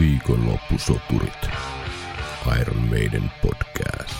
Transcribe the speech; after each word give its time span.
Viikonloppusoturit. 0.00 1.48
Iron 2.60 2.78
Maiden 2.78 3.30
podcast. 3.42 4.14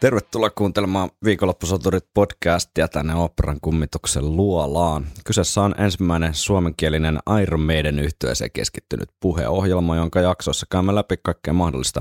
Tervetuloa 0.00 0.50
kuuntelemaan 0.50 1.10
Viikonloppusoturit 1.24 2.04
podcastia 2.14 2.88
tänne 2.88 3.14
Operan 3.14 3.58
kummituksen 3.62 4.36
luolaan. 4.36 5.06
Kyseessä 5.24 5.62
on 5.62 5.74
ensimmäinen 5.78 6.34
suomenkielinen 6.34 7.18
Iron 7.42 7.60
Maiden 7.60 7.98
yhtyeeseen 7.98 8.50
keskittynyt 8.52 9.08
puheohjelma, 9.20 9.96
jonka 9.96 10.20
jaksossa 10.20 10.66
käymme 10.70 10.94
läpi 10.94 11.16
kaikkea 11.22 11.54
mahdollista 11.54 12.00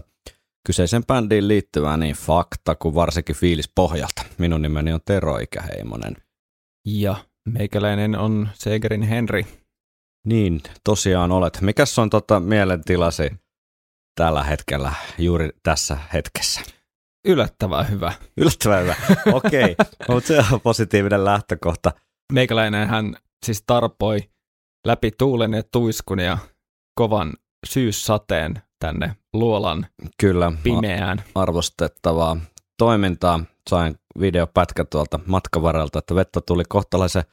kyseisen 0.67 1.05
bändiin 1.05 1.47
liittyvää 1.47 1.97
niin 1.97 2.15
fakta 2.15 2.75
kuin 2.75 2.95
varsinkin 2.95 3.35
fiilis 3.35 3.71
pohjalta. 3.75 4.23
Minun 4.37 4.61
nimeni 4.61 4.93
on 4.93 4.99
Tero 5.05 5.37
Ikäheimonen. 5.37 6.15
Ja 6.85 7.15
meikäläinen 7.49 8.19
on 8.19 8.49
Segerin 8.53 9.01
Henri. 9.01 9.45
Niin, 10.25 10.61
tosiaan 10.83 11.31
olet. 11.31 11.61
Mikäs 11.61 11.99
on 11.99 12.09
tota 12.09 12.39
mielentilasi 12.39 13.29
tällä 14.15 14.43
hetkellä, 14.43 14.93
juuri 15.17 15.49
tässä 15.63 15.97
hetkessä? 16.13 16.61
Yllättävän 17.27 17.89
hyvä. 17.89 18.13
Yllättävän 18.37 18.81
hyvä. 18.81 18.95
Okei, 19.33 19.75
mutta 20.09 20.27
se 20.27 20.43
on 20.51 20.61
positiivinen 20.61 21.25
lähtökohta. 21.25 21.91
Meikäläinen 22.33 22.87
hän 22.87 23.15
siis 23.45 23.63
tarpoi 23.67 24.19
läpi 24.87 25.11
tuulen 25.17 25.53
ja 25.53 25.63
tuiskun 25.71 26.19
ja 26.19 26.37
kovan 26.95 27.33
syyssateen 27.65 28.61
tänne 28.79 29.15
luolan 29.39 29.87
Kyllä, 30.19 30.51
pimeään. 30.63 31.23
arvostettavaa 31.35 32.37
toimintaa. 32.77 33.39
Sain 33.69 33.99
videopätkä 34.19 34.85
tuolta 34.85 35.19
matkavaralta, 35.25 35.99
että 35.99 36.15
vettä 36.15 36.41
tuli 36.41 36.63
kohtalaisen 36.69 37.23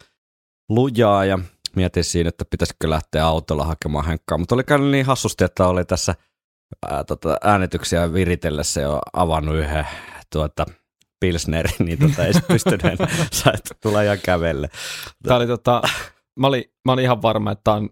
lujaa 0.68 1.24
ja 1.24 1.38
mietin 1.76 2.04
siinä, 2.04 2.28
että 2.28 2.44
pitäisikö 2.50 2.90
lähteä 2.90 3.26
autolla 3.26 3.64
hakemaan 3.64 4.06
henkkaa. 4.06 4.38
Mutta 4.38 4.54
oli 4.54 4.64
käynyt 4.64 4.90
niin 4.90 5.06
hassusti, 5.06 5.44
että 5.44 5.66
oli 5.66 5.84
tässä 5.84 6.14
ää, 6.90 7.04
tota, 7.04 7.36
äänityksiä 7.44 8.12
viritellessä 8.12 8.80
jo 8.80 8.98
avannut 9.12 9.56
yhden 9.56 9.86
tuota, 10.32 10.66
pilsneri, 11.20 11.70
niin 11.84 11.98
tota, 11.98 12.26
ei 12.26 12.32
pystynyt 12.48 12.84
enää, 12.84 13.08
sait 13.32 13.70
tulla 13.82 14.02
ihan 14.02 14.18
kävelle. 14.24 14.68
Tämä 15.22 15.36
oli 15.36 15.46
tota, 15.46 15.82
mä 16.40 16.46
olin, 16.46 16.64
mä 16.84 16.92
olin 16.92 17.04
ihan 17.04 17.22
varma, 17.22 17.52
että 17.52 17.64
tämä 17.64 17.76
on 17.76 17.90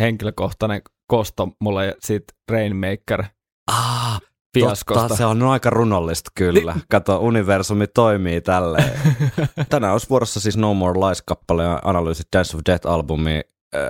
henkilökohtainen 0.00 0.82
kosto 1.06 1.48
mulle 1.60 1.96
siitä 2.00 2.32
Rainmaker 2.50 3.24
Ah, 3.66 4.20
fiaskosta. 4.58 5.00
Totta, 5.00 5.16
se 5.16 5.24
on 5.24 5.42
aika 5.42 5.70
runollista 5.70 6.30
kyllä. 6.34 6.76
Kato, 6.90 7.18
universumi 7.18 7.86
toimii 7.86 8.40
tälleen. 8.40 9.00
Tänään 9.68 9.92
olisi 9.92 10.08
vuorossa 10.10 10.40
siis 10.40 10.56
No 10.56 10.74
More 10.74 11.00
Lies-kappale 11.00 11.62
ja 11.62 11.80
analyysi 11.84 12.22
Dance 12.36 12.56
of 12.56 12.62
Death-albumi 12.66 13.40
äh, 13.74 13.80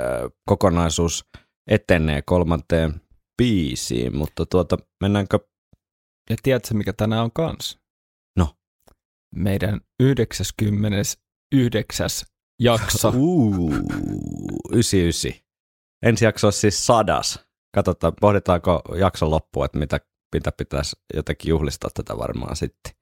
kokonaisuus 0.49 1.25
etenee 1.71 2.23
kolmanteen 2.23 3.01
biisiin, 3.43 4.17
mutta 4.17 4.47
tuota, 4.47 4.77
mennäänkö? 5.01 5.39
Ja 6.31 6.37
tiedätkö, 6.43 6.75
mikä 6.75 6.93
tänään 6.93 7.25
on 7.25 7.33
kans? 7.33 7.79
No. 8.39 8.57
Meidän 9.35 9.81
99. 10.03 12.11
jakso. 12.61 13.13
Uu, 13.15 13.75
99. 14.73 15.41
Ensi 16.03 16.25
jakso 16.25 16.47
on 16.47 16.53
siis 16.53 16.87
sadas. 16.87 17.47
Katsotaan, 17.75 18.13
pohditaanko 18.21 18.83
jakson 18.97 19.31
loppuun, 19.31 19.65
että 19.65 19.79
mitä, 19.79 20.01
mitä 20.35 20.53
pitäisi 20.53 20.97
jotenkin 21.15 21.49
juhlistaa 21.51 21.91
tätä 21.95 22.19
varmaan 22.19 22.57
sitten. 22.57 22.93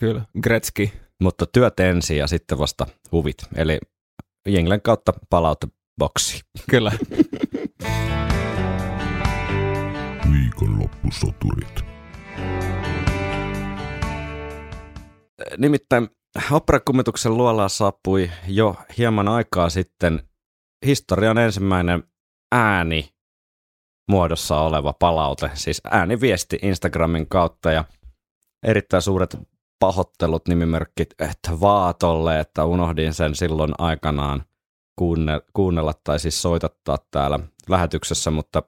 Kyllä, 0.00 0.22
Gretzky. 0.42 0.88
Mutta 1.22 1.46
työt 1.46 1.80
ensin 1.80 2.16
ja 2.16 2.26
sitten 2.26 2.58
vasta 2.58 2.86
huvit. 3.12 3.36
Eli 3.56 3.78
Jenglen 4.46 4.82
kautta 4.82 5.12
palauteboksi. 5.30 6.40
Kyllä. 6.70 6.92
Viikonloppusoturit. 10.32 11.84
Nimittäin 15.58 16.08
operakummituksen 16.50 17.36
luolaa 17.36 17.68
saapui 17.68 18.30
jo 18.48 18.76
hieman 18.98 19.28
aikaa 19.28 19.70
sitten 19.70 20.28
historian 20.86 21.38
ensimmäinen 21.38 22.02
ääni 22.52 23.10
muodossa 24.10 24.60
oleva 24.60 24.92
palaute, 24.92 25.50
siis 25.54 25.80
ääniviesti 25.90 26.58
Instagramin 26.62 27.28
kautta 27.28 27.72
ja 27.72 27.84
erittäin 28.66 29.02
suuret 29.02 29.36
pahoittelut 29.78 30.48
nimimerkit 30.48 31.14
että 31.18 31.60
Vaatolle, 31.60 32.40
että 32.40 32.64
unohdin 32.64 33.14
sen 33.14 33.34
silloin 33.34 33.72
aikanaan 33.78 34.44
kuunne, 34.96 35.40
kuunnella 35.52 35.92
tai 36.04 36.20
siis 36.20 36.42
soitattaa 36.42 36.98
täällä 37.10 37.38
lähetyksessä, 37.68 38.30
mutta 38.30 38.62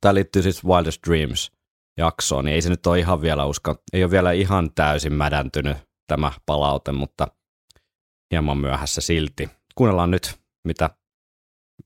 tämä 0.00 0.14
liittyy 0.14 0.42
siis 0.42 0.64
Wildest 0.64 1.02
Dreams 1.08 1.52
jaksoon, 1.98 2.44
niin 2.44 2.54
ei 2.54 2.62
se 2.62 2.68
nyt 2.68 2.86
ole 2.86 2.98
ihan 2.98 3.20
vielä 3.20 3.44
usko, 3.44 3.74
ei 3.92 4.04
ole 4.04 4.10
vielä 4.10 4.32
ihan 4.32 4.70
täysin 4.74 5.12
mädäntynyt 5.12 5.76
tämä 6.06 6.32
palaute, 6.46 6.92
mutta 6.92 7.28
hieman 8.30 8.58
myöhässä 8.58 9.00
silti. 9.00 9.50
Kuunnellaan 9.74 10.10
nyt, 10.10 10.40
mitä 10.64 10.90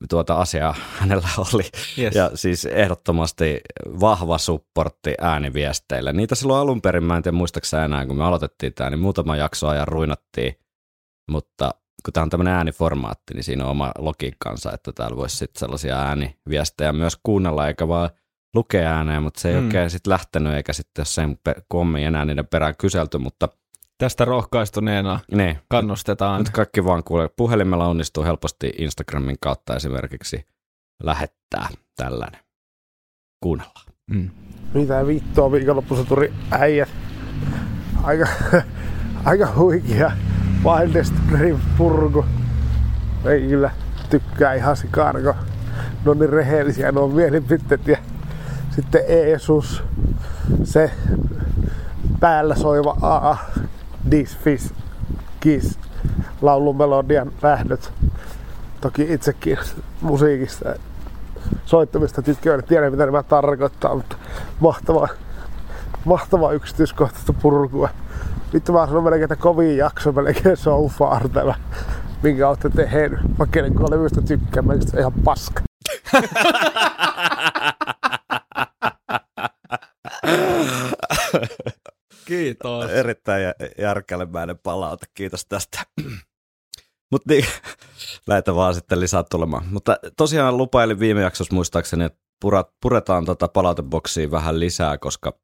tuota 0.09 0.35
asiaa 0.35 0.75
hänellä 0.99 1.29
oli. 1.55 1.63
Yes. 1.99 2.15
Ja 2.15 2.31
siis 2.35 2.65
ehdottomasti 2.65 3.61
vahva 4.01 4.39
supportti 4.39 5.15
ääniviesteille. 5.21 6.13
Niitä 6.13 6.35
silloin 6.35 6.61
alun 6.61 6.83
perin, 6.83 7.05
mä 7.05 7.17
en 7.17 7.23
tiedä 7.23 7.37
muistaakseni 7.37 7.85
enää, 7.85 8.07
kun 8.07 8.17
me 8.17 8.25
aloitettiin 8.25 8.75
tämä, 8.75 8.91
niin 8.91 9.01
muutama 9.01 9.37
jakso 9.37 9.69
ajan 9.69 9.89
ruinattiin. 9.89 10.55
Mutta 11.31 11.71
kun 12.05 12.13
tämä 12.13 12.23
on 12.23 12.31
tämmöinen 12.31 12.55
ääniformaatti, 12.55 13.35
niin 13.35 13.45
siinä 13.45 13.65
on 13.65 13.71
oma 13.71 13.93
logiikkansa, 13.99 14.73
että 14.73 14.93
täällä 14.93 15.17
voisi 15.17 15.37
sitten 15.37 15.61
sellaisia 15.61 15.97
ääniviestejä 15.99 16.93
myös 16.93 17.19
kuunnella, 17.23 17.69
eikä 17.69 17.89
vaan 17.89 18.11
lukea 18.55 18.91
ääneen, 18.97 19.23
mutta 19.23 19.41
se 19.41 19.49
ei 19.49 19.61
Mm. 19.61 19.65
oikein 19.67 19.91
sitten 19.91 20.11
lähtenyt, 20.11 20.53
eikä 20.53 20.73
sitten 20.73 21.07
sen 21.07 21.39
kommi 21.69 22.05
enää 22.05 22.25
niiden 22.25 22.47
perään 22.47 22.77
kyselty, 22.79 23.19
mutta 23.19 23.49
Tästä 24.01 24.25
rohkaistuneena 24.25 25.21
ne, 25.33 25.59
kannustetaan. 25.69 26.39
nyt 26.39 26.51
kaikki 26.51 26.85
vaan 26.85 27.05
kuulee. 27.05 27.29
Puhelimella 27.37 27.87
onnistuu 27.87 28.25
helposti 28.25 28.73
Instagramin 28.79 29.37
kautta 29.41 29.77
esimerkiksi 29.77 30.47
lähettää 31.03 31.69
tällainen. 31.97 32.41
Kuunnellaan. 33.43 33.87
Mm. 34.11 34.31
Mitä 34.75 35.07
vittua 35.07 35.53
viikonloppusaturi 35.53 36.33
äijät. 36.51 36.89
Aika, 38.03 38.27
aika 39.25 39.53
huikea 39.57 40.13
Wildest 40.65 41.15
Dream 41.31 41.61
purku. 41.79 42.25
Ei 43.25 43.41
kyllä 43.41 43.71
tykkää 44.11 44.55
ihan 44.55 44.77
sikaan, 44.77 45.15
kun 45.15 45.35
ne 46.05 46.11
on 46.11 46.19
niin 46.19 46.31
rehellisiä 46.31 46.93
nuo 46.93 47.09
mielipiteet 47.09 47.87
ja 47.87 47.99
sitten 48.71 49.03
Eesus, 49.07 49.83
se 50.65 50.91
päällä 52.21 52.55
soiva 52.55 52.97
AA, 53.03 53.39
This 54.09 54.39
Fish, 54.39 54.75
Kiss, 55.41 55.79
laulumelodian 56.43 57.33
lähdöt. 57.43 57.93
Toki 58.81 59.07
itsekin 59.11 59.59
musiikista 60.01 60.75
soittamista 61.67 62.23
tykkään, 62.23 62.65
tiedä 62.65 62.91
mitä 62.91 63.07
nämä 63.07 63.23
tarkoittaa, 63.23 63.95
mutta 63.95 64.17
mahtava, 64.61 65.09
mahtava 66.05 66.53
yksityiskohtaista 66.53 67.33
purkua. 67.33 67.89
Vittu 68.55 68.73
mä 68.73 68.87
sanon 68.87 69.05
melkein, 69.05 69.23
että 69.23 69.37
kovin 69.37 69.77
jakso 69.77 70.13
melkein 70.13 70.57
so 70.57 70.89
far 70.89 71.29
tämä, 71.29 71.55
minkä 72.23 72.49
olette 72.49 72.71
tehnyt. 72.71 73.39
Mä 73.39 73.47
kenen 73.47 73.75
kun 73.75 73.91
levystä 73.91 74.23
tykkään, 74.23 74.67
mä 74.67 74.75
se 74.81 75.01
ihan 75.01 75.13
paska. 75.25 75.63
Kiitos. 82.31 82.91
Erittäin 82.91 83.43
jä- 83.43 83.55
järkälemäinen 83.79 84.59
palaute, 84.59 85.07
kiitos 85.15 85.47
tästä. 85.47 85.87
Mutta 87.13 87.33
niin, 87.33 87.45
näitä 88.29 88.55
vaan 88.55 88.75
sitten 88.75 89.01
lisää 89.01 89.25
tulemaan. 89.31 89.67
Mutta 89.71 89.97
tosiaan 90.17 90.57
lupailin 90.57 90.99
viime 90.99 91.23
jaksossa 91.23 91.55
muistaakseni, 91.55 92.05
että 92.05 92.19
puretaan 92.83 93.25
tota 93.25 93.49
palauteboksiin 93.49 94.31
vähän 94.31 94.61
lisää, 94.61 94.99
koska 94.99 95.39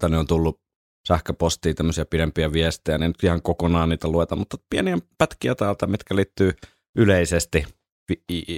tänne 0.00 0.18
on 0.18 0.26
tullut 0.26 0.60
sähköpostiin 1.08 1.76
tämmöisiä 1.76 2.04
pidempiä 2.04 2.52
viestejä, 2.52 2.98
niin 2.98 3.08
nyt 3.08 3.24
ihan 3.24 3.42
kokonaan 3.42 3.88
niitä 3.88 4.08
lueta, 4.08 4.36
mutta 4.36 4.56
pieniä 4.70 4.98
pätkiä 5.18 5.54
täältä, 5.54 5.86
mitkä 5.86 6.16
liittyy 6.16 6.52
yleisesti 6.96 7.64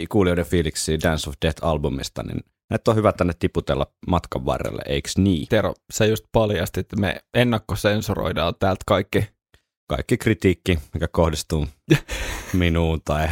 kuulijoiden 0.09 0.47
fiiliksiin 0.47 1.01
Dance 1.03 1.31
of 1.31 1.35
Death-albumista, 1.45 2.23
niin 2.23 2.41
näitä 2.73 2.91
on 2.91 2.97
hyvä 2.97 3.13
tänne 3.13 3.33
tiputella 3.39 3.87
matkan 4.07 4.47
varrelle, 4.47 4.83
eiks 4.87 5.19
niin? 5.19 5.47
Tero, 5.49 5.75
sä 5.93 6.07
just 6.07 6.25
paljastit, 6.33 6.81
että 6.81 6.97
me 6.97 7.21
ennakkosensuroidaan 7.35 8.55
täältä 8.59 8.83
kaikki. 8.87 9.29
Kaikki 9.87 10.19
kritiikki, 10.19 10.79
mikä 10.95 11.09
kohdistuu 11.09 11.67
minuun 12.53 13.01
tai 13.05 13.29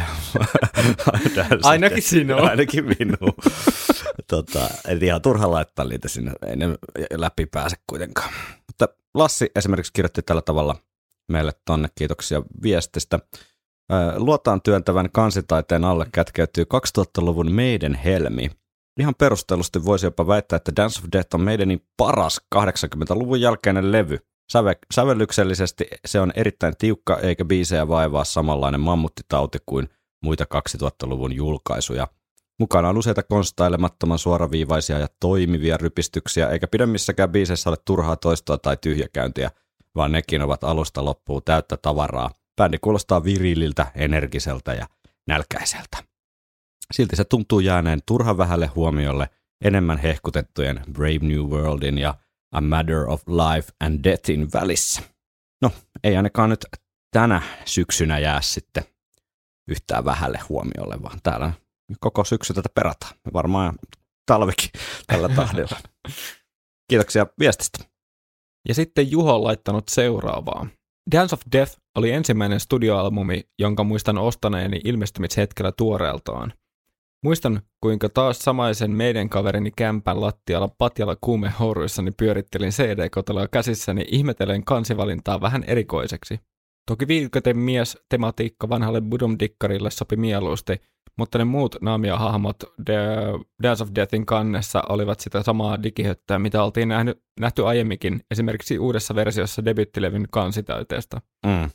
Ainakin 1.63 2.03
sinuun. 2.03 2.49
Ainakin 2.49 2.85
minuun. 2.85 3.33
tota, 4.27 4.69
eli 4.87 5.05
ihan 5.05 5.21
turha 5.21 5.51
laittaa 5.51 5.85
niitä 5.85 6.07
sinne, 6.07 6.31
ei 6.45 6.55
ne 6.55 6.67
läpi 7.13 7.45
pääse 7.45 7.75
kuitenkaan. 7.87 8.29
Mutta 8.67 8.87
Lassi 9.13 9.51
esimerkiksi 9.55 9.93
kirjoitti 9.93 10.21
tällä 10.21 10.41
tavalla 10.41 10.75
meille 11.31 11.51
tonne, 11.65 11.87
kiitoksia 11.95 12.41
viestistä. 12.63 13.19
Luotaan 14.15 14.61
työntävän 14.61 15.09
kansitaiteen 15.11 15.83
alle 15.83 16.05
kätkeytyy 16.11 16.65
2000-luvun 16.99 17.51
meidän 17.51 17.93
helmi. 17.93 18.51
Ihan 18.99 19.15
perustellusti 19.15 19.85
voisi 19.85 20.05
jopa 20.05 20.27
väittää, 20.27 20.57
että 20.57 20.71
Dance 20.75 20.99
of 20.99 21.05
Death 21.11 21.35
on 21.35 21.41
meidänin 21.41 21.85
paras 21.97 22.41
80-luvun 22.55 23.41
jälkeinen 23.41 23.91
levy. 23.91 24.17
Säve, 24.51 24.75
sävellyksellisesti 24.93 25.87
se 26.05 26.19
on 26.19 26.31
erittäin 26.35 26.73
tiukka 26.77 27.19
eikä 27.19 27.45
biisejä 27.45 27.87
vaivaa 27.87 28.23
samanlainen 28.23 28.81
mammuttitauti 28.81 29.57
kuin 29.65 29.89
muita 30.23 30.45
2000-luvun 30.83 31.33
julkaisuja. 31.33 32.07
Mukana 32.59 32.89
on 32.89 32.97
useita 32.97 33.23
konstailemattoman 33.23 34.19
suoraviivaisia 34.19 34.99
ja 34.99 35.07
toimivia 35.19 35.77
rypistyksiä, 35.77 36.49
eikä 36.49 36.67
pidemmissäkään 36.67 37.31
biiseissä 37.31 37.69
ole 37.69 37.77
turhaa 37.85 38.15
toistoa 38.15 38.57
tai 38.57 38.77
tyhjäkäyntiä, 38.81 39.51
vaan 39.95 40.11
nekin 40.11 40.41
ovat 40.41 40.63
alusta 40.63 41.05
loppuun 41.05 41.41
täyttä 41.45 41.77
tavaraa. 41.77 42.31
Bändi 42.57 42.77
kuulostaa 42.81 43.23
virililtä, 43.23 43.91
energiseltä 43.95 44.73
ja 44.73 44.87
nälkäiseltä. 45.27 46.10
Silti 46.91 47.15
se 47.15 47.23
tuntuu 47.23 47.59
jääneen 47.59 47.99
turhan 48.05 48.37
vähälle 48.37 48.67
huomiolle 48.67 49.29
enemmän 49.65 49.97
hehkutettujen 49.97 50.81
Brave 50.91 51.19
New 51.21 51.39
Worldin 51.39 51.97
ja 51.97 52.15
A 52.51 52.61
Matter 52.61 53.09
of 53.09 53.23
Life 53.27 53.71
and 53.79 54.03
Deathin 54.03 54.47
välissä. 54.53 55.01
No, 55.61 55.71
ei 56.03 56.17
ainakaan 56.17 56.49
nyt 56.49 56.65
tänä 57.11 57.41
syksynä 57.65 58.19
jää 58.19 58.41
sitten 58.41 58.83
yhtään 59.67 60.05
vähälle 60.05 60.39
huomiolle, 60.49 61.03
vaan 61.03 61.19
täällä 61.23 61.53
koko 61.99 62.23
syksy 62.23 62.53
tätä 62.53 62.69
perataan. 62.75 63.13
Varmaan 63.33 63.75
talvikin 64.25 64.69
tällä 65.07 65.29
tahdilla. 65.35 65.77
Kiitoksia 66.89 67.27
viestistä. 67.39 67.79
Ja 68.67 68.75
sitten 68.75 69.11
Juho 69.11 69.35
on 69.35 69.43
laittanut 69.43 69.89
seuraavaa. 69.89 70.67
Dance 71.11 71.33
of 71.33 71.41
Death 71.51 71.77
oli 71.95 72.11
ensimmäinen 72.11 72.59
studioalbumi, 72.59 73.43
jonka 73.59 73.83
muistan 73.83 74.17
ostaneeni 74.17 74.81
ilmestymishetkellä 74.83 75.71
tuoreeltaan. 75.71 76.53
Muistan, 77.23 77.61
kuinka 77.81 78.09
taas 78.09 78.39
samaisen 78.39 78.91
meidän 78.91 79.29
kaverini 79.29 79.71
kämpän 79.71 80.21
lattialla 80.21 80.69
patjalla 80.77 81.15
kuumehouruissani 81.21 82.11
pyörittelin 82.11 82.71
CD-koteloa 82.71 83.47
käsissäni 83.47 84.05
ihmetellen 84.07 84.63
kansivalintaa 84.63 85.41
vähän 85.41 85.63
erikoiseksi. 85.63 86.39
Toki 86.87 87.07
viikoten 87.07 87.57
mies 87.57 87.97
tematiikka 88.09 88.69
vanhalle 88.69 88.99
Budum-dikkarille 89.01 89.89
sopi 89.91 90.15
mieluusti, 90.15 90.81
mutta 91.17 91.37
ne 91.37 91.43
muut 91.43 91.75
naamia-hahmot 91.81 92.57
The 92.85 92.97
Dance 93.63 93.83
of 93.83 93.89
Deathin 93.95 94.25
kannessa 94.25 94.83
olivat 94.89 95.19
sitä 95.19 95.43
samaa 95.43 95.83
digihöttöä, 95.83 96.39
mitä 96.39 96.63
oltiin 96.63 96.87
nähnyt, 96.87 97.23
nähty 97.39 97.65
aiemminkin, 97.67 98.21
esimerkiksi 98.31 98.79
uudessa 98.79 99.15
versiossa 99.15 99.65
debyttilevyn 99.65 100.25
kansitäyteestä. 100.31 101.21
Mm. 101.45 101.69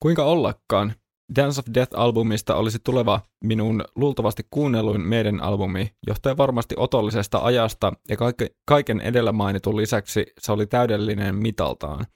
Kuinka 0.00 0.24
ollakaan, 0.24 0.92
Dance 1.36 1.60
of 1.60 1.66
Death-albumista 1.74 2.54
olisi 2.54 2.78
tuleva 2.84 3.20
minun 3.44 3.84
luultavasti 3.96 4.42
kuunnelluin 4.50 5.00
meidän 5.00 5.40
albumi, 5.40 5.92
johtuen 6.06 6.36
varmasti 6.36 6.74
otollisesta 6.78 7.38
ajasta 7.38 7.92
ja 8.08 8.16
kaiken 8.66 9.00
edellä 9.00 9.32
mainitun 9.32 9.76
lisäksi 9.76 10.26
se 10.38 10.52
oli 10.52 10.66
täydellinen 10.66 11.34
mitaltaan. 11.34 12.06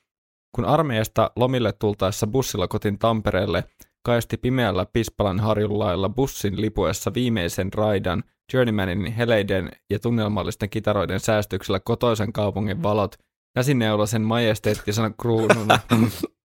Kun 0.55 0.65
armeijasta 0.65 1.31
lomille 1.37 1.73
tultaessa 1.73 2.27
bussilla 2.27 2.69
kotin 2.69 2.99
Tampereelle, 2.99 3.65
kaisti 4.05 4.37
pimeällä 4.37 4.87
Pispalan 4.93 5.41
harjullailla 5.41 6.09
bussin 6.09 6.61
lipuessa 6.61 7.15
viimeisen 7.15 7.73
raidan 7.73 8.23
Journeymanin 8.53 9.13
heleiden 9.13 9.71
ja 9.91 9.99
tunnelmallisten 9.99 10.71
kitaroiden 10.71 11.21
säästyksellä 11.21 11.81
kotoisen 11.81 12.33
kaupungin 12.33 12.83
valot 12.83 13.15
näsineulasen 13.57 14.23
majesteettisena 14.23 15.11
kruununa. 15.11 15.79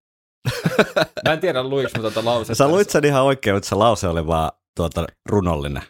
Mä 1.25 1.33
en 1.33 1.39
tiedä, 1.39 1.63
luiks 1.63 1.91
mä 1.95 2.01
tuota 2.01 2.25
lausetta. 2.25 2.55
Sä 2.55 2.67
luit 2.67 2.89
sen 2.89 3.05
ihan 3.05 3.23
oikein, 3.23 3.55
mutta 3.55 3.69
se 3.69 3.75
lause 3.75 4.07
oli 4.07 4.27
vaan 4.27 4.51
tuota 4.75 5.05
runollinen, 5.29 5.83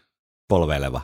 polveileva, 0.50 1.02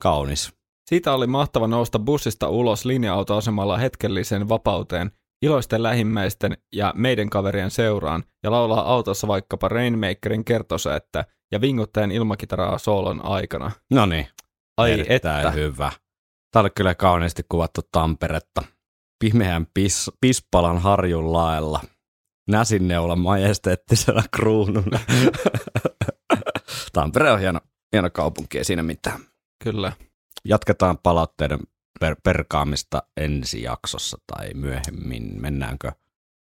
kaunis. 0.00 0.52
Siitä 0.88 1.12
oli 1.12 1.26
mahtava 1.26 1.66
nousta 1.66 1.98
bussista 1.98 2.48
ulos 2.48 2.84
linja-autoasemalla 2.84 3.76
hetkellisen 3.76 4.48
vapauteen, 4.48 5.10
iloisten 5.42 5.82
lähimmäisten 5.82 6.56
ja 6.72 6.92
meidän 6.96 7.30
kaverien 7.30 7.70
seuraan 7.70 8.24
ja 8.42 8.50
laulaa 8.50 8.92
autossa 8.92 9.28
vaikkapa 9.28 9.68
Rainmakerin 9.68 10.44
kertosäettä 10.44 11.24
ja 11.52 11.60
vinguttajan 11.60 12.10
ilmakitaraa 12.10 12.78
soolon 12.78 13.24
aikana. 13.24 13.70
No 13.90 14.06
niin, 14.06 14.28
Ai 14.76 14.92
erittäin 14.92 15.46
että. 15.46 15.50
hyvä. 15.50 15.92
Tämä 16.52 16.60
oli 16.60 16.70
kyllä 16.70 16.94
kauniisti 16.94 17.42
kuvattu 17.48 17.80
Tamperetta. 17.92 18.62
Pimeän 19.24 19.66
pis, 19.74 20.10
Pispalan 20.20 20.78
harjun 20.78 21.32
laella. 21.32 21.80
Näsinneula 22.48 23.16
majesteettisena 23.16 24.22
kruununa. 24.30 25.00
Tampere 26.92 27.30
on 27.32 27.40
hieno, 27.40 27.60
hieno 27.92 28.10
kaupunki, 28.10 28.58
ei 28.58 28.64
siinä 28.64 28.82
mitään. 28.82 29.20
Kyllä. 29.64 29.92
Jatketaan 30.44 30.98
palautteiden 30.98 31.58
per- 32.00 32.16
perkaamista 32.24 33.02
ensi 33.16 33.62
jaksossa 33.62 34.18
tai 34.26 34.54
myöhemmin. 34.54 35.40
Mennäänkö 35.40 35.92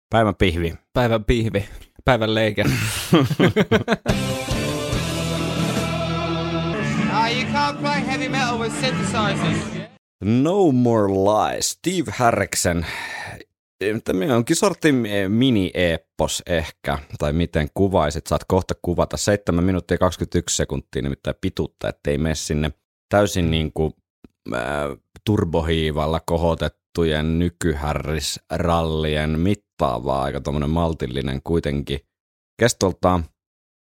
päivän 0.09 0.35
pihvi? 0.35 0.73
Päivän 0.93 1.23
pihvi. 1.25 1.69
Päivän 2.05 2.35
leike. 2.35 2.63
Ah, 7.11 7.31
you 7.31 7.43
can't 7.53 7.77
play 7.81 8.05
heavy 8.05 8.29
metal 8.29 8.59
with 8.59 8.75
synthesizers. 8.79 9.89
No 10.23 10.71
More 10.71 11.07
Lies, 11.07 11.69
Steve 11.69 12.11
Harriksen. 12.17 12.85
Tämä 14.03 14.35
onkin 14.35 14.55
sortin 14.55 15.05
mini-eppos 15.27 16.43
ehkä, 16.45 16.99
tai 17.17 17.33
miten 17.33 17.67
kuvaisit, 17.73 18.27
saat 18.27 18.41
kohta 18.47 18.73
kuvata. 18.81 19.17
7 19.17 19.63
minuuttia 19.63 19.97
21 19.97 20.55
sekuntia 20.55 21.01
nimittäin 21.01 21.35
pituutta, 21.41 21.89
ettei 21.89 22.17
mene 22.17 22.35
sinne 22.35 22.71
täysin 23.09 23.51
niin 23.51 23.73
kuin, 23.73 23.93
äh, 24.53 24.61
turbohiivalla 25.25 26.19
kohotettujen 26.25 27.39
nykyhärrisrallien 27.39 29.39
mittaavaa, 29.39 30.21
aika 30.21 30.41
tuommoinen 30.41 30.69
maltillinen 30.69 31.41
kuitenkin 31.43 31.99
kestoltaan. 32.59 33.25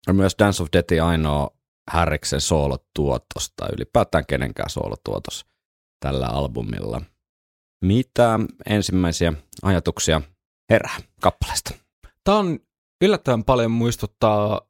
On 0.08 0.16
myös 0.16 0.36
Dance 0.38 0.62
of 0.62 0.68
Deathin 0.72 1.02
ainoa 1.02 1.50
Harriksen 1.90 2.40
soolotuotos, 2.40 3.52
tai 3.56 3.68
ylipäätään 3.76 4.26
kenenkään 4.26 4.70
soolotuotos 4.70 5.46
tällä 6.00 6.26
albumilla. 6.26 7.02
Mitä 7.84 8.40
ensimmäisiä 8.66 9.32
ajatuksia 9.62 10.20
herää 10.70 10.96
kappaleesta? 11.20 11.74
Tämä 12.24 12.38
on 12.38 12.58
yllättävän 13.04 13.44
paljon 13.44 13.70
muistuttaa 13.70 14.60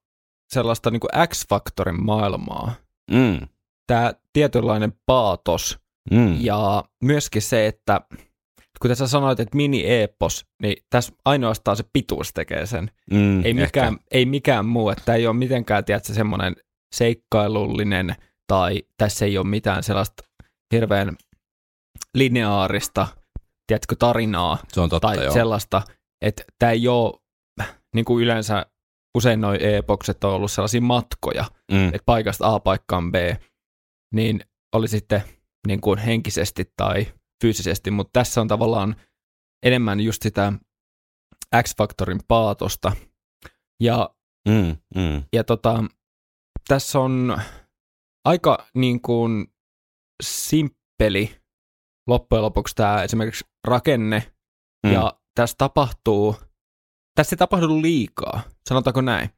sellaista 0.48 0.90
niin 0.90 1.00
kuin 1.00 1.10
X-Factorin 1.28 2.04
maailmaa. 2.04 2.74
Mm. 3.10 3.48
Tämä 3.86 4.12
tietynlainen 4.32 4.92
paatos 5.06 5.78
Mm. 6.10 6.36
ja 6.40 6.84
myöskin 7.04 7.42
se, 7.42 7.66
että 7.66 8.00
kun 8.80 8.88
tässä 8.88 9.06
sanoit, 9.06 9.40
että 9.40 9.56
mini-epos, 9.56 10.46
niin 10.62 10.76
tässä 10.90 11.12
ainoastaan 11.24 11.76
se 11.76 11.84
pituus 11.92 12.32
tekee 12.32 12.66
sen. 12.66 12.90
mm, 13.10 13.44
Ei 13.44 13.54
mikään, 13.54 13.92
ehkä. 13.94 14.04
ei 14.10 14.26
mikään 14.26 14.66
muu, 14.66 14.90
että 14.90 15.14
ei 15.14 15.26
ole 15.26 15.36
mitenkään, 15.36 15.84
tiedätkö, 15.84 16.14
semmoinen 16.14 16.56
seikkailullinen 16.94 18.14
tai 18.46 18.82
tässä 18.96 19.24
ei 19.24 19.38
ole 19.38 19.46
mitään 19.46 19.82
sellaista 19.82 20.22
hirveän 20.74 21.16
lineaarista, 22.14 23.08
tiedätkö, 23.66 23.96
tarinaa 23.98 24.58
Se 24.68 24.80
on 24.80 24.88
totta, 24.88 25.08
tai 25.08 25.24
joo. 25.24 25.34
sellaista, 25.34 25.82
että 26.22 26.42
tämä 26.58 26.72
ei 26.72 26.88
ole, 26.88 27.14
niin 27.94 28.04
kuin 28.04 28.24
yleensä 28.24 28.66
usein 29.16 29.40
noin 29.40 29.62
e-bokset 29.62 30.24
on 30.24 30.32
ollut 30.32 30.50
sellaisia 30.52 30.80
matkoja, 30.80 31.44
Mm. 31.72 31.86
että 31.88 32.02
paikasta 32.06 32.54
A 32.54 32.60
paikkaan 32.60 33.12
B, 33.12 33.14
niin 34.14 34.40
oli 34.74 34.88
sitten 34.88 35.22
niin 35.66 35.80
kuin 35.80 35.98
henkisesti 35.98 36.72
tai 36.76 37.06
fyysisesti, 37.42 37.90
mutta 37.90 38.10
tässä 38.12 38.40
on 38.40 38.48
tavallaan 38.48 38.96
enemmän 39.62 40.00
just 40.00 40.22
sitä 40.22 40.52
X-Factorin 41.62 42.20
paatosta. 42.28 42.92
Ja, 43.82 44.10
Mm. 44.48 44.76
Mm. 44.94 45.22
ja 45.32 45.44
tota, 45.44 45.84
tässä 46.68 46.98
on 47.00 47.38
aika 48.24 48.66
niin 48.74 49.02
kuin 49.02 49.46
simppeli 50.22 51.36
loppujen 52.08 52.42
lopuksi 52.42 52.74
tämä 52.74 53.02
esimerkiksi 53.02 53.44
rakenne 53.68 54.32
Mm. 54.86 54.92
ja 54.92 55.12
tässä 55.34 55.54
tapahtuu, 55.58 56.36
tässä 57.14 57.34
ei 57.34 57.38
tapahdu 57.38 57.82
liikaa, 57.82 58.40
sanotaanko 58.68 59.00
näin. 59.00 59.30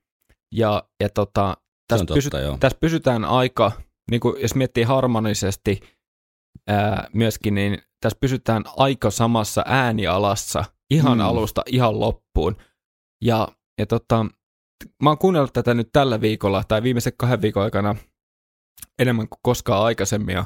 Ja, 0.55 0.83
ja 1.03 1.09
tota, 1.09 1.57
tässä, 1.89 2.07
totta, 2.07 2.15
pysy, 2.15 2.31
joo. 2.43 2.57
tässä 2.61 2.79
pysytään 2.81 3.25
aika, 3.25 3.73
niin 4.11 4.21
kuin 4.21 4.43
jos 4.43 4.55
miettii 4.55 4.85
harmonisesti 4.85 5.81
ää, 6.69 7.09
myöskin, 7.13 7.55
niin 7.55 7.79
tässä 8.01 8.19
pysytään 8.21 8.65
aika 8.77 9.11
samassa 9.11 9.63
äänialassa 9.67 10.65
ihan 10.91 11.19
Mm. 11.19 11.23
mm. 11.23 11.29
alusta 11.29 11.63
ihan 11.67 12.01
loppuun. 12.01 12.57
Ja, 13.25 13.49
ja 13.79 13.87
tota, 13.87 14.27
mä 15.03 15.11
oon 15.11 15.19
kuunnellut 15.19 15.53
tätä 15.53 15.75
nyt 15.75 15.89
tällä 15.93 16.21
viikolla 16.21 16.65
tai 16.69 16.83
viimeisen 16.83 17.13
kahden 17.19 17.43
viikon 17.43 17.63
aikana 17.63 17.97
enemmän 18.99 19.29
kuin 19.29 19.39
koskaan 19.43 19.85
aikaisemmin. 19.85 20.35
Ja, 20.35 20.45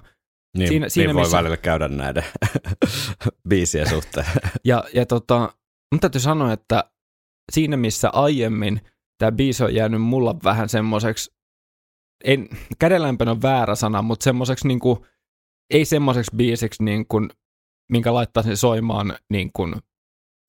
Niin, 0.59 0.69
Siinä- 0.69 0.85
niin 0.85 0.91
siinä 0.91 1.15
voi 1.15 1.23
missä- 1.23 1.37
välillä 1.37 1.57
käydä 1.57 1.89
näiden 1.89 2.25
biisien 3.49 3.89
suhteen. 3.89 4.27
ja, 4.65 4.85
ja 4.95 5.07
tota, 5.07 5.55
mun 5.93 6.01
täytyy 6.01 6.21
sanoa, 6.21 6.53
että 6.53 6.91
siinä 7.53 7.77
missä 7.77 8.11
aiemmin 8.11 8.81
tämä 9.19 9.33
biisi 9.33 9.65
on 9.65 9.75
jäänyt 9.75 10.03
mulla 10.03 10.37
vähän 10.45 10.69
semmoiseksi, 10.69 11.35
en, 12.25 12.49
kädenlämpön 12.79 13.29
on 13.29 13.43
väärä 13.43 13.75
sana, 13.75 14.03
mutta 14.03 14.25
semmoiseksi 14.25 14.69
niinku, 14.69 15.07
ei 15.71 15.85
semmoiseksi 15.85 16.31
biisiksi 16.37 16.85
niin 16.85 17.07
kuin, 17.07 17.31
minkä 17.91 18.15
laittaisin 18.15 18.57
soimaan 18.57 19.19
niin 19.31 19.51
kuin 19.53 19.75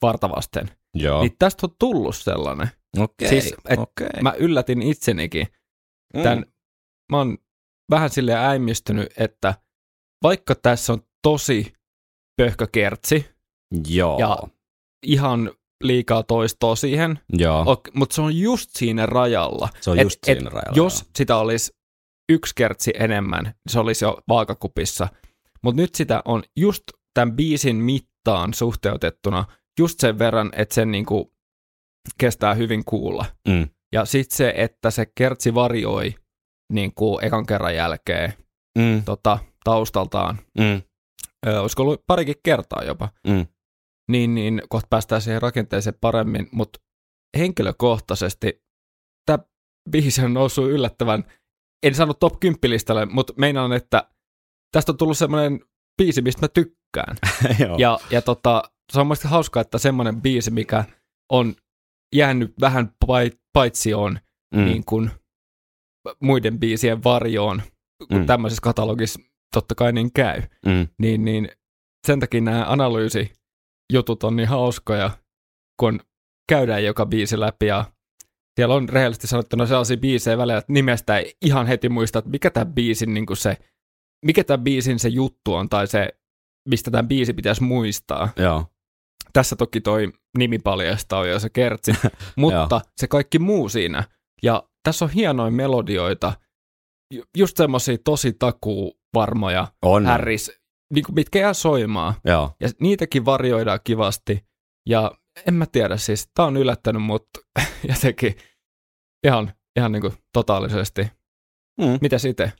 vartavasten. 0.01 0.71
Joo. 0.93 1.21
Niin 1.21 1.35
tästä 1.39 1.67
on 1.67 1.75
tullut 1.79 2.15
sellainen. 2.15 2.67
Okei, 2.97 3.29
siis, 3.29 3.55
et 3.69 3.79
okei. 3.79 4.21
Mä 4.21 4.33
yllätin 4.33 4.81
itsenikin. 4.81 5.47
Mm. 6.13 6.23
Tän, 6.23 6.45
mä 7.11 7.17
oon 7.17 7.37
vähän 7.89 8.09
silleen 8.09 8.37
äimistynyt, 8.39 9.13
että 9.17 9.53
vaikka 10.27 10.55
tässä 10.55 10.93
on 10.93 11.01
tosi 11.21 11.73
pöhkökertsi 12.41 13.25
Joo. 13.87 14.19
ja 14.19 14.37
ihan 15.05 15.51
liikaa 15.83 16.23
toistoa 16.23 16.75
siihen, 16.75 17.19
Joo. 17.33 17.63
ok, 17.67 17.87
mutta 17.93 18.15
se 18.15 18.21
on 18.21 18.37
just 18.37 18.69
siinä 18.73 19.05
rajalla. 19.05 19.69
Se 19.81 19.89
on 19.91 19.99
Et- 19.99 20.03
just 20.03 20.19
et 20.27 20.37
siinä 20.37 20.49
rajalla. 20.49 20.75
Jos 20.77 21.05
sitä 21.15 21.37
olisi 21.37 21.75
yksi 22.31 22.53
kertsi 22.55 22.93
enemmän, 22.99 23.53
se 23.69 23.79
olisi 23.79 24.05
jo 24.05 24.17
vaakakupissa. 24.27 25.07
Mutta 25.63 25.81
nyt 25.81 25.95
sitä 25.95 26.21
on 26.25 26.43
just 26.57 26.83
tämän 27.13 27.35
biisin 27.35 27.75
mittaan 27.75 28.53
suhteutettuna 28.53 29.45
just 29.79 29.99
sen 29.99 30.19
verran, 30.19 30.49
että 30.55 30.75
sen 30.75 30.91
niinku 30.91 31.33
kestää 32.17 32.53
hyvin 32.53 32.85
kuulla. 32.85 33.25
Mm. 33.47 33.67
Ja 33.93 34.05
sitten 34.05 34.37
se, 34.37 34.53
että 34.57 34.91
se 34.91 35.05
kertsi 35.17 35.53
varioi 35.55 36.15
niin 36.73 36.93
kuin 36.95 37.25
ekan 37.25 37.45
kerran 37.45 37.75
jälkeen 37.75 38.33
Mm. 38.77 39.03
tota, 39.03 39.39
taustaltaan, 39.65 40.37
Mm. 40.59 40.81
ö, 41.47 41.61
olisiko 41.61 41.81
ollut 41.83 42.03
parikin 42.07 42.35
kertaa 42.43 42.83
jopa, 42.83 43.09
Mm. 43.27 43.45
niin, 44.11 44.35
niin 44.35 44.61
kohta 44.69 44.87
päästään 44.89 45.21
siihen 45.21 45.41
rakenteeseen 45.41 45.97
paremmin, 46.01 46.49
mutta 46.51 46.79
henkilökohtaisesti 47.37 48.63
tämä 49.25 49.39
biisi 49.91 50.21
on 50.25 50.33
noussut 50.33 50.69
yllättävän, 50.69 51.23
en 51.85 51.95
sano 51.95 52.13
top 52.13 52.39
10 52.39 52.57
listalle, 52.69 53.05
mutta 53.05 53.33
meinaan, 53.37 53.73
että 53.73 54.09
tästä 54.71 54.91
on 54.91 54.97
tullut 54.97 55.17
semmoinen 55.17 55.59
biisi, 56.01 56.21
mistä 56.21 56.41
mä 56.41 56.47
tykkään. 56.47 57.15
Ja, 57.79 57.99
ja 58.11 58.21
tota, 58.21 58.63
se 58.91 58.99
on 58.99 59.07
mielestäni 59.07 59.31
hauskaa, 59.31 59.61
että 59.61 59.77
semmoinen 59.77 60.21
biisi, 60.21 60.51
mikä 60.51 60.83
on 61.31 61.55
jäänyt 62.15 62.53
vähän 62.61 62.87
pait- 63.05 63.39
paitsi 63.53 63.93
on 63.93 64.19
mm. 64.55 64.65
niin 64.65 64.85
kuin 64.85 65.11
muiden 66.19 66.59
biisien 66.59 67.03
varjoon, 67.03 67.61
kun 68.07 68.19
mm. 68.19 68.25
tämmöisessä 68.25 68.61
katalogissa 68.61 69.19
totta 69.55 69.75
kai 69.75 69.93
niin 69.93 70.13
käy, 70.13 70.41
Mm. 70.65 70.87
niin, 70.99 71.25
niin 71.25 71.49
sen 72.07 72.19
takia 72.19 72.41
nämä 72.41 72.65
analyysijutut 72.67 74.23
on 74.23 74.35
niin 74.35 74.47
hauskoja, 74.47 75.11
kun 75.79 75.99
käydään 76.49 76.83
joka 76.83 77.05
biisi 77.05 77.39
läpi 77.39 77.65
ja 77.65 77.85
siellä 78.55 78.75
on 78.75 78.89
rehellisesti 78.89 79.27
sanottuna 79.27 79.65
sellaisia 79.65 79.97
biisejä 79.97 80.37
välillä, 80.37 80.57
että 80.57 80.73
nimestä 80.73 81.17
ei 81.17 81.33
ihan 81.45 81.67
heti 81.67 81.89
muista, 81.89 82.19
että 82.19 82.31
mikä 82.31 82.49
tämä 82.49 82.65
biisin 82.65 83.13
niin 83.13 83.25
se, 83.33 83.57
mikä 84.25 84.43
tämän 84.43 84.63
biisin 84.63 84.99
se 84.99 85.09
juttu 85.09 85.53
on 85.53 85.69
tai 85.69 85.87
se, 85.87 86.09
mistä 86.69 86.91
tämä 86.91 87.03
biisi 87.07 87.33
pitäisi 87.33 87.63
muistaa. 87.63 88.29
Joo. 88.37 88.65
Tässä 89.33 89.55
toki 89.55 89.81
toi 89.81 90.11
nimi 90.37 90.59
paljastaa 90.59 91.25
jo 91.25 91.39
se 91.39 91.49
kertsi, 91.49 91.91
mutta 92.37 92.81
se 92.97 93.07
kaikki 93.07 93.39
muu 93.39 93.69
siinä. 93.69 94.03
Ja 94.43 94.63
tässä 94.83 95.05
on 95.05 95.11
hienoja 95.11 95.51
melodioita, 95.51 96.33
ju- 97.13 97.23
just 97.37 97.57
semmoisia 97.57 97.97
tosi 98.03 98.33
takuu 98.33 98.99
varmoja 99.15 99.67
On. 99.81 100.05
härris, 100.05 100.51
niin 100.93 101.05
kuin 101.05 101.15
mitkä 101.15 101.39
jää 101.39 101.53
soimaan. 101.53 102.13
Joo. 102.25 102.51
Ja 102.59 102.69
niitäkin 102.81 103.25
varjoidaan 103.25 103.79
kivasti. 103.83 104.45
Ja 104.89 105.11
en 105.47 105.53
mä 105.53 105.65
tiedä, 105.65 105.97
siis 105.97 106.29
tää 106.33 106.45
on 106.45 106.57
yllättänyt 106.57 107.01
mut 107.01 107.29
jotenkin 107.89 108.35
ihan, 109.27 109.53
ihan 109.77 109.91
niin 109.91 110.01
kuin 110.01 110.13
totaalisesti. 110.33 111.01
Mm. 111.81 111.97
Mitä 112.01 112.17
sitten? 112.17 112.51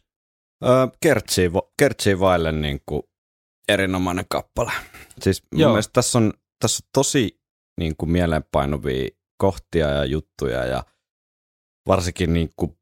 Öö, 0.66 0.88
Kertsiin, 1.02 1.52
Kertsiin 1.80 2.20
vaille 2.20 2.52
niin 2.52 2.82
kuin 2.86 3.04
erinomainen 3.68 4.26
kappale. 4.30 4.72
Siis 5.22 5.44
mun 5.52 5.62
Joo. 5.62 5.72
mielestä 5.72 5.94
tässä 5.94 6.18
on, 6.18 6.34
tässä 6.60 6.84
on 6.84 6.90
tosi 6.94 7.42
niin 7.80 7.98
kuin 7.98 8.12
mieleenpainuvia 8.12 9.10
kohtia 9.38 9.88
ja 9.88 10.06
juttuja 10.06 10.66
ja 10.66 10.84
varsinkin 11.88 12.34
niin 12.34 12.50
kuin 12.56 12.78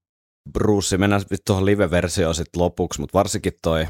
Bruce, 0.52 0.98
mennään 0.98 1.22
tuohon 1.46 1.66
live-versioon 1.66 2.36
sitten 2.36 2.62
lopuksi, 2.62 3.02
mutta 3.02 3.18
varsinkin 3.18 3.54
toi 3.62 3.88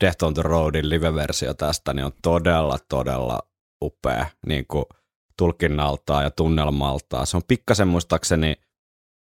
Death 0.00 0.24
on 0.24 0.34
the 0.34 0.42
Roadin 0.42 0.88
live-versio 0.88 1.54
tästä 1.54 1.94
niin 1.94 2.04
on 2.04 2.12
todella, 2.22 2.78
todella 2.88 3.40
upea 3.82 4.26
niin 4.46 4.64
kuin 4.68 4.84
tulkinnaltaan 5.38 6.24
ja 6.24 6.30
tunnelmaltaan. 6.30 7.26
Se 7.26 7.36
on 7.36 7.42
pikkasen 7.48 7.88
muistaakseni 7.88 8.54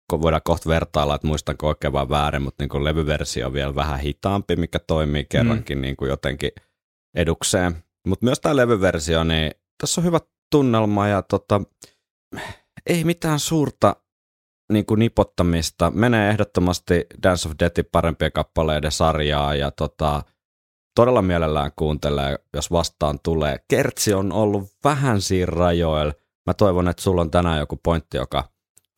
kun 0.10 0.22
voidaan 0.22 0.42
kohta 0.44 0.70
vertailla, 0.70 1.16
että 1.16 1.28
muistanko 1.28 1.68
oikein 1.68 1.94
vai 1.94 2.10
väärin, 2.10 2.42
mutta 2.42 2.64
niin 2.64 2.70
kuin 2.70 2.84
levyversio 2.84 3.48
on 3.48 3.54
vielä 3.54 3.76
vähän 3.76 4.00
hitaampi, 4.00 4.56
mikä 4.56 4.80
toimii 4.80 5.26
kerrankin 5.30 5.82
niin 5.82 5.96
kuin 5.96 6.10
jotenkin 6.10 6.52
edukseen. 7.16 7.84
Mutta 8.08 8.26
myös 8.26 8.40
tämä 8.40 8.56
levyversio, 8.56 9.24
niin 9.24 9.52
tässä 9.78 10.02
on 10.02 10.06
hyvä 10.06 10.20
tunnelma 10.52 11.08
ja 11.08 11.22
tota, 11.22 11.62
ei 12.86 13.04
mitään 13.04 13.40
suurta 13.40 13.96
niin 14.72 14.86
kuin 14.86 15.00
nipottamista. 15.00 15.92
Menee 15.92 16.30
ehdottomasti 16.30 17.06
Dance 17.24 17.48
of 17.50 17.56
Deathin 17.60 17.86
parempien 17.92 18.32
kappaleiden 18.32 18.92
sarjaa 18.92 19.56
ja 19.56 19.72
tota, 19.72 20.24
todella 20.96 21.22
mielellään 21.22 21.72
kuuntelee, 21.76 22.40
jos 22.54 22.72
vastaan 22.72 23.20
tulee. 23.24 23.60
Kertsi 23.68 24.14
on 24.14 24.32
ollut 24.32 24.70
vähän 24.84 25.22
siinä 25.22 25.46
rajoilla. 25.46 26.14
Mä 26.48 26.54
toivon, 26.54 26.88
että 26.88 27.04
sulla 27.04 27.22
on 27.22 27.32
tänään 27.32 27.60
joku 27.60 27.80
pointti, 27.84 28.18
joka 28.18 28.44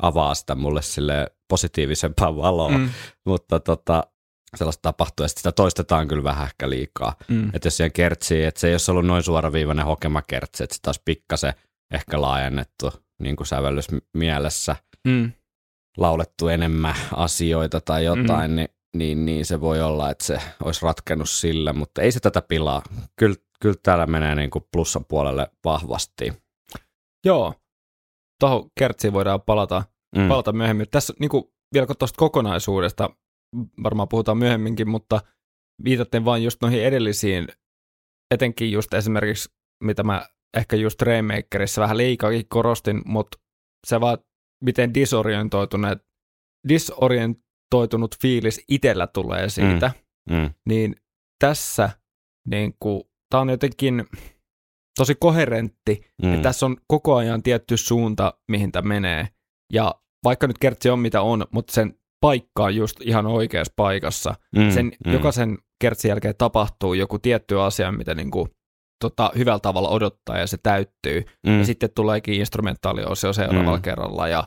avaa 0.01 0.35
sitä 0.35 0.55
mulle 0.55 0.81
sille 0.81 1.27
positiivisempaa 1.47 2.35
valoa, 2.35 2.69
mm. 2.69 2.89
Mutta 3.25 3.59
tota, 3.59 4.03
sellaista 4.55 4.81
tapahtuu, 4.81 5.23
ja 5.23 5.27
sit 5.27 5.37
sitä 5.37 5.51
toistetaan 5.51 6.07
kyllä 6.07 6.23
vähän 6.23 6.45
ehkä 6.47 6.69
liikaa. 6.69 7.15
mm, 7.27 7.49
Että 7.53 7.67
jos 7.67 7.77
siihen 7.77 7.91
kertsii, 7.91 8.43
että 8.45 8.59
se 8.59 8.67
ei 8.67 8.73
olisi 8.73 8.91
ollut 8.91 9.05
noin 9.05 9.23
suoraviivainen 9.23 9.85
hokemakertsi, 9.85 10.63
että 10.63 10.75
sitä 10.75 10.89
olisi 10.89 11.01
pikkasen 11.05 11.53
ehkä 11.93 12.21
laajennettu 12.21 12.91
niin 13.19 13.35
kuin 13.35 13.47
sävellys 13.47 13.87
mielessä, 14.13 14.75
mm, 15.07 15.31
laulettu 15.97 16.47
enemmän 16.47 16.95
asioita 17.15 17.81
tai 17.81 18.05
jotain, 18.05 18.51
mm. 18.51 18.55
niin, 18.55 18.69
niin, 18.95 19.25
niin 19.25 19.45
se 19.45 19.61
voi 19.61 19.81
olla, 19.81 20.09
että 20.09 20.23
se 20.23 20.41
olisi 20.63 20.85
ratkennut 20.85 21.29
sillä, 21.29 21.73
mutta 21.73 22.01
ei 22.01 22.11
se 22.11 22.19
tätä 22.19 22.41
pilaa. 22.41 22.81
Kyllä, 23.19 23.35
kyllä 23.61 23.75
täällä 23.83 24.05
menee 24.05 24.35
niin 24.35 24.49
kuin 24.49 24.65
plussan 24.71 25.05
puolelle 25.05 25.47
vahvasti. 25.65 26.33
Joo. 27.25 27.53
Tuohon 28.39 28.69
kertsiin 28.79 29.13
voidaan 29.13 29.41
palata, 29.41 29.83
Mm. 30.15 30.27
palata 30.27 30.53
myöhemmin. 30.53 30.87
Tässä 30.91 31.13
niin 31.19 31.29
kuin, 31.29 31.43
vielä 31.73 31.87
tuosta 31.99 32.17
kokonaisuudesta 32.17 33.09
varmaan 33.83 34.07
puhutaan 34.07 34.37
myöhemminkin, 34.37 34.89
mutta 34.89 35.21
viitaten 35.83 36.25
vain 36.25 36.43
just 36.43 36.61
noihin 36.61 36.83
edellisiin, 36.83 37.47
etenkin 38.33 38.71
just 38.71 38.93
esimerkiksi, 38.93 39.49
mitä 39.83 40.03
mä 40.03 40.25
ehkä 40.57 40.75
just 40.75 41.01
Rainmakerissa 41.01 41.81
vähän 41.81 41.97
liikaakin 41.97 42.49
korostin, 42.49 43.01
mutta 43.05 43.37
se 43.87 44.01
vaan, 44.01 44.17
miten 44.63 44.93
disorientoituneet, 44.93 45.99
disorientoitunut 46.69 48.15
fiilis 48.21 48.61
itsellä 48.67 49.07
tulee 49.07 49.49
siitä, 49.49 49.91
Mm. 50.29 50.49
niin 50.69 50.95
tässä 51.39 51.89
niin 52.49 52.73
kuin, 52.79 53.03
tämä 53.29 53.41
on 53.41 53.49
jotenkin 53.49 54.05
tosi 54.97 55.15
koherentti, 55.19 56.01
Mm. 56.23 56.33
että 56.33 56.43
tässä 56.43 56.65
on 56.65 56.77
koko 56.87 57.15
ajan 57.15 57.43
tietty 57.43 57.77
suunta, 57.77 58.33
mihin 58.51 58.71
tämä 58.71 58.87
menee. 58.87 59.27
Ja 59.73 59.95
vaikka 60.23 60.47
nyt 60.47 60.57
kertsi 60.57 60.89
on 60.89 60.99
mitä 60.99 61.21
on, 61.21 61.45
mutta 61.51 61.73
sen 61.73 61.93
paikka 62.21 62.63
on 62.63 62.75
just 62.75 62.97
ihan 63.01 63.25
oikeassa 63.25 63.73
paikassa. 63.75 64.35
Mm. 64.55 64.69
Sen 64.71 64.91
Mm. 65.05 65.13
jokaisen 65.13 65.57
kertsin 65.81 66.09
jälkeen 66.09 66.35
tapahtuu 66.37 66.93
joku 66.93 67.19
tietty 67.19 67.59
asia, 67.61 67.91
mitä 67.91 68.15
niin 68.15 68.31
kuin, 68.31 68.49
tota, 69.01 69.31
hyvällä 69.37 69.59
tavalla 69.59 69.89
odottaa 69.89 70.37
ja 70.37 70.47
se 70.47 70.57
täyttyy. 70.63 71.25
Mm. 71.47 71.59
Ja 71.59 71.65
sitten 71.65 71.89
tuleekin 71.95 72.33
instrumentaaliosio 72.33 73.33
seuraavalla 73.33 73.77
Mm. 73.77 73.81
kerralla 73.81 74.27
ja, 74.27 74.43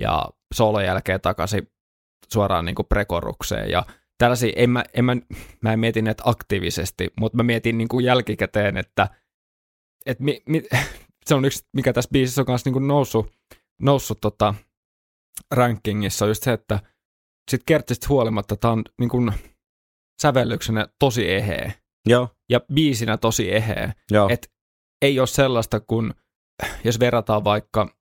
ja 0.00 0.28
soolon 0.54 0.84
jälkeen 0.84 1.20
takaisin 1.20 1.70
suoraan 2.32 2.64
niin 2.64 2.74
kuin 2.74 2.86
prekorukseen. 2.86 3.70
Ja 3.70 3.86
tällaisia, 4.18 4.52
en 4.56 4.70
mä, 4.70 4.84
en 4.94 5.04
mä, 5.04 5.16
mä 5.60 5.72
en 5.72 5.80
mieti 5.80 6.02
näitä 6.02 6.22
aktiivisesti, 6.26 7.10
mutta 7.20 7.36
mä 7.36 7.42
mietin 7.42 7.78
niin 7.78 7.88
kuin 7.88 8.04
jälkikäteen, 8.04 8.76
että 8.76 9.08
et 10.06 10.20
mi, 10.20 10.42
mi, 10.46 10.62
se 11.26 11.34
on 11.34 11.44
yksi, 11.44 11.66
mikä 11.72 11.92
tässä 11.92 12.10
biisissä 12.12 12.42
on 12.42 12.46
kanssa 12.46 12.70
niin 12.70 12.88
noussut, 12.88 13.32
noussut 13.82 14.20
tota, 14.20 14.54
rankingissa, 15.50 16.24
on 16.24 16.30
just 16.30 16.42
se, 16.42 16.52
että 16.52 16.80
sit 17.50 17.62
kertsistä 17.66 18.06
huolimatta 18.08 18.56
tämä 18.56 18.72
on 18.72 18.84
niin 18.98 19.10
kuin 19.10 19.32
sävellyksenä 20.22 20.88
tosi 20.98 21.30
eheä 21.30 21.72
Joo, 22.06 22.28
ja 22.54 22.60
biisinä 22.74 23.16
tosi 23.16 23.54
eheä. 23.54 23.92
joo. 24.10 24.28
Et 24.32 24.52
ei 25.02 25.18
ole 25.18 25.26
sellaista 25.26 25.80
kuin, 25.80 26.14
jos 26.84 27.00
verrataan 27.00 27.44
vaikka 27.44 27.96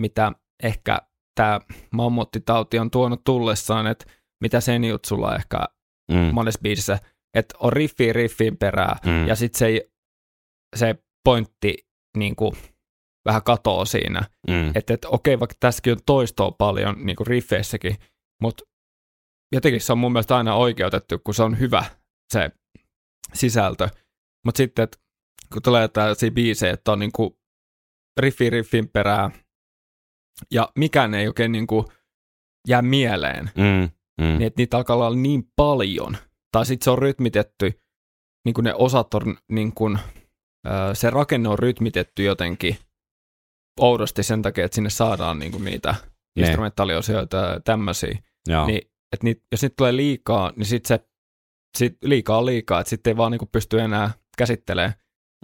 mitä 0.00 0.32
ehkä 0.62 0.98
tämä 1.34 1.60
mammuttitauti 1.90 2.78
on 2.78 2.90
tuonut 2.90 3.24
tullessaan, 3.24 3.86
että 3.86 4.04
mitä 4.40 4.60
sen 4.60 4.84
jutsulla 4.84 5.36
ehkä 5.36 5.58
mm. 6.12 6.16
monessa 6.34 6.60
biisissä, 6.62 6.98
että 7.34 7.54
on 7.58 7.72
riffi 7.72 8.12
riffiin 8.12 8.56
perää, 8.56 8.96
Mm. 9.06 9.26
ja 9.28 9.36
sitten 9.36 9.58
se, 9.58 9.90
se 10.76 10.94
pointti 11.24 11.74
niin 12.16 12.36
kuin, 12.36 12.52
vähän 13.24 13.42
katoo 13.42 13.84
siinä. 13.84 14.22
mm. 14.48 14.72
Että 14.74 14.94
et, 14.94 15.04
okei, 15.04 15.40
vaikka 15.40 15.56
tässäkin 15.60 15.92
on 15.92 15.98
toistoa 16.06 16.50
paljon 16.50 17.06
niin 17.06 17.16
kuin 17.16 17.26
riffeissäkin, 17.26 17.96
mutta 18.42 18.64
jotenkin 19.52 19.80
se 19.80 19.92
on 19.92 19.98
mun 19.98 20.12
mielestä 20.12 20.36
aina 20.36 20.54
oikeutettu, 20.54 21.18
kun 21.18 21.34
se 21.34 21.42
on 21.42 21.58
hyvä 21.58 21.84
se 22.32 22.50
sisältö. 23.34 23.88
Mutta 24.44 24.56
sitten, 24.58 24.82
että 24.82 24.98
kun 25.52 25.62
tulee 25.62 25.88
tällaisia 25.88 26.30
biisejä, 26.30 26.72
että 26.72 26.92
on 26.92 26.98
niin 26.98 27.12
kuin 27.12 27.30
riffi 28.20 28.50
riffin 28.50 28.88
perää, 28.88 29.30
ja 30.50 30.68
mikään 30.78 31.14
ei 31.14 31.26
oikein 31.26 31.52
niin 31.52 31.66
kuin 31.66 31.84
jää 32.68 32.82
mieleen, 32.82 33.50
Mm. 33.56 33.90
Mm. 34.20 34.24
niin 34.38 34.42
että 34.42 34.60
niitä 34.60 34.76
alkaa 34.76 34.96
olla 34.96 35.16
niin 35.16 35.50
paljon. 35.56 36.16
Tai 36.52 36.66
sitten 36.66 36.84
se 36.84 36.90
on 36.90 36.98
rytmitetty, 36.98 37.80
niin 38.44 38.54
kuin 38.54 38.64
ne 38.64 38.74
osat 38.74 39.14
on, 39.14 39.36
niin 39.48 39.74
kuin, 39.74 39.98
se 40.94 41.10
rakenne 41.10 41.48
on 41.48 41.58
rytmitetty 41.58 42.22
jotenkin 42.22 42.76
oudosti 43.80 44.22
sen 44.22 44.42
takia, 44.42 44.64
että 44.64 44.74
sinne 44.74 44.90
saadaan 44.90 45.38
niin 45.38 45.52
kuin 45.52 45.64
niitä 45.64 45.94
Ne. 46.36 46.42
instrumentaaliosioita 46.46 47.36
ja 47.36 47.60
tämmöisiä. 47.60 48.18
Niin, 48.66 48.78
että 49.12 49.24
niit, 49.24 49.42
jos 49.52 49.62
niitä 49.62 49.74
tulee 49.76 49.96
liikaa, 49.96 50.52
niin 50.56 50.66
sitten 50.66 50.88
se 50.88 51.08
sit 51.78 51.96
liikaa 52.04 52.38
on 52.38 52.46
liikaa, 52.46 52.80
että 52.80 52.90
sitten 52.90 53.10
ei 53.10 53.16
vaan 53.16 53.32
niin 53.32 53.38
kuin 53.38 53.48
pysty 53.52 53.80
enää 53.80 54.10
käsittelemään. 54.38 54.94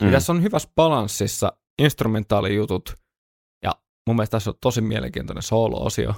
Mm. 0.00 0.06
mm. 0.06 0.12
Tässä 0.12 0.32
on 0.32 0.42
hyvässä 0.42 0.68
balanssissa 0.76 1.52
instrumentaalijutut, 1.82 2.94
ja 3.64 3.74
mun 4.06 4.16
mielestä 4.16 4.30
tässä 4.30 4.50
on 4.50 4.56
tosi 4.60 4.80
mielenkiintoinen 4.80 5.42
solo-osio. 5.42 6.14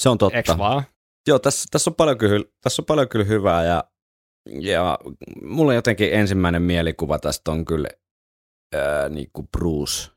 Se 0.00 0.08
on 0.08 0.18
totta. 0.18 0.38
Eks 0.38 0.58
vaan? 0.58 0.82
Joo, 1.28 1.38
tässä, 1.38 1.64
tässä, 1.70 1.90
on 1.90 1.94
paljon 1.94 2.18
kyllä, 2.18 2.44
tässä 2.60 2.82
on 2.82 2.86
paljon 2.86 3.08
kyllä 3.08 3.24
hyvää 3.24 3.64
ja, 3.64 3.84
ja 4.60 4.98
mulla 5.42 5.74
jotenkin 5.74 6.12
ensimmäinen 6.12 6.62
mielikuva 6.62 7.18
tästä 7.18 7.50
on 7.50 7.64
kyllä 7.64 7.88
ää, 8.74 9.08
niin 9.08 9.30
kuin 9.32 9.48
Bruce. 9.58 10.10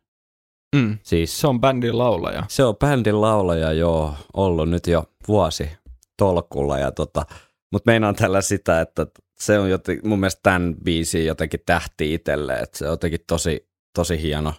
Mm. 0.76 0.98
Siis 1.04 1.40
Se 1.40 1.48
on 1.48 1.62
bändin 1.62 1.98
laulaja. 1.98 2.44
se 2.48 2.64
on 2.64 2.78
bändin 2.78 3.22
laulaja 3.22 3.74
joo, 3.74 4.16
ollut 4.34 4.70
nyt 4.70 4.88
jo 4.88 5.04
vuosi 5.28 5.70
tolkulla 6.18 6.80
ja 6.80 6.92
tota, 6.92 7.26
mutta 7.72 7.92
meinaan 7.92 8.16
tällä 8.16 8.42
sitä, 8.42 8.82
että 8.82 9.08
se 9.40 9.60
on 9.60 9.70
joten, 9.70 10.00
mun 10.04 10.20
mielestä 10.20 10.40
tämän 10.44 10.76
biisin 10.84 11.26
jotenkin 11.26 11.60
tähti 11.66 12.14
itselle, 12.14 12.54
että 12.54 12.78
se 12.78 12.86
on 12.86 12.92
jotenkin 12.92 13.20
tosi, 13.28 13.70
tosi 13.96 14.22
hieno, 14.22 14.54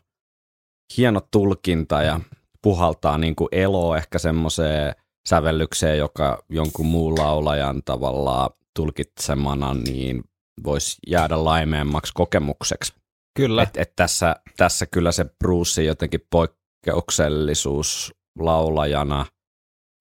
hieno 0.97 1.21
tulkinta 1.31 2.03
ja 2.03 2.21
puhaltaa 2.63 3.19
niin 3.19 3.37
kuin 3.37 3.49
elo 3.53 3.97
ehkä 3.97 4.19
semmoiseen 4.19 4.95
sävellykseen, 5.29 5.99
joka 5.99 6.45
jonkun 6.49 6.87
muun 6.87 7.19
laulajan 7.19 7.83
tavallaan 7.85 8.51
tulkitsemana 8.77 9.75
niin 9.75 10.25
voisi 10.65 10.97
jäädä 11.07 11.45
laimeemmaksi 11.45 12.13
kokemukseksi. 12.15 12.93
Kyllä. 13.37 13.63
Et, 13.63 13.77
et 13.77 13.93
tässä, 13.97 14.37
tässä 14.57 14.87
kyllä 14.87 15.13
se 15.13 15.25
Bruce 15.25 15.83
jotenkin 15.83 16.21
poikkeuksellisuus 16.31 18.15
laulajana, 18.39 19.27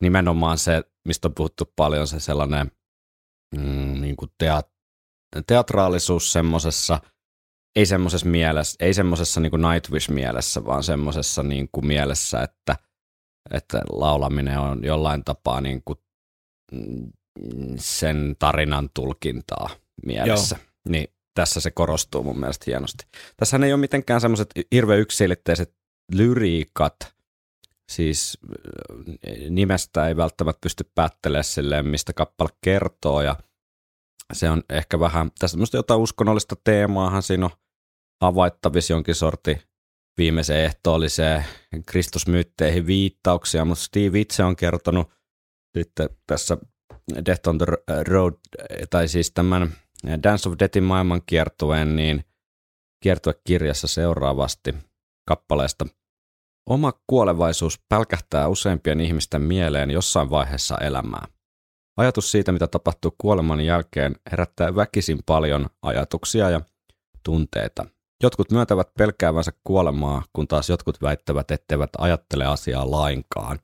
nimenomaan 0.02 0.58
se, 0.58 0.84
mistä 1.08 1.28
on 1.28 1.34
puhuttu 1.34 1.74
paljon, 1.76 2.08
se 2.08 2.20
sellainen 2.20 2.72
mm, 3.56 4.02
niin 4.02 4.16
kuin 4.16 4.32
teat, 4.38 4.70
teatraalisuus 5.48 6.32
semmoisessa, 6.32 7.00
ei 7.76 7.86
semmoisessa 7.86 8.28
mielessä, 8.28 8.76
ei 8.80 8.94
semmoisessa 8.94 9.42
niin 9.42 9.52
Nightwish-mielessä, 9.52 10.66
vaan 10.66 10.84
semmoisessa 10.84 11.44
niin 11.44 11.70
kuin 11.72 11.88
mielessä, 11.88 12.42
että, 12.42 12.76
että 13.52 13.82
laulaminen 13.90 14.60
on 14.60 14.84
jollain 14.84 15.24
tapaa 15.24 15.62
niin 15.62 15.82
kuin 15.86 16.00
mm, 16.72 17.12
sen 17.78 18.36
tarinan 18.40 18.90
tulkintaa 18.94 19.70
mielessä. 20.06 20.58
Niin 20.90 21.08
tässä 21.34 21.60
se 21.60 21.72
korostuu 21.72 22.24
mun 22.24 22.40
mielestä 22.40 22.64
hienosti. 22.68 23.06
Tässä 23.38 23.60
ei 23.66 23.74
ole 23.74 23.80
mitenkään 23.80 24.22
semmoiset 24.22 24.50
hirveän 24.72 25.00
yksilitteiset 25.00 25.74
lyriikat, 26.14 26.96
siis 27.92 28.38
äh, 28.50 29.50
nimestä 29.50 30.08
ei 30.08 30.18
välttämättä 30.18 30.60
pysty 30.62 30.92
päättelemään 30.96 31.44
silleen, 31.44 31.88
mistä 31.88 32.14
kappale 32.14 32.50
kertoo, 32.64 33.22
ja 33.22 33.36
se 34.34 34.50
on 34.50 34.64
ehkä 34.70 35.00
vähän, 35.00 35.32
tässä 35.40 35.52
semmoista 35.52 35.78
jotain 35.78 36.00
uskonnollista 36.00 36.56
teemaahan 36.64 37.24
siinä 37.24 37.46
on 37.46 37.52
havaittavissa 38.22 38.94
jonkin 38.94 39.16
sorti 39.16 39.58
viimeiseen 40.18 40.66
ehtoolliseen 40.66 41.46
Kristusmyytteihin 41.86 42.88
viittauksia, 42.88 43.66
mutta 43.66 43.84
Steve 43.84 44.20
itse 44.20 44.44
on 44.44 44.56
kertonut 44.56 45.12
sitten 45.78 46.10
tässä 46.28 46.58
Death 47.26 47.50
on 47.50 47.58
the 47.58 47.66
Road, 48.08 48.34
tai 48.90 49.08
siis 49.08 49.32
tämän 49.32 49.74
Dance 50.24 50.50
of 50.50 50.56
Deathin 50.60 50.84
maailman 50.84 51.22
kiertueen, 51.26 51.96
niin 51.96 52.24
kiertuekirjassa 53.04 53.88
seuraavasti 53.88 54.76
kappaleesta. 55.28 55.86
Oma 56.68 56.94
kuolevaisuus 57.08 57.80
pälkähtää 57.90 58.48
useimpien 58.48 59.02
ihmisten 59.02 59.42
mieleen 59.42 59.92
jossain 59.92 60.30
vaiheessa 60.30 60.78
elämää. 60.78 61.28
Ajatus 61.98 62.32
siitä, 62.32 62.52
mitä 62.52 62.68
tapahtuu 62.68 63.16
kuoleman 63.18 63.62
jälkeen, 63.62 64.16
herättää 64.32 64.76
väkisin 64.76 65.20
paljon 65.26 65.68
ajatuksia 65.82 66.50
ja 66.50 66.62
tunteita. 67.24 67.86
Jotkut 68.24 68.52
myöntävät 68.52 68.94
pelkäävänsä 68.98 69.52
kuolemaa, 69.64 70.24
kun 70.34 70.48
taas 70.48 70.70
jotkut 70.70 71.02
väittävät, 71.02 71.52
etteivät 71.52 71.90
ajattele 71.98 72.46
asiaa 72.46 72.92
lainkaan. 72.92 73.60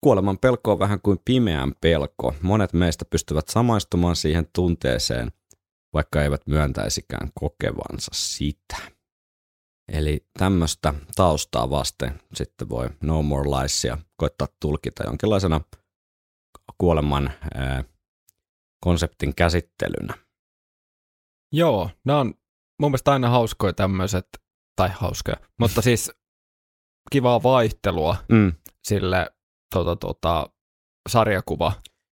Kuoleman 0.00 0.38
pelko 0.38 0.72
on 0.72 0.78
vähän 0.78 1.00
kuin 1.00 1.18
pimeän 1.24 1.74
pelko. 1.80 2.34
Monet 2.42 2.72
meistä 2.72 3.04
pystyvät 3.04 3.48
samaistumaan 3.48 4.16
siihen 4.16 4.48
tunteeseen, 4.52 5.32
vaikka 5.92 6.22
eivät 6.22 6.46
myöntäisikään 6.46 7.30
kokevansa 7.34 8.10
sitä. 8.14 8.97
Eli 9.92 10.26
tämmöistä 10.38 10.94
taustaa 11.16 11.70
vasten 11.70 12.20
sitten 12.34 12.68
voi 12.68 12.90
No 13.02 13.22
More 13.22 13.50
Liesia 13.50 13.98
koittaa 14.16 14.48
tulkita 14.60 15.04
jonkinlaisena 15.04 15.60
kuoleman 16.78 17.30
ää, 17.54 17.84
konseptin 18.84 19.34
käsittelynä. 19.34 20.14
Joo, 21.52 21.90
nämä 22.04 22.18
on 22.20 22.34
mun 22.80 22.90
mielestä 22.90 23.12
aina 23.12 23.28
hauskoja 23.28 23.72
tämmöiset, 23.72 24.28
tai 24.76 24.90
hauskoja, 24.94 25.36
mutta 25.58 25.82
siis 25.82 26.12
kivaa 27.12 27.42
vaihtelua 27.42 28.16
Mm. 28.28 28.52
sille 28.84 29.30
tota, 29.74 29.96
tota, 29.96 30.50
sarjakuva 31.08 31.72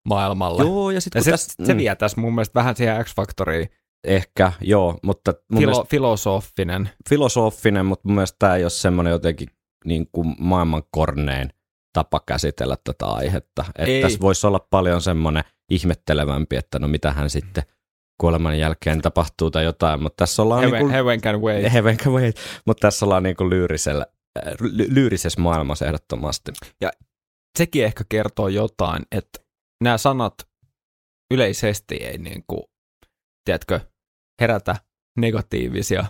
maailmalle. 0.09 0.63
Joo, 0.63 0.91
ja 0.91 1.01
sitten 1.01 1.21
Ja 1.21 1.25
se, 1.25 1.31
tässä, 1.31 1.65
se 1.67 1.75
mm, 1.75 1.79
vie 1.79 1.97
tässä 1.97 2.21
mun 2.21 2.35
mielestä 2.35 2.55
vähän 2.55 2.77
siihen 2.77 3.05
X-Factoriin. 3.05 3.69
Ehkä, 4.05 4.53
joo, 4.61 4.99
mutta 5.03 5.33
mun 5.51 5.61
Filo, 5.61 5.71
mielestä 5.73 5.91
filosofinen. 5.91 6.91
filosofinen, 7.09 7.87
mutta 7.87 8.09
mun 8.09 8.15
mielestä 8.15 8.37
tämä 8.39 8.57
ei 8.57 8.65
ole 8.65 8.71
semmoinen 8.71 9.11
jotenkin 9.11 9.49
niin 9.85 10.07
kuin 10.13 10.35
maailman 10.39 10.83
kornein 10.91 11.51
tapa 11.93 12.21
käsitellä 12.27 12.77
tätä 12.85 13.07
aihetta. 13.07 13.65
Että 13.69 13.93
Ei. 13.93 14.03
tässä 14.03 14.21
voisi 14.21 14.47
olla 14.47 14.67
paljon 14.71 15.03
semmoinen 15.03 15.45
ihmettelevämpi, 15.71 16.57
että 16.57 16.79
no 16.79 16.89
mitähän 16.89 17.31
sitten 17.31 17.65
kuoleman 18.21 18.59
jälkeen 18.59 19.03
tapahtuu 19.03 19.51
tai 19.51 19.65
jotain, 19.65 20.03
mutta 20.03 20.17
tässä 20.17 20.43
ollaan 20.43 20.61
Heaven, 20.61 20.79
niin 20.79 20.85
kuin, 20.87 20.93
heaven 20.93 21.21
can 21.21 21.41
wait. 21.41 21.73
heaven 21.75 21.97
can 21.97 22.13
wait, 22.13 22.37
mutta 22.67 22.81
tässä 22.81 23.07
ollaan 23.07 23.23
niin 23.23 23.37
kuin 23.37 23.51
lyyrisellä, 23.51 24.07
ly- 24.61 24.95
lyyrisessä 24.95 25.41
maailmassa 25.41 25.87
ehdottomasti. 25.87 26.53
Sekin 27.59 27.85
ehkä 27.85 28.05
kertoo 28.09 28.49
jotain, 28.49 29.03
että 29.13 29.39
nämä 29.85 29.99
sanat 29.99 30.35
yleisesti 31.35 31.95
ei 31.95 32.19
niin 32.19 32.45
kuin, 32.47 32.63
tiedätkö, 33.45 33.81
herätä 34.43 34.77
negatiivisia 35.19 36.05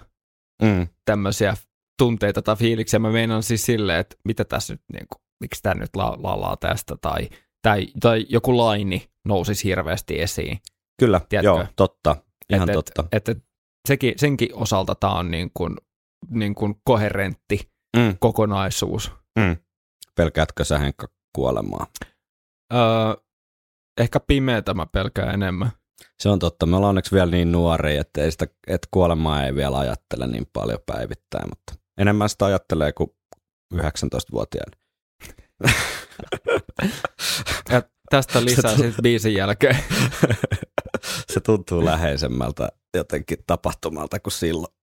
Mm. 0.62 0.88
tämmöisiä 1.04 1.56
tunteita 1.98 2.42
tai 2.42 2.56
fiiliksiä. 2.56 2.98
Mä 2.98 3.10
meinaan 3.10 3.42
siis 3.42 3.64
silleen, 3.66 3.98
että 4.00 4.16
mitä 4.24 4.44
tässä 4.44 4.74
nyt, 4.74 4.82
niin 4.92 5.06
kuin, 5.12 5.22
miksi 5.40 5.62
tämä 5.62 5.74
nyt 5.74 5.96
la- 5.96 6.16
laulaa 6.22 6.56
tästä, 6.56 6.96
tai, 7.00 7.28
tai, 7.62 7.86
tai 8.00 8.26
joku 8.28 8.56
laini 8.58 9.10
nousisi 9.24 9.64
hirveästi 9.64 10.20
esiin. 10.20 10.58
Kyllä, 11.00 11.20
Tiedätkö? 11.28 11.46
joo, 11.48 11.66
totta, 11.76 12.16
ihan 12.52 12.70
et, 12.70 12.74
totta. 12.74 13.04
Et, 13.12 13.28
et, 13.28 13.38
sekin, 13.88 14.14
senkin 14.16 14.54
osalta 14.54 14.94
tämä 14.94 15.12
on 15.12 15.30
niin 15.30 15.50
kuin, 15.54 15.76
niin 16.30 16.54
kuin 16.54 16.74
koherentti 16.84 17.72
Mm. 17.96 18.16
kokonaisuus. 18.20 19.12
Mm. 19.38 19.56
Pelkäätkö 20.14 20.64
sä 20.64 20.78
Henkka 20.78 21.08
kuolemaa? 21.34 21.86
Öö, 22.72 22.80
ehkä 24.00 24.20
pimeätä 24.20 24.74
mä 24.74 24.86
pelkään 24.86 25.34
enemmän. 25.34 25.70
Se 26.22 26.28
on 26.28 26.38
totta. 26.38 26.66
Me 26.66 26.76
ollaan 26.76 26.88
onneksi 26.88 27.14
vielä 27.14 27.30
niin 27.30 27.52
nuoria, 27.52 28.00
että, 28.00 28.22
ei 28.22 28.30
sitä, 28.30 28.46
että 28.66 28.88
kuolemaa 28.90 29.44
ei 29.44 29.54
vielä 29.54 29.78
ajattele 29.78 30.26
niin 30.26 30.46
paljon 30.52 30.78
päivittäin, 30.86 31.48
mutta 31.48 31.82
Enemmän 31.98 32.28
sitä 32.28 32.44
ajattelee 32.44 32.92
kuin 32.92 33.10
19-vuotiaana. 33.74 34.76
Ja 37.70 37.82
tästä 38.10 38.44
lisää 38.44 38.76
sitten 38.76 39.02
biisin 39.02 39.34
jälkeen. 39.34 39.76
se 41.32 41.40
tuntuu 41.40 41.84
läheisemmältä 41.84 42.68
jotenkin 42.96 43.38
tapahtumalta 43.46 44.20
kuin 44.20 44.32
silloin. 44.32 44.74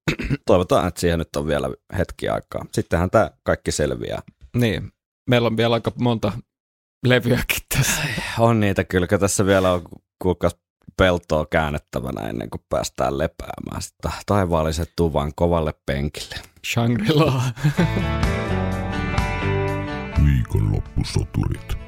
Toivotaan, 0.46 0.88
että 0.88 1.02
siihen 1.02 1.20
nyt 1.20 1.36
on 1.36 1.48
vielä 1.48 1.70
hetki 1.98 2.30
aikaa. 2.30 2.66
Sittenhän 2.72 3.10
tämä 3.10 3.32
kaikki 3.44 3.72
selviää. 3.72 4.22
niin, 4.56 4.92
meillä 5.30 5.48
on 5.48 5.58
vielä 5.58 5.74
aika 5.74 5.92
monta 6.00 6.32
levyäkin 7.08 7.62
tässä. 7.76 8.02
On 8.40 8.60
niitä 8.60 8.84
kyllä, 8.84 9.08
tässä 9.08 9.46
vielä 9.46 9.72
on 9.72 9.82
kuulkaas 10.22 10.56
peltoa 10.98 11.46
käännettävänä 11.46 12.30
ennen 12.30 12.50
kuin 12.50 12.62
päästään 12.70 13.18
lepäämään 13.18 13.82
sitten 13.82 14.12
taivaalliset 14.26 14.94
tuvan 14.96 15.32
kovalle 15.36 15.74
penkille. 15.86 16.36
Shangri-La. 16.74 17.42
Viikonloppusoturit. 20.26 21.80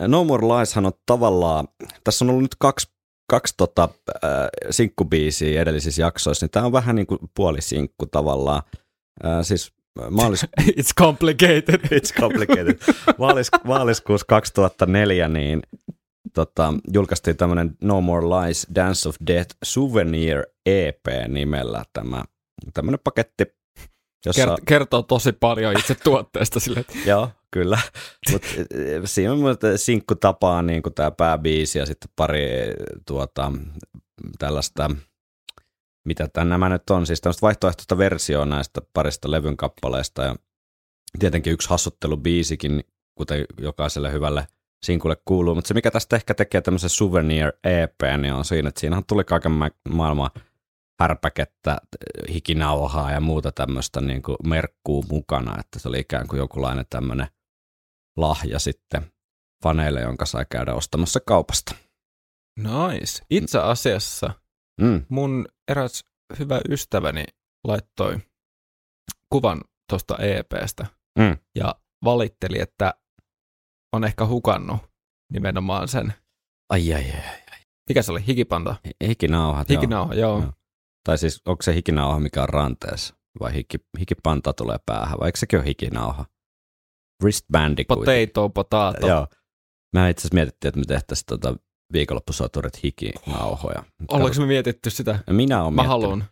No 0.00 0.24
More 0.24 0.46
Lieshan 0.46 0.86
on 0.86 0.92
tavallaan, 1.06 1.68
tässä 2.04 2.24
on 2.24 2.28
ollut 2.30 2.42
nyt 2.42 2.56
kaksi, 2.58 2.88
kaksi 3.30 3.54
tota, 3.56 3.88
äh, 4.08 4.30
sinkkubiisiä 4.70 5.62
edellisissä 5.62 6.02
jaksoissa, 6.02 6.44
niin 6.44 6.50
tämä 6.50 6.66
on 6.66 6.72
vähän 6.72 6.96
niin 6.96 7.06
kuin 7.06 7.18
puolisinkku 7.36 8.06
tavallaan. 8.06 8.62
Äh, 9.24 9.38
siis 9.42 9.72
maalis, 10.10 10.46
It's 10.78 10.92
complicated. 10.98 11.80
It's 11.98 12.20
complicated. 12.20 12.78
Maalis, 13.18 13.48
maaliskuussa 13.64 14.26
2004 14.28 15.28
niin 15.28 15.62
tota, 16.34 16.74
julkaistiin 16.92 17.36
tämmöinen 17.36 17.76
No 17.82 18.00
More 18.00 18.26
Lies 18.26 18.66
Dance 18.74 19.08
of 19.08 19.16
Death 19.26 19.56
Souvenir 19.64 20.44
EP 20.66 21.06
nimellä 21.28 21.84
tämä 21.92 22.24
tämmöinen 22.74 23.00
paketti, 23.04 23.44
jossa... 24.26 24.44
Kert- 24.44 24.64
kertoo 24.66 25.02
tosi 25.02 25.32
paljon 25.32 25.78
itse 25.78 25.94
tuotteesta 25.94 26.60
sille, 26.60 26.84
Joo, 27.06 27.28
kyllä. 27.50 27.78
Mut, 28.32 28.42
eh, 28.74 29.00
siinä 29.04 29.32
on 29.32 29.38
muuten 29.38 29.78
sinkku 29.78 30.14
tapaa 30.14 30.62
niin 30.62 30.82
tämä 30.94 31.10
pääbiisi 31.10 31.78
ja 31.78 31.86
sitten 31.86 32.10
pari 32.16 32.48
tuota, 33.06 33.52
tällaista, 34.38 34.90
mitä 36.04 36.28
tämän 36.28 36.48
nämä 36.48 36.68
nyt 36.68 36.90
on, 36.90 37.06
siis 37.06 37.20
tämmöistä 37.20 37.42
vaihtoehtoista 37.42 37.98
versioa 37.98 38.44
näistä 38.44 38.80
parista 38.92 39.30
levyn 39.30 39.56
kappaleista 39.56 40.22
ja 40.22 40.36
tietenkin 41.18 41.52
yksi 41.52 41.68
hassuttelubiisikin, 41.70 42.84
kuten 43.14 43.44
jokaiselle 43.60 44.12
hyvälle 44.12 44.46
sinkulle 44.84 45.16
kuuluu, 45.24 45.54
mutta 45.54 45.68
se 45.68 45.74
mikä 45.74 45.90
tästä 45.90 46.16
ehkä 46.16 46.34
tekee 46.34 46.60
tämmöisen 46.60 46.90
souvenir 46.90 47.52
EP, 47.64 48.00
niin 48.18 48.34
on 48.34 48.44
siinä, 48.44 48.68
että 48.68 48.80
siinähän 48.80 49.04
tuli 49.06 49.24
kaiken 49.24 49.52
ma- 49.52 49.70
maailman 49.88 50.30
härpäkettä, 51.00 51.78
hikinauhaa 52.32 53.12
ja 53.12 53.20
muuta 53.20 53.52
tämmöistä 53.52 54.00
niin 54.00 54.22
kuin 54.22 54.36
merkkuu 54.44 55.04
mukana, 55.10 55.60
että 55.60 55.78
se 55.78 55.88
oli 55.88 55.98
ikään 55.98 56.28
kuin 56.28 56.38
jokinlainen 56.38 56.86
tämmöinen 56.90 57.26
lahja 58.16 58.58
sitten 58.58 59.12
faneille, 59.62 60.00
jonka 60.00 60.26
sai 60.26 60.46
käydä 60.50 60.74
ostamassa 60.74 61.20
kaupasta. 61.26 61.74
nice. 62.58 63.22
Itse 63.30 63.58
asiassa 63.58 64.30
Mm. 64.80 65.04
mun 65.08 65.46
eräs 65.68 66.04
hyvä 66.38 66.60
ystäväni 66.68 67.24
laittoi 67.64 68.18
kuvan 69.32 69.60
tuosta 69.90 70.16
EPstä 70.18 70.86
Mm. 71.18 71.36
ja 71.54 71.74
valitteli, 72.04 72.60
että 72.60 72.94
on 73.92 74.04
ehkä 74.04 74.26
hukannut 74.26 74.80
nimenomaan 75.32 75.88
sen. 75.88 76.14
Ai, 76.70 76.94
ai, 76.94 77.04
ai. 77.10 77.58
Mikä 77.88 78.02
se 78.02 78.12
oli? 78.12 78.26
Hikipanta? 78.26 78.76
Hikinauhat, 79.08 79.68
Hikinauha, 79.68 80.14
joo. 80.14 80.38
Joo. 80.40 80.52
Tai 81.04 81.18
siis 81.18 81.42
onko 81.46 81.62
se 81.62 81.74
hikinauha, 81.74 82.20
mikä 82.20 82.42
on 82.42 82.48
ranteessa? 82.48 83.14
Vai 83.40 83.54
hiki, 83.54 83.78
hikipanta 83.98 84.52
tulee 84.52 84.76
päähän? 84.86 85.18
Vai 85.20 85.28
eikö 85.28 85.38
sekin 85.38 85.58
ole 85.58 85.66
hikinauha? 85.66 86.24
Wristbandi 87.22 87.84
kuitenkin. 87.84 88.28
Potato, 88.28 88.48
potato. 88.50 89.06
Joo. 89.08 89.26
Mä 89.96 90.08
itse 90.08 90.20
asiassa 90.20 90.34
mietittiin, 90.34 90.68
että 90.68 90.78
me 90.80 90.84
tehtäisiin 90.86 91.26
tota 91.26 91.56
viikonloppusoturit 91.92 92.82
hikinauhoja. 92.82 93.82
Ollaanko 94.08 94.40
me 94.40 94.46
mietitty 94.46 94.90
sitä? 94.90 95.18
Minä 95.30 95.62
olen 95.62 95.74
Mä 95.74 95.82
haluan. 95.82 96.24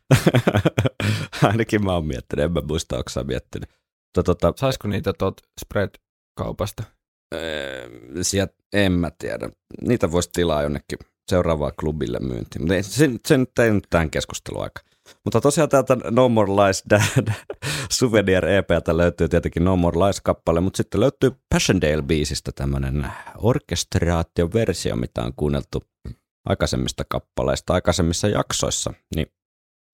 Ainakin 1.43 1.85
mä 1.85 1.93
oon 1.95 2.07
miettinyt, 2.07 2.45
en 2.45 2.53
mä 2.53 2.61
muista, 2.69 2.97
onko 2.97 3.11
sä 3.11 3.25
miettinyt. 3.25 3.69
Tota, 4.15 4.35
tota, 4.35 4.61
Saisiko 4.61 4.89
niitä 4.89 5.13
tuot 5.13 5.41
spread-kaupasta? 5.61 6.83
Öö, 7.35 7.89
sieltä 8.23 8.55
en 8.73 8.93
mä 8.93 9.11
tiedä. 9.19 9.51
Niitä 9.81 10.13
voisi 10.13 10.31
tilaa 10.33 10.63
jonnekin 10.63 10.99
seuraavaan 11.31 11.73
klubille 11.81 12.19
myyntiin. 12.21 12.63
Mutta 12.63 12.75
ei- 12.75 12.83
se, 12.83 13.11
se 13.27 13.39
nyt 13.39 13.59
ei 13.59 13.71
nyt 13.71 13.87
tämän 13.91 14.11
keskusteluaika. 14.11 14.81
Mutta 15.25 15.41
tosiaan 15.41 15.69
täältä 15.69 15.97
No 16.11 16.29
More 16.29 16.53
Lies 16.53 16.85
Souvenir 17.91 18.45
EPltä 18.47 18.97
löytyy 18.97 19.29
tietenkin 19.29 19.65
No 19.65 19.77
More 19.77 19.99
Lies-kappale, 19.99 20.61
mutta 20.61 20.77
sitten 20.77 21.01
löytyy 21.01 21.31
Passchendaele-biisistä 21.55 22.53
tämmöinen 22.55 23.07
orkestraatioversio, 23.39 24.97
mitä 24.97 25.23
on 25.23 25.33
kuunneltu 25.37 25.83
aikaisemmista 26.49 27.05
kappaleista, 27.09 27.75
aikaisemmissa 27.75 28.29
jaksoissa. 28.29 28.93
Niin 29.17 29.27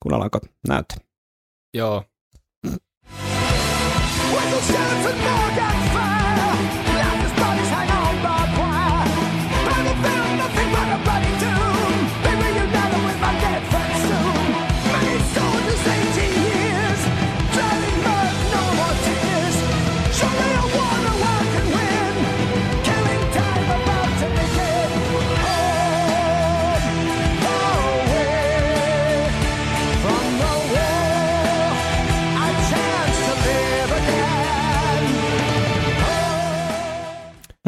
kuunnellaanko 0.03 0.41
näytä? 0.69 0.95
Joo. 1.75 2.05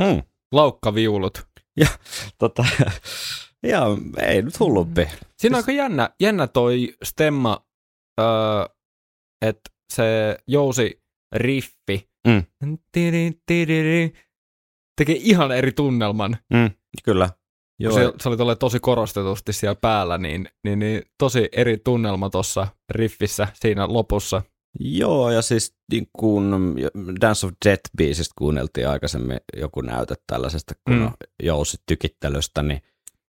Hmm. 0.05 0.23
Laukkaviulut. 0.53 1.47
Tota, 2.39 2.65
ja 3.63 3.83
ei 4.23 4.43
nyt 4.43 4.61
hullumpi. 4.61 5.09
Siinä 5.39 5.57
on 5.57 5.63
aika 5.63 5.73
jännä, 5.73 6.11
jännä 6.21 6.47
toi 6.47 6.95
stemma, 7.05 7.67
öö, 8.21 8.27
että 9.43 9.71
se 9.93 10.39
jousi 10.47 11.03
riffi 11.35 12.09
Mm. 12.27 12.45
Tekee 14.97 15.17
ihan 15.19 15.53
eri 15.53 15.73
tunnelman. 15.73 16.37
Mm, 16.55 16.71
kyllä. 17.05 17.31
Joo. 17.79 17.93
Se, 17.93 18.13
se 18.21 18.29
oli 18.29 18.57
tosi 18.57 18.81
korostetusti 18.81 19.53
siellä 19.53 19.75
päällä, 19.81 20.19
niin, 20.19 20.49
niin, 20.65 20.79
niin 20.79 21.03
tosi 21.19 21.49
eri 21.53 21.79
tunnelma 21.79 22.31
tuossa 22.31 22.67
riffissä 22.91 23.49
siinä 23.55 23.89
lopussa. 23.89 24.43
Joo, 24.81 25.31
ja 25.31 25.43
siis 25.43 25.77
niin 25.93 26.09
kuin 26.19 26.45
Dance 27.21 27.47
of 27.47 27.53
Death-biisistä 27.69 28.33
kuunneltiin 28.39 28.89
aikaisemmin 28.89 29.41
joku 29.57 29.81
näyte 29.81 30.15
tällaisesta 30.27 30.75
kun 30.75 30.97
Mm. 30.97 31.03
mm. 31.03 31.11
jousi 31.43 31.77
tykittelystä, 31.87 32.62
niin, 32.62 32.83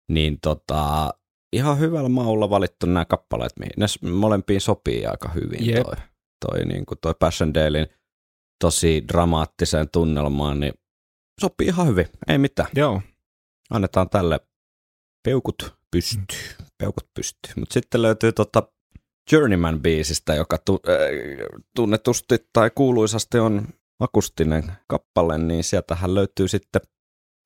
niin 0.10 0.38
tota, 0.42 1.14
ihan 1.54 1.80
hyvällä 1.80 2.10
maulla 2.10 2.50
valittu 2.50 2.86
nämä 2.86 3.06
kappaleet, 3.06 3.52
mihin 3.60 3.72
ne 3.78 4.10
molempiin 4.12 4.62
sopii 4.62 5.06
aika 5.06 5.30
hyvin 5.30 5.68
Jep. 5.68 5.84
toi, 5.84 5.96
toi, 6.46 6.66
niin 6.66 6.86
kuin 6.86 6.98
toi 7.02 7.14
Passion 7.20 7.54
Dailin 7.54 7.88
tosi 8.64 9.04
dramaattiseen 9.08 9.90
tunnelmaan, 9.90 10.60
niin 10.60 10.74
sopii 11.42 11.68
ihan 11.68 11.88
hyvin, 11.88 12.08
ei 12.28 12.38
mitään. 12.38 12.70
Joo. 12.76 13.02
Annetaan 13.70 14.10
tälle 14.10 14.40
peukut 15.26 15.76
pystyy, 15.92 16.66
peukut 16.78 17.10
pystyy. 17.14 17.54
Mutta 17.56 17.74
sitten 17.74 18.02
löytyy 18.02 18.32
tota 18.32 18.64
Journeyman-biisistä, 19.32 20.36
joka 20.36 20.58
tu- 20.58 20.82
äh, 20.90 20.96
tunnetusti 21.76 22.38
tai 22.54 22.72
kuuluisasti 22.76 23.40
on 23.40 23.68
akustinen 24.00 24.72
kappale, 24.88 25.38
niin 25.38 25.64
sieltähän 25.64 26.16
löytyy 26.16 26.48
sitten 26.48 26.82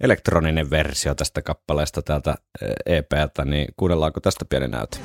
elektroninen 0.04 0.70
versio 0.70 1.16
tästä 1.16 1.42
kappaleesta 1.42 2.02
täältä 2.02 2.32
äh, 2.32 2.70
EPltä, 2.86 3.46
niin 3.46 3.68
kuunnellaanko 3.78 4.20
tästä 4.20 4.46
pieni 4.46 4.68
näyte? 4.68 4.98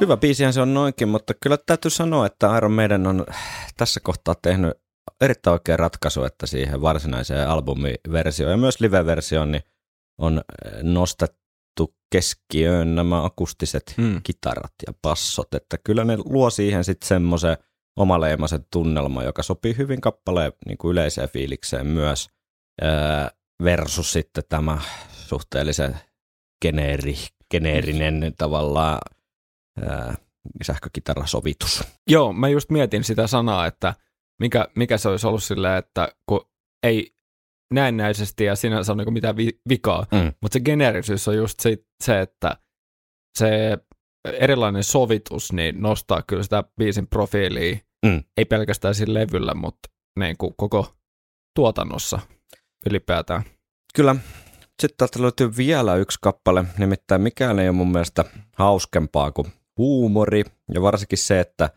Hyvä 0.00 0.16
biisihän 0.16 0.52
se 0.52 0.60
on 0.60 0.74
noinkin, 0.74 1.08
mutta 1.08 1.34
kyllä 1.42 1.58
täytyy 1.66 1.90
sanoa, 1.90 2.26
että 2.26 2.56
Iron 2.56 2.72
Maiden 2.72 3.06
on 3.06 3.26
tässä 3.76 4.00
kohtaa 4.00 4.34
tehnyt 4.42 4.72
erittäin 5.20 5.52
oikea 5.52 5.76
ratkaisu, 5.76 6.24
että 6.24 6.46
siihen 6.46 6.82
varsinaiseen 6.82 7.48
albumiversioon 7.48 8.50
ja 8.50 8.56
myös 8.56 8.80
live-versioon 8.80 9.52
niin 9.52 9.62
on 10.18 10.38
äh, 10.38 10.82
nostettu 10.82 11.94
keskiöön 12.12 12.94
nämä 12.94 13.24
akustiset 13.24 13.94
Mm. 13.96 14.04
mm. 14.04 14.20
kitarat 14.22 14.72
ja 14.86 14.92
bassot, 15.02 15.54
että 15.54 15.78
kyllä 15.84 16.04
ne 16.04 16.16
luo 16.24 16.50
siihen 16.50 16.84
sitten 16.84 17.08
semmoisen 17.08 17.56
omaleimaisen 17.96 18.66
tunnelman, 18.72 19.24
joka 19.24 19.42
sopii 19.42 19.76
hyvin 19.76 20.00
kappaleen 20.00 20.52
niin 20.66 20.78
kuin 20.78 20.92
yleiseen 20.92 21.28
fiilikseen 21.28 21.86
myös, 21.86 22.28
ää, 22.82 23.30
versus 23.64 24.12
sitten 24.12 24.44
tämä 24.48 24.78
suhteellisen 25.10 25.98
geneeri, 26.62 27.14
geneerinen 27.50 28.34
tavallaan 28.38 28.98
ää, 29.88 30.14
sähkökitarasovitus. 30.62 31.84
Joo, 32.10 32.32
mä 32.32 32.48
just 32.48 32.70
mietin 32.70 33.04
sitä 33.04 33.26
sanaa, 33.26 33.66
että 33.66 33.94
mikä, 34.40 34.68
mikä 34.76 34.98
se 34.98 35.08
olisi 35.08 35.26
ollut 35.26 35.42
silleen, 35.42 35.76
että 35.78 36.08
kun 36.28 36.40
ei 36.82 37.14
näennäisesti 37.74 38.44
ja 38.44 38.56
sinänsä 38.56 38.92
ole 38.92 38.96
niinku 38.96 39.10
mitään 39.10 39.36
vi- 39.36 39.60
vikaa, 39.68 40.06
Mm. 40.12 40.32
mutta 40.42 40.52
se 40.52 40.60
geneerisyys 40.60 41.28
on 41.28 41.36
just 41.36 41.60
se, 41.60 41.78
se, 42.04 42.20
että 42.20 42.56
se 43.38 43.78
erilainen 44.24 44.84
sovitus 44.84 45.52
niin 45.52 45.82
nostaa 45.82 46.22
kyllä 46.26 46.42
sitä 46.42 46.64
biisin 46.78 47.06
profiilia, 47.08 47.76
Mm. 48.06 48.24
ei 48.36 48.44
pelkästään 48.44 48.94
siinä 48.94 49.14
levyllä, 49.14 49.54
mutta 49.54 49.88
niin 50.18 50.36
kuin 50.38 50.54
koko 50.56 50.94
tuotannossa 51.56 52.18
ylipäätään. 52.90 53.42
Kyllä. 53.94 54.16
Sitten 54.82 54.96
täältä 54.96 55.22
löytyy 55.22 55.56
vielä 55.56 55.94
yksi 55.96 56.18
kappale, 56.22 56.64
nimittäin 56.78 57.20
mikään 57.20 57.58
ei 57.58 57.68
ole 57.68 57.76
mun 57.76 57.92
mielestä 57.92 58.24
hauskempaa 58.56 59.32
kuin 59.32 59.52
huumori, 59.78 60.44
ja 60.74 60.82
varsinkin 60.82 61.18
se, 61.18 61.40
että 61.40 61.70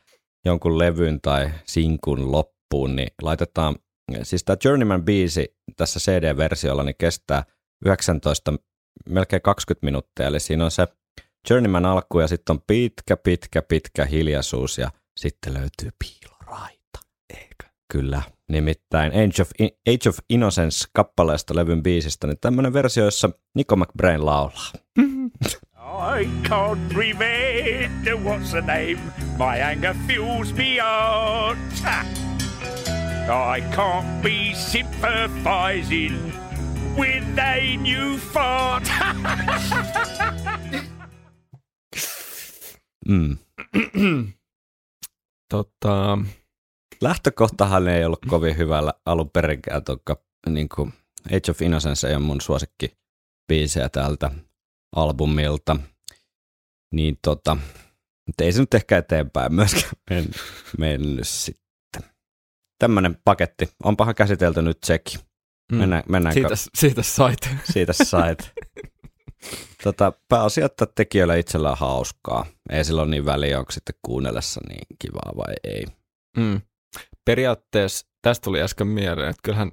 jonkun 0.46 0.80
levyn 0.80 1.22
tai 1.22 1.52
sinkun 1.66 2.32
loppuun, 2.32 2.96
niin 2.96 3.08
laitetaan, 3.22 3.76
siis 4.24 4.44
tämä 4.44 4.58
Journeyman-biisi 4.64 5.58
tässä 5.78 6.00
CD-versiolla 6.00 6.84
niin 6.84 6.96
kestää 6.98 7.44
19, 7.86 8.54
melkein 9.10 9.42
20 9.42 9.86
minuuttia, 9.86 10.28
eli 10.28 10.40
siinä 10.40 10.66
on 10.66 10.72
se 10.72 10.88
Journeyman 11.50 11.86
alku 11.86 12.20
ja 12.20 12.28
sitten 12.28 12.54
on 12.54 12.62
pitkä, 12.68 13.18
pitkä, 13.18 13.62
pitkä 13.62 14.06
hiljaisuus 14.06 14.78
ja 14.78 14.92
sitten 15.18 15.54
löytyy 15.54 15.90
piiloraita. 16.00 17.00
Eikö? 17.30 17.66
Kyllä. 17.92 18.22
Nimittäin 18.50 19.12
Age 19.12 19.42
of, 19.42 19.52
Age 19.88 20.10
of 20.10 20.18
Innocence 20.30 20.86
kappaleesta 20.94 21.56
levyn 21.56 21.84
biisistä, 21.84 22.28
niin 22.28 22.38
tämmöinen 22.42 22.74
versio, 22.74 23.06
jossa 23.06 23.30
Nico 23.56 23.76
McBrain 23.76 24.26
laulaa. 24.26 24.72
I 25.84 26.26
can't 26.48 26.90
prevent 26.90 28.06
what's 28.24 28.52
the 28.52 28.62
name. 28.62 29.00
My 29.38 29.58
anger 29.58 29.96
fuels 30.08 30.54
me 30.54 30.80
out. 30.80 31.58
I 33.30 33.62
can't 33.76 34.22
be 34.22 34.54
sympathizing 34.54 36.34
with 36.98 37.40
a 37.40 37.78
new 37.78 38.18
fart. 38.18 38.84
Mm. 43.08 43.38
Tota, 45.50 46.18
Lähtökohtahan 47.02 47.88
ei 47.88 48.06
ollut 48.06 48.26
kovin 48.28 48.58
hyvällä 48.58 48.94
alun 49.06 49.30
perinkään, 49.30 49.82
niin 50.50 50.70
Age 51.26 51.52
of 51.52 51.62
Innocence 51.62 52.08
ei 52.08 52.16
ole 52.16 52.24
mun 52.24 52.42
suosikki 52.42 52.98
biisejä 53.48 53.90
tältä 53.90 54.32
albumilta. 54.96 55.78
Niin 56.94 57.18
tota, 57.22 57.58
mutta 58.28 58.44
ei 58.44 58.52
se 58.52 58.60
nyt 58.60 58.74
ehkä 58.74 58.98
eteenpäin 58.98 59.54
myöskään 59.54 59.94
men, 60.10 60.26
mennyt 60.78 61.28
sitten. 61.28 62.04
Tämmönen 62.80 63.18
paketti. 63.26 63.70
Onpahan 63.84 64.16
käsitelty 64.16 64.62
nyt 64.62 64.78
sekin. 64.84 65.20
mm, 65.72 65.78
Mennään, 65.78 66.04
mennäänkö? 66.10 66.42
siitä, 66.42 66.56
siitä 66.78 67.04
sait. 67.04 67.50
Siitä 67.74 67.94
sait. 67.94 68.52
tota, 69.84 70.14
pääasia, 70.30 70.66
että 70.66 70.86
tekijöillä 70.96 71.36
itsellään 71.36 71.78
hauskaa. 71.78 72.46
Ei 72.70 72.84
sillä 72.86 73.02
ole 73.02 73.10
niin 73.10 73.26
väliä, 73.26 73.60
onko 73.60 73.72
sitten 73.72 73.96
kuunnellessa 74.02 74.62
niin 74.70 74.88
kivaa 75.00 75.32
vai 75.38 75.54
ei. 75.64 75.86
Mm. 76.38 76.62
Periaatteessa 77.26 78.08
tästä 78.22 78.44
tuli 78.44 78.62
äsken 78.62 78.88
mieleen, 78.88 79.30
että 79.30 79.42
kyllähän 79.44 79.72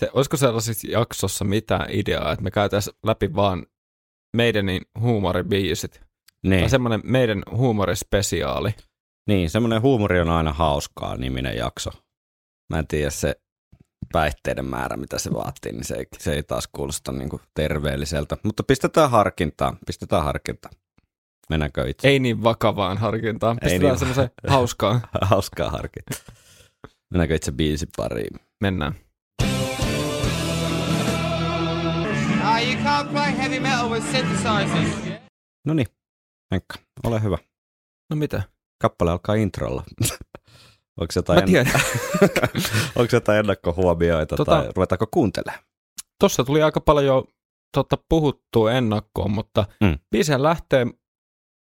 se, 0.00 0.10
olisiko 0.12 0.36
sellaisessa 0.36 0.88
jaksossa 0.90 1.44
mitään 1.44 1.90
ideaa, 1.90 2.32
että 2.32 2.42
me 2.42 2.50
käytäisiin 2.50 2.96
läpi 3.06 3.34
vaan 3.34 3.66
meidänin 4.36 4.82
huumoribiisit. 5.00 6.00
Niin, 6.42 6.60
Tai 6.60 6.70
semmoinen 6.70 7.00
meidän 7.04 7.42
huumorispesiaali. 7.50 8.74
niin, 9.28 9.50
semmoinen 9.50 9.82
huumori 9.82 10.20
on 10.20 10.28
aina 10.28 10.52
hauskaa 10.52 11.16
niminen 11.16 11.56
jakso. 11.56 11.90
Mä 12.72 12.78
en 12.78 12.86
tiedä 12.86 13.10
se 13.10 13.34
päihteiden 14.12 14.64
määrä, 14.64 14.96
mitä 14.96 15.18
se 15.18 15.32
vaatii, 15.32 15.72
niin 15.72 15.84
se 15.84 15.94
ei, 15.94 16.06
se 16.18 16.32
ei 16.32 16.42
taas 16.42 16.68
kuulosta 16.72 17.12
niin 17.12 17.28
kuin 17.28 17.42
terveelliseltä. 17.54 18.36
Mutta 18.42 18.62
pistetään 18.62 19.10
harkintaan, 19.10 19.78
pistetään 19.86 20.24
harkintaan. 20.24 20.74
Mennäänkö 21.50 21.88
itse? 21.88 22.08
Ei 22.08 22.18
niin 22.18 22.42
vakavaan 22.42 22.98
harkintaan. 22.98 23.58
Ei 23.62 23.68
Pistetään 23.68 23.90
niin- 23.92 23.98
semmoiseen 23.98 24.30
hauskaan. 24.46 25.00
Hauskaa 25.30 25.70
harkintaa. 25.70 26.34
Mennäänkö 27.10 27.34
itse 27.34 27.52
biisin 27.52 27.88
pariin? 27.96 28.40
Mennään. 28.60 28.94
You 32.62 32.82
can't 32.84 33.08
play 33.12 33.36
heavy 33.36 33.60
metal 33.60 33.90
with 33.90 34.06
synthesizers. 34.10 35.20
No 35.66 35.74
niin, 35.74 35.86
Henkka, 36.52 36.78
ole 37.04 37.22
hyvä. 37.22 37.38
No 38.10 38.16
mitä? 38.16 38.42
Kappale 38.82 39.10
alkaa 39.10 39.34
introlla. 39.34 39.84
Onko 41.00 41.12
jotain, 41.16 41.44
tiedän. 41.44 41.72
Onko 42.96 43.08
jotain 43.12 43.38
ennakkohuomioita 43.38 44.36
Tota- 44.36 44.44
tai 44.44 44.68
ruvetaanko 44.76 45.06
kuuntelemaan? 45.10 45.64
Tuossa 46.20 46.44
tuli 46.44 46.62
aika 46.62 46.80
paljon 46.80 47.06
jo 47.06 47.24
totta, 47.76 47.96
puhuttua 48.08 48.72
ennakkoon, 48.72 49.30
mutta 49.30 49.64
Mm. 49.80 49.86
mm. 49.88 49.98
biisihän 50.10 50.42
lähtee 50.42 50.86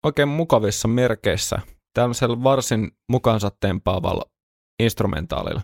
oikein 0.06 0.28
mukavissa 0.28 0.88
merkeissä. 0.88 1.58
Tällaisella 1.94 2.42
varsin 2.42 2.90
mukaansa 3.08 3.50
tempaavalla 3.60 4.24
instrumentaalilla 4.82 5.62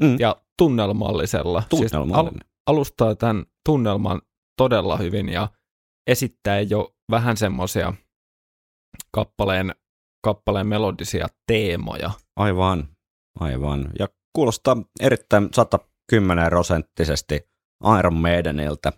Mm. 0.00 0.16
ja 0.18 0.36
tunnelmallisella. 0.58 1.62
Tunnelmallinen. 1.68 2.32
Siis 2.34 2.52
al- 2.66 2.74
alustaa 2.74 3.14
tämän 3.14 3.44
tunnelman 3.66 4.22
todella 4.56 4.96
hyvin 4.96 5.28
ja 5.28 5.48
esittää 6.06 6.60
jo 6.60 6.94
vähän 7.10 7.36
semmoisia 7.36 7.92
kappaleen, 9.12 9.74
kappaleen 10.24 10.66
melodisia 10.66 11.26
teemoja. 11.46 12.10
Aivan, 12.36 12.88
aivan. 13.40 13.88
Ja 13.98 14.08
kuulostaa 14.32 14.76
erittäin 15.00 15.48
110 15.54 16.46
prosenttisesti 16.48 17.40
Iron 17.98 18.14
Maideniltä 18.14 18.92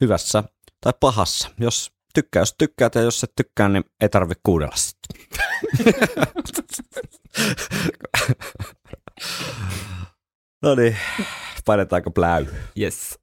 hyvässä 0.00 0.44
tai 0.80 0.92
pahassa. 1.00 1.50
Jos 1.60 1.92
tykkää, 2.14 2.40
jos 2.40 2.54
tykkäät 2.58 2.94
ja 2.94 3.00
jos 3.00 3.24
et 3.24 3.32
tykkää, 3.36 3.68
niin 3.68 3.84
ei 4.00 4.08
tarvitse 4.08 4.40
kuunnella 4.42 4.76
sitten. 4.76 5.26
no 10.62 10.74
niin, 10.74 10.96
painetaanko 11.64 12.10
pläy? 12.10 12.46
Yes. 12.78 13.18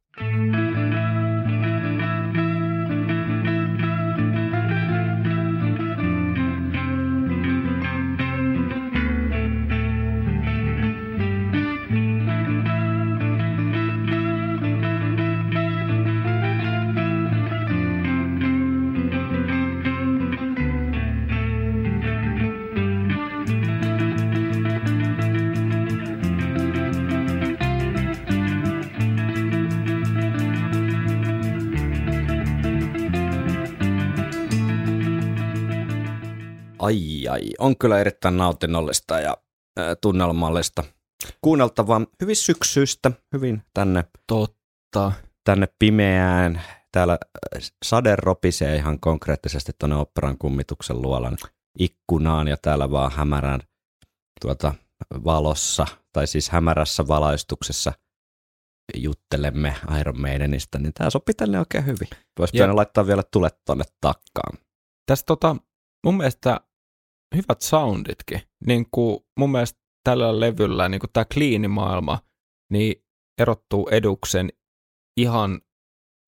Ai, 37.35 37.49
on 37.59 37.77
kyllä 37.77 37.99
erittäin 37.99 38.37
nautinnollista 38.37 39.19
ja 39.19 39.37
äh, 39.79 39.85
tunnelmallista. 40.01 40.83
Kuunneltavaa 41.41 42.01
hyvin 42.21 42.35
syksyistä, 42.35 43.11
hyvin 43.33 43.61
tänne, 43.73 44.03
Totta. 44.27 45.11
tänne 45.43 45.67
pimeään. 45.79 46.61
Täällä 46.91 47.17
sade 47.85 48.15
ropisee 48.15 48.75
ihan 48.75 48.99
konkreettisesti 48.99 49.71
tuonne 49.79 49.95
operan 49.95 50.37
kummituksen 50.37 51.01
luolan 51.01 51.37
ikkunaan 51.79 52.47
ja 52.47 52.57
täällä 52.61 52.91
vaan 52.91 53.11
hämärän 53.11 53.61
tuota, 54.41 54.73
valossa, 55.23 55.87
tai 56.13 56.27
siis 56.27 56.49
hämärässä 56.49 57.07
valaistuksessa 57.07 57.93
juttelemme 58.95 59.75
Iron 59.99 60.21
Maidenista, 60.21 60.79
niin 60.79 60.93
tämä 60.93 61.09
sopii 61.09 61.35
tänne 61.35 61.59
oikein 61.59 61.85
hyvin. 61.85 62.07
Voisi 62.39 62.51
pitänyt 62.51 62.75
laittaa 62.75 63.07
vielä 63.07 63.23
tulet 63.31 63.55
tuonne 63.65 63.83
takkaan. 64.01 64.57
Tässä 65.05 65.25
tota, 65.25 65.55
mun 66.05 66.17
mielestä 66.17 66.59
hyvät 67.35 67.61
sounditkin. 67.61 68.41
Niin 68.67 68.85
kuin 68.91 69.19
mun 69.39 69.51
mielestä 69.51 69.79
tällä 70.03 70.39
levyllä 70.39 70.89
niin 70.89 71.01
tämä 71.13 71.25
kliinimaailma 71.33 72.19
niin 72.71 73.03
erottuu 73.41 73.87
eduksen 73.91 74.49
ihan 75.17 75.61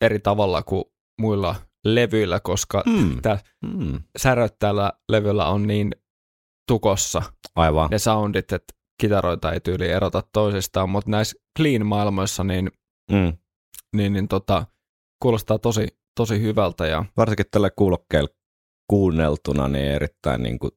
eri 0.02 0.20
tavalla 0.20 0.64
kuin 0.64 0.84
muilla 1.22 1.56
levyillä, 1.86 2.40
koska 2.40 2.84
Mm. 2.86 3.22
tämä 3.22 3.38
Mm. 3.66 4.02
säröt 4.18 4.56
tällä 4.60 4.94
levyllä 5.12 5.48
on 5.48 5.68
niin 5.68 5.92
tukossa 6.68 7.22
Aivan. 7.56 7.90
ne 7.92 8.00
soundit, 8.00 8.52
että 8.52 8.74
kitaroita 9.02 9.52
ei 9.52 9.60
tyyli 9.60 9.88
erota 9.88 10.24
toisistaan, 10.34 10.90
mutta 10.90 11.12
näissä 11.12 11.40
clean-maailmoissa 11.60 12.44
niin, 12.44 12.72
Mm. 13.12 13.38
niin, 13.96 14.14
niin 14.14 14.28
tota, 14.28 14.66
kuulostaa 15.22 15.60
tosi, 15.60 15.88
tosi 16.16 16.42
hyvältä 16.42 16.88
ja 16.88 17.06
Varsinkin 17.18 17.46
tällä 17.52 17.70
kuulokkeella 17.70 18.30
kuunneltuna, 18.90 19.68
niin 19.68 19.86
erittäin 19.92 20.44
niin 20.44 20.60
kuin 20.60 20.72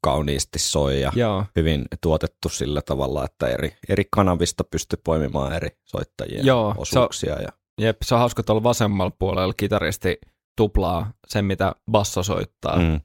kauniisti 0.00 0.58
soi 0.58 1.00
ja 1.00 1.12
joo, 1.16 1.44
hyvin 1.56 1.84
tuotettu 2.00 2.48
sillä 2.48 2.82
tavalla, 2.82 3.24
että 3.24 3.46
eri, 3.48 3.76
eri 3.88 4.04
kanavista 4.10 4.64
pystyy 4.64 4.98
poimimaan 5.04 5.52
eri 5.52 5.68
soittajien 5.84 6.46
Joo, 6.46 6.72
se 6.72 6.78
on- 6.78 6.82
osuuksia. 6.82 7.42
Ja, 7.42 7.48
jep, 7.80 7.96
se 8.04 8.14
on 8.14 8.18
hauska 8.20 8.42
tuolla 8.42 8.62
vasemmalla 8.62 9.12
puolella 9.18 9.54
kitaristi 9.56 10.18
tuplaa 10.56 11.12
sen, 11.28 11.44
mitä 11.44 11.72
basso 11.90 12.22
soittaa. 12.22 12.78
mm, 12.78 13.00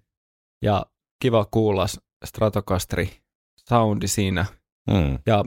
Ja 0.62 0.86
kiva 1.22 1.46
kuulla 1.52 1.86
Stratocastri 2.26 3.10
soundi 3.70 4.08
siinä. 4.08 4.46
mm, 4.92 5.20
Ja 5.26 5.44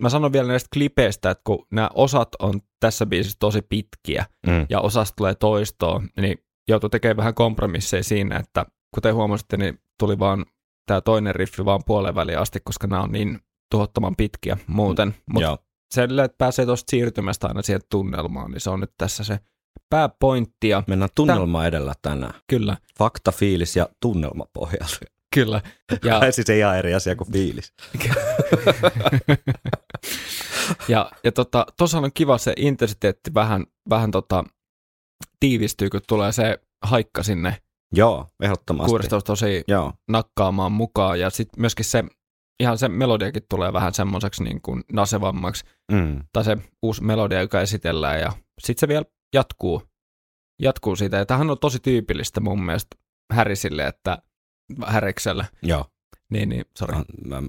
mä 0.00 0.08
sanon 0.08 0.32
vielä 0.32 0.48
näistä 0.48 0.68
klipeistä, 0.72 1.30
että 1.30 1.42
kun 1.44 1.66
nämä 1.72 1.90
osat 1.94 2.28
on 2.38 2.60
tässä 2.80 3.06
biisissä 3.06 3.36
tosi 3.40 3.62
pitkiä 3.62 4.26
mm, 4.46 4.66
ja 4.70 4.80
osasta 4.80 5.14
tulee 5.16 5.34
toistoa, 5.34 6.02
niin 6.20 6.38
joutuu 6.68 6.88
tekemään 6.90 7.16
vähän 7.16 7.34
kompromisseja 7.34 8.04
siinä, 8.04 8.36
että 8.36 8.66
kuten 8.94 9.14
huomasitte, 9.14 9.56
niin 9.56 9.80
tuli 9.98 10.18
vaan 10.18 10.44
tämä 10.86 11.00
toinen 11.00 11.34
riffi 11.34 11.64
vaan 11.64 11.80
puoleen 11.86 12.14
väliin 12.14 12.38
asti, 12.38 12.60
koska 12.64 12.86
nämä 12.86 13.02
on 13.02 13.12
niin 13.12 13.40
tuhottoman 13.70 14.16
pitkiä 14.16 14.56
muuten. 14.66 15.14
Mutta 15.26 15.42
joo. 15.48 15.58
sen, 15.94 16.20
että 16.20 16.38
pääsee 16.38 16.66
tuosta 16.66 16.90
siirtymästä 16.90 17.46
aina 17.46 17.62
siihen 17.62 17.80
tunnelmaan, 17.90 18.50
niin 18.50 18.60
se 18.60 18.70
on 18.70 18.80
nyt 18.80 18.92
tässä 18.98 19.24
se 19.24 19.38
pääpointti. 19.90 20.68
Ja 20.68 20.82
Mennään 20.86 21.10
tunnelma 21.14 21.66
edellä 21.66 21.94
tänään. 22.02 22.34
kyllä, 22.46 22.76
Fakta, 22.98 23.32
fiilis 23.32 23.76
ja 23.76 23.88
tunnelma 24.00 24.46
pohjalla. 24.52 24.96
kyllä. 25.34 25.60
Ja, 26.04 26.18
Ja 26.24 26.32
siis 26.32 26.50
ei 26.50 26.58
ihan 26.58 26.78
eri 26.78 26.94
asia 26.94 27.16
kuin 27.16 27.32
fiilis. 27.32 27.72
ja, 30.88 31.10
ja 31.24 31.32
tota, 31.32 31.66
tuossa 31.78 31.98
on 31.98 32.10
kiva 32.14 32.38
se 32.38 32.52
intensiteetti 32.56 33.34
vähän, 33.34 33.64
vähän 33.90 34.10
tota, 34.10 34.44
tiivistyy, 35.40 35.90
kun 35.90 36.00
tulee 36.08 36.32
se 36.32 36.58
haikka 36.82 37.22
sinne 37.22 37.56
Joo, 37.94 38.26
ehdottomasti. 38.42 38.90
16 38.90 39.26
tosi 39.26 39.64
Joo, 39.68 39.92
nakkaamaan 40.08 40.72
mukaan. 40.72 41.20
Ja 41.20 41.30
sitten 41.30 41.60
myöskin 41.60 41.84
se, 41.84 42.04
ihan 42.60 42.78
se 42.78 42.88
melodiakin 42.88 43.42
tulee 43.50 43.72
vähän 43.72 43.94
semmoiseksi 43.94 44.44
niin 44.44 44.60
kuin 44.62 44.82
nasevammaksi. 44.92 45.64
mm, 45.92 46.20
Tai 46.32 46.44
se 46.44 46.56
uusi 46.82 47.04
melodia, 47.04 47.40
joka 47.40 47.60
esitellään. 47.60 48.20
Ja 48.20 48.32
sitten 48.60 48.80
se 48.80 48.88
vielä 48.88 49.04
jatkuu, 49.34 49.82
jatkuu 50.62 50.96
siitä. 50.96 51.16
Ja 51.16 51.26
tämähän 51.26 51.50
on 51.50 51.58
tosi 51.58 51.78
tyypillistä 51.80 52.40
mun 52.40 52.62
mielestä 52.64 52.96
Härisille, 53.32 53.86
että 53.86 54.18
Härekselle. 54.86 55.46
joo. 55.62 55.84
Niin, 56.30 56.48
niin, 56.48 56.64
sorry. 56.78 56.96
An- 56.96 57.04
Mä 57.26 57.42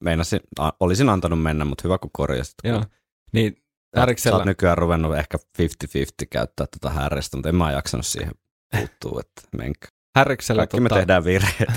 meinasin, 0.00 0.40
olisin 0.80 1.08
antanut 1.08 1.42
mennä, 1.42 1.64
mutta 1.64 1.82
hyvä 1.84 1.98
kun 1.98 2.10
korjasit. 2.12 2.54
Joo. 2.64 2.84
Niin, 3.32 3.52
Sä, 3.54 3.62
sä 3.94 4.00
Häriksellä, 4.00 4.36
oot 4.36 4.46
nykyään 4.46 4.78
ruvennut 4.78 5.16
ehkä 5.16 5.38
50-50 5.62 6.26
käyttää 6.30 6.66
tätä 6.66 6.90
härrestä, 6.94 7.36
mutta 7.36 7.48
en 7.48 7.54
mä 7.54 7.72
jaksanut 7.72 8.06
siihen 8.06 8.32
puuttuu, 8.76 9.18
että 9.18 9.42
menkää. 9.56 9.88
Häriksellä 10.16 10.60
Kaikki 10.60 10.80
me 10.80 10.88
tehdään 10.88 11.24
virheitä. 11.24 11.72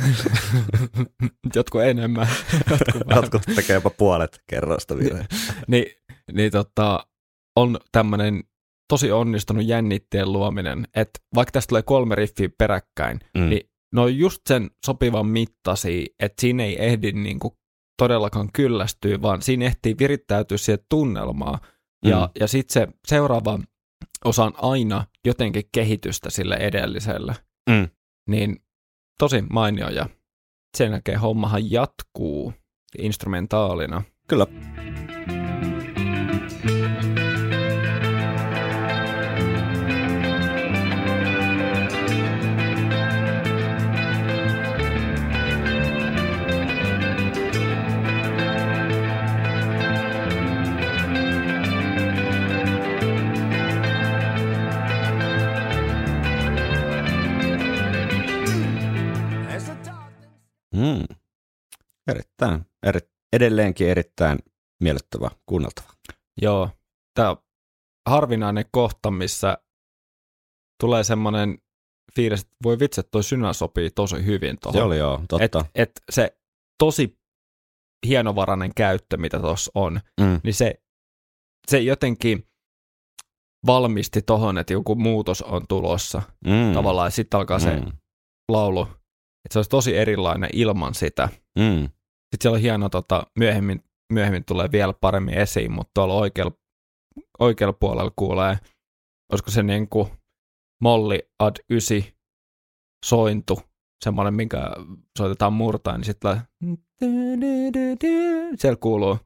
jotkut 1.56 1.82
enemmän. 1.82 2.27
jotkut. 2.69 3.01
Jotkut 3.15 3.41
tekee 3.56 3.73
jopa 3.73 3.89
puolet 3.89 4.41
kerroista 4.49 4.97
virheitä. 4.97 5.36
niin, 5.67 5.86
niin 6.32 6.51
tota, 6.51 7.08
on 7.56 7.77
tämmöinen 7.91 8.43
tosi 8.89 9.12
onnistunut 9.12 9.65
jännitteen 9.65 10.32
luominen, 10.34 10.88
että 10.95 11.19
vaikka 11.36 11.51
tästä 11.51 11.69
tulee 11.69 11.82
kolme 11.82 12.15
riffiä 12.15 12.49
peräkkäin, 12.58 13.19
Mm. 13.38 13.49
niin 13.49 13.69
ne 13.95 14.01
on 14.01 14.17
just 14.17 14.41
sen 14.47 14.69
sopivan 14.86 15.25
mittaisia, 15.27 16.06
että 16.19 16.41
siinä 16.41 16.63
ei 16.63 16.86
ehdi 16.86 17.12
niinku 17.12 17.58
todellakaan 18.01 18.49
kyllästyä, 18.54 19.21
vaan 19.21 19.41
siinä 19.41 19.65
ehtii 19.65 19.95
virittäytyä 19.99 20.58
siihen 20.58 20.86
tunnelmaan. 20.89 21.60
Ja, 22.06 22.19
Mm. 22.19 22.32
ja 22.39 22.47
sitten 22.47 22.73
se 22.73 22.88
seuraava 23.08 23.60
osa 24.25 24.43
on 24.43 24.53
aina 24.57 25.05
jotenkin 25.25 25.63
kehitystä 25.71 26.29
sille 26.29 26.55
edelliselle. 26.55 27.35
Mm. 27.69 27.89
Niin 28.29 28.63
tosi 29.19 29.41
mainio 29.41 29.89
ja 29.89 30.09
sen 30.77 30.91
jälkeen 30.91 31.19
hommahan 31.19 31.71
jatkuu 31.71 32.53
instrumentaalina. 32.97 34.03
Kyllä. 34.27 34.47
Mm. 60.75 61.15
Erittäin, 62.07 62.65
eri, 62.84 62.99
edelleenkin 63.34 63.88
erittäin 63.89 64.39
miellyttävä 64.84 65.31
kuunneltava. 65.45 65.93
Joo, 66.41 66.69
tämä 67.13 67.38
harvinainen 68.10 68.65
kohta, 68.71 69.12
missä 69.12 69.57
tulee 70.79 71.03
semmoinen 71.03 71.57
fiilis, 72.15 72.41
että 72.41 72.55
voi 72.63 72.79
vitsi, 72.79 72.99
että 72.99 73.12
toi 73.12 73.23
synä 73.23 73.53
sopii 73.53 73.89
tosi 73.91 74.25
hyvin 74.25 74.57
tuohon. 74.62 74.79
Se 74.79 74.84
oli 74.84 74.97
joo, 74.97 75.21
totta. 75.29 75.65
Et, 75.75 75.81
et 75.89 75.91
se 76.10 76.38
tosi 76.77 77.19
hienovarainen 78.07 78.71
käyttö, 78.75 79.17
mitä 79.17 79.39
tuossa 79.39 79.71
on, 79.75 80.01
mm. 80.21 80.39
niin 80.43 80.53
se, 80.53 80.81
se 81.67 81.79
jotenkin 81.79 82.47
valmisti 83.65 84.21
tohon, 84.21 84.57
että 84.57 84.73
joku 84.73 84.95
muutos 84.95 85.41
on 85.41 85.67
tulossa 85.67 86.21
Mm. 86.45 86.73
tavallaan, 86.73 87.12
sitten 87.12 87.38
alkaa 87.39 87.60
se 87.60 87.79
Mm. 87.79 87.91
laulu, 88.51 88.88
että 89.45 89.54
se 89.54 89.60
olisi 89.60 89.69
tosi 89.69 89.97
erilainen 89.97 90.49
ilman 90.54 90.93
sitä. 90.93 91.30
Mm. 91.60 91.82
Sitten 91.84 92.41
siellä 92.41 92.56
on 92.56 92.62
hieno, 92.62 92.89
tota, 92.89 93.23
myöhemmin, 93.39 93.84
myöhemmin 94.13 94.45
tulee 94.45 94.71
vielä 94.71 94.93
paremmin 94.93 95.34
esiin, 95.34 95.71
mutta 95.71 95.91
tuolla 95.93 96.13
oikealla, 96.13 96.51
oikealla 97.39 97.77
puolella 97.80 98.12
kuulee, 98.15 98.58
olisiko 99.32 99.51
se 99.51 99.63
niin 99.63 99.89
kuin 99.89 100.08
molli 100.82 101.19
ad 101.39 101.56
9 101.69 101.97
sointu, 103.06 103.62
semmoinen, 104.04 104.34
minkä 104.34 104.62
soitetaan 105.17 105.54
murtain, 105.54 105.97
niin 105.97 106.06
sitten 106.06 106.41
siellä 108.56 108.77
kuuluu 108.80 109.17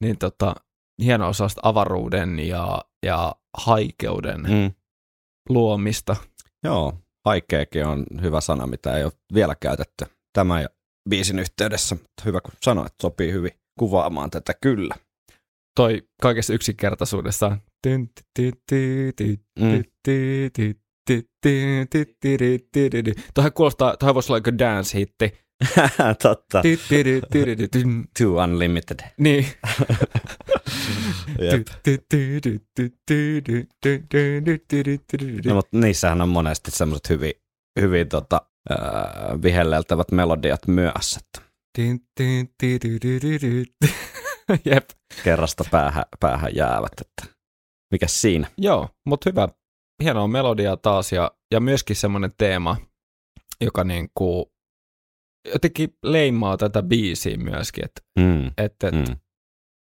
niin 0.00 0.18
tota, 0.18 0.54
hieno 1.02 1.28
osa 1.28 1.48
avaruuden 1.62 2.38
ja, 2.38 2.84
ja 3.06 3.34
haikeuden. 3.58 4.40
Mm. 4.40 4.72
luomista. 5.48 6.16
Joo, 6.64 6.98
haikeakin 7.28 7.86
on 7.86 8.06
hyvä 8.22 8.40
sana, 8.40 8.66
mitä 8.66 8.96
ei 8.96 9.04
ole 9.04 9.12
vielä 9.34 9.54
käytetty 9.60 10.06
tämän 10.32 10.68
biisin 11.10 11.38
yhteydessä. 11.38 11.96
Hyvä 12.24 12.40
kun 12.40 12.52
sanoit, 12.62 12.86
että 12.86 13.02
sopii 13.02 13.32
hyvin 13.32 13.52
kuvaamaan 13.78 14.30
tätä 14.30 14.54
kyllä. 14.62 14.94
Toi 15.76 16.02
kaikessa 16.22 16.54
yksinkertaisuudessaan. 16.54 17.62
Mm. 19.58 19.84
Tuohan 23.34 23.52
kuulostaa, 23.52 23.96
tuohan 23.96 24.14
voisi 24.14 24.32
olla 24.32 24.38
joku 24.38 24.58
dance-hitti. 24.58 25.47
Totta. 26.22 26.62
Too 28.18 28.44
Unlimited. 28.44 28.98
Niin. 29.18 29.46
No, 35.46 35.54
mutta 35.54 35.78
niissähän 35.78 36.20
on 36.20 36.28
monesti 36.28 36.70
semmoiset 36.70 37.08
hyvin, 37.08 37.32
hyvin 37.80 38.08
tota, 38.08 38.42
äh, 38.70 39.42
vihelleltävät 39.42 40.10
melodiat 40.12 40.68
myös, 40.68 41.16
että 41.16 41.48
Jep. 44.64 44.90
kerrasta 45.24 45.64
päähän, 45.70 46.04
päähän 46.20 46.56
jäävät. 46.56 46.92
Että 47.00 47.34
mikä 47.90 48.06
siinä? 48.06 48.50
Joo, 48.58 48.88
mutta 49.06 49.30
hyvä. 49.30 49.48
Hienoa 50.02 50.28
melodia 50.28 50.76
taas 50.76 51.12
ja, 51.12 51.30
ja 51.50 51.60
myöskin 51.60 51.96
semmoinen 51.96 52.32
teema, 52.38 52.76
joka 53.60 53.84
niinku 53.84 54.52
jotenkin 55.52 55.96
leimaa 56.02 56.56
tätä 56.56 56.82
biisiä 56.82 57.36
myöskin, 57.36 57.84
että 57.84 58.00
Mm. 58.18 58.46
et, 58.46 58.74
et 58.84 58.94
Mm. 58.94 59.16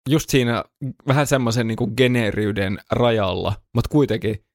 just 0.09 0.29
siinä 0.29 0.63
vähän 1.07 1.27
semmoisen 1.27 1.67
niinku 1.67 1.87
geneeriyden 1.87 2.79
rajalla, 2.91 3.53
mutta 3.75 3.89
kuitenkin 3.89 4.45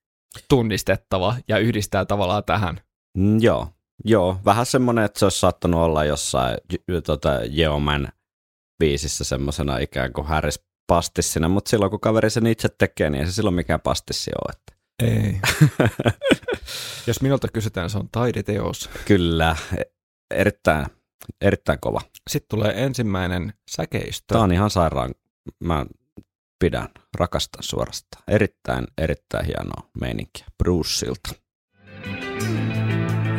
tunnistettava 0.49 1.37
ja 1.49 1.59
yhdistää 1.59 2.05
tavallaan 2.05 2.45
tähän. 2.45 2.80
Mm, 3.18 3.41
joo, 3.41 3.68
joo, 4.05 4.41
vähän 4.45 4.66
semmoinen, 4.66 5.05
että 5.05 5.18
se 5.18 5.24
olisi 5.26 5.41
saattanut 5.41 5.80
olla 5.80 6.05
jossain 6.05 6.57
tota, 7.07 7.30
Jeoman 7.51 8.09
biisissä 8.78 9.24
semmoisena 9.24 9.78
ikään 9.78 10.12
kuin 10.12 10.26
Harris 10.26 10.64
pastissina, 10.87 11.49
mutta 11.49 11.68
silloin 11.68 11.91
kun 11.91 12.01
kaveri 12.01 12.30
sen 12.30 12.47
itse 12.47 12.68
tekee, 12.78 13.11
niin 13.11 13.20
ei 13.20 13.26
se 13.26 13.32
silloin 13.32 13.55
mikään 13.57 13.80
pastissi 13.80 14.30
ole. 14.45 14.53
Että. 14.57 14.76
Ei. 15.03 15.41
Jos 17.07 17.20
minulta 17.22 17.49
kysytään, 17.53 17.91
se 17.91 17.99
on 17.99 18.09
taideteos. 18.12 18.91
Kyllä, 19.05 19.57
erittäin, 20.30 20.86
erittäin 21.40 21.78
kova. 21.80 22.00
Sitten 22.30 22.58
tulee 22.58 22.84
ensimmäinen 22.84 23.52
säkeistö. 23.70 24.24
Tämä 24.26 24.44
on 24.44 24.52
ihan 24.52 24.70
sairaan, 24.70 25.14
mä 25.60 25.86
pidän, 26.58 26.88
rakastan 27.18 27.62
suorastaan. 27.62 28.22
Erittäin, 28.28 28.86
erittäin 28.98 29.46
hienoa 29.46 29.90
meininkiä 30.00 30.46
Bruceilta. 30.58 31.34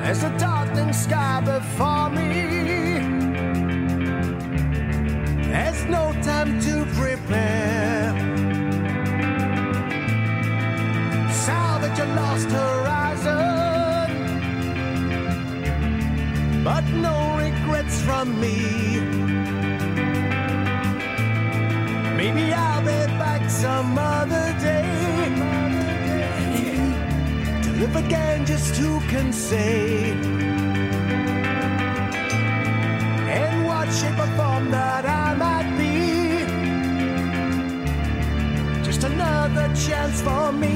There's 0.07 0.25
a 0.25 0.39
darkening 0.39 0.93
sky 0.93 1.41
before 1.45 2.09
me. 2.09 2.47
There's 5.51 5.85
no 5.89 6.13
time 6.23 6.59
to 6.59 6.85
prepare. 6.99 8.13
Salvage 11.45 11.99
a 12.01 12.05
lost 12.15 12.51
horizon, 12.51 13.56
but 16.63 16.83
no 17.05 17.37
regrets 17.37 18.01
from 18.01 18.39
me. 18.39 18.55
Maybe 22.17 22.51
I'll 22.53 22.81
be 22.81 22.99
back 23.21 23.49
some 23.49 23.97
other 23.97 24.55
day 24.59 24.83
to 27.63 27.69
live 27.79 27.95
again 27.95 28.45
just 28.45 28.75
who 28.75 28.99
can 29.01 29.31
say 29.31 30.11
in 33.37 33.63
what 33.67 33.87
shape 33.93 34.19
or 34.19 34.31
form 34.37 34.71
that 34.71 35.05
I 35.05 35.35
might 35.35 35.69
be 35.77 35.95
just 38.83 39.03
another 39.03 39.67
chance 39.75 40.21
for 40.21 40.51
me 40.51 40.75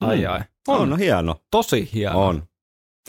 Ai 0.00 0.24
ai. 0.26 0.42
On, 0.68 0.92
on 0.92 0.98
hieno. 0.98 1.34
Tosi 1.50 1.84
hieno. 1.92 2.16
On. 2.16 2.42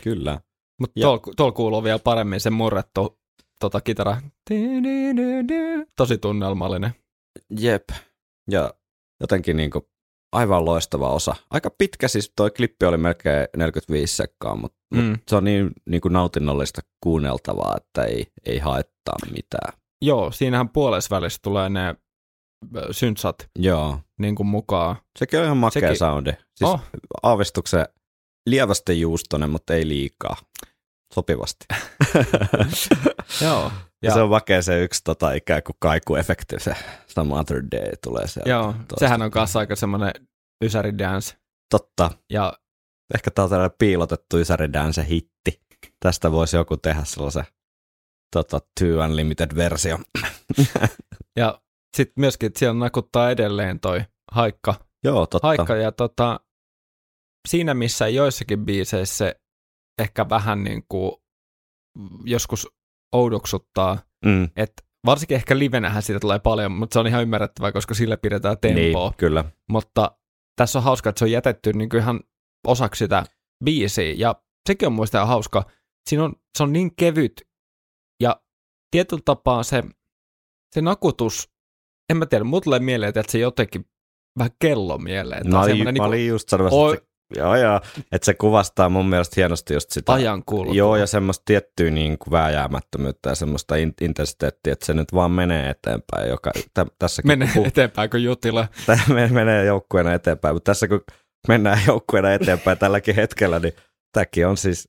Kyllä. 0.03 0.39
Mutta 0.79 1.01
tuolla 1.01 1.21
tuol 1.37 1.51
kuuluu 1.51 1.83
vielä 1.83 1.99
paremmin 1.99 2.39
se 2.39 2.49
murrettu 2.49 3.19
tota, 3.59 3.81
kitara. 3.81 4.17
Tosi 5.97 6.17
tunnelmallinen. 6.17 6.91
Jep. 7.59 7.83
Ja 8.51 8.73
jotenkin 9.21 9.57
niin 9.57 9.71
kuin 9.71 9.85
aivan 10.33 10.65
loistava 10.65 11.09
osa. 11.09 11.35
Aika 11.51 11.69
pitkä 11.77 12.07
siis, 12.07 12.33
toi 12.35 12.51
klippi 12.51 12.85
oli 12.85 12.97
melkein 12.97 13.47
45 13.57 14.15
sekkaa, 14.15 14.55
mutta 14.55 14.75
Mm. 14.93 15.01
mm. 15.01 15.17
se 15.27 15.35
on 15.35 15.43
niin, 15.43 15.71
niin 15.85 16.01
kuin 16.01 16.13
nautinnollista 16.13 16.81
kuunneltavaa, 17.03 17.77
että 17.77 18.03
ei, 18.03 18.27
ei 18.45 18.59
haittaa 18.59 19.15
mitään. 19.35 19.73
Joo, 20.01 20.31
siinähän 20.31 20.69
puolessa 20.69 21.15
välissä 21.15 21.39
tulee 21.43 21.69
ne 21.69 21.95
syntsat 22.91 23.35
Joo. 23.59 23.99
niin 24.19 24.35
kuin 24.35 24.47
mukaan. 24.47 24.95
Sekin 25.19 25.39
on 25.39 25.45
ihan 25.45 25.57
makea 25.57 25.81
Sekin- 25.81 25.97
soundi. 25.97 26.31
Siis 26.31 26.71
oh. 26.71 26.81
aavistuksen 27.23 27.85
lievästi 28.45 29.01
juustonen, 29.01 29.49
mutta 29.49 29.73
ei 29.73 29.87
liikaa. 29.87 30.37
Sopivasti. 31.13 31.65
Joo. 33.41 33.63
ja 33.63 33.71
Ja, 34.01 34.13
se 34.13 34.21
on 34.21 34.29
makea 34.29 34.61
se 34.61 34.83
yksi 34.83 35.01
tota, 35.03 35.31
ikään 35.33 35.63
kuin 35.63 35.75
kaikuefekti, 35.79 36.55
se 36.59 36.75
Some 37.07 37.35
Other 37.35 37.63
Day 37.71 37.91
tulee 38.03 38.27
sieltä. 38.27 38.49
joo, 38.49 38.71
toista. 38.73 38.99
sehän 38.99 39.21
on 39.21 39.31
kanssa 39.31 39.59
aika 39.59 39.75
semmoinen 39.75 40.11
ysäri 40.63 40.97
dance. 40.97 41.35
Totta. 41.71 42.11
Ja 42.29 42.53
Ehkä 43.15 43.31
tämä 43.31 43.43
on 43.43 43.49
tällainen 43.49 43.75
piilotettu 43.79 44.37
Ysäri 44.37 44.73
Dance 44.73 45.05
hitti. 45.09 45.61
Tästä 45.99 46.31
voisi 46.31 46.57
joku 46.57 46.77
tehdä 46.77 47.03
sellaisen 47.03 47.43
tota, 48.35 48.59
Two 48.79 49.03
Unlimited-versio. 49.05 49.99
Ja 51.37 51.61
sitten 51.97 52.13
myöskin, 52.17 52.47
että 52.47 52.59
siellä 52.59 52.79
nakuttaa 52.79 53.31
edelleen 53.31 53.79
toi 53.79 54.01
haikka. 54.31 54.75
Joo, 55.03 55.25
totta. 55.25 55.47
haikka 55.47 55.75
ja 55.75 55.91
tota, 55.91 56.39
siinä 57.45 57.73
missä 57.73 58.07
joissakin 58.07 58.65
biiseissä 58.65 59.15
se 59.17 59.35
ehkä 60.01 60.29
vähän 60.29 60.63
niin 60.63 60.83
kuin 60.89 61.11
joskus 62.23 62.67
oudoksuttaa, 63.11 63.97
Mm. 64.25 64.49
että 64.55 64.83
varsinkin 65.05 65.35
ehkä 65.35 65.59
livenähän 65.59 66.03
siitä 66.03 66.19
tulee 66.19 66.39
paljon, 66.39 66.71
mutta 66.71 66.93
se 66.93 66.99
on 66.99 67.07
ihan 67.07 67.21
ymmärrettävää, 67.21 67.71
koska 67.71 67.93
sille 67.93 68.17
pidetään 68.17 68.57
tempoa. 68.57 69.09
Niin, 69.09 69.17
kyllä. 69.17 69.45
Mutta 69.69 70.17
tässä 70.55 70.79
on 70.79 70.83
hauska, 70.83 71.09
että 71.09 71.19
se 71.19 71.25
on 71.25 71.31
jätetty 71.31 71.73
niin 71.73 71.89
kuin 71.89 72.01
ihan 72.01 72.19
osaksi 72.67 72.99
sitä 72.99 73.23
biisiä, 73.65 74.13
ja 74.17 74.35
sekin 74.69 74.87
on 74.87 74.93
muista 74.93 75.25
hauska. 75.25 75.63
Siinä 76.09 76.23
on, 76.23 76.33
se 76.57 76.63
on 76.63 76.73
niin 76.73 76.95
kevyt, 76.95 77.41
ja 78.21 78.41
tietyllä 78.91 79.21
tapaa 79.25 79.63
se, 79.63 79.83
se 80.75 80.81
nakutus, 80.81 81.49
en 82.09 82.17
mä 82.17 82.25
tiedä, 82.25 82.43
mulla 82.43 82.61
tulee 82.61 82.79
mieleen, 82.79 83.09
että 83.09 83.31
se 83.31 83.39
jotenkin 83.39 83.85
vähän 84.37 84.51
kello 84.59 84.97
mieleen. 84.97 85.49
Mä 85.51 85.61
olin, 85.61 85.83
mä 85.83 85.91
niin 85.91 86.03
olin 86.03 86.27
just 86.27 86.49
sanomassa, 86.49 86.77
Oi- 86.77 86.93
että 86.93 87.05
se, 87.05 87.11
joo, 87.37 87.55
joo, 87.55 87.81
että 88.11 88.25
se 88.25 88.33
kuvastaa 88.33 88.89
mun 88.89 89.09
mielestä 89.09 89.33
hienosti 89.37 89.73
just 89.73 89.91
sitä. 89.91 90.13
ajan 90.13 90.43
kulku. 90.45 90.73
Joo, 90.73 90.95
ja 90.95 91.07
semmoista 91.07 91.43
tiettyä 91.45 91.91
niin 91.91 92.17
kuin 92.17 92.31
vääjäämättömyyttä 92.31 93.29
ja 93.29 93.35
semmoista 93.35 93.75
in, 93.75 93.93
intensiteettiä, 94.01 94.73
että 94.73 94.85
se 94.85 94.93
nyt 94.93 95.13
vaan 95.13 95.31
menee 95.31 95.69
eteenpäin. 95.69 96.29
Joka, 96.29 96.51
tä, 96.73 96.85
tässäkin 96.99 97.29
Menee 97.29 97.47
puh- 97.47 97.67
eteenpäin 97.67 98.09
kuin 98.09 98.23
jutilla. 98.23 98.67
Tämä 98.85 99.01
men- 99.13 99.33
menee 99.33 99.65
joukkueena 99.65 100.13
eteenpäin, 100.13 100.55
mutta 100.55 100.71
tässä 100.71 100.87
kun 100.87 101.03
mennään 101.47 101.79
joukkueena 101.87 102.33
eteenpäin 102.33 102.77
tälläkin 102.77 103.15
hetkellä, 103.15 103.59
niin 103.59 103.73
tämäkin 104.13 104.47
on 104.47 104.57
siis, 104.57 104.87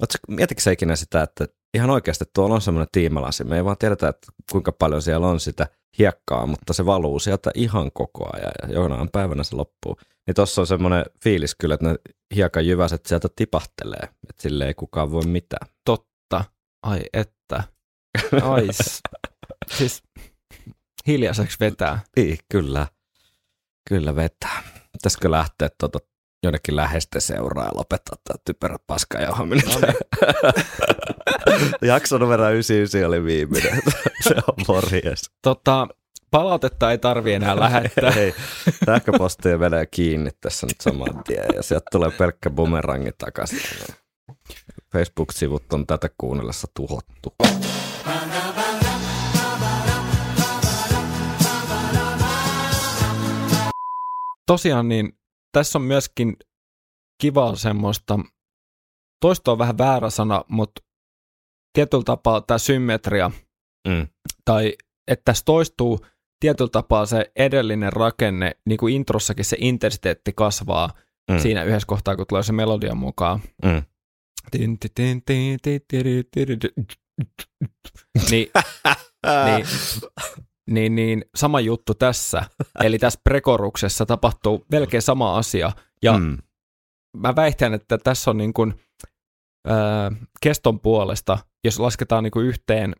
Ootko, 0.00 0.18
mietitkö 0.28 0.62
sä 0.62 0.70
ikinä 0.70 0.96
sitä, 0.96 1.22
että 1.22 1.46
ihan 1.74 1.90
oikeasti 1.90 2.24
tuolla 2.34 2.54
on 2.54 2.60
semmoinen 2.60 2.88
tiimalasi, 2.92 3.44
me 3.44 3.56
ei 3.56 3.64
vaan 3.64 3.78
tiedetä, 3.78 4.08
että 4.08 4.26
kuinka 4.52 4.72
paljon 4.72 5.02
siellä 5.02 5.26
on 5.26 5.40
sitä 5.40 5.66
hiekkaa, 5.98 6.46
mutta 6.46 6.72
se 6.72 6.86
valuu 6.86 7.18
sieltä 7.18 7.50
ihan 7.54 7.90
koko 7.94 8.28
ajan 8.32 8.52
ja 8.62 8.74
jonain 8.74 9.08
päivänä 9.12 9.42
se 9.44 9.56
loppuu. 9.56 9.98
Niin 10.26 10.34
tossa 10.34 10.60
on 10.60 10.66
semmoinen 10.66 11.04
fiilis 11.24 11.54
kyllä, 11.54 11.74
että 11.74 11.86
ne 11.88 11.94
hiekan 12.34 12.66
jyväset 12.66 13.06
sieltä 13.06 13.28
tipahtelee, 13.36 14.00
että 14.02 14.42
sille 14.42 14.66
ei 14.66 14.74
kukaan 14.74 15.10
voi 15.10 15.26
mitään. 15.26 15.68
Totta. 15.84 16.44
Ai 16.82 17.00
että. 17.12 17.62
Ai. 18.42 18.68
s- 18.72 19.00
siis 19.76 20.02
hiljaiseksi 21.06 21.56
vetää. 21.60 22.00
Niin, 22.16 22.38
kyllä. 22.52 22.86
Kyllä 23.88 24.16
vetää. 24.16 24.62
Pitäisikö 24.92 25.30
lähteä 25.30 25.68
tuota 25.80 25.98
jonnekin 26.42 26.76
läheisten 26.76 27.20
seuraa 27.20 27.64
ja 27.64 27.70
lopettaa 27.74 28.16
tämä 28.24 28.38
typerä 28.44 28.76
paska 28.86 29.18
johon 29.20 29.48
Jakso 31.82 32.18
numero 32.18 32.50
99 32.50 33.04
oli 33.08 33.24
viimeinen. 33.24 33.82
Se 34.28 34.34
on 34.34 34.54
morjes. 34.68 35.30
Tota, 35.42 35.88
palautetta 36.30 36.90
ei 36.90 36.98
tarvi 36.98 37.32
enää 37.32 37.60
lähettää. 37.60 38.10
Ei, 38.10 38.34
sähköpostia 38.86 39.58
menee 39.58 39.86
kiinni 39.86 40.30
tässä 40.40 40.66
nyt 40.66 40.80
saman 40.80 41.24
tien 41.24 41.46
ja 41.56 41.62
sieltä 41.62 41.86
tulee 41.92 42.10
pelkkä 42.10 42.50
bumerangi 42.50 43.10
takaisin. 43.18 43.60
Facebook-sivut 44.92 45.72
on 45.72 45.86
tätä 45.86 46.08
kuunnellessa 46.18 46.68
tuhottu. 46.74 47.34
Tosiaan 54.46 54.88
niin 54.88 55.17
tässä 55.52 55.78
on 55.78 55.82
myöskin 55.82 56.36
kivaa 57.22 57.56
semmoista, 57.56 58.18
toisto 59.20 59.52
on 59.52 59.58
vähän 59.58 59.78
väärä 59.78 60.10
sana, 60.10 60.44
mutta 60.48 60.80
tietyllä 61.72 62.04
tapaa 62.04 62.40
tämä 62.40 62.58
symmetria, 62.58 63.30
Mm. 63.88 64.08
tai 64.44 64.74
että 65.08 65.22
tässä 65.24 65.44
toistuu 65.44 66.06
tietyllä 66.40 66.70
tapaa 66.70 67.06
se 67.06 67.32
edellinen 67.36 67.92
rakenne, 67.92 68.56
niin 68.66 68.78
kuin 68.78 68.94
introssakin 68.94 69.44
se 69.44 69.56
intensiteetti 69.60 70.32
kasvaa 70.32 70.92
Mm. 71.30 71.34
mm. 71.36 71.40
siinä 71.40 71.64
yhdessä 71.64 71.86
kohtaa, 71.86 72.16
kun 72.16 72.26
tulee 72.26 72.42
se 72.42 72.52
melodia 72.52 72.94
mukaan. 72.94 73.40
Mm. 73.64 73.82
Niin, 78.30 78.50
niin, 79.44 79.66
niin, 80.68 80.94
niin 80.94 81.24
sama 81.34 81.60
juttu 81.60 81.94
tässä. 81.94 82.44
Eli 82.84 82.98
tässä 82.98 83.20
prekoruksessa 83.24 84.06
tapahtuu 84.06 84.64
melkein 84.70 85.02
sama 85.02 85.36
asia. 85.38 85.72
Ja 86.02 86.18
mm. 86.18 86.38
Mä 87.16 87.36
väitän, 87.36 87.74
että 87.74 87.98
tässä 87.98 88.30
on 88.30 88.36
niin 88.38 88.52
kuin, 88.52 88.74
ää, 89.66 90.12
keston 90.40 90.80
puolesta, 90.80 91.38
jos 91.64 91.78
lasketaan 91.78 92.24
niin 92.24 92.30
kuin 92.30 92.46
yhteen 92.46 92.94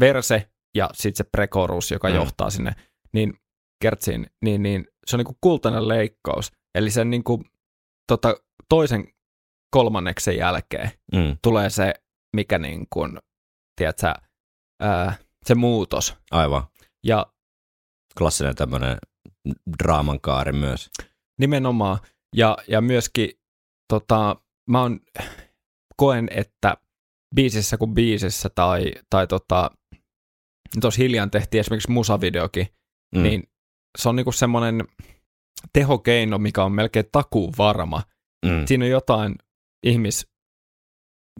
verse 0.00 0.50
ja 0.76 0.90
sitten 0.92 1.16
se 1.16 1.30
prekorus, 1.32 1.90
joka 1.90 2.08
Mm. 2.08 2.14
mm. 2.14 2.20
johtaa 2.20 2.50
sinne, 2.50 2.72
niin 3.12 3.34
kertsiin, 3.82 4.26
niin, 4.44 4.62
niin 4.62 4.86
se 5.06 5.16
on 5.16 5.18
niin 5.18 5.26
kuin 5.26 5.38
kultainen 5.40 5.88
leikkaus. 5.88 6.52
Eli 6.74 6.90
sen 6.90 7.10
niin 7.10 7.24
kuin, 7.24 7.44
tota, 8.08 8.34
toisen 8.68 9.08
kolmanneksen 9.70 10.36
jälkeen 10.36 10.90
Mm. 11.12 11.36
tulee 11.42 11.70
se, 11.70 11.94
mikä 12.36 12.58
niin 12.58 12.86
kuin, 12.92 13.18
tiedätkö, 13.76 14.14
ää, 14.80 15.14
se 15.46 15.54
muutos. 15.54 16.16
Aivan. 16.30 16.62
Ja 17.06 17.26
Klassinen 18.18 18.54
tämmöinen 18.54 18.98
draaman 19.82 20.20
kaari 20.20 20.52
myös. 20.52 20.90
nimenomaan, 21.40 21.98
ja, 22.36 22.58
ja 22.68 22.80
myöskin 22.80 23.30
tota, 23.92 24.36
mä 24.70 24.82
on, 24.82 25.00
koen, 25.96 26.28
että 26.32 26.76
biisissä 27.34 27.76
kuin 27.76 27.94
biisissä 27.94 28.48
tai, 28.54 28.92
tai 29.10 29.26
tota, 29.26 29.70
tuossa 30.80 31.02
hiljan 31.02 31.30
tehtiin 31.30 31.60
esimerkiksi 31.60 31.90
musavideokin, 31.90 32.66
Mm. 33.14 33.22
niin 33.22 33.42
se 33.98 34.08
on 34.08 34.16
niinku 34.16 34.32
semmoinen 34.32 34.84
tehokeino, 35.72 36.38
mikä 36.38 36.64
on 36.64 36.72
melkein 36.72 37.04
takuun 37.12 37.52
varma. 37.58 38.02
mm. 38.46 38.66
Siinä 38.66 38.84
on 38.84 38.90
jotain 38.90 39.34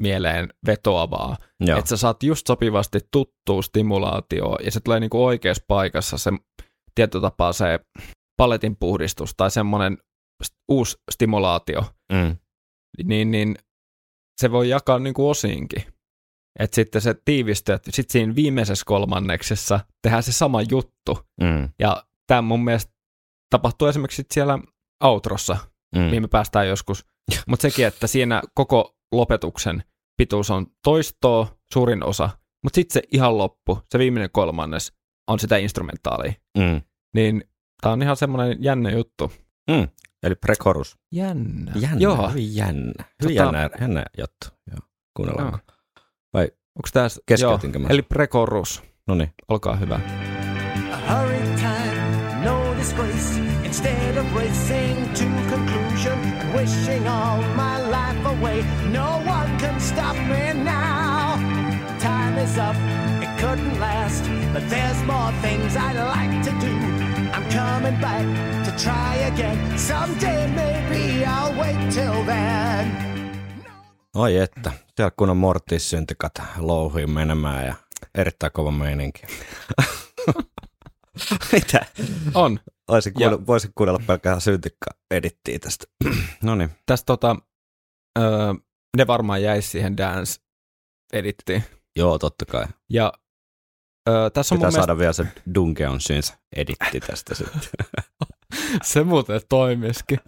ihmismieleen 0.01 0.49
vetoavaa, 0.67 1.37
Joo. 1.61 1.79
että 1.79 1.89
sä 1.89 1.97
saat 1.97 2.23
just 2.23 2.47
sopivasti 2.47 2.99
tuttua 3.11 3.63
stimulaatioa 3.63 4.57
ja 4.65 4.71
se 4.71 4.81
tulee 4.81 5.01
niinku 5.01 5.25
oikeassa 5.25 5.65
paikassa 5.69 6.19
se 6.19 6.31
tietyllä 6.95 7.23
tapaa 7.23 7.53
se 7.53 7.81
paletin 8.37 8.77
puhdistus 8.77 9.35
tai 9.37 9.51
semmoinen 9.51 9.99
st- 10.45 10.57
uusi 10.69 10.97
stimulaatio, 11.11 11.83
Mm. 12.13 12.37
niin, 13.05 13.31
niin 13.31 13.57
se 14.41 14.51
voi 14.51 14.69
jakaa 14.69 14.99
niinku 14.99 15.31
osiinkin. 15.31 15.83
Että 16.59 16.75
sitten 16.75 17.01
se 17.03 17.15
tiivistyy, 17.25 17.75
että 17.75 17.91
sitten 17.95 18.13
siinä 18.13 18.35
viimeisessä 18.35 18.85
kolmanneksessa 18.87 19.81
tehdään 20.03 20.23
se 20.23 20.33
sama 20.33 20.63
juttu. 20.63 21.19
Mm. 21.41 21.69
Ja 21.79 22.05
tämä 22.27 22.43
mun 22.43 22.65
mielestä 22.65 22.93
tapahtuu 23.51 23.89
esimerkiksi 23.89 24.17
sit 24.17 24.31
siellä 24.31 24.59
outrossa, 25.05 25.57
Mm. 25.95 26.01
mihin 26.03 26.23
me 26.23 26.29
päästään 26.29 26.69
joskus. 26.69 27.05
Mutta 27.49 27.63
sekin, 27.63 27.87
että 27.87 28.07
siinä 28.07 28.43
koko 28.55 28.97
lopetuksen 29.13 29.83
pituus 30.17 30.51
on 30.51 30.67
toistoa 30.85 31.57
suurin 31.73 32.05
osa, 32.05 32.31
mutta 32.63 32.75
sitten 32.75 32.93
se 32.93 33.09
ihan 33.13 33.39
loppu, 33.39 33.79
se 33.91 33.99
viimeinen 33.99 34.31
kolmannes, 34.33 34.93
on 35.29 35.39
sitä 35.39 35.57
instrumentaalia. 35.57 36.33
Mm. 36.59 36.83
Niin 37.15 37.45
tämä 37.81 37.93
on 37.93 38.03
ihan 38.03 38.17
semmoinen 38.17 38.57
jännä 38.65 38.91
juttu. 38.91 39.33
Mm. 39.71 39.89
Eli 40.23 40.35
prekorus. 40.35 40.99
Jännä. 41.13 41.73
Jännä, 41.75 41.97
Joo. 42.01 42.29
hyvin 42.29 42.57
jännä. 42.57 43.05
Hyvin 43.23 43.37
Tota- 43.37 43.41
jännä, 43.41 43.71
jännä 43.81 44.05
juttu. 44.19 44.47
Joo. 44.71 44.89
Kuunnellaan. 45.17 45.53
Joo. 45.53 45.77
Onko 46.77 46.89
tässä... 46.93 47.21
Keskeytinkö 47.27 47.79
mä? 47.79 47.89
Eli 47.91 48.03
prekorus. 48.03 48.83
No 49.09 49.15
niin. 49.15 49.33
Olkaa 49.49 49.77
hyvä. 49.77 50.01
Time, 51.57 52.45
no 52.45 52.75
disgrace. 52.79 53.41
Instead 53.65 54.17
of 54.17 54.35
racing 54.35 55.13
to 55.13 55.25
conclusion, 55.51 56.19
wishing 56.55 57.09
all 57.09 57.43
my 57.43 57.83
life 57.87 57.92
away, 58.43 58.65
no 58.91 59.23
one 59.27 59.59
can 59.59 59.81
stop 59.81 60.17
me 60.17 60.53
now. 60.55 61.39
Time 61.99 62.45
is 62.45 62.59
up, 62.59 62.77
it 63.23 63.29
couldn't 63.41 63.81
last, 63.81 64.25
but 64.53 64.63
there's 64.69 65.03
more 65.07 65.33
things 65.43 65.77
I'd 65.77 65.97
like 65.97 66.43
to 66.45 66.51
do. 66.67 66.73
I'm 67.33 67.45
coming 67.53 68.01
back 68.01 68.27
to 68.65 68.73
try 68.85 69.15
again. 69.33 69.79
Someday 69.79 70.47
maybe 70.47 71.25
I'll 71.25 71.55
wait 71.61 71.91
till 71.91 72.25
then. 72.25 73.13
Oi 74.17 74.37
että. 74.37 74.73
Siellä 74.97 75.11
kun 75.17 75.31
on 75.31 75.37
Mortis 75.37 75.91
syntikat 75.91 76.33
louhiin 76.57 77.11
menemään 77.11 77.67
ja 77.67 77.75
erittäin 78.15 78.53
kova 78.53 78.71
meininki. 78.71 79.23
Mitä? 81.53 81.87
On. 82.35 82.61
Voisin 82.89 83.15
kuunnella, 83.15 83.47
voisin 83.47 83.71
kuunnella 83.75 84.01
pelkkää 84.07 84.41
syntikka 84.41 84.87
edittiä 85.11 85.59
tästä. 85.59 85.87
no 86.43 86.55
niin. 86.55 86.71
Tästä 86.87 87.07
tota, 87.07 87.37
öö, 88.19 88.55
ne 88.97 89.07
varmaan 89.07 89.43
jäisi 89.43 89.69
siihen 89.69 89.97
dance-edittiin. 89.97 91.63
Joo, 91.97 92.19
totta 92.19 92.45
kai. 92.47 92.67
Ja 92.91 93.13
öö, 94.09 94.31
tässä 94.31 94.55
on 94.55 94.59
Pitää 94.59 94.67
mun 94.69 94.73
mielestä 94.73 94.81
saada 94.81 94.99
vielä 94.99 95.13
se 95.13 95.27
Dungeon 95.55 96.01
Syns 96.01 96.35
editti 96.57 97.01
tästä 97.01 97.35
sitten. 97.35 97.61
se 98.85 99.05
muuten 99.05 99.41
toimiskin. 99.49 100.19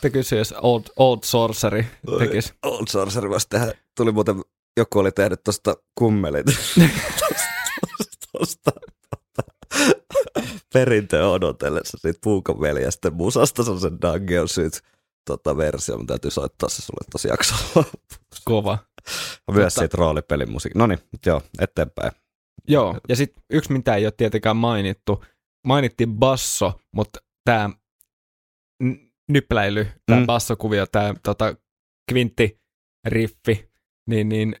Tekisi 0.00 0.36
jos 0.36 0.54
Old, 0.62 0.82
old 0.96 1.18
Sorcery 1.24 1.84
tekisi. 2.18 2.54
Old 2.62 2.86
Sorcery 2.88 3.30
voisi 3.30 3.48
tehdä. 3.48 3.72
Tuli 3.96 4.12
muuten, 4.12 4.42
joku 4.76 4.98
oli 4.98 5.12
tehnyt 5.12 5.44
tuosta 5.44 5.74
kummelit. 5.94 6.46
Tuosta 8.32 8.70
perintöä 10.72 11.28
odotellessa 11.28 11.98
siitä 12.00 12.18
Puukan 12.24 12.60
veljesten 12.60 13.14
musasta. 13.14 13.64
Se 13.64 13.70
on 13.70 13.80
se 13.80 13.90
Dungeon 14.02 14.48
Syns 14.48 14.82
tota, 15.26 15.56
versio. 15.56 15.98
Mä 15.98 16.04
täytyy 16.06 16.30
soittaa 16.30 16.68
se 16.68 16.82
sulle 16.82 17.06
tosi 17.12 17.28
jaksolla. 17.28 17.84
Kova. 18.44 18.78
Myös 19.50 19.64
Mutta- 19.64 19.70
siitä 19.70 19.96
roolipelin 19.96 20.50
musiikki. 20.50 20.78
No 20.78 20.86
niin, 20.86 20.98
joo, 21.26 21.42
eteenpäin. 21.60 22.12
Joo, 22.68 22.98
ja 23.08 23.16
sitten 23.16 23.42
yksi, 23.50 23.72
mitä 23.72 23.94
ei 23.94 24.06
ole 24.06 24.12
tietenkään 24.16 24.56
mainittu. 24.56 25.24
Mainittiin 25.66 26.14
basso, 26.16 26.80
mutta 26.92 27.18
tämä 27.44 27.70
nypläily, 29.28 29.86
tämä 30.06 30.20
Mm. 30.20 30.26
bassokuvio, 30.26 30.86
tämä 30.86 31.14
tota, 31.22 31.54
kvinttiriffi, 32.10 33.70
niin, 34.08 34.28
niin 34.28 34.56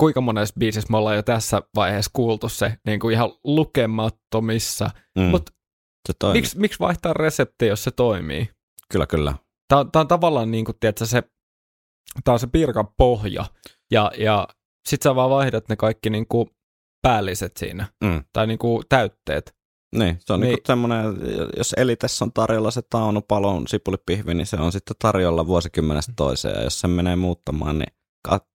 kuinka 0.00 0.20
monessa 0.20 0.54
biisissä 0.58 0.90
me 0.90 0.96
ollaan 0.96 1.16
jo 1.16 1.22
tässä 1.22 1.62
vaiheessa 1.74 2.10
kuultu 2.14 2.48
se 2.48 2.76
niin 2.86 3.00
kuin 3.00 3.12
ihan 3.14 3.30
lukemattomissa. 3.44 4.90
Mm. 5.18 5.22
Mut 5.24 5.50
se 6.08 6.12
toimii. 6.18 6.40
Miksi, 6.40 6.58
miksi 6.58 6.78
vaihtaa 6.78 7.12
resepti, 7.12 7.66
jos 7.66 7.84
se 7.84 7.90
toimii? 7.90 8.48
Kyllä, 8.92 9.06
kyllä. 9.06 9.34
Tämä 9.92 10.00
on, 10.02 10.08
tavallaan 10.08 10.50
niin 10.50 10.64
kuin, 10.64 10.76
tiedätkö, 10.80 11.06
se, 11.06 11.22
tää 12.24 12.32
on 12.34 12.40
se 12.40 12.46
pirkan 12.46 12.88
pohja, 12.96 13.44
ja, 13.90 14.12
ja 14.18 14.48
sit 14.88 15.02
sä 15.02 15.14
vaan 15.14 15.30
vaihdat 15.30 15.68
ne 15.68 15.76
kaikki 15.76 16.10
niin 16.10 16.26
kuin 16.28 16.48
päälliset 17.02 17.56
siinä, 17.56 17.86
Mm. 18.04 18.24
tai 18.32 18.46
niin 18.46 18.58
kuin 18.58 18.82
täytteet. 18.88 19.54
Niin, 19.96 20.16
se 20.20 20.32
on 20.32 20.40
niin. 20.40 20.48
Niin. 20.48 20.58
semmoinen, 20.66 21.04
jos 21.56 21.74
Elitessä 21.76 22.24
on 22.24 22.32
tarjolla 22.32 22.70
se 22.70 22.82
taunupalon 22.90 23.68
sipulipihvi, 23.68 24.34
niin 24.34 24.46
se 24.46 24.56
on 24.56 24.72
sitten 24.72 24.96
tarjolla 24.98 25.46
vuosikymmenestä 25.46 26.12
toiseen. 26.16 26.54
Ja 26.54 26.62
jos 26.62 26.80
se 26.80 26.88
menee 26.88 27.16
muuttamaan, 27.16 27.78
niin 27.78 27.92
ka- 28.28 28.46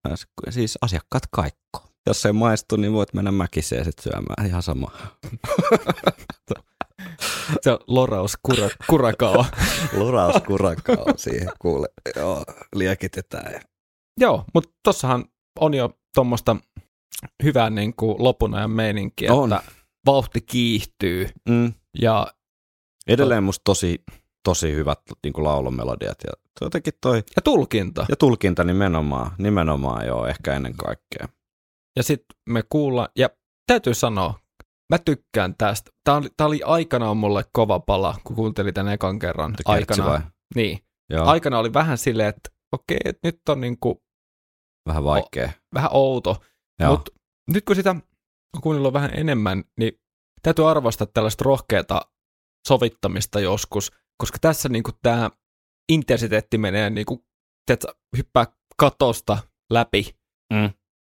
siis 0.50 0.78
asiakkaat 0.82 1.22
kaikko. 1.30 1.88
Jos 2.06 2.22
se 2.22 2.28
ei 2.28 2.32
maistu, 2.32 2.76
niin 2.76 2.92
voit 2.92 3.14
mennä 3.14 3.32
mäkiseen 3.32 3.84
sitten 3.84 4.02
syömään. 4.12 4.46
Ihan 4.46 4.62
sama. 4.62 4.90
Se 7.62 7.72
on 7.72 7.78
loraus 7.86 8.36
kura, 8.42 8.68
kurakao. 8.90 9.44
Lurauskurakka 9.98 10.92
on 10.92 11.14
siihen 11.16 11.48
kuule. 11.58 11.88
Joo, 12.16 12.44
liekitetään. 12.74 13.52
Ja... 13.52 13.60
Joo, 14.20 14.44
mutta 14.54 14.70
tossahan 14.82 15.24
on 15.60 15.74
jo 15.74 15.90
tuommoista 16.14 16.56
hyvää 17.42 17.70
niin 17.70 17.94
kuin 17.96 18.16
lopun 18.18 18.54
ajan 18.54 18.70
meininkiä, 18.70 19.32
On. 19.32 19.52
että 19.52 19.72
vauhti 20.06 20.40
kiihtyy 20.40 21.28
Mm. 21.48 21.72
ja, 22.00 22.26
Edelleen 23.08 23.44
musta 23.44 23.62
tosi, 23.64 24.02
tosi 24.44 24.72
hyvät 24.74 25.00
niin 25.24 25.32
kuin 25.32 25.44
laulumelodiat. 25.44 26.18
Ja 26.26 26.32
jotenkin 26.60 26.92
toi, 27.00 27.16
ja 27.36 27.42
tulkinta. 27.42 28.06
ja 28.08 28.16
tulkinta 28.16 28.64
nimenomaan, 28.64 29.30
nimenomaan 29.38 30.06
joo, 30.06 30.26
ehkä 30.26 30.54
ennen 30.54 30.74
kaikkea. 30.76 31.28
Ja 31.96 32.02
sitten 32.02 32.36
me 32.48 32.62
kuullaan, 32.68 33.08
ja 33.18 33.28
täytyy 33.66 33.94
sanoa, 33.94 34.34
mä 34.92 34.98
tykkään 34.98 35.54
tästä. 35.58 35.90
Tämä 36.04 36.16
oli, 36.16 36.28
tää 36.36 36.46
oli 36.46 36.62
aikanaan 36.64 37.16
mulle 37.16 37.44
kova 37.52 37.80
pala, 37.80 38.14
kun 38.24 38.36
kuuntelin 38.36 38.74
tämän 38.74 38.92
ekan 38.92 39.18
kerran. 39.18 39.54
Aikana, 39.64 40.04
vai? 40.06 40.20
niin. 40.54 40.78
Joo, 41.10 41.26
Aikana 41.26 41.58
oli 41.58 41.72
vähän 41.72 41.98
silleen, 41.98 42.28
että 42.28 42.50
okei, 42.72 42.98
että 43.04 43.28
nyt 43.28 43.40
on 43.48 43.60
niinku 43.60 44.02
vähän 44.88 45.04
vaikea. 45.04 45.52
vähän 45.74 45.90
outo. 45.92 46.42
Mutta 46.88 47.12
nyt 47.50 47.64
kun 47.64 47.76
sitä 47.76 47.90
on 47.90 48.02
kuunnellut 48.62 48.92
vähän 48.92 49.10
enemmän, 49.14 49.64
niin 49.78 49.92
täytyy 50.42 50.70
arvostaa 50.70 51.06
tällaista 51.14 51.44
rohkeata 51.44 52.00
sovittamista 52.68 53.40
joskus, 53.40 53.92
koska 54.18 54.38
tässä 54.40 54.68
niinku 54.68 54.90
tämä 55.02 55.30
intensiteetti 55.92 56.58
menee 56.58 56.90
niinku, 56.90 57.26
tiedätkö, 57.66 57.94
hyppää 58.16 58.46
katosta 58.76 59.38
läpi 59.72 60.18
Mm. 60.52 60.70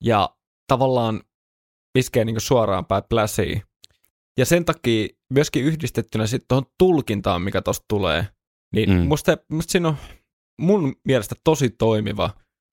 ja 0.04 0.36
tavallaan 0.72 1.22
iskee 1.94 2.24
niinku 2.24 2.40
suoraan 2.40 2.86
päin 2.86 3.02
pläsiin. 3.10 3.62
Ja 4.38 4.46
sen 4.46 4.64
takia 4.64 5.08
myöskin 5.30 5.64
yhdistettynä 5.64 6.26
sitten 6.26 6.48
tuohon 6.48 6.66
tulkintaan, 6.78 7.42
mikä 7.42 7.62
tuosta 7.62 7.84
tulee, 7.88 8.26
niin 8.74 8.90
Mm. 8.90 8.96
mm. 8.96 9.08
musta, 9.08 9.36
musta 9.52 9.72
siinä 9.72 9.88
on 9.88 9.96
mun 10.60 10.94
mielestä 11.04 11.34
tosi 11.44 11.70
toimiva 11.70 12.30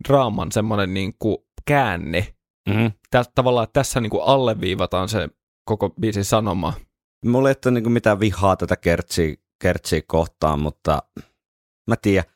draaman 0.07 0.51
semmoinen 0.51 0.93
niinku 0.93 1.47
käänne. 1.65 2.33
Mm-hmm. 2.69 2.91
Tä, 3.09 3.25
tavallaan 3.35 3.63
että 3.63 3.79
tässä 3.79 4.01
niinku 4.01 4.19
alleviivataan 4.19 5.09
se 5.09 5.29
koko 5.65 5.89
biisin 5.89 6.25
sanoma. 6.25 6.73
Mulla 7.25 7.49
ei 7.49 7.55
ole 7.65 7.73
niinku 7.73 7.89
mitään 7.89 8.19
vihaa 8.19 8.55
tätä 8.55 8.75
kertsiä, 8.75 9.35
kertsiä 9.61 10.01
kohtaan, 10.07 10.59
mutta 10.59 11.03
mä 11.87 11.95
tiedän, 12.01 12.31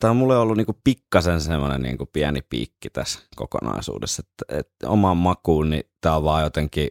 tämä 0.00 0.10
on 0.10 0.16
mulle 0.16 0.38
ollut 0.38 0.56
niinku 0.56 0.78
pikkasen 0.84 1.40
semmoinen 1.40 1.82
niinku 1.82 2.06
pieni 2.06 2.42
piikki 2.42 2.90
tässä 2.90 3.20
kokonaisuudessa, 3.36 4.22
että, 4.26 4.58
että 4.58 4.88
omaan 4.88 5.16
makuun, 5.16 5.70
niin 5.70 5.82
tämä 6.00 6.16
on 6.16 6.24
vaan 6.24 6.42
jotenkin 6.42 6.88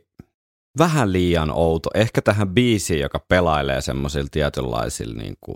vähän 0.78 1.12
liian 1.14 1.52
outo. 1.52 1.90
Ehkä 1.94 2.22
tähän 2.22 2.50
biisiin, 2.50 3.00
joka 3.00 3.20
pelailee 3.28 3.82
semmoisilla 3.82 4.28
tietynlaisilla 4.32 5.14
niinku 5.22 5.56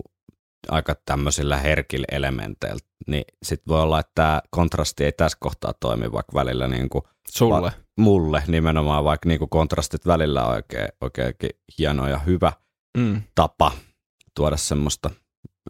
aika 0.68 0.94
tämmöisillä 1.06 1.56
herkillä 1.56 2.06
elementeillä, 2.12 2.80
niin 3.06 3.24
sit 3.42 3.62
voi 3.68 3.80
olla, 3.80 4.00
että 4.00 4.12
tämä 4.14 4.42
kontrasti 4.50 5.04
ei 5.04 5.12
tässä 5.12 5.38
kohtaa 5.40 5.74
toimi, 5.80 6.12
vaikka 6.12 6.34
välillä 6.34 6.68
niinku 6.68 7.02
Sulle. 7.28 7.62
Va- 7.62 7.72
mulle 7.98 8.42
nimenomaan, 8.46 9.04
vaikka 9.04 9.28
niinku 9.28 9.46
kontrastit 9.46 10.06
välillä 10.06 10.44
on 10.46 10.54
oikein, 10.54 10.88
oikeinkin 11.00 11.50
hieno 11.78 12.08
ja 12.08 12.18
hyvä 12.18 12.52
Mm. 12.98 13.22
tapa 13.34 13.72
tuoda 14.36 14.56
semmoista 14.56 15.10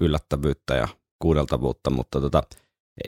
yllättävyyttä 0.00 0.74
ja 0.74 0.88
kuudeltavuutta, 1.24 1.90
mutta 1.90 2.20
tota, 2.20 2.42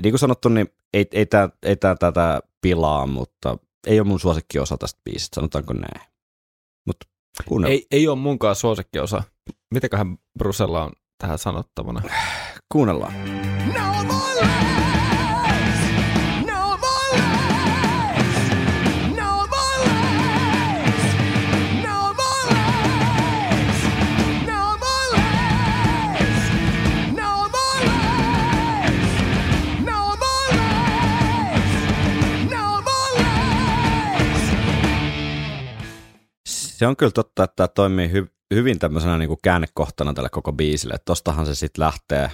niin 0.03 0.13
kuin 0.13 0.19
sanottu, 0.19 0.49
niin 0.49 0.69
ei, 0.95 1.07
ei 1.13 1.27
tämä 1.27 1.49
ei 1.63 1.77
tää 1.77 1.95
tätä 1.95 2.41
pilaa, 2.61 3.07
mutta 3.07 3.59
ei 3.87 4.01
ole 4.01 4.09
mun 4.09 4.21
suosikkiosa 4.21 4.77
tästä 4.79 5.01
biisistä, 5.05 5.35
sanotaanko 5.35 5.73
näin. 5.73 6.09
Kuunnella. 7.49 7.73
Ei, 7.73 7.87
ei 7.91 8.09
ole 8.09 8.19
munkaan 8.19 8.57
suosikkiosa. 8.57 9.23
Mitäköhän 9.75 10.19
Brusella 10.39 10.85
on 10.85 10.93
tähän 11.19 11.39
sanottavana? 11.39 12.03
Kuunnellaan. 12.73 13.13
Se 36.77 36.87
on 36.87 36.97
kyllä 36.97 37.13
totta, 37.13 37.45
että 37.45 37.57
tämä 37.57 37.69
toimii 37.69 38.09
hy- 38.09 38.35
hyvin 38.55 38.79
tämmöisenä 38.79 39.19
niin 39.19 39.29
kuin 39.29 39.39
käännekohtana 39.43 40.15
tälle 40.15 40.29
koko 40.29 40.53
biisille. 40.53 40.95
Että 40.95 41.05
tostahan 41.05 41.47
se 41.47 41.55
sitten 41.55 41.85
lähtee 41.85 42.31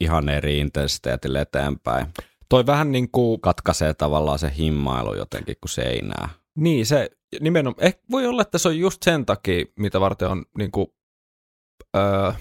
ihan 0.00 0.28
eri 0.28 0.58
intensiteetille 0.58 1.40
eteenpäin. 1.40 2.06
Toi 2.48 2.66
vähän 2.66 2.92
niin 2.92 3.10
kuin, 3.10 3.40
Katkaisee 3.40 3.94
tavallaan 3.94 4.38
se 4.38 4.52
himmailu 4.58 5.14
jotenkin 5.14 5.56
kuin 5.60 5.70
seinää. 5.70 6.28
niin 6.58 6.86
se 6.86 7.10
nimenomaan, 7.40 7.86
eh, 7.86 7.98
voi 8.10 8.26
olla, 8.26 8.42
että 8.42 8.58
se 8.58 8.68
on 8.68 8.78
just 8.78 9.02
sen 9.02 9.26
takia, 9.26 9.64
mitä 9.78 10.00
varten 10.00 10.28
on 10.28 10.44
niin 10.58 10.70
kuin, 10.70 10.86
öö, 11.96 12.32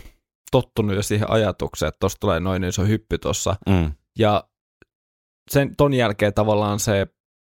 tottunut 0.51 0.95
jo 0.95 1.03
siihen 1.03 1.29
ajatukseen, 1.31 1.87
että 1.87 1.99
tosta 1.99 2.19
tulee 2.19 2.39
noin 2.39 2.63
iso 2.63 2.85
hyppy 2.85 3.17
tossa. 3.17 3.55
Mm. 3.69 3.91
Ja 4.19 4.43
sen, 5.51 5.75
ton 5.75 5.93
jälkeen 5.93 6.33
tavallaan 6.33 6.79
se 6.79 7.07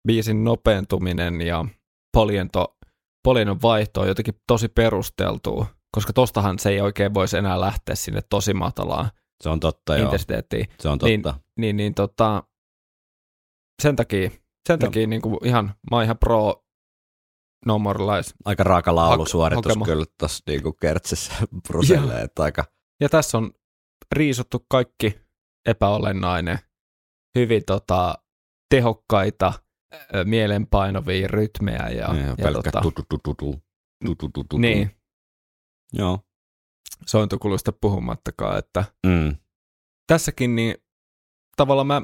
biisin 0.08 0.44
nopeentuminen 0.44 1.42
ja 1.42 1.66
poliento, 2.14 2.78
polienton 3.24 3.61
vaihto 3.61 4.01
on 4.01 4.07
jotenkin 4.07 4.41
tosi 4.47 4.67
perusteltua, 4.67 5.65
koska 5.91 6.13
tostahan 6.13 6.59
se 6.59 6.70
ei 6.70 6.82
oikein 6.82 7.13
voisi 7.13 7.38
enää 7.38 7.59
lähteä 7.61 7.95
sinne 7.95 8.22
tosi 8.30 8.53
matalaan 8.53 9.09
Se 9.43 9.49
on 9.49 9.59
totta, 9.59 9.97
joo. 9.97 10.05
intensiteettiin. 10.05 10.67
Se 10.80 10.89
on 10.89 10.97
Niin, 11.03 11.22
totta. 11.22 11.39
niin, 11.57 11.78
niin 11.78 11.93
tota, 11.93 12.43
sen 13.82 13.95
takia, 13.95 14.30
sen 14.67 14.80
takia 14.80 15.07
niin 15.07 15.22
kuin 15.22 15.38
ihan, 15.43 15.65
mä 15.65 15.95
oon 15.95 16.03
ihan 16.03 16.17
pro 16.17 16.63
No 17.65 17.80
More 17.80 17.99
Lies. 18.05 18.34
Aika 18.45 18.63
raaka 18.63 18.95
laulusuoritus 18.95 19.65
Hakema. 19.65 19.86
kyllä 19.86 20.05
tuossa 20.20 20.43
niinku 20.47 20.74
kertsissä 20.74 21.34
Bruselle, 21.67 22.22
että 22.22 22.43
aika 22.43 22.63
Ja 23.01 23.09
tässä 23.09 23.38
on 23.38 23.51
riisuttu 24.15 24.65
kaikki 24.70 25.20
epäolennainen, 25.67 26.59
hyvin 27.38 27.63
tota, 27.65 28.15
tehokkaita, 28.70 29.53
mielenpainovia 30.26 31.28
rytmejä. 31.28 31.90
Ja, 31.90 32.14
niin, 32.14 32.26
ja, 32.26 32.36
ja 32.38 32.54
tota, 32.54 32.82
tututututu. 32.82 34.58
Niin. 34.58 34.92
Joo. 35.94 36.20
Sointukulusta 37.06 37.72
puhumattakaan, 37.72 38.58
että 38.58 38.84
mm. 39.08 39.36
tässäkin 40.08 40.56
niin 40.56 40.76
tavallaan 41.56 41.88
mä 41.88 42.02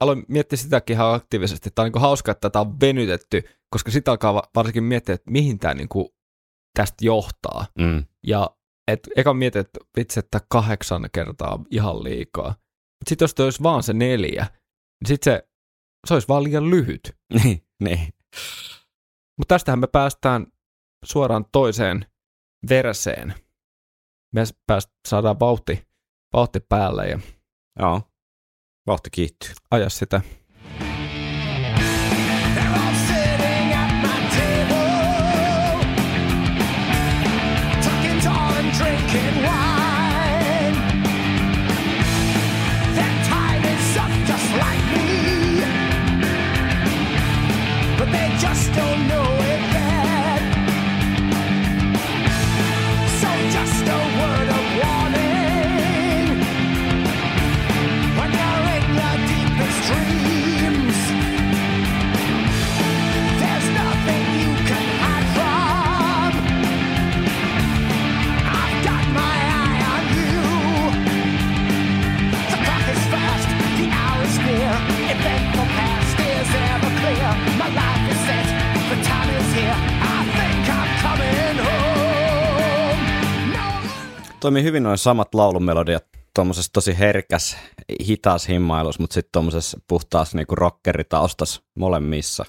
aloin 0.00 0.24
miettiä 0.28 0.56
sitäkin 0.56 0.94
ihan 0.94 1.14
aktiivisesti. 1.14 1.70
Tämä 1.70 1.86
on 1.86 1.92
niin 1.92 2.02
hauska, 2.02 2.32
että 2.32 2.40
tätä 2.40 2.60
on 2.60 2.80
venytetty, 2.80 3.42
koska 3.70 3.90
sitä 3.90 4.10
alkaa 4.10 4.42
varsinkin 4.54 4.84
miettiä, 4.84 5.14
että 5.14 5.30
mihin 5.30 5.58
tämä 5.58 5.74
niin 5.74 5.88
tästä 6.78 7.04
johtaa. 7.04 7.66
Mm. 7.78 8.04
Ja 8.26 8.56
et, 8.88 9.08
eka 9.16 9.34
mietin, 9.34 9.60
että 9.60 9.80
vitsi, 9.96 10.20
että 10.20 10.40
kahdeksan 10.48 11.08
kertaa 11.12 11.64
ihan 11.70 12.04
liikaa. 12.04 12.54
Sitten 13.08 13.24
jos 13.24 13.34
olisi 13.38 13.62
vaan 13.62 13.82
se 13.82 13.92
neljä, 13.92 14.46
niin 15.00 15.08
sitten 15.08 15.32
se 15.32 15.48
se 16.06 16.14
olisi 16.14 16.28
vaan 16.28 16.44
liian 16.44 16.70
lyhyt. 16.70 17.16
Niin, 17.44 17.66
niin. 17.82 18.08
Mutta 19.38 19.54
tästähän 19.54 19.78
me 19.78 19.86
päästään 19.86 20.46
suoraan 21.04 21.44
toiseen 21.52 22.06
verseen. 22.68 23.34
Me 24.34 24.44
pääst, 24.66 24.90
saadaan 25.08 25.40
vauhti, 25.40 25.86
vauhti 26.32 26.60
päälle 26.60 27.08
ja 27.08 27.20
Joo. 27.78 28.02
Vauhti 28.86 29.10
kiihtyy. 29.10 29.50
aja 29.70 29.90
sitä. 29.90 30.20
They're 39.08 39.46
all 39.48 39.65
Toimii 84.46 84.62
hyvin 84.62 84.82
noin 84.82 84.98
samat 84.98 85.34
laulumelodiat 85.34 86.04
tuommoisessa 86.34 86.72
tosi 86.72 86.98
herkäs, 86.98 87.56
hitaas 88.08 88.48
himmailussa, 88.48 89.02
mutta 89.02 89.14
sitten 89.14 89.32
tuommoisessa 89.32 89.80
puhtaas 89.88 90.34
niinku 90.34 90.54
rockeritaustas 90.54 91.62
molemmissa 91.78 92.44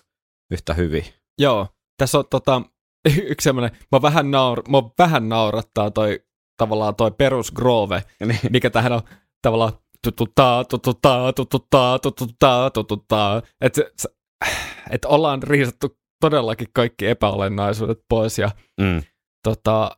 yhtä 0.52 0.74
hyvin. 0.74 1.06
Joo, 1.40 1.68
tässä 1.98 2.20
on 2.20 2.24
tota, 2.30 2.62
yksi 3.32 3.44
semmoinen, 3.44 3.78
mä 3.92 4.02
vähän, 4.02 4.32
naur, 4.32 4.64
mä 4.70 4.78
vähän 5.00 5.30
naurattaa 5.30 5.92
toi 5.92 6.20
tavallaan 6.58 6.96
toi 6.96 7.12
perus 7.12 7.52
groove, 7.52 8.04
Niin. 8.26 8.40
mikä 8.50 8.70
tähän 8.70 8.92
on 8.94 9.02
tavallaan 9.42 9.74
tututtaa, 10.04 10.66
tututtaa, 10.66 11.34
tututtaa, 11.34 12.00
tututtaa, 12.00 12.70
tututtaa. 12.70 13.42
Että 13.62 13.82
et 14.90 15.06
ollaan 15.06 15.44
riisattu 15.44 15.98
todellakin 16.22 16.68
kaikki 16.74 17.08
epäolennaisuudet 17.08 18.00
pois 18.10 18.40
ja 18.40 18.52
Mm. 18.82 19.02
tota, 19.44 19.98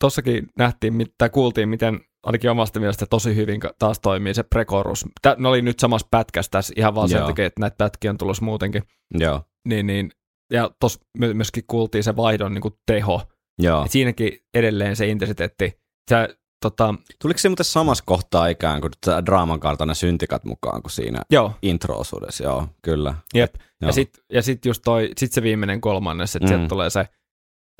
tossakin 0.00 0.46
nähtiin, 0.58 0.94
mitä 0.94 1.28
kuultiin, 1.28 1.68
miten 1.68 2.00
ainakin 2.22 2.50
omasta 2.50 2.80
mielestä 2.80 3.06
tosi 3.06 3.34
hyvin 3.36 3.60
taas 3.78 4.00
toimii 4.00 4.34
se 4.34 4.42
prekorus. 4.42 5.04
Tä, 5.22 5.36
ne 5.38 5.48
oli 5.48 5.62
nyt 5.62 5.78
samassa 5.78 6.08
pätkässä 6.10 6.50
tässä 6.50 6.74
ihan 6.76 6.94
vaan 6.94 7.08
sen 7.08 7.22
takia, 7.22 7.46
että 7.46 7.60
näitä 7.60 7.76
pätkiä 7.78 8.10
on 8.10 8.18
tulossa 8.18 8.44
muutenkin. 8.44 8.82
Joo. 9.18 9.42
Niin, 9.68 9.86
niin, 9.86 10.10
ja 10.52 10.70
tuossa 10.80 11.00
myöskin 11.14 11.64
kuultiin 11.66 12.04
se 12.04 12.16
vaihdon 12.16 12.54
niin 12.54 12.72
teho. 12.86 13.22
Joo. 13.58 13.84
Et 13.84 13.90
siinäkin 13.90 14.38
edelleen 14.54 14.96
se 14.96 15.06
intensiteetti. 15.06 15.72
Se, 16.10 16.28
tota, 16.62 16.94
Tuliko 17.22 17.38
se 17.38 17.48
muuten 17.48 17.64
samassa 17.64 18.04
kohtaa 18.06 18.46
ikään 18.46 18.80
kuin 18.80 18.92
tämä 19.04 19.26
draaman 19.26 19.60
kautta 19.60 19.86
ne 19.86 19.94
syntikat 19.94 20.44
mukaan 20.44 20.82
kuin 20.82 20.92
siinä 20.92 21.22
joo, 21.30 21.52
intro-osuudessa? 21.62 22.44
Joo, 22.44 22.66
kyllä. 22.82 23.14
jep. 23.34 23.54
Joo. 23.54 23.88
Ja 23.88 23.92
sitten 23.92 24.24
ja 24.32 24.42
sit 24.42 24.64
just 24.64 24.82
toi, 24.84 25.10
sit 25.16 25.32
se 25.32 25.42
viimeinen 25.42 25.80
kolmannes, 25.80 26.36
että 26.36 26.46
mm. 26.46 26.48
sieltä 26.48 26.68
tulee 26.68 26.90
se 26.90 27.08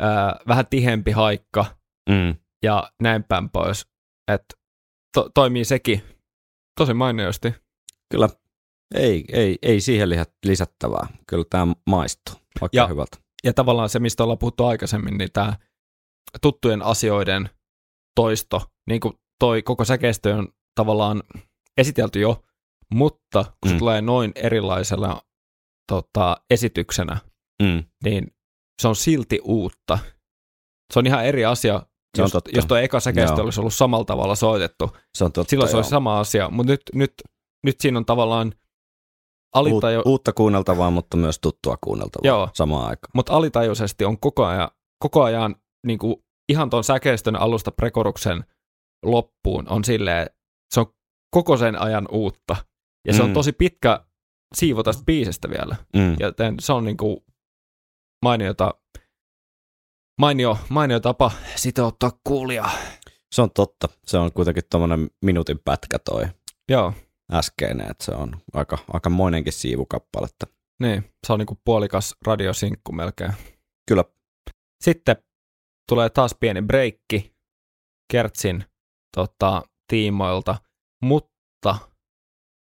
ää, 0.00 0.36
vähän 0.48 0.66
tihempi 0.66 1.10
haikka 1.10 1.77
Mm. 2.09 2.36
ja 2.62 2.90
näin 3.02 3.24
päin 3.24 3.50
pois. 3.50 3.86
Että 4.32 4.54
to, 5.14 5.30
toimii 5.34 5.64
sekin 5.64 6.02
tosi 6.78 6.94
mainiosti. 6.94 7.54
Kyllä 8.11 8.28
ei, 8.94 9.24
ei, 9.32 9.59
ei 9.62 9.80
siihen 9.80 10.09
lisättävää. 10.46 11.06
Kyllä 11.26 11.44
tämä 11.50 11.72
maistuu 11.90 12.34
oikein 12.61 12.78
Ja- 12.82 12.86
hyvältä. 12.86 13.16
Ja 13.44 13.52
tavallaan 13.52 13.88
se, 13.88 13.98
mistä 13.98 14.22
ollaan 14.22 14.38
puhuttu 14.38 14.64
aikaisemmin, 14.64 15.18
niin 15.18 15.32
tämä 15.32 15.56
tuttujen 16.42 16.82
asioiden 16.82 17.50
toisto, 18.14 18.62
niin 18.88 19.00
kuin 19.00 19.14
toi 19.38 19.62
koko 19.62 19.84
säkeistö 19.84 20.34
on 20.36 20.48
tavallaan 20.74 21.22
esitelty 21.76 22.20
jo, 22.20 22.42
mutta 22.94 23.44
kun 23.44 23.68
se 23.68 23.74
Mm. 23.74 23.78
tulee 23.78 24.00
noin 24.02 24.32
erilaisella 24.34 25.22
tota, 25.92 26.36
esityksenä, 26.50 27.16
Mm. 27.62 27.84
niin 28.04 28.34
se 28.82 28.88
on 28.88 28.96
silti 28.96 29.40
uutta. 29.44 29.98
Se 30.92 30.98
on 30.98 31.06
ihan 31.06 31.24
eri 31.26 31.44
asia, 31.44 31.82
Se 32.16 32.22
on 32.22 32.24
jos, 32.24 32.32
totta. 32.32 32.50
jos 32.54 32.66
tuo 32.66 32.76
eka 32.76 33.00
säkeistö 33.00 33.42
olisi 33.42 33.61
ollut 33.61 33.74
samalla 33.74 34.04
tavalla 34.04 34.34
soitettu. 34.34 34.96
Se 35.18 35.24
on 35.24 35.32
totta, 35.32 35.50
Silloin 35.50 35.68
se 35.68 35.72
joo. 35.72 35.78
olisi 35.78 35.90
sama 35.90 36.20
asia, 36.20 36.50
mutta 36.50 36.72
nyt, 36.72 36.80
nyt, 36.94 37.12
nyt 37.64 37.80
siinä 37.80 37.98
on 37.98 38.04
tavallaan 38.06 38.52
alintaju, 39.54 39.98
Uut, 39.98 40.06
uutta 40.06 40.32
kuunneltavaa, 40.32 40.90
mutta 40.90 41.16
myös 41.16 41.38
tuttua 41.38 41.76
kuunneltavaa 41.80 42.26
Joo. 42.26 42.48
samaan 42.54 42.88
aikaan. 42.88 43.11
mutta 43.14 43.32
alitajuisesti 43.32 44.04
on 44.04 44.20
koko 44.20 44.44
ajan, 44.46 44.68
koko 45.02 45.22
ajan 45.22 45.56
niin 45.86 45.98
kuin 45.98 46.16
ihan 46.48 46.70
tuon 46.70 46.84
säkeistön 46.84 47.36
alusta 47.36 47.70
prekoruksen 47.72 48.44
loppuun 49.04 49.68
on 49.68 49.84
silleen, 49.84 50.26
se 50.74 50.80
on 50.80 50.86
koko 51.34 51.56
sen 51.56 51.80
ajan 51.82 52.09
uutta. 52.11 52.56
Ja 53.06 53.14
se 53.14 53.22
on 53.22 53.28
Mm. 53.28 53.34
tosi 53.34 53.52
pitkä 53.52 54.04
siivo 54.54 54.82
tästä 54.82 55.02
biisestä 55.06 55.50
vielä. 55.50 55.76
Mm. 55.96 56.16
Joten 56.20 56.54
se 56.61 56.72
on 56.72 56.84
niinku 56.84 57.24
mainiota, 58.24 58.74
mainio, 60.18 60.58
mainio 60.68 61.00
tapa 61.00 61.30
sitouttaa 61.56 62.10
kuulijaa. 62.24 62.70
Se 63.34 63.42
on 63.42 63.50
totta. 63.50 63.88
Se 64.06 64.18
on 64.18 64.32
kuitenkin 64.32 64.64
tuommoinen 64.70 65.10
minuutin 65.24 65.58
pätkä 65.64 65.98
toi 65.98 66.24
Joo, 66.68 66.92
äskeinen, 67.32 67.90
että 67.90 68.04
se 68.04 68.12
on 68.12 68.36
aika, 68.52 68.78
aika 68.92 69.10
moinenkin 69.10 69.52
siivukappaletta. 69.52 70.46
niin. 70.82 71.04
Se 71.26 71.32
on 71.32 71.38
niinku 71.38 71.58
puolikas 71.64 72.16
radiosinkku 72.26 72.92
melkein. 72.92 73.32
Kyllä. 73.88 74.04
Sitten 74.84 75.16
tulee 75.88 76.10
taas 76.10 76.34
pieni 76.40 76.62
breikki 76.62 77.32
Kertsin 78.12 78.64
tota, 79.16 79.62
tiimoilta, 79.88 80.56
mutta 81.02 81.78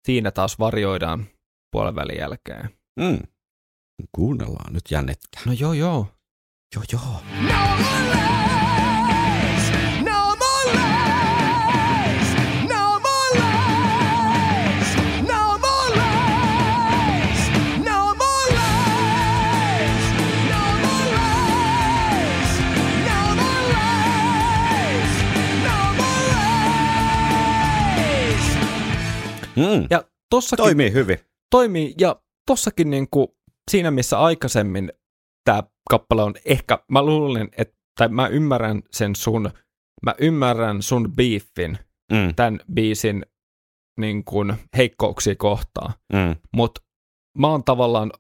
siinä 0.08 0.32
taas 0.32 0.60
varjoidaan 0.60 1.26
puolen 1.72 1.95
välin 1.95 2.18
jälkeen. 2.18 2.70
Mm. 2.99 3.20
Kuunnellaan, 4.16 4.74
nyt 4.74 4.84
jännittää. 4.91 5.41
No 5.45 5.53
joo 5.53 5.74
joo. 5.74 6.08
Ja, 6.76 6.82
ja. 6.91 6.99
Mm. 29.57 29.88
Ja 29.89 30.03
tossakin, 30.30 30.63
toimii 30.63 30.93
hyvin. 30.93 31.20
Toimii. 31.49 31.93
Ja 31.99 32.22
tossakin 32.45 32.89
niin 32.89 33.07
kuin 33.11 33.28
siinä 33.72 33.91
missä 33.91 34.20
aikaisemmin 34.20 34.93
tämä 35.48 35.64
kappale 35.89 36.24
on 36.24 36.34
ehkä, 36.45 36.80
mä 36.91 37.04
luulen, 37.06 37.50
että, 37.58 37.76
tai 38.00 38.08
mä 38.10 38.28
ymmärrän 38.28 38.82
sen 38.91 39.16
sun, 39.16 39.52
mä 40.06 40.16
ymmärrän 40.20 40.82
sun 40.82 41.12
beefin, 41.16 41.78
Mm. 42.12 42.36
tämän 42.36 42.60
biisin 42.74 43.26
niin 44.00 44.24
kuin, 44.24 44.54
heikkouksia 44.78 45.36
kohtaan, 45.36 45.93
Mm. 46.14 46.36
mutta 46.54 46.82
mä 47.38 47.48
oon 47.48 47.64
tavallaan 47.64 48.12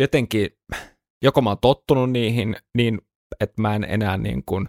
jotenkin, 0.00 0.50
joko 1.22 1.40
mä 1.42 1.50
oon 1.50 1.58
tottunut 1.60 2.10
niihin, 2.10 2.56
niin 2.76 3.00
että 3.40 3.62
mä 3.62 3.74
en 3.74 3.84
enää 3.84 4.16
niin 4.16 4.42
kuin, 4.46 4.68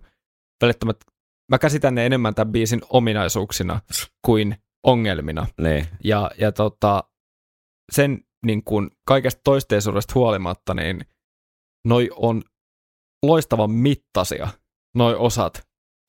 välttämättä, 0.63 1.05
mä 1.51 1.57
käsitän 1.57 1.95
ne 1.95 2.05
enemmän 2.05 2.35
tämän 2.35 2.51
biisin 2.51 2.81
ominaisuuksina 2.89 3.81
kuin 4.25 4.55
ongelmina. 4.83 5.47
Niin. 5.61 5.85
Ja, 6.03 6.31
ja 6.39 6.51
tota, 6.51 7.03
sen 7.91 8.23
niin 8.45 8.63
kuin 8.63 8.89
kaikesta 9.07 9.41
toisteisuudesta 9.43 10.11
huolimatta, 10.15 10.73
niin 10.73 11.05
noi 11.85 12.09
on 12.15 12.41
loistavan 13.25 13.71
mittaisia, 13.71 14.47
noi 14.95 15.15
osat. 15.15 15.53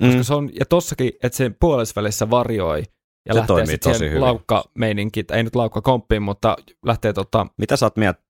Koska 0.02 0.16
Mm. 0.16 0.22
se 0.22 0.34
on, 0.34 0.50
ja 0.58 0.66
tossakin, 0.66 1.12
että 1.22 1.36
se 1.36 1.50
puolesvälissä 1.60 2.30
varjoi 2.30 2.82
ja 3.28 3.34
Se 3.34 3.38
lähtee 3.40 3.66
sitten 3.66 3.94
siihen 3.94 4.10
hyvin. 4.10 4.22
laukkameininkiin, 4.22 5.26
ei 5.32 5.42
nyt 5.42 5.56
laukkakomppiin, 5.56 6.22
mutta 6.22 6.56
lähtee 6.86 7.12
tota, 7.12 7.46
Mitä 7.58 7.76
sä 7.76 7.86
oot 7.86 7.96
mieltä, 7.96 8.22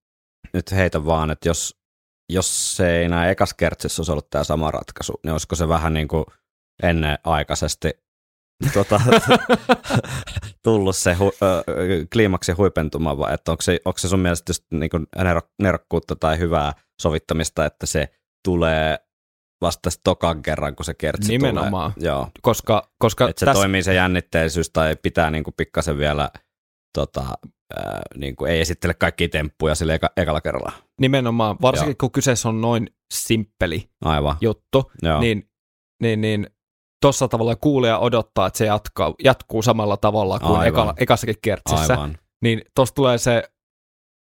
nyt 0.55 0.71
heitä 0.73 1.05
vaan, 1.05 1.31
että 1.31 1.49
jos, 1.49 1.77
jos 2.33 2.77
se 2.77 2.97
ei 2.99 3.05
enää 3.05 3.31
ekas 3.31 3.55
kertsissä 3.55 4.01
olisi 4.01 4.13
ollut 4.13 4.31
tämä 4.31 4.45
sama 4.45 4.71
ratkaisu, 4.71 5.13
niin 5.25 5.33
olisiko 5.33 5.55
se 5.57 5.69
vähän 5.69 5.95
niin 5.95 6.09
kuin 6.09 6.25
ennenaikaisesti 6.83 7.91
tota, 8.75 9.01
tullut 10.65 10.97
se 10.97 11.15
hu, 11.15 11.33
ö, 11.43 11.63
kliimaksen 12.13 12.57
huipentuma, 12.57 13.19
vai 13.19 13.35
että 13.35 13.51
onko 13.51 13.63
se, 13.63 13.81
onko 13.85 13.99
se 13.99 14.09
sun 14.09 14.21
mielestä 14.21 14.51
just 14.51 14.65
niin 14.73 14.91
kuin 14.91 15.07
nerok, 15.17 15.47
nerokkuutta 15.63 16.17
tai 16.17 16.39
hyvää 16.39 16.73
sovittamista, 17.03 17.67
että 17.67 17.87
se 17.87 18.09
tulee 18.45 18.99
vasta 19.61 19.91
tokan 20.05 20.43
kerran, 20.43 20.77
kun 20.77 20.85
se 20.85 20.95
kertsi 20.95 21.33
Nimenomaan. 21.33 21.93
tulee. 21.93 22.07
Joo, 22.09 22.29
koska, 22.43 22.91
koska 22.99 23.29
että 23.29 23.41
se 23.41 23.47
tässä, 23.47 23.61
toimii 23.61 23.83
se 23.83 23.95
jännitteisyys 23.95 24.71
tai 24.71 24.97
pitää 25.03 25.31
niin 25.31 25.45
kuin 25.45 25.55
pikkasen 25.57 25.99
vielä, 25.99 26.31
tota, 26.99 27.25
ää, 27.77 28.03
niin 28.17 28.37
kuin 28.37 28.51
ei 28.51 28.61
esittele 28.61 28.95
kaikkia 28.95 29.29
temppuja 29.29 29.75
sille 29.75 29.95
eka, 29.95 30.11
ekalla 30.17 30.41
kerralla. 30.41 30.73
nimenomaan, 31.01 31.57
varsinkin 31.63 31.91
Joo. 31.91 31.97
kun 32.01 32.13
kyseessä 32.13 32.49
on 32.49 32.61
noin 32.61 32.91
simppeli 33.15 33.91
Aivan, 34.05 34.37
juttu, 34.41 34.93
joo. 35.03 35.21
niin, 35.21 35.51
niin, 36.03 36.21
niin 36.21 36.47
tuossa 37.03 37.29
tavalla 37.29 37.57
kuulija 37.57 37.99
odottaa, 37.99 38.47
että 38.47 38.59
se 38.59 38.67
jatkaa, 38.67 39.15
jatkuu 39.25 39.63
samalla 39.63 39.97
tavalla 39.97 40.39
kuin 40.39 40.51
Aivan. 40.51 40.67
ekalla, 40.67 40.95
ekassakin 40.97 41.35
kertsissä. 41.43 41.93
Aivan, 41.95 42.19
Niin 42.43 42.63
tuossa 42.75 42.95
tulee 42.95 43.19
se 43.19 43.43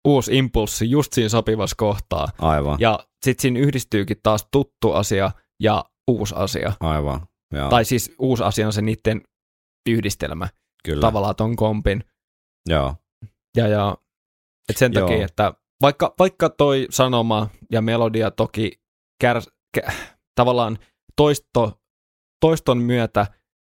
uusi 0.08 0.38
impulssi 0.38 0.90
just 0.90 1.12
siinä 1.12 1.28
sopivassa 1.28 1.76
kohtaa. 1.78 2.28
aivan, 2.38 2.76
Ja 2.80 2.98
sitten 3.24 3.42
siinä 3.42 3.60
yhdistyykin 3.60 4.16
taas 4.22 4.48
tuttu 4.50 4.92
asia 4.92 5.30
ja 5.60 5.84
uusi 6.10 6.34
asia. 6.38 6.72
aivan. 6.80 7.26
Joo, 7.54 7.68
Tai 7.70 7.84
siis 7.84 8.14
uusi 8.18 8.42
asia 8.42 8.66
on 8.66 8.72
se 8.72 8.82
niiden 8.82 9.22
yhdistelmä 9.88 10.48
kyllä. 10.84 11.00
tavallaan 11.00 11.36
ton 11.36 11.56
kompin. 11.56 12.04
Joo, 12.68 12.94
Ja, 13.56 13.68
ja 13.68 13.96
et 14.68 14.76
sen 14.76 14.92
Joo. 14.92 15.08
takia, 15.08 15.24
että 15.24 15.52
vaikka, 15.82 16.14
vaikka 16.18 16.48
toi 16.48 16.86
sanoma 16.90 17.48
ja 17.72 17.82
melodia 17.82 18.30
toki 18.30 18.72
kär, 19.20 19.42
kä, 19.74 19.92
tavallaan 20.34 20.78
toisto, 21.16 21.80
toiston 22.44 22.78
myötä 22.78 23.26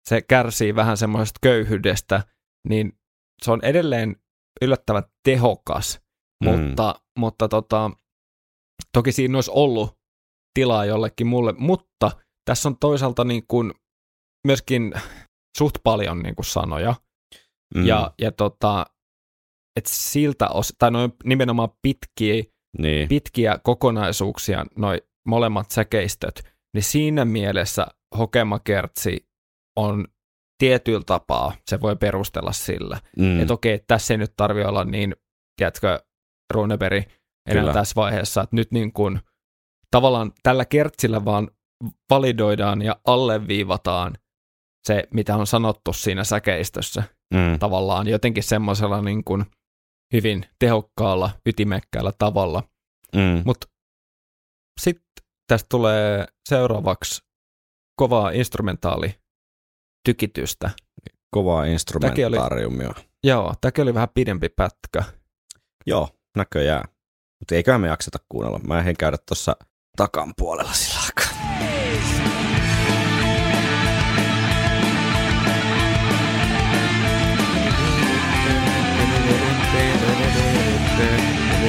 se 0.09 0.21
kärsii 0.21 0.75
vähän 0.75 0.97
semmoisesta 0.97 1.39
köyhyydestä, 1.43 2.23
niin 2.69 2.99
se 3.43 3.51
on 3.51 3.59
edelleen 3.63 4.15
yllättävän 4.61 5.03
tehokas, 5.23 6.03
Mm. 6.43 6.49
mutta, 6.49 6.95
mutta 7.19 7.47
tota, 7.47 7.91
toki 8.93 9.11
siinä 9.11 9.37
olisi 9.37 9.51
ollut 9.53 9.97
tilaa 10.53 10.85
jollekin 10.85 11.27
mulle, 11.27 11.53
mutta 11.57 12.11
tässä 12.45 12.69
on 12.69 12.77
toisaalta 12.77 13.23
niin 13.23 13.47
kuin 13.47 13.73
myöskin 14.47 14.93
suht 15.57 15.75
paljon 15.83 16.19
niin 16.19 16.35
kuin 16.35 16.45
sanoja, 16.45 16.95
mm, 17.75 17.85
ja, 17.85 18.13
ja 18.21 18.31
tota, 18.31 18.85
et 19.79 19.85
siltä 19.85 20.49
os, 20.49 20.73
tai 20.79 20.91
noin 20.91 21.13
nimenomaan 21.23 21.69
pitkiä, 21.81 22.43
niin, 22.77 23.09
pitkiä 23.09 23.59
kokonaisuuksia, 23.63 24.65
noi 24.77 25.01
molemmat 25.27 25.71
säkeistöt, 25.71 26.52
niin 26.73 26.83
siinä 26.83 27.25
mielessä 27.25 27.87
hokemakertsi 28.17 29.27
on 29.75 30.07
tietyllä 30.57 31.03
tapaa, 31.05 31.55
se 31.67 31.81
voi 31.81 31.95
perustella 31.95 32.51
sillä. 32.51 32.99
mm. 33.17 33.41
Että 33.41 33.53
okei, 33.53 33.79
tässä 33.87 34.13
ei 34.13 34.17
nyt 34.17 34.33
tarvi 34.37 34.63
olla 34.63 34.83
niin, 34.83 35.15
tiedätkö, 35.57 35.99
Runeberg 36.53 37.03
enää 37.49 37.61
Kyllä. 37.61 37.73
tässä 37.73 37.95
vaiheessa, 37.95 38.41
että 38.41 38.55
nyt 38.55 38.71
niin 38.71 38.93
kuin 38.93 39.19
tavallaan 39.91 40.31
tällä 40.43 40.65
kertsillä 40.65 41.25
vaan 41.25 41.51
validoidaan 42.09 42.81
ja 42.81 42.95
alleviivataan 43.05 44.17
se, 44.87 45.07
mitä 45.13 45.35
on 45.35 45.47
sanottu 45.47 45.93
siinä 45.93 46.23
säkeistössä 46.23 47.03
mm, 47.33 47.59
tavallaan 47.59 48.07
jotenkin 48.07 48.43
semmoisella 48.43 49.01
niin 49.01 49.23
kuin 49.23 49.45
hyvin 50.13 50.45
tehokkaalla, 50.59 51.29
ytimekkäällä 51.45 52.11
tavalla. 52.19 52.63
mm, 53.15 53.41
Mutta 53.45 53.67
sitten 54.81 55.22
tästä 55.53 55.67
tulee 55.69 56.25
seuraavaksi 56.49 57.21
kovaa 57.95 58.29
instrumentaali 58.29 59.15
tykitystä. 60.05 60.69
kovaa 61.31 61.65
instrumentaariumia. 61.65 62.93
Joo, 63.23 63.53
tämäkin 63.61 63.81
oli 63.81 63.93
vähän 63.93 64.09
pidempi 64.13 64.49
pätkä. 64.49 65.03
Joo, 65.85 66.09
näköjään. 66.37 66.83
Mutta 67.39 67.55
eiköhän 67.55 67.81
me 67.81 67.87
jakseta 67.87 68.19
kuunnella. 68.29 68.59
Mä 68.59 68.79
ehdin 68.79 68.97
käydä 68.97 69.17
tuossa 69.27 69.55
takan 69.97 70.33
puolella 70.37 70.73
sillä 70.73 70.99
aikaa. 71.05 71.52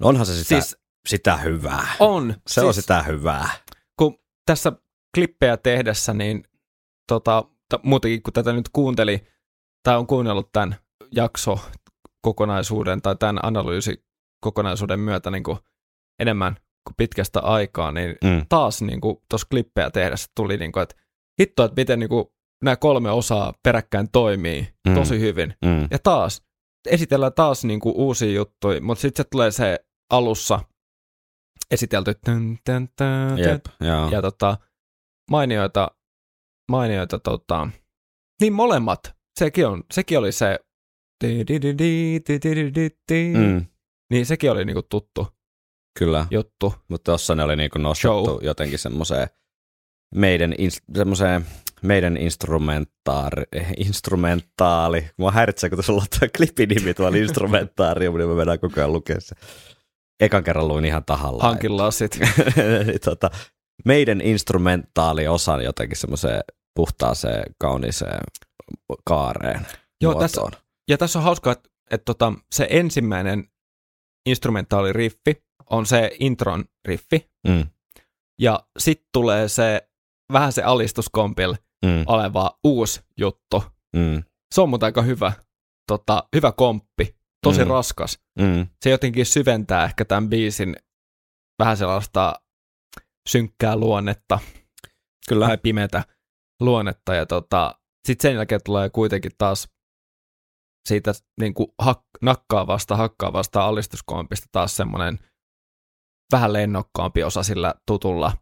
No 0.00 0.08
onhan 0.08 0.26
se 0.26 0.32
sitä, 0.34 0.48
Siis- 0.48 0.76
sitä 1.08 1.36
hyvää. 1.36 1.86
On. 2.00 2.34
Se 2.46 2.54
siis, 2.54 2.66
on 2.66 2.74
sitä 2.74 3.02
hyvää. 3.02 3.48
kun 3.98 4.18
tässä 4.46 4.72
klippejä 5.14 5.56
tehdessä, 5.56 6.14
niin 6.14 6.44
tota, 7.08 7.44
t- 7.74 7.82
muutenkin 7.84 8.22
kun 8.22 8.32
tätä 8.32 8.52
nyt 8.52 8.68
kuunteli, 8.68 9.26
tai 9.82 9.96
on 9.98 10.06
kuunnellut 10.06 10.52
tämän 10.52 10.76
jakso 11.16 11.58
kokonaisuuden 12.22 13.02
tai 13.02 13.16
tämän 13.16 13.38
analyysikokonaisuuden 13.42 15.00
myötä 15.00 15.30
niin 15.30 15.42
kuin 15.42 15.58
enemmän 16.18 16.54
kuin 16.86 16.94
pitkästä 16.96 17.40
aikaa, 17.40 17.92
niin 17.92 18.16
Mm. 18.24 18.46
taas 18.48 18.82
niin 18.82 19.00
kuin 19.00 19.16
tuossa 19.30 19.46
klippejä 19.50 19.90
tehdessä 19.90 20.30
tuli, 20.36 20.56
niin 20.56 20.72
kuin, 20.72 20.82
että 20.82 20.94
hitto, 21.40 21.64
että 21.64 21.80
miten 21.80 21.98
niin 21.98 22.08
kuin 22.08 22.24
nämä 22.64 22.76
kolme 22.76 23.10
osaa 23.10 23.52
peräkkäin 23.62 24.08
toimii 24.12 24.68
Mm. 24.88 24.94
tosi 24.94 25.20
hyvin. 25.20 25.54
Mm. 25.64 25.88
Ja 25.90 25.98
taas, 26.02 26.42
esitellään 26.90 27.32
taas 27.34 27.64
niin 27.64 27.80
kuin 27.80 27.94
uusia 27.96 28.32
juttuja, 28.32 28.80
mutta 28.80 29.02
sitten 29.02 29.24
se 29.24 29.28
tulee 29.30 29.50
se 29.50 29.78
alussa 30.10 30.60
esitelty 31.70 32.14
tän, 32.14 32.58
tän, 32.64 32.88
tän, 32.96 33.38
Jep, 33.38 33.64
ja 34.10 34.22
tota, 34.22 34.58
mainioita, 35.30 35.90
mainioita 36.70 37.18
tota, 37.18 37.68
niin 38.40 38.52
molemmat, 38.52 39.14
sekin, 39.38 39.66
on, 39.66 39.84
sekin 39.92 40.18
oli 40.18 40.32
se. 40.32 40.58
Mm. 43.36 43.66
niin 44.10 44.26
sekin 44.26 44.50
oli 44.50 44.64
niinku 44.64 44.82
tuttu 44.82 45.28
Kyllä, 45.98 46.26
juttu. 46.30 46.74
mutta 46.88 47.12
tossa 47.12 47.34
ne 47.34 47.42
oli 47.42 47.56
niinku 47.56 47.78
nostettu 47.78 48.24
Show. 48.24 48.44
jotenkin 48.44 48.78
semmoiseen 48.78 49.28
meidän, 50.14 50.54
semmoiseen 50.96 51.46
meidän 51.82 52.16
instrumentaari, 52.16 53.44
eh, 53.52 53.72
instrumentaali. 53.76 55.10
Mua 55.16 55.30
häiritsee, 55.30 55.70
kun 55.70 55.82
sulla 55.82 56.02
on 56.02 56.18
tuo 56.18 56.28
klipin 56.36 56.68
nimi 56.68 56.94
tuolla 56.94 57.16
instrumentaarium, 57.16 58.18
niin 58.18 58.28
mä 58.28 58.36
vedän 58.36 58.58
koko 58.60 58.80
ajan 58.80 58.92
lukea 58.92 59.20
se. 59.20 59.34
Ekan 60.20 60.44
kerran 60.44 60.68
luin 60.68 60.84
ihan 60.84 61.04
tahallaan. 61.04 61.48
Hankin 61.48 61.76
lasit. 61.76 62.18
Tota, 63.04 63.30
meidän 63.84 64.20
instrumentaali 64.20 65.28
osan 65.28 65.64
jotenkin 65.64 65.96
semmoiseen 65.96 66.40
puhtaaseen, 66.76 67.42
kauniiseen 67.58 68.20
kaareen 69.04 69.66
Joo, 70.00 70.12
muotoon. 70.12 70.52
Ja 70.90 70.98
tässä 70.98 71.18
on 71.18 71.22
hauskaa, 71.22 71.52
että, 71.52 71.68
että 71.90 72.04
tota, 72.04 72.32
se 72.52 72.66
ensimmäinen 72.70 73.44
instrumentaaliriffi 74.28 75.42
on 75.70 75.86
se 75.86 76.10
intron 76.20 76.64
riffi, 76.84 77.30
Mm, 77.48 77.66
ja 78.40 78.64
sitten 78.78 79.08
tulee 79.12 79.48
se 79.48 79.88
vähän 80.32 80.52
se 80.52 80.62
alistuskompil 80.62 81.54
mm, 81.84 82.04
oleva 82.06 82.58
uusi 82.64 83.00
juttu. 83.18 83.64
mm, 83.96 84.22
Se 84.54 84.60
on 84.60 84.68
muuten 84.68 84.86
aika 84.86 85.02
hyvä, 85.02 85.32
tota, 85.86 86.24
hyvä 86.36 86.52
komppi, 86.52 87.16
tosi 87.42 87.64
Mm. 87.64 87.70
raskas. 87.70 88.18
mm. 88.38 88.66
Se 88.84 88.90
jotenkin 88.90 89.26
syventää 89.26 89.84
ehkä 89.84 90.04
tämän 90.04 90.28
biisin 90.30 90.76
vähän 91.58 91.76
sellaista 91.76 92.34
synkkää 93.28 93.76
luonnetta 93.76 94.38
Kyllä. 95.28 95.46
tai 95.46 95.58
pimeätä 95.58 96.04
luonnetta. 96.60 97.14
Ja 97.14 97.26
tota, 97.26 97.80
sitten 98.06 98.30
sen 98.30 98.36
jälkeen 98.36 98.60
tulee 98.64 98.90
kuitenkin 98.90 99.32
taas 99.38 99.68
siitä 100.88 101.12
niin 101.40 101.54
kuin 101.54 101.68
hak, 101.78 102.00
nakkaavasta, 102.22 102.96
hakkaavasta 102.96 103.66
alistuskompista 103.66 104.46
taas 104.52 104.76
semmoinen 104.76 105.18
vähän 106.32 106.52
lennokkaampi 106.52 107.22
osa 107.22 107.42
sillä 107.42 107.74
tutulla, 107.86 108.32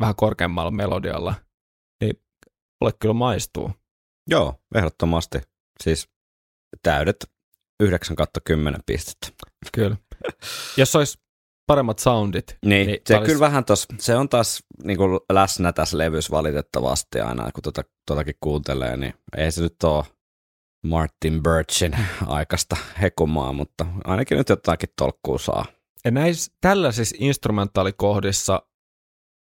vähän 0.00 0.14
korkeammalla 0.16 0.70
melodialla. 0.70 1.34
Niin 2.04 2.22
mulle 2.80 2.92
kyllä 3.00 3.14
maistuu. 3.14 3.70
Joo, 4.30 4.54
ehdottomasti. 4.74 5.38
Siis 5.84 6.08
täydet 6.82 7.16
9 7.80 8.16
kautta 8.16 8.40
10 8.44 8.80
pistettä. 8.86 9.28
Kyllä. 9.72 9.96
Jos 10.76 10.96
olisi 10.96 11.18
paremmat 11.66 11.98
soundit, 11.98 12.58
Niin, 12.64 12.86
Niin, 12.86 12.98
se 13.06 13.16
olisi- 13.16 13.26
kyllä 13.32 13.40
vähän 13.46 13.64
tos, 13.64 13.86
se 13.98 14.16
on 14.16 14.28
taas 14.28 14.62
niin 14.84 14.96
kuin 14.98 15.20
läsnä 15.32 15.72
tässä 15.72 15.98
levyssä 15.98 16.30
valitettavasti 16.30 17.20
aina, 17.20 17.52
kun 17.52 17.62
tuota, 17.62 17.82
tuotakin 18.06 18.34
kuuntelee, 18.40 18.96
niin 18.96 19.14
ei 19.36 19.52
se 19.52 19.60
nyt 19.62 19.82
ole 19.84 20.04
Martin 20.86 21.42
Birchin 21.42 21.92
aikaista 22.26 22.76
hekumaa, 23.00 23.52
mutta 23.52 23.86
ainakin 24.04 24.38
nyt 24.38 24.48
jotakin 24.48 24.88
tolkkuu 24.98 25.38
saa. 25.38 25.64
Ja 26.04 26.10
näissä 26.10 26.52
tällaisissa 26.60 27.16
instrumentaalikohdissa 27.18 28.62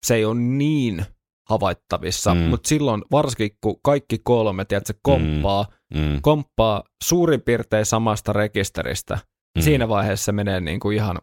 se 0.07 0.14
ei 0.14 0.24
ole 0.24 0.35
niin 0.41 1.05
havaittavissa, 1.49 2.35
Mm. 2.35 2.41
mm. 2.41 2.47
mutta 2.47 2.68
silloin 2.68 3.05
varsinkin 3.12 3.59
kun 3.61 3.81
kaikki 3.83 4.18
kolme, 4.24 4.64
tiedätkö, 4.64 4.93
komppaa, 5.03 5.62
mm. 5.62 5.78
Mm, 5.95 6.18
komppaa 6.22 6.82
suurin 7.05 7.43
piirtein 7.43 7.86
samasta 7.86 8.32
rekisteristä, 8.32 9.18
mm. 9.59 9.62
siinä 9.62 9.89
vaiheessa 9.89 10.32
menee 10.32 10.61
niin 10.61 10.80
kuin 10.80 10.97
ihan, 10.97 11.18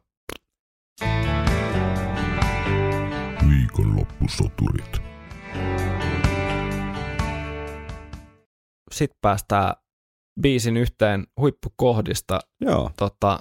Viikonloppusoturit. 3.50 5.02
sit 8.92 9.12
päästään 9.22 9.74
biisin 10.42 10.78
yhteen 10.78 11.28
huippukohdista, 11.42 12.40
Joo, 12.62 12.92
tota, 12.98 13.40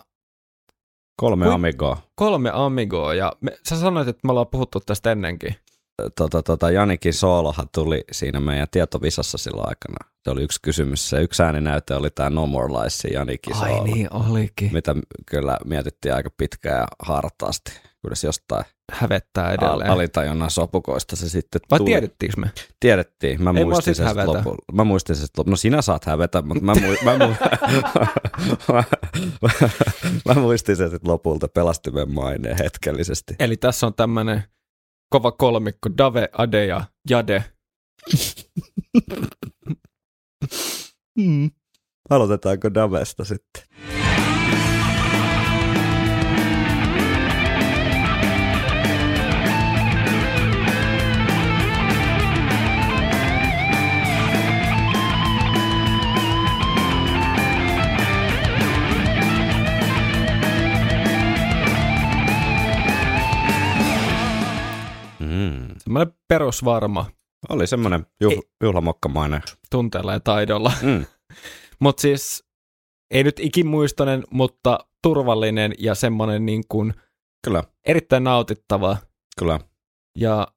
kolme 1.20 1.46
Hui- 1.46 1.54
amigoa. 1.54 1.96
kolme 2.14 2.50
amigoa, 2.54 3.14
ja 3.14 3.32
me, 3.40 3.58
sä 3.68 3.76
sanoit, 3.80 4.08
että 4.08 4.20
me 4.24 4.30
ollaan 4.30 4.46
puhuttu 4.50 4.80
tästä 4.80 5.12
ennenkin. 5.12 5.54
Tota, 6.18 6.42
tota, 6.42 6.70
Janikin 6.70 7.14
soolohan 7.14 7.66
tuli 7.74 8.04
siinä 8.12 8.40
meidän 8.40 8.66
tietovisassa 8.70 9.38
silloin 9.38 9.68
aikana. 9.68 10.10
Se 10.24 10.30
oli 10.30 10.42
yksi 10.42 10.58
kysymys. 10.62 11.10
Se 11.10 11.22
yksi 11.22 11.42
ääninäyte 11.42 11.94
oli 11.94 12.10
tämä 12.10 12.30
No 12.30 12.46
More 12.46 12.72
Liesin 12.72 13.12
Janikin 13.12 13.56
Ai 13.56 13.68
soolo. 13.70 13.84
niin, 13.84 14.08
olikin. 14.12 14.72
mitä 14.72 14.94
kyllä 15.26 15.58
mietittiin 15.64 16.14
aika 16.14 16.30
pitkään 16.36 16.78
ja 16.80 16.86
hartaasti, 17.02 17.72
kunnes 18.02 18.24
jostain 18.24 18.64
Hävettää 18.92 19.44
al- 19.46 19.54
edelleen. 19.54 19.90
alitajunnan 19.90 20.50
sopukoista 20.50 21.16
se 21.16 21.28
sitten 21.28 21.60
Vai 21.70 21.78
tuli. 21.78 21.90
tiedettiinkö 21.90 22.40
me? 22.40 22.50
Tiedettiin, 22.80 23.42
mä 23.42 23.52
Ei 23.56 23.64
muistin 23.64 23.94
sen 23.94 24.06
hävetä. 24.06 24.26
lopulla. 24.26 24.58
Mä 24.72 24.84
muistin 24.84 25.16
sen 25.16 25.26
lopulla. 25.38 25.52
No 25.52 25.56
sinä 25.56 25.82
saat 25.82 26.04
hävetä, 26.04 26.42
mutta 26.42 26.64
mä, 26.64 26.72
mu- 26.72 27.04
mä, 27.04 27.18
mu- 27.18 28.84
mä 30.28 30.34
muistin 30.40 30.76
sen 30.76 30.90
sitten 30.90 31.10
lopulta 31.12 31.48
pelastimen 31.48 32.14
maineen 32.14 32.56
hetkellisesti. 32.58 33.34
Eli 33.38 33.56
tässä 33.56 33.86
on 33.86 33.94
tämmöinen 33.94 34.44
kova 35.08 35.32
kolmikko, 35.32 35.88
Dave, 35.98 36.28
Ade 36.32 36.66
ja 36.66 36.86
Jade. 37.10 37.44
Mm. 41.18 41.50
Aloitetaanko 42.10 42.74
Davesta 42.74 43.24
sitten? 43.24 43.62
Semmoinen 65.84 66.14
perusvarma 66.28 67.06
Oli 67.48 67.66
semmoinen 67.66 68.06
juh- 68.24 68.48
juhlamokkamainen. 68.62 69.42
tunteella 69.70 70.12
ja 70.12 70.20
taidolla. 70.20 70.72
Mm. 70.82 71.06
Mutta 71.80 72.00
siis 72.00 72.44
ei 73.14 73.24
nyt 73.24 73.40
ikimuistoinen, 73.40 74.24
mutta 74.30 74.78
turvallinen 75.02 75.72
ja 75.78 75.94
semmoinen 75.94 76.46
niin 76.46 76.64
kuin 76.68 76.94
Kyllä, 77.44 77.64
erittäin 77.86 78.24
nautittava. 78.24 78.96
kyllä. 79.38 79.60
Ja 80.18 80.48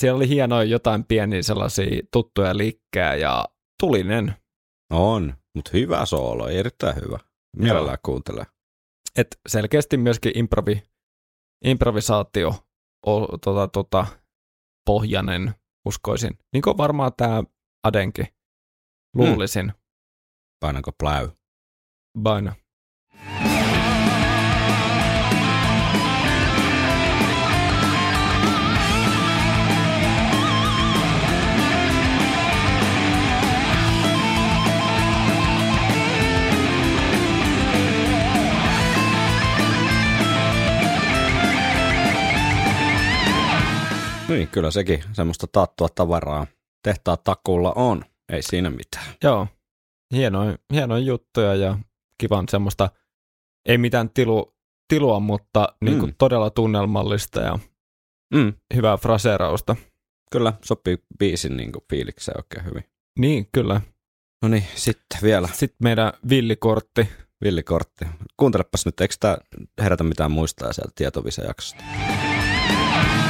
siellä 0.00 0.16
oli 0.16 0.28
hienoja 0.28 0.64
jotain 0.64 1.04
pieniä 1.04 1.42
sellaisia 1.42 2.02
tuttuja 2.12 2.56
liikkejä 2.56 3.14
ja 3.14 3.44
tulinen. 3.80 4.34
On, 4.92 5.34
mutta 5.54 5.70
hyvä 5.72 6.06
soolo, 6.06 6.48
erittäin 6.48 6.96
hyvä. 6.96 7.18
Mielellään 7.56 7.98
kuuntelee. 8.02 8.44
Et 9.16 9.40
selkeästi 9.48 9.96
myöskin 9.96 10.32
improvi, 10.38 10.82
improvisaatio 11.64 12.54
o, 13.06 13.26
tota, 13.38 13.68
tota, 13.68 14.06
pohjainen, 14.86 15.54
uskoisin. 15.84 16.38
Niin 16.52 16.62
kuin 16.62 16.76
varmaan 16.76 17.12
tämä 17.16 17.42
Adenkin. 17.84 18.26
Luulisin. 19.14 19.72
Painanko 20.60 20.92
pläy? 20.92 21.30
Baina. 22.22 22.54
Niin, 44.40 44.48
kyllä 44.48 44.70
sekin 44.70 45.02
semmoista 45.12 45.46
taattua 45.46 45.88
tavaraa 45.94 46.46
tehtaat 46.82 47.24
takulla 47.24 47.72
on. 47.72 48.04
Ei 48.32 48.42
siinä 48.42 48.70
mitään. 48.70 49.04
Joo, 49.22 49.46
hienoja, 50.14 50.58
hienoja 50.72 51.04
juttuja 51.04 51.54
ja 51.54 51.78
kivan 52.18 52.48
semmoista, 52.48 52.90
ei 53.68 53.78
mitään 53.78 54.10
tilu, 54.10 54.54
tilua, 54.88 55.20
mutta 55.20 55.68
niin 55.80 55.98
kuin 55.98 56.10
Mm. 56.10 56.14
todella 56.18 56.50
tunnelmallista 56.50 57.40
ja 57.40 57.58
Mm, 58.34 58.52
hyvää 58.74 58.96
fraseerausta. 58.96 59.76
kyllä, 60.32 60.52
sopii 60.64 60.98
biisin 61.18 61.56
niin 61.56 61.72
kuin 61.72 61.84
fiilikseen 61.90 62.38
oikein 62.38 62.64
hyvin. 62.64 62.84
Niin, 63.18 63.48
kyllä. 63.52 63.80
No 64.42 64.48
niin, 64.48 64.64
sitten 64.74 65.18
vielä 65.22 65.48
Sitten 65.52 65.78
meidän 65.82 66.12
villikortti. 66.28 67.08
villikortti. 67.44 68.04
Kuuntelepas 68.36 68.86
nyt, 68.86 69.00
eikö 69.00 69.14
tämä 69.20 69.38
herätä 69.82 70.04
mitään 70.04 70.30
muistaa 70.30 70.72
sieltä 70.72 70.92
tietovisa-jaksosta? 70.94 71.84
A 71.84 73.29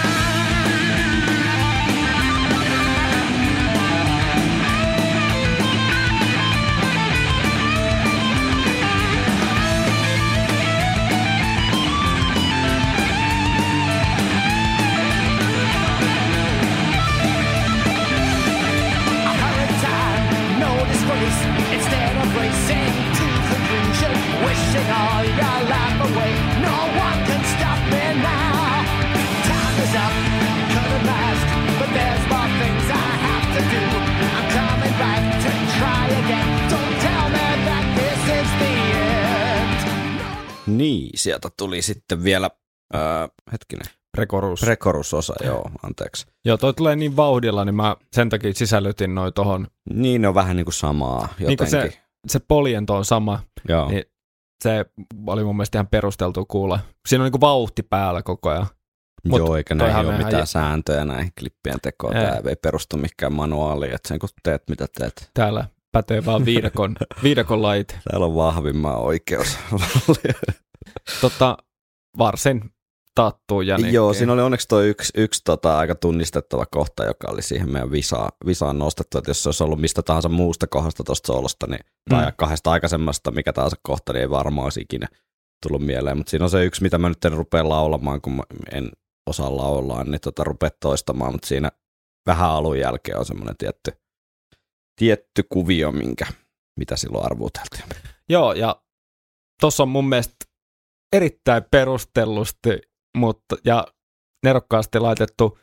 Niin, 40.80 41.10
sieltä 41.14 41.48
tuli 41.56 41.82
sitten 41.82 42.24
vielä, 42.24 42.50
ää, 42.92 43.28
hetkinen, 43.52 43.86
Prekorus. 44.16 44.60
Prekorus-osa, 44.60 45.34
joo, 45.44 45.70
anteeksi. 45.82 46.26
Joo, 46.44 46.56
toi 46.56 46.74
tulee 46.74 46.96
niin 46.96 47.16
vauhdilla, 47.16 47.64
niin 47.64 47.74
mä 47.74 47.96
sen 48.12 48.28
takia 48.28 48.54
sisällytin 48.54 49.14
noin 49.14 49.32
tohon. 49.32 49.66
Niin, 49.94 50.22
ne 50.22 50.28
on 50.28 50.34
vähän 50.34 50.56
niin 50.56 50.64
kuin 50.64 50.74
samaa 50.74 51.28
Niin 51.38 51.56
kuin 51.56 51.66
jotenkin. 51.68 51.92
se, 51.92 52.00
se 52.28 52.38
poljento 52.48 52.96
on 52.96 53.04
sama, 53.04 53.40
joo. 53.68 53.88
niin 53.90 54.04
se 54.64 54.84
oli 55.26 55.44
mun 55.44 55.56
mielestä 55.56 55.78
ihan 55.78 55.86
perusteltu 55.88 56.44
kuulla. 56.46 56.80
Siinä 57.08 57.22
on 57.22 57.26
niin 57.26 57.32
kuin 57.32 57.40
vauhti 57.40 57.82
päällä 57.82 58.22
koko 58.22 58.50
ajan. 58.50 58.66
mut 59.28 59.38
Joo, 59.38 59.56
eikä 59.56 59.74
näihin 59.74 60.06
ole 60.06 60.16
mitään 60.16 60.32
jä- 60.42 60.46
sääntöjä 60.46 61.04
näihin 61.04 61.32
klippien 61.40 61.80
tekoon. 61.82 62.16
Ei. 62.16 62.26
Tämä 62.26 62.40
ei 62.50 62.56
perustu 62.56 62.96
mikään 62.96 63.32
manuaaliin, 63.32 63.94
että 63.94 64.08
sen 64.08 64.18
kun 64.18 64.28
teet 64.42 64.62
mitä 64.68 64.86
teet. 64.98 65.30
Täällä 65.34 65.64
pätee 65.92 66.24
vaan 66.24 66.44
viidakon, 66.44 66.96
viidakon 67.22 67.62
lait. 67.62 67.98
Täällä 68.10 68.26
on 68.26 68.34
vahvimman 68.34 68.96
oikeus. 68.96 69.58
Tota, 71.20 71.56
varsin 72.18 72.70
tattuu 73.14 73.60
ja 73.60 73.78
niin, 73.78 73.94
Joo, 73.94 74.12
siinä 74.12 74.32
oli 74.32 74.42
onneksi 74.42 74.68
tuo 74.68 74.80
yksi, 74.80 75.12
yksi 75.16 75.40
tota, 75.44 75.78
aika 75.78 75.94
tunnistettava 75.94 76.66
kohta, 76.66 77.04
joka 77.04 77.28
oli 77.30 77.42
siihen 77.42 77.72
meidän 77.72 77.90
visaan, 77.90 78.28
visaan 78.46 78.78
nostettu, 78.78 79.18
että 79.18 79.30
jos 79.30 79.42
se 79.42 79.48
olisi 79.48 79.64
ollut 79.64 79.80
mistä 79.80 80.02
tahansa 80.02 80.28
muusta 80.28 80.66
kohdasta 80.66 81.04
tuosta 81.04 81.26
soolosta, 81.26 81.66
niin, 81.66 81.80
tai 82.10 82.26
Mm. 82.26 82.32
kahdesta 82.36 82.70
aikaisemmasta, 82.70 83.30
mikä 83.30 83.52
tahansa 83.52 83.76
kohta, 83.82 84.12
niin 84.12 84.20
ei 84.20 84.30
varmaan 84.30 84.64
olisi 84.64 84.80
ikinä 84.80 85.06
tullut 85.66 85.86
mieleen. 85.86 86.16
Mutta 86.16 86.30
siinä 86.30 86.44
on 86.44 86.50
se 86.50 86.64
yksi, 86.64 86.82
mitä 86.82 86.98
mä 86.98 87.08
nyt 87.08 87.24
en 87.24 87.32
rupea 87.32 87.68
laulamaan, 87.68 88.20
kun 88.20 88.32
mä 88.36 88.42
en 88.72 88.90
osaa 89.30 89.56
laulaa, 89.56 90.04
niin 90.04 90.20
tota, 90.20 90.44
rupea 90.44 90.70
toistamaan, 90.80 91.32
mutta 91.32 91.48
siinä 91.48 91.70
vähän 92.26 92.50
alun 92.50 92.78
jälkeen 92.78 93.18
on 93.18 93.26
semmoinen 93.26 93.56
tietty, 93.56 93.92
tietty 94.96 95.42
kuvio, 95.48 95.92
minkä, 95.92 96.26
mitä 96.78 96.96
silloin 96.96 97.24
arvuuteltiin. 97.24 97.84
Joo, 98.28 98.52
ja 98.52 98.82
tuossa 99.60 99.82
on 99.82 99.88
mun 99.88 100.08
mielestä 100.08 100.34
erittäin 101.12 101.62
perustellusti 101.70 102.70
mutta, 103.16 103.56
ja 103.64 103.86
nerokkaasti 104.44 104.98
laitettu 104.98 105.58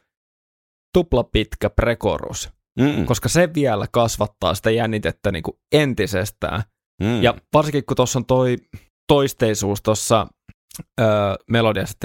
tuplapitkä 0.93 1.69
prekorus, 1.69 2.49
Mm, 2.79 3.05
koska 3.05 3.29
se 3.29 3.49
vielä 3.53 3.87
kasvattaa 3.91 4.55
sitä 4.55 4.71
jännitettä 4.71 5.31
niin 5.31 5.43
kuin 5.43 5.57
entisestään. 5.71 6.63
mm. 7.03 7.23
Ja 7.23 7.33
varsinkin 7.53 7.85
kun 7.85 7.95
tuossa 7.97 8.19
on 8.19 8.25
toi 8.25 8.55
toisteisuus 9.07 9.81
tuossa 9.81 10.27
öö, 11.01 11.07
melodiassa. 11.49 11.97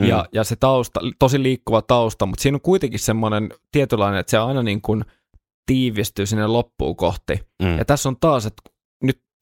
Mm. 0.00 0.06
Ja, 0.06 0.26
ja 0.32 0.44
se 0.44 0.56
tausta, 0.56 1.00
tosi 1.18 1.42
liikkuva 1.42 1.82
tausta, 1.82 2.26
mutta 2.26 2.42
siinä 2.42 2.56
on 2.56 2.60
kuitenkin 2.60 3.00
semmoinen 3.00 3.48
tietynlainen, 3.72 4.20
että 4.20 4.30
se 4.30 4.38
aina 4.38 4.62
niin 4.62 4.80
kuin 4.82 5.04
tiivistyy 5.66 6.26
sinne 6.26 6.46
loppuun 6.46 6.96
kohti. 6.96 7.40
mm. 7.62 7.78
Ja 7.78 7.84
tässä 7.84 8.08
on 8.08 8.16
taas, 8.20 8.46
että 8.46 8.62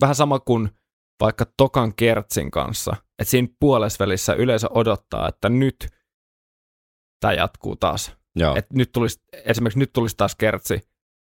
vähän 0.00 0.14
sama 0.14 0.38
kuin 0.38 0.70
vaikka 1.20 1.44
Tokan 1.56 1.94
Kertsin 1.94 2.50
kanssa, 2.50 2.96
että 3.18 3.30
siinä 3.30 3.48
puolesvälissä 3.60 4.32
yleisö 4.34 4.68
odottaa, 4.70 5.28
että 5.28 5.48
nyt 5.48 5.88
tämä 7.20 7.32
jatkuu 7.32 7.76
taas. 7.76 8.16
Joo. 8.36 8.56
Että 8.56 8.74
nyt 8.74 8.92
tulisi, 8.92 9.20
esimerkiksi 9.32 9.78
nyt 9.78 9.92
tulisi 9.92 10.16
taas 10.16 10.36
Kertsi, 10.36 10.74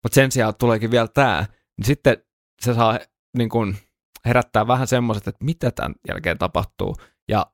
mutta 0.04 0.16
sen 0.16 0.32
sijaan 0.32 0.54
tuleekin 0.60 0.92
vielä 0.92 1.08
tämä, 1.08 1.46
niin 1.78 1.86
sitten 1.86 2.18
se 2.62 2.74
saa 2.74 3.00
niin 3.38 3.50
kuin, 3.50 3.78
herättää 4.26 4.68
vähän 4.68 4.88
semmoiset, 4.88 5.28
että 5.28 5.46
mitä 5.46 5.72
tämän 5.72 5.96
jälkeen 6.08 6.38
tapahtuu. 6.38 6.96
Ja 7.30 7.46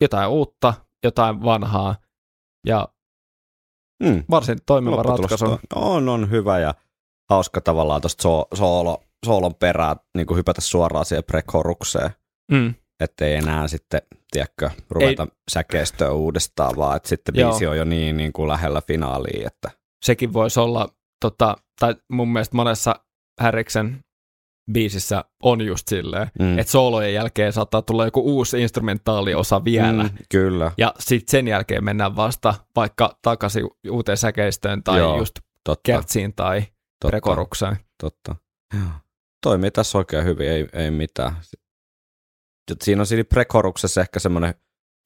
jotain 0.00 0.28
uutta, 0.30 0.74
jotain 1.04 1.42
vanhaa 1.42 1.96
ja 2.66 2.88
mm. 4.02 4.24
varsin 4.30 4.58
toimiva 4.66 5.02
ratkaisu. 5.02 5.44
on- 5.44 5.58
On, 5.74 6.08
on 6.08 6.30
hyvä 6.30 6.58
ja 6.58 6.74
hauska 7.30 7.60
tavallaan 7.60 8.00
tuosta 8.00 8.22
so, 8.22 8.46
soolo, 8.54 9.02
soolon 9.24 9.54
perään 9.54 9.96
niin 10.16 10.26
kuin 10.26 10.38
hypätä 10.38 10.60
suoraan 10.60 11.04
siihen 11.04 11.24
prekorukseen, 11.24 12.10
Mm. 12.52 12.74
ettei 13.00 13.34
enää 13.34 13.68
sitten, 13.68 14.02
tiedätkö, 14.30 14.70
ruveta 14.90 15.22
Ei. 15.22 15.36
säkeistöä 15.50 16.10
uudestaan, 16.12 16.76
vaan 16.76 16.96
että 16.96 17.08
sitten 17.08 17.34
Joo. 17.36 17.50
biisi 17.50 17.66
on 17.66 17.76
jo 17.76 17.84
niin, 17.84 18.16
niin 18.16 18.32
kuin 18.32 18.48
lähellä 18.48 18.82
finaalia, 18.86 19.46
että 19.46 19.70
sekin 20.04 20.32
voisi 20.32 20.60
olla, 20.60 20.88
tota, 21.20 21.56
tai 21.80 21.94
mun 22.12 22.28
mielestä 22.32 22.56
monessa 22.56 22.96
Häriksen 23.40 24.00
biisissä 24.72 25.24
on 25.42 25.60
just 25.60 25.88
silleen, 25.88 26.30
mm. 26.38 26.58
että 26.58 26.70
soolojen 26.72 27.14
jälkeen 27.14 27.52
saattaa 27.52 27.82
tulla 27.82 28.04
joku 28.04 28.20
uusi 28.20 28.62
instrumentaaliosa 28.62 29.64
vielä, 29.64 30.02
mm. 30.02 30.10
Kyllä, 30.30 30.72
ja 30.78 30.94
sitten 30.98 31.30
sen 31.30 31.48
jälkeen 31.48 31.84
mennään 31.84 32.16
vasta 32.16 32.54
vaikka 32.76 33.18
takaisin 33.22 33.68
uuteen 33.90 34.18
säkeistöön 34.18 34.82
tai 34.82 34.98
Joo, 34.98 35.08
Joo, 35.08 35.18
just 35.18 35.34
totta, 35.64 35.80
kertsiin 35.92 36.34
tai 36.34 36.60
totta, 36.60 37.08
prekorukseen. 37.08 37.76
totta. 38.02 38.36
Joo. 38.74 38.82
Toimii 39.44 39.70
tässä 39.70 39.98
oikein 39.98 40.24
hyvin, 40.24 40.48
ei, 40.48 40.68
ei 40.72 40.90
mitään. 40.90 41.36
Siinä 42.82 43.02
on 43.02 43.06
siinä 43.06 43.24
prekoruksessa 43.24 44.00
ehkä 44.00 44.18
semmoinen 44.18 44.54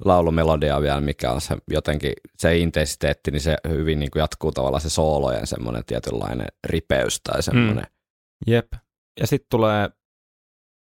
laulumelodia 0.04 0.80
vielä, 0.80 1.00
mikä 1.00 1.32
on 1.32 1.40
se 1.40 1.56
jotenkin, 1.70 2.12
se 2.36 2.58
intensiteetti, 2.58 3.30
niin 3.30 3.40
se 3.40 3.56
hyvin 3.68 3.98
niin 3.98 4.10
kuin 4.10 4.20
jatkuu 4.20 4.52
tavallaan 4.52 4.80
se 4.80 4.90
soolojen 4.90 5.46
semmoinen 5.46 5.84
tietynlainen 5.84 6.46
ripeys 6.66 7.20
tai 7.20 7.42
semmoinen. 7.42 7.84
Mm. 7.84 8.52
Jep. 8.52 8.72
Ja 9.20 9.26
sitten 9.26 9.46
tulee 9.50 9.90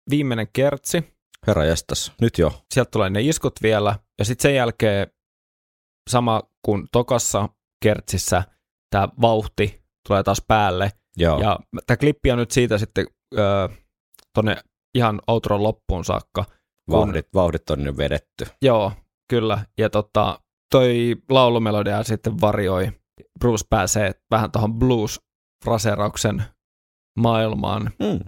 viimeinen 0.09 0.47
kertsi, 0.53 1.03
Herra 1.47 1.65
jestas, 1.65 2.11
nyt 2.21 2.37
jo. 2.37 2.63
sieltä 2.73 2.91
tulee 2.91 3.09
ne 3.09 3.21
iskut 3.21 3.53
vielä, 3.63 3.99
ja 4.19 4.25
sitten 4.25 4.43
sen 4.43 4.55
jälkeen 4.55 5.07
sama 6.09 6.41
kuin 6.65 6.87
tokassa 6.91 7.49
kertsissä, 7.83 8.43
tämä 8.89 9.07
vauhti 9.21 9.83
tulee 10.07 10.23
taas 10.23 10.41
päälle, 10.47 10.91
Joo. 11.17 11.41
Ja 11.41 11.59
tämä 11.87 11.97
klippi 11.97 12.31
on 12.31 12.37
nyt 12.37 12.51
siitä 12.51 12.77
sitten 12.77 13.07
öö, 13.37 13.67
tonne 14.33 14.57
ihan 14.95 15.21
outron 15.27 15.63
loppuun 15.63 16.05
saakka. 16.05 16.43
kun- 16.43 16.53
vauhdit, 16.99 17.27
vauhdit 17.33 17.69
on 17.69 17.83
nyt 17.83 17.97
vedetty. 17.97 18.45
Joo, 18.61 18.91
kyllä. 19.29 19.65
Ja 19.77 19.89
tota, 19.89 20.39
toi 20.71 21.15
laulumelodia 21.29 22.03
sitten 22.03 22.41
varjoi. 22.41 22.91
Bruce 23.39 23.65
pääsee 23.69 24.11
vähän 24.31 24.51
tuohon 24.51 24.73
blues-fraseerauksen 24.79 26.43
maailmaan, 27.19 27.91
Mm. 27.99 28.19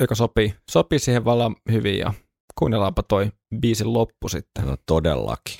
joka 0.00 0.14
sopii, 0.14 0.54
sopii 0.70 0.98
siihen 0.98 1.24
vallan 1.24 1.56
hyvin. 1.72 1.98
Ja 1.98 2.12
kuunnellaanpa 2.58 3.02
toi 3.02 3.32
biisin 3.60 3.92
loppu 3.92 4.28
sitten. 4.28 4.66
No, 4.66 4.76
todellakin. 4.86 5.56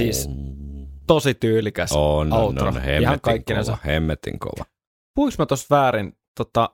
Siis 0.00 0.28
Tosi 1.06 1.34
tyylikäs 1.34 1.92
on, 1.92 2.32
on, 2.32 2.32
outro. 2.32 2.68
on, 2.68 2.72
Ihan 2.74 2.82
hemmetin 2.84 3.20
kaikkinensa. 3.20 3.72
kova, 3.72 3.82
hemmetin 3.92 4.38
kova. 4.38 4.64
Puhuinko 5.14 5.34
mä 5.38 5.46
tossa 5.46 5.66
väärin? 5.76 6.16
Tota, 6.38 6.70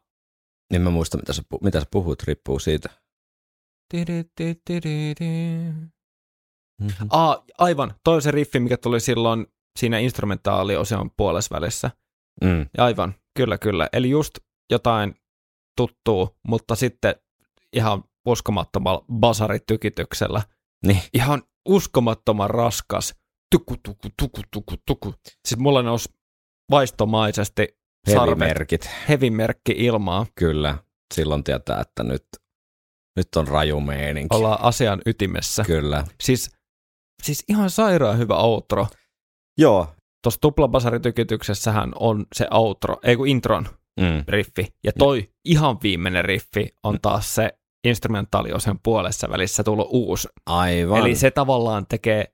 Niin 0.72 0.83
mä 0.83 0.91
muistan, 0.91 1.20
mitä 1.20 1.33
sä, 1.33 1.43
mitä 1.62 1.81
sä 1.81 1.87
puhut, 1.91 2.22
riippuu 2.22 2.59
siitä. 2.59 2.89
Mm-hmm. 6.81 7.07
Aa, 7.11 7.45
aivan. 7.59 7.95
Toi 8.05 8.14
on 8.14 8.22
se 8.22 8.31
riffi, 8.31 8.61
mikä 8.61 8.77
tuli 8.77 9.01
silloin 9.01 9.47
siinä 9.79 9.99
instrumentaaliosion 9.99 11.11
puolessa 11.16 11.55
välissä. 11.55 11.91
Mm. 12.45 12.66
Aivan, 12.79 13.14
kyllä, 13.37 13.59
kyllä. 13.59 13.89
Eli 13.93 14.11
just 14.11 14.39
jotain 14.70 15.14
tuttuu, 15.77 16.37
mutta 16.49 16.74
sitten 16.74 17.14
ihan 17.72 18.05
uskomattomalla 18.27 19.05
basaritykityksellä. 19.12 20.43
Niin. 20.87 21.01
Ihan 21.14 21.43
uskomattoman 21.67 22.51
raskas. 22.51 23.14
Tuku, 23.51 23.75
tuku, 23.83 24.09
tuku, 24.21 24.41
tuku, 24.51 24.75
tuku. 24.87 25.14
Siis 25.49 25.59
mulla 25.59 25.83
nousi 25.83 26.09
vaistomaisesti 26.71 27.69
sarvet, 28.11 28.39
Hevimerkit, 28.39 28.91
hevimerkki 29.09 29.73
ilmaa. 29.77 30.27
kyllä. 30.35 30.79
Silloin 31.14 31.45
tietää, 31.45 31.81
että 31.81 32.03
nyt, 32.03 32.27
nyt 33.17 33.29
on 33.37 33.49
raju 33.49 33.81
meininki. 33.81 34.37
Ollaan 34.37 34.61
asian 34.61 35.03
ytimessä. 35.07 35.64
Kyllä. 35.64 36.05
Siis, 36.21 36.51
siis 37.23 37.45
ihan 37.49 37.71
sairaan 37.71 38.19
hyvä 38.19 38.37
outro. 38.37 38.87
Joo. 39.59 39.95
Tuossa 40.23 40.41
tuplabasaritykityksessähän 40.41 41.93
on 42.01 42.27
se 42.35 42.47
outro, 42.51 42.97
ei 43.03 43.17
kun 43.17 43.29
intron 43.29 43.69
Mm. 44.01 44.25
riffi. 44.29 44.67
Ja 44.85 44.93
toi 44.99 45.29
ihan 45.45 45.77
viimeinen 45.83 46.25
riffi 46.25 46.69
on 46.83 46.99
taas 47.03 47.35
se 47.35 47.59
instrumentaaliosen 47.87 48.78
puolessa 48.82 49.28
välissä 49.30 49.64
tullut 49.64 49.89
uusi. 49.91 50.28
Aivan. 50.47 50.99
Eli 50.99 51.14
se 51.14 51.30
tavallaan 51.30 51.87
tekee, 51.87 52.24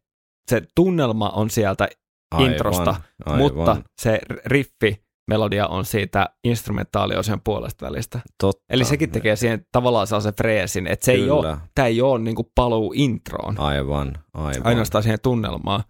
se 0.50 0.62
tunnelma 0.74 1.28
on 1.30 1.50
sieltä 1.50 1.88
aivan, 2.30 2.50
introsta, 2.53 2.94
aivan. 3.26 3.38
mutta 3.38 3.76
se 4.00 4.20
riffi, 4.44 5.05
melodia 5.30 5.66
on 5.66 5.84
siitä 5.84 6.30
instrumentaaliosen 6.44 7.40
puolesta 7.40 7.86
välistä. 7.86 8.20
Totta. 8.40 8.64
Eli 8.70 8.84
sekin 8.84 9.11
tekee 9.11 9.36
siihen 9.36 9.66
tavallaan 9.72 10.07
sellaisen 10.07 10.34
freesin, 10.34 10.86
että 10.86 11.05
se 11.05 11.12
ei 11.12 11.18
Kyllä. 11.18 11.34
ole, 11.34 11.57
tämä 11.74 11.88
ei 11.88 12.03
ole 12.03 12.18
niinku 12.18 12.50
paluu 12.55 12.92
introon, 12.96 13.61
Aivan, 13.61 14.12
aivan. 14.34 14.66
ainoastaan 14.66 15.03
siihen 15.03 15.20
tunnelmaan. 15.22 15.84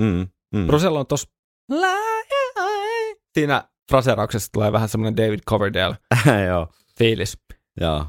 Mm, 0.00 0.28
mm. 0.54 0.66
Brusella 0.66 1.00
on 1.00 1.06
tossa 1.06 1.28
siinä 3.34 3.68
fraseerauksessa 3.90 4.52
tulee 4.52 4.72
vähän 4.72 4.88
semmoinen 4.88 5.16
David 5.16 5.40
Coverdale 5.48 5.96
fiilis. 6.98 7.38
Joo. 7.80 8.06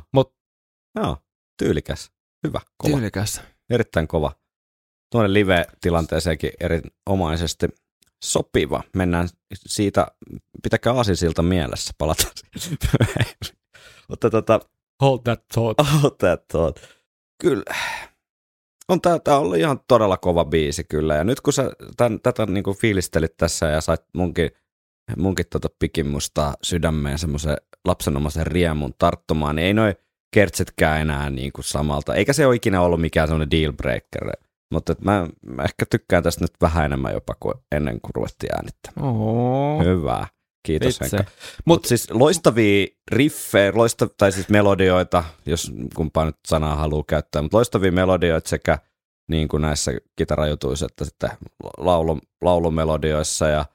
Joo. 1.03 1.17
Tyylikäs. 1.57 2.11
Hyvä. 2.47 2.61
Kova. 2.77 2.95
Tyylikäs. 2.95 3.41
Erittäin 3.69 4.07
kova. 4.07 4.31
Tuonne 5.11 5.33
live-tilanteeseenkin 5.33 6.51
erinomaisesti 6.59 7.67
sopiva. 8.23 8.83
Mennään 8.95 9.27
siitä, 9.53 10.07
pitäkää 10.63 10.93
aasinsilta 10.93 11.41
mielessä, 11.41 11.93
palataan. 11.97 12.31
Mutta 14.09 14.29
tota, 14.29 14.59
Hold 15.01 15.19
that 15.23 15.47
thought. 15.53 15.79
oh, 16.03 16.17
that 16.17 16.47
thought. 16.47 16.77
Kyllä. 17.41 17.75
On 18.89 19.01
tää, 19.01 19.19
tää 19.19 19.39
oli 19.39 19.59
ihan 19.59 19.79
todella 19.87 20.17
kova 20.17 20.45
biisi 20.45 20.83
kyllä. 20.83 21.15
Ja 21.15 21.23
nyt 21.23 21.41
kun 21.41 21.53
sä 21.53 21.71
tän, 21.97 22.19
tätä 22.21 22.45
niinku 22.45 22.73
fiilistelit 22.73 23.37
tässä 23.37 23.65
ja 23.65 23.81
sait 23.81 24.01
munkin, 24.13 24.51
munkin 25.17 25.45
tota 25.49 25.67
pikimusta 25.79 26.53
sydämeen 26.63 27.19
semmoisen 27.19 27.57
lapsenomaisen 27.85 28.47
riemun 28.47 28.93
tarttumaan, 28.97 29.55
niin 29.55 29.65
ei 29.65 29.73
noi 29.73 29.95
kertsetkään 30.33 31.01
enää 31.01 31.29
niinku 31.29 31.61
samalta. 31.61 32.15
Eikä 32.15 32.33
se 32.33 32.45
ole 32.45 32.55
ikinä 32.55 32.81
ollut 32.81 33.01
mikään 33.01 33.27
semmoinen 33.27 33.51
deal 33.51 33.73
breaker. 33.73 34.31
Mutta 34.73 34.95
mä, 35.01 35.27
mä, 35.45 35.63
ehkä 35.63 35.85
tykkään 35.91 36.23
tästä 36.23 36.43
nyt 36.43 36.53
vähän 36.61 36.85
enemmän 36.85 37.13
jopa 37.13 37.35
kuin 37.39 37.55
ennen 37.71 38.01
kuin 38.01 38.11
ruvettiin 38.15 38.55
äänittämään. 38.55 39.13
Oh. 39.13 39.83
Hyvä. 39.83 40.27
Kiitos 40.65 40.95
Itse. 40.95 41.17
Henkka. 41.17 41.31
Mutta 41.65 41.87
siis 41.87 42.11
loistavia 42.11 42.87
riffejä, 43.11 43.71
loista, 43.75 44.07
tai 44.17 44.31
siis 44.31 44.49
melodioita, 44.49 45.23
jos 45.45 45.71
kumpaa 45.95 46.25
nyt 46.25 46.35
sanaa 46.47 46.75
haluaa 46.75 47.03
käyttää, 47.07 47.41
mutta 47.41 47.57
loistavia 47.57 47.91
melodioita 47.91 48.49
sekä 48.49 48.79
niin 49.29 49.47
kuin 49.47 49.61
näissä 49.61 49.91
kitarajutuissa 50.15 50.85
että 50.85 51.05
sitten 51.05 51.29
laulu, 51.77 52.19
laulumelodioissa 52.41 53.47
ja 53.47 53.65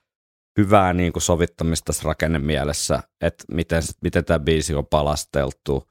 hyvää 0.58 0.92
niin 0.92 1.12
kuin 1.12 1.22
sovittamista 1.22 1.84
tässä 1.84 2.02
rakennemielessä, 2.04 3.02
että 3.20 3.44
miten, 3.50 3.82
miten 4.02 4.24
tämä 4.24 4.38
biisi 4.38 4.74
on 4.74 4.86
palasteltu 4.86 5.88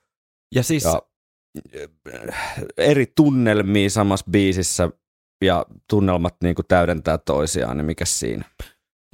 Ja 0.55 0.63
siis 0.63 0.83
ja 0.83 1.01
äh, 2.29 2.63
eri 2.77 3.05
tunnelmia 3.15 3.89
samassa 3.89 4.25
biisissä 4.31 4.89
ja 5.43 5.65
tunnelmat 5.89 6.35
niin 6.43 6.55
kuin 6.55 6.65
täydentää 6.67 7.17
toisiaan, 7.17 7.77
niin 7.77 7.85
mikä 7.85 8.05
siinä? 8.05 8.45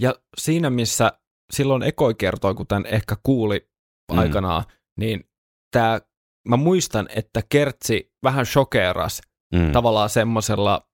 Ja 0.02 0.16
siinä, 0.38 0.70
missä 0.70 1.12
silloin 1.54 1.84
ekoi 1.84 2.16
kertoi, 2.16 2.56
kun 2.56 2.68
tämän 2.68 2.86
ehkä 2.86 3.16
kuuli 3.24 3.70
Mm. 4.12 4.18
aikanaan, 4.18 4.64
niin 5.00 5.30
tämä, 5.72 6.02
mä 6.48 6.58
muistan, 6.58 7.08
että 7.16 7.44
Kertsi 7.50 8.14
vähän 8.24 8.46
shokeeras 8.46 9.22
Mm. 9.56 9.72
tavallaan 9.72 10.10
semmoisella 10.10 10.90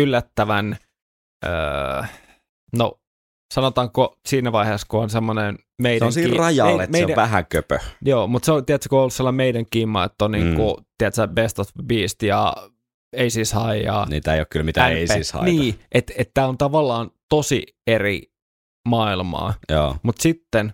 yllättävän, 0.00 0.76
öö, 1.44 2.02
no 2.76 3.00
sanotaanko 3.54 4.18
siinä 4.26 4.52
vaiheessa, 4.52 4.86
kun 4.90 5.02
on 5.02 5.10
semmoinen 5.10 5.58
meidän... 5.82 5.98
Se 6.00 6.04
on 6.04 6.12
siinä 6.12 6.38
rajalla, 6.38 6.82
että 6.82 6.98
se 6.98 7.04
on 7.04 7.16
vähän 7.16 7.46
köpö. 7.46 7.78
Joo, 8.02 8.26
mutta 8.26 8.46
se 8.46 8.52
on, 8.52 8.66
tiedätkö, 8.66 8.88
kun 8.88 8.98
on 8.98 9.00
ollut 9.00 9.12
sellainen 9.14 9.36
meidän 9.36 9.64
kimma, 9.70 10.04
että 10.04 10.24
on 10.24 10.30
Mm. 10.30 10.38
niinku, 10.38 10.80
tiedätkö, 10.98 11.26
Best 11.28 11.58
of 11.58 11.68
Beast 11.86 12.22
ja 12.22 12.54
Aces 13.16 13.52
High 13.52 13.84
ja 13.84 14.06
Niitä 14.10 14.34
ei 14.34 14.40
ole 14.40 14.46
kyllä 14.50 14.64
mitään 14.64 14.92
ei 14.92 15.04
NP. 15.04 15.12
siis 15.12 15.32
haeta. 15.32 15.44
Niin, 15.50 15.78
että 15.92 16.12
et 16.18 16.30
tämä 16.34 16.46
on 16.46 16.58
tavallaan 16.58 17.10
tosi 17.28 17.62
eri 17.86 18.22
maailmaa. 18.88 19.54
Joo. 19.68 19.96
Mutta 20.02 20.22
sitten, 20.22 20.72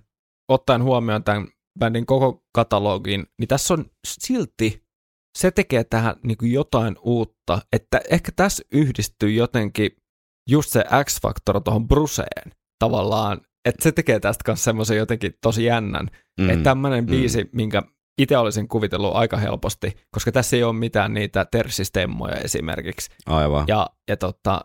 ottaen 0.48 0.82
huomioon 0.82 1.24
tämän 1.24 1.48
bändin 1.78 2.06
koko 2.06 2.44
katalogin, 2.54 3.26
niin 3.38 3.48
tässä 3.48 3.74
on 3.74 3.84
silti, 4.06 4.82
se 5.38 5.50
tekee 5.50 5.84
tähän 5.84 6.16
niin 6.22 6.36
kuin 6.38 6.52
jotain 6.52 6.96
uutta, 7.02 7.62
että 7.72 8.00
ehkä 8.10 8.32
tässä 8.36 8.62
yhdistyy 8.72 9.30
jotenkin 9.30 9.90
just 10.50 10.70
se 10.70 10.84
X-faktor 11.04 11.60
tuohon 11.60 11.88
Bruseen 11.88 12.52
tavallaan, 12.82 13.40
että 13.64 13.82
se 13.82 13.92
tekee 13.92 14.20
tästä 14.20 14.44
kanssa 14.44 14.64
semmoisen 14.64 14.96
jotenkin 14.96 15.34
tosi 15.42 15.64
jännän, 15.64 16.08
mm. 16.40 16.50
että 16.50 16.62
tämmöinen 16.62 17.04
mm. 17.04 17.10
biisi, 17.10 17.50
minkä 17.52 17.82
itse 18.18 18.38
olisin 18.38 18.68
kuvitellut 18.68 19.14
aika 19.14 19.36
helposti, 19.36 19.92
koska 20.10 20.32
tässä 20.32 20.56
ei 20.56 20.64
ole 20.64 20.72
mitään 20.72 21.14
niitä 21.14 21.44
terssistemmoja 21.44 22.36
esimerkiksi, 22.36 23.10
Aivan. 23.26 23.64
ja, 23.68 23.86
ja 24.08 24.16
tota, 24.16 24.60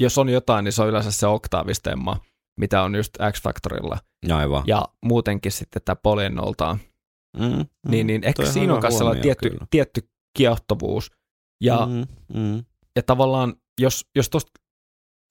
jos 0.00 0.18
on 0.18 0.28
jotain, 0.28 0.64
niin 0.64 0.72
se 0.72 0.82
on 0.82 0.88
yleensä 0.88 1.10
se 1.10 1.26
oktaavistemma, 1.26 2.20
mitä 2.60 2.82
on 2.82 2.94
just 2.94 3.14
X-Factorilla. 3.32 3.98
Aivan. 4.32 4.64
Ja 4.66 4.88
muutenkin 5.04 5.52
sitten 5.52 5.82
tämä 5.84 5.96
poljennoltaan. 5.96 6.78
Mm, 7.38 7.44
mm. 7.44 7.66
Niin, 7.88 8.06
niin 8.06 8.24
ehkä 8.24 8.44
siinä 8.44 8.74
on 8.74 8.80
myös 8.82 8.98
sellainen 8.98 9.22
tietty, 9.22 9.50
kyllä. 9.50 9.66
tietty 9.70 10.10
kiehtovuus. 10.36 11.10
Ja, 11.64 11.86
Mm, 11.86 12.06
mm. 12.40 12.64
ja 12.96 13.02
tavallaan, 13.02 13.54
jos, 13.80 14.06
jos 14.16 14.30
tuosta 14.30 14.52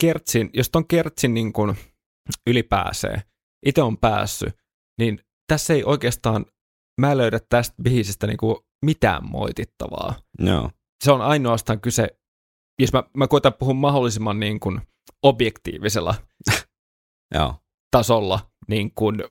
kertsin, 0.01 0.49
jos 0.53 0.69
ton 0.69 0.87
kertsin 0.87 1.33
niin 1.33 1.53
kuin 1.53 1.77
ylipääsee, 2.47 3.21
itse 3.65 3.81
on 3.81 3.97
päässyt, 3.97 4.55
niin 4.99 5.19
tässä 5.47 5.73
ei 5.73 5.83
oikeastaan, 5.83 6.45
mä 7.01 7.17
löydä 7.17 7.39
tästä 7.49 7.75
biisistä 7.83 8.27
niin 8.27 8.37
kuin 8.37 8.57
mitään 8.85 9.29
moitittavaa. 9.29 10.15
Joo. 10.39 10.71
se 11.03 11.11
on 11.11 11.21
ainoastaan 11.21 11.81
kyse, 11.81 12.07
jos 12.81 12.93
mä, 12.93 13.03
mä 13.17 13.27
koitan 13.27 13.53
puhua 13.53 13.73
mahdollisimman 13.73 14.39
niin 14.39 14.59
kuin 14.59 14.81
objektiivisella 15.23 16.15
Joo. 17.35 17.55
tasolla, 17.91 18.51
niin 18.67 18.91
kuin, 18.95 19.23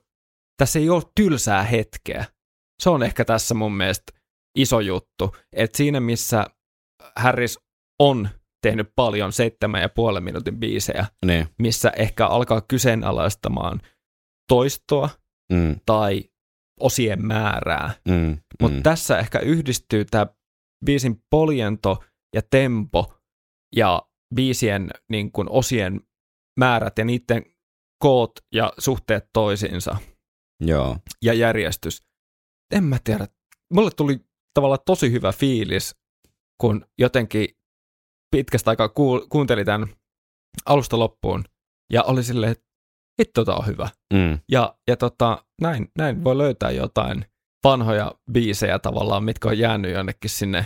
tässä 0.57 0.79
ei 0.79 0.89
ole 0.89 1.03
tylsää 1.15 1.63
hetkeä. 1.63 2.25
Se 2.83 2.89
on 2.89 3.03
ehkä 3.03 3.25
tässä 3.25 3.53
mun 3.53 3.77
mielestä 3.77 4.13
iso 4.57 4.79
juttu, 4.79 5.35
että 5.53 5.77
siinä 5.77 5.99
missä 5.99 6.45
Harris 7.15 7.59
on 7.99 8.29
tehnyt 8.61 8.89
paljon 8.95 9.33
seitsemän 9.33 9.81
ja 9.81 9.89
puolen 9.89 10.23
minuutin 10.23 10.59
biisejä, 10.59 11.05
Niin. 11.25 11.47
missä 11.59 11.89
ehkä 11.89 12.27
alkaa 12.27 12.61
kyseenalaistamaan 12.61 13.81
toistoa 14.49 15.09
Mm, 15.53 15.75
tai 15.85 16.23
osien 16.79 17.25
määrää, 17.25 17.93
mm, 18.07 18.37
Mutta 18.61 18.77
mm. 18.77 18.83
tässä 18.83 19.19
ehkä 19.19 19.39
yhdistyy 19.39 20.05
tämä 20.05 20.27
biisin 20.85 21.23
poljento 21.29 22.03
ja 22.35 22.41
tempo 22.41 23.13
ja 23.75 24.01
biisien 24.35 24.89
niin 25.09 25.31
kun, 25.31 25.49
osien 25.49 26.01
määrät 26.59 26.97
ja 26.97 27.05
niiden 27.05 27.45
koot 28.03 28.31
ja 28.55 28.73
suhteet 28.77 29.29
toisiinsa 29.33 29.97
Joo. 30.61 30.97
ja 31.21 31.33
järjestys. 31.33 32.03
En 32.71 32.83
mä 32.83 32.97
tiedä. 33.03 33.27
Mulle 33.73 33.91
tuli 33.95 34.19
tavallaan 34.53 34.79
tosi 34.85 35.11
hyvä 35.11 35.31
fiilis, 35.31 35.95
kun 36.61 36.85
jotenkin 36.97 37.47
pitkästä 38.31 38.69
aikaa 38.71 38.87
kuul- 38.87 39.27
kuuntelin 39.29 39.65
tämän 39.65 39.87
alusta 40.65 40.99
loppuun 40.99 41.43
ja 41.93 42.03
oli 42.03 42.23
silleen, 42.23 42.51
että 42.51 42.65
hitto, 43.21 43.45
tää 43.45 43.55
on 43.55 43.65
hyvä. 43.67 43.89
Mm, 44.13 44.39
Ja, 44.51 44.75
ja 44.87 44.97
tota, 44.97 45.45
näin, 45.61 45.87
näin 45.97 46.23
voi 46.23 46.37
löytää 46.37 46.71
jotain 46.71 47.25
vanhoja 47.63 48.11
biisejä 48.31 48.79
tavallaan, 48.79 49.23
mitkä 49.23 49.47
on 49.49 49.57
jäänyt 49.59 49.91
jonnekin 49.93 50.29
sinne 50.29 50.65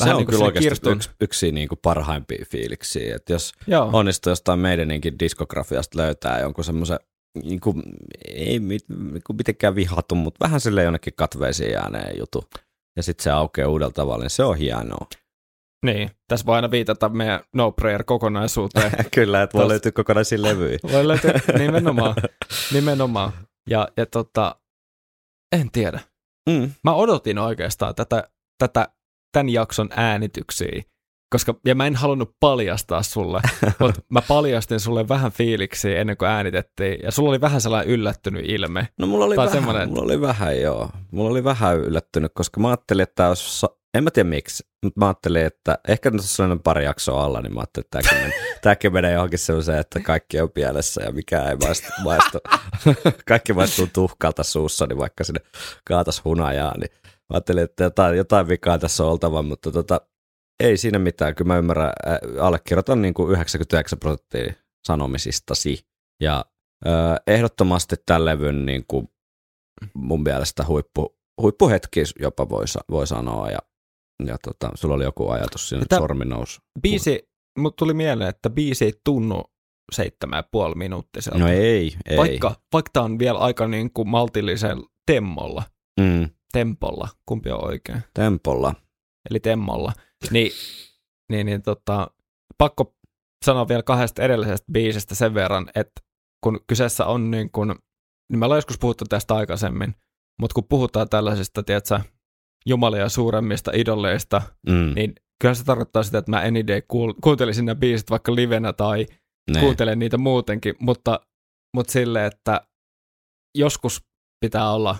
Se 0.00 0.04
Vähän 0.04 0.16
on 0.16 0.20
niin 0.20 0.26
kyllä 0.26 0.38
se 0.38 0.44
oikeasti 0.44 0.68
Kirstun. 0.68 0.92
yksi, 0.92 1.10
yksi 1.20 1.52
niin 1.52 1.68
kuin 1.68 1.78
parhaimpia 1.82 2.44
fiiliksiä. 2.50 3.16
Että 3.16 3.32
jos 3.32 3.52
Joo. 3.66 3.90
onnistuu 3.92 4.30
jostain 4.30 4.58
meidänkin 4.58 5.18
diskografiasta 5.18 5.98
löytää 5.98 6.40
jonkun 6.40 6.64
semmoisen, 6.64 6.98
niin 7.42 7.60
kuin, 7.60 7.82
ei 8.28 8.58
mit- 8.60 8.88
niin 8.88 9.22
kuin 9.26 9.36
mitenkään 9.36 9.74
vihatun, 9.74 10.18
mutta 10.18 10.44
vähän 10.44 10.60
sille 10.60 10.82
jonnekin 10.82 11.12
katveisiin 11.16 11.72
jääneen 11.72 12.18
jutu. 12.18 12.44
Ja 12.96 13.02
sitten 13.02 13.24
se 13.24 13.30
aukeaa 13.30 13.68
uudella 13.68 13.92
tavalla, 13.92 14.22
niin 14.22 14.30
se 14.30 14.44
on 14.44 14.56
hienoa. 14.58 15.06
Niin, 15.84 16.10
tässä 16.28 16.46
voi 16.46 16.56
aina 16.56 16.70
viitata 16.70 17.08
meidän 17.08 17.40
No 17.54 17.72
Prayer-kokonaisuuteen. 17.72 18.92
Kyllä, 19.14 19.42
että 19.42 19.58
voi 19.58 19.64
Tos- 19.64 19.68
löytyä 19.68 19.92
kokonaisia 19.92 20.42
levyjä. 20.42 20.78
Voi 20.92 21.08
löytyä 21.08 21.32
nimenomaan. 21.58 22.14
nimenomaan. 22.74 23.32
Ja, 23.70 23.88
ja 23.96 24.06
tota, 24.06 24.56
en 25.52 25.70
tiedä. 25.70 26.00
Mm. 26.50 26.70
Mä 26.84 26.94
odotin 26.94 27.38
oikeastaan 27.38 27.94
tätä, 27.94 28.28
tätä 28.58 28.88
tämän 29.32 29.48
jakson 29.48 29.88
äänityksiä, 29.96 30.82
koska, 31.34 31.54
ja 31.66 31.74
mä 31.74 31.86
en 31.86 31.94
halunnut 31.94 32.36
paljastaa 32.40 33.02
sulle, 33.02 33.40
mutta 33.80 34.00
mä 34.08 34.22
paljastin 34.28 34.80
sulle 34.80 35.08
vähän 35.08 35.32
fiiliksiä 35.32 36.00
ennen 36.00 36.16
kuin 36.16 36.28
äänitettiin, 36.28 36.98
ja 37.02 37.10
sulla 37.12 37.28
oli 37.28 37.40
vähän 37.40 37.60
sellainen 37.60 37.94
yllättynyt 37.94 38.44
ilme. 38.48 38.88
No 38.98 39.06
mulla 39.06 39.24
oli, 39.24 39.36
Tai 39.36 39.46
vähän, 39.46 39.56
semmoinen- 39.58 39.88
mulla 39.88 40.02
oli 40.02 40.20
vähän, 40.20 40.60
joo. 40.60 40.90
Mulla 41.10 41.30
oli 41.30 41.44
vähän 41.44 41.76
yllättynyt, 41.78 42.32
koska 42.34 42.60
mä 42.60 42.68
ajattelin, 42.68 43.02
että 43.02 43.22
jos, 43.22 43.60
sa- 43.60 43.76
en 43.94 44.04
mä 44.04 44.10
tiedä 44.10 44.28
miksi, 44.28 44.66
mutta 44.84 45.00
mä 45.00 45.06
ajattelin, 45.06 45.46
että 45.46 45.78
ehkä 45.88 46.10
nyt 46.10 46.20
tässä 46.20 46.44
on 46.44 46.60
pari 46.60 46.84
jaksoa 46.84 47.24
alla, 47.24 47.40
niin 47.40 47.54
mä 47.54 47.60
ajattelin, 47.60 47.84
että 47.86 47.98
tämäkin 48.02 48.18
menee, 48.18 48.40
tämäkin 48.62 48.92
menee 48.92 49.12
johonkin 49.12 49.38
sellaiseen, 49.38 49.78
että 49.78 50.00
kaikki 50.00 50.40
on 50.40 50.50
pielessä 50.50 51.02
ja 51.02 51.12
mikään 51.12 51.48
ei 51.48 51.56
maistu, 51.56 51.88
maistu. 52.04 52.38
kaikki 53.28 53.52
maistuu 53.52 53.88
tuhkalta 53.92 54.42
suussa, 54.42 54.86
niin 54.86 54.98
vaikka 54.98 55.24
sinne 55.24 55.40
kaatas 55.88 56.24
hunajaa, 56.24 56.74
niin 56.78 56.90
mä 57.04 57.34
ajattelin, 57.34 57.64
että 57.64 57.84
jotain, 57.84 58.16
jotain 58.16 58.48
vikaa 58.48 58.78
tässä 58.78 59.04
on 59.04 59.10
oltava, 59.10 59.42
mutta 59.42 59.70
tota, 59.72 60.00
ei 60.60 60.76
siinä 60.76 60.98
mitään, 60.98 61.34
kyllä 61.34 61.48
mä 61.48 61.58
ymmärrän, 61.58 61.92
äh, 62.08 62.44
allekirjoitan 62.46 63.02
niin 63.02 63.14
kuin 63.14 63.32
99 63.32 63.98
prosenttia 63.98 64.52
sanomisistasi 64.86 65.86
ja 66.22 66.44
äh, 66.86 67.16
ehdottomasti 67.26 67.96
tämän 68.06 68.24
levyn 68.24 68.66
niin 68.66 68.84
kuin 68.88 69.08
mun 69.94 70.22
mielestä 70.22 70.64
huippu, 70.66 71.16
huippuhetki 71.42 72.02
jopa 72.20 72.48
voi, 72.48 72.64
voi 72.90 73.06
sanoa 73.06 73.50
ja, 73.50 73.58
ja 74.26 74.36
tota, 74.42 74.70
sulla 74.74 74.94
oli 74.94 75.04
joku 75.04 75.30
ajatus 75.30 75.68
siinä, 75.68 75.82
että 75.82 75.96
sormi 75.96 76.24
nousi. 76.24 76.60
Biisi, 76.82 77.28
mut 77.58 77.76
tuli 77.76 77.94
mieleen, 77.94 78.30
että 78.30 78.50
biisi 78.50 78.84
ei 78.84 78.92
tunnu 79.04 79.44
seitsemän 79.92 80.36
ja 80.36 80.42
puoli 80.52 80.74
minuuttiselta. 80.74 81.38
No 81.38 81.48
ei, 81.48 81.96
ei. 82.06 82.16
Vaikka, 82.16 82.54
vaikka 82.72 82.90
tää 82.92 83.02
on 83.02 83.18
vielä 83.18 83.38
aika 83.38 83.68
niin 83.68 83.92
kuin 83.92 84.08
maltillisella 84.08 84.86
temmolla, 85.06 85.62
Mm, 86.00 86.28
tempolla, 86.52 87.08
kumpi 87.26 87.50
on 87.50 87.64
oikein, 87.64 88.02
tempolla. 88.14 88.74
eli 89.30 89.40
temmolla, 89.40 89.92
niin, 90.30 90.52
niin, 91.30 91.46
niin 91.46 91.62
tota, 91.62 92.10
pakko 92.58 92.94
sanoa 93.44 93.68
vielä 93.68 93.82
kahdesta 93.82 94.22
edellisestä 94.22 94.72
biisistä 94.72 95.14
sen 95.14 95.34
verran, 95.34 95.70
että 95.74 96.00
kun 96.44 96.60
kyseessä 96.66 97.06
on 97.06 97.30
niin 97.30 97.50
kuin, 97.50 97.68
niin 98.30 98.38
me 98.38 98.44
ollaan 98.44 98.58
joskus 98.58 98.78
puhuttu 98.78 99.04
tästä 99.04 99.34
aikaisemmin, 99.34 99.94
mutta 100.40 100.54
kun 100.54 100.64
puhutaan 100.68 101.08
tällaisista, 101.08 101.62
tiedätkö, 101.62 102.00
jumalia 102.66 103.08
suuremmista 103.08 103.70
idoleista, 103.74 104.42
Mm, 104.68 104.92
niin 104.94 105.14
kyllä 105.40 105.54
se 105.54 105.64
tarkoittaa 105.64 106.02
sitä, 106.02 106.18
että 106.18 106.30
mä 106.30 106.40
any 106.40 106.66
day 106.66 106.80
kuul- 106.80 107.14
kuuntelisin 107.22 107.64
nämä 107.64 107.74
biisit 107.74 108.10
vaikka 108.10 108.34
livenä 108.34 108.72
tai 108.72 109.06
ne. 109.50 109.60
kuuntelen 109.60 109.98
niitä 109.98 110.18
muutenkin, 110.18 110.74
mutta, 110.78 111.20
mutta 111.76 111.92
silleen, 111.92 112.26
että 112.26 112.66
joskus 113.58 114.04
pitää 114.40 114.70
olla 114.72 114.96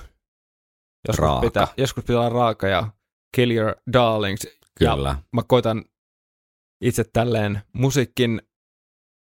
joskus 1.09 1.23
Raaka. 1.23 1.41
Pitää, 1.47 1.69
joskus 1.77 2.05
pitää 2.05 2.21
olla 2.21 2.29
raaka 2.29 2.69
ja 2.69 2.91
kill 3.37 3.51
your 3.51 3.75
darlings. 3.93 4.47
Ja 4.81 4.95
Kyllä. 4.97 5.17
mä 5.33 5.43
koitan 5.49 5.85
itse 6.81 7.05
tälleen 7.13 7.61
musiikin, 7.73 8.43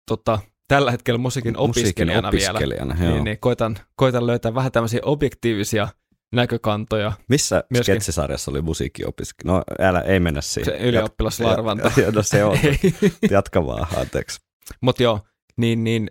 tota, 0.09 0.39
tällä 0.69 0.91
hetkellä 0.91 1.19
musiikin 1.19 1.57
opiskelijana, 1.57 2.29
Musiikin 2.29 2.41
vielä, 2.41 2.51
opiskelijana, 2.59 3.05
joo. 3.05 3.13
niin, 3.15 3.25
niin 3.25 3.39
koitan, 3.41 3.79
koitan 3.97 4.27
löytää 4.27 4.55
vähän 4.55 4.73
tämmöisiä 4.73 5.01
objektiivisia 5.03 5.89
näkökantoja. 6.33 7.13
Missä 7.29 7.65
Myöskin. 7.71 7.95
sketsisarjassa 7.95 8.51
oli 8.51 8.63
musiikkiopiskelu? 8.63 9.53
No 9.53 9.63
älä, 9.79 10.01
ei 10.01 10.21
mennä 10.21 10.41
siihen. 10.41 10.75
Se 10.75 10.79
ylioppilaslarvanta. 10.89 11.89
Jat- 11.89 12.01
ja- 12.03 12.11
No 12.17 12.23
se 12.23 12.45
on. 12.45 12.59
Jatka 13.31 13.67
vaan, 13.67 13.87
anteeksi. 13.97 14.41
Mutta 14.81 15.03
joo, 15.03 15.21
niin, 15.57 15.85
niin, 15.85 16.11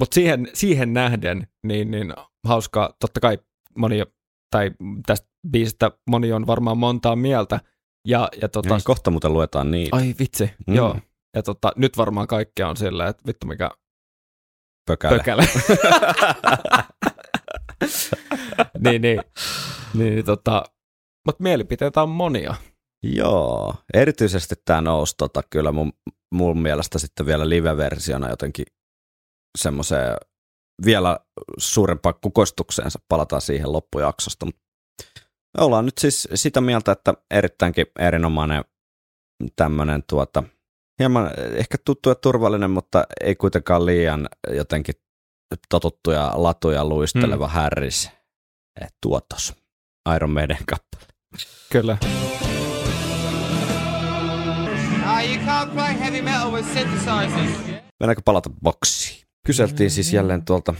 mut 0.00 0.12
siihen, 0.12 0.48
siihen 0.54 0.92
nähden, 0.92 1.46
niin, 1.62 1.90
niin 1.90 2.14
hauska, 2.46 2.96
totta 3.00 3.20
kai 3.20 3.38
moni, 3.78 4.02
tai 4.50 4.70
tästä 5.06 5.28
biisistä 5.50 5.90
moni 6.10 6.32
on 6.32 6.46
varmaan 6.46 6.78
montaa 6.78 7.16
mieltä, 7.16 7.60
ja, 8.06 8.28
ja 8.42 8.48
tota, 8.48 8.74
Niin, 8.74 8.84
kohta 8.84 9.10
muuten 9.10 9.32
luetaan 9.32 9.70
niitä. 9.70 9.96
ai 9.96 10.14
vitsi, 10.18 10.50
Mm. 10.66 10.74
joo, 10.74 10.96
ja 11.36 11.42
tota, 11.42 11.72
nyt 11.76 11.96
varmaan 11.96 12.26
kaikki 12.26 12.62
on 12.62 12.76
silleen, 12.76 13.08
että 13.08 13.22
vittu 13.26 13.46
mikä 13.46 13.70
Pökäle. 14.88 15.16
pökäle. 15.18 15.42
niin, 18.84 19.02
niin, 19.02 19.20
niin, 19.94 20.24
tota, 20.24 20.64
mutta 21.26 21.42
mielipiteitä 21.42 22.02
on 22.02 22.08
monia. 22.08 22.54
Joo, 23.02 23.74
erityisesti 23.94 24.54
tämä 24.64 24.80
nousi 24.80 25.14
tota, 25.18 25.42
kyllä 25.50 25.72
mun, 25.72 25.92
mun 26.34 26.62
mielestä 26.62 26.98
sitten 26.98 27.26
vielä 27.26 27.48
live-versiona 27.48 28.28
jotenkin 28.30 28.66
semmoiseen 29.58 30.16
vielä 30.84 31.20
suurempaan 31.58 32.14
kukoistukseensa. 32.22 32.98
Palataan 33.08 33.42
siihen 33.42 33.72
loppujaksosta. 33.72 34.46
Mut 34.46 34.56
me 35.56 35.64
ollaan 35.64 35.84
nyt 35.84 35.98
siis 35.98 36.28
sitä 36.34 36.60
mieltä, 36.60 36.92
että 36.92 37.14
erittäinkin 37.30 37.86
erinomainen 37.98 38.64
tämmöinen 39.56 40.02
tuota, 40.08 40.42
hieman 40.98 41.30
ehkä 41.54 41.78
tuttu 41.84 42.08
ja 42.08 42.14
turvallinen, 42.14 42.70
mutta 42.70 43.06
ei 43.20 43.34
kuitenkaan 43.34 43.86
liian 43.86 44.28
jotenkin 44.50 44.94
totuttu 45.68 46.10
ja 46.10 46.32
latuja 46.34 46.84
luisteleva 46.84 47.46
hmm. 47.46 47.54
Harris 47.54 48.10
eh, 48.80 48.92
tuotos. 49.02 49.54
Iron 50.16 50.30
Maiden 50.30 50.58
kappale. 50.66 51.04
Kyllä. 51.72 51.98
Ah. 55.04 55.22
Mennäänkö 58.00 58.22
palata 58.24 58.50
boksiin? 58.62 59.26
Kyseltiin 59.46 59.90
siis 59.90 60.12
jälleen 60.12 60.44
tuolta 60.44 60.74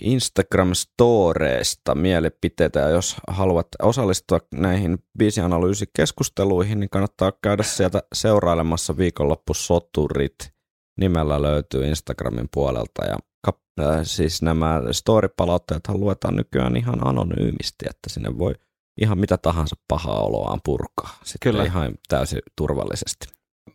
Instagram-storeista 0.00 1.94
mielipiteitä, 1.94 2.80
ja 2.80 2.88
jos 2.88 3.16
haluat 3.28 3.66
osallistua 3.82 4.38
näihin 4.54 4.98
biisianalyysikeskusteluihin, 5.18 6.80
niin 6.80 6.90
kannattaa 6.90 7.32
käydä 7.42 7.62
sieltä 7.62 8.02
seurailemassa 8.14 8.96
viikonloppusoturit. 8.96 10.52
Nimellä 11.00 11.42
löytyy 11.42 11.86
Instagramin 11.86 12.48
puolelta, 12.54 13.04
ja 13.04 13.16
kap- 13.48 13.80
äh, 13.80 14.00
siis 14.02 14.42
nämä 14.42 14.80
story-palautteet 14.92 15.88
luetaan 15.88 16.36
nykyään 16.36 16.76
ihan 16.76 17.06
anonyymisti, 17.06 17.84
että 17.90 18.08
sinne 18.10 18.38
voi 18.38 18.54
ihan 19.00 19.18
mitä 19.18 19.38
tahansa 19.38 19.76
pahaa 19.88 20.20
oloaan 20.20 20.60
purkaa. 20.64 21.18
Sitten 21.24 21.52
Kyllä. 21.52 21.64
ihan 21.64 21.94
täysin 22.08 22.42
turvallisesti. 22.56 23.26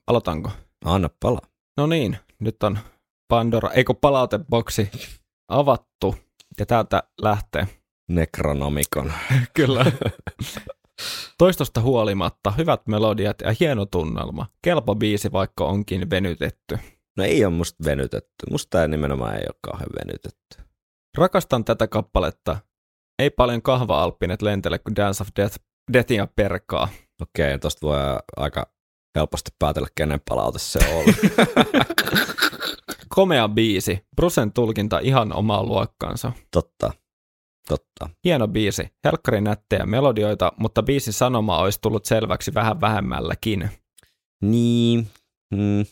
Aloitanko? 0.07 0.52
Anna 0.85 1.10
palaa. 1.19 1.41
No 1.77 1.88
niin, 1.88 2.18
nyt 2.39 2.64
on 2.64 2.80
Pandora, 3.27 3.72
eikö 3.72 3.94
palauteboksi 3.94 4.91
avattu 5.47 6.15
ja 6.59 6.65
täältä 6.65 7.03
lähtee. 7.21 7.67
Necronomicon. 8.09 9.13
Kyllä. 9.53 9.85
Toistosta 11.37 11.81
huolimatta, 11.81 12.51
hyvät 12.51 12.87
melodiat 12.87 13.41
ja 13.41 13.55
hieno 13.59 13.85
tunnelma. 13.85 14.45
Kelpo 14.61 14.95
biisi, 14.95 15.31
vaikka 15.31 15.65
onkin 15.65 16.09
venytetty. 16.09 16.79
No 17.17 17.23
ei 17.23 17.45
ole 17.45 17.53
musta 17.53 17.83
venytetty. 17.85 18.51
Musta 18.51 18.69
tämä 18.69 18.87
nimenomaan 18.87 19.35
ei 19.35 19.45
ole 19.47 19.59
kauhean 19.61 19.89
venytetty. 19.99 20.57
Rakastan 21.17 21.65
tätä 21.65 21.87
kappaletta. 21.87 22.57
Ei 23.19 23.29
paljon 23.29 23.61
kahva-alppinet 23.61 24.41
lentele 24.41 24.79
kuin 24.79 24.95
Dance 24.95 25.23
of 25.23 25.29
Death, 25.35 25.59
Deathia 25.93 26.27
perkaa. 26.35 26.89
Okei, 27.21 27.59
tosta 27.59 27.87
voi 27.87 27.97
aika 28.37 28.71
helposti 29.18 29.52
päätellä, 29.60 29.88
kenen 29.95 30.19
palaute 30.30 30.60
se 30.60 30.80
on 30.80 30.94
ollut. 30.94 31.15
Komea 33.15 33.49
biisi. 33.49 34.06
Brusen 34.15 34.53
tulkinta 34.53 34.99
ihan 34.99 35.35
omaa 35.35 35.64
luokkaansa. 35.64 36.31
Totta. 36.52 36.91
Totta. 37.68 38.10
Hieno 38.23 38.48
biisi. 38.48 38.88
Helkkari 39.03 39.41
nättejä 39.41 39.85
melodioita, 39.85 40.52
mutta 40.57 40.84
biisin 40.84 41.14
sanoma 41.14 41.57
olisi 41.57 41.81
tullut 41.81 42.06
selväksi 42.06 42.53
vähän 42.53 42.81
vähemmälläkin. 42.81 43.69
Niin. 44.41 45.07
Mm. 45.53 45.85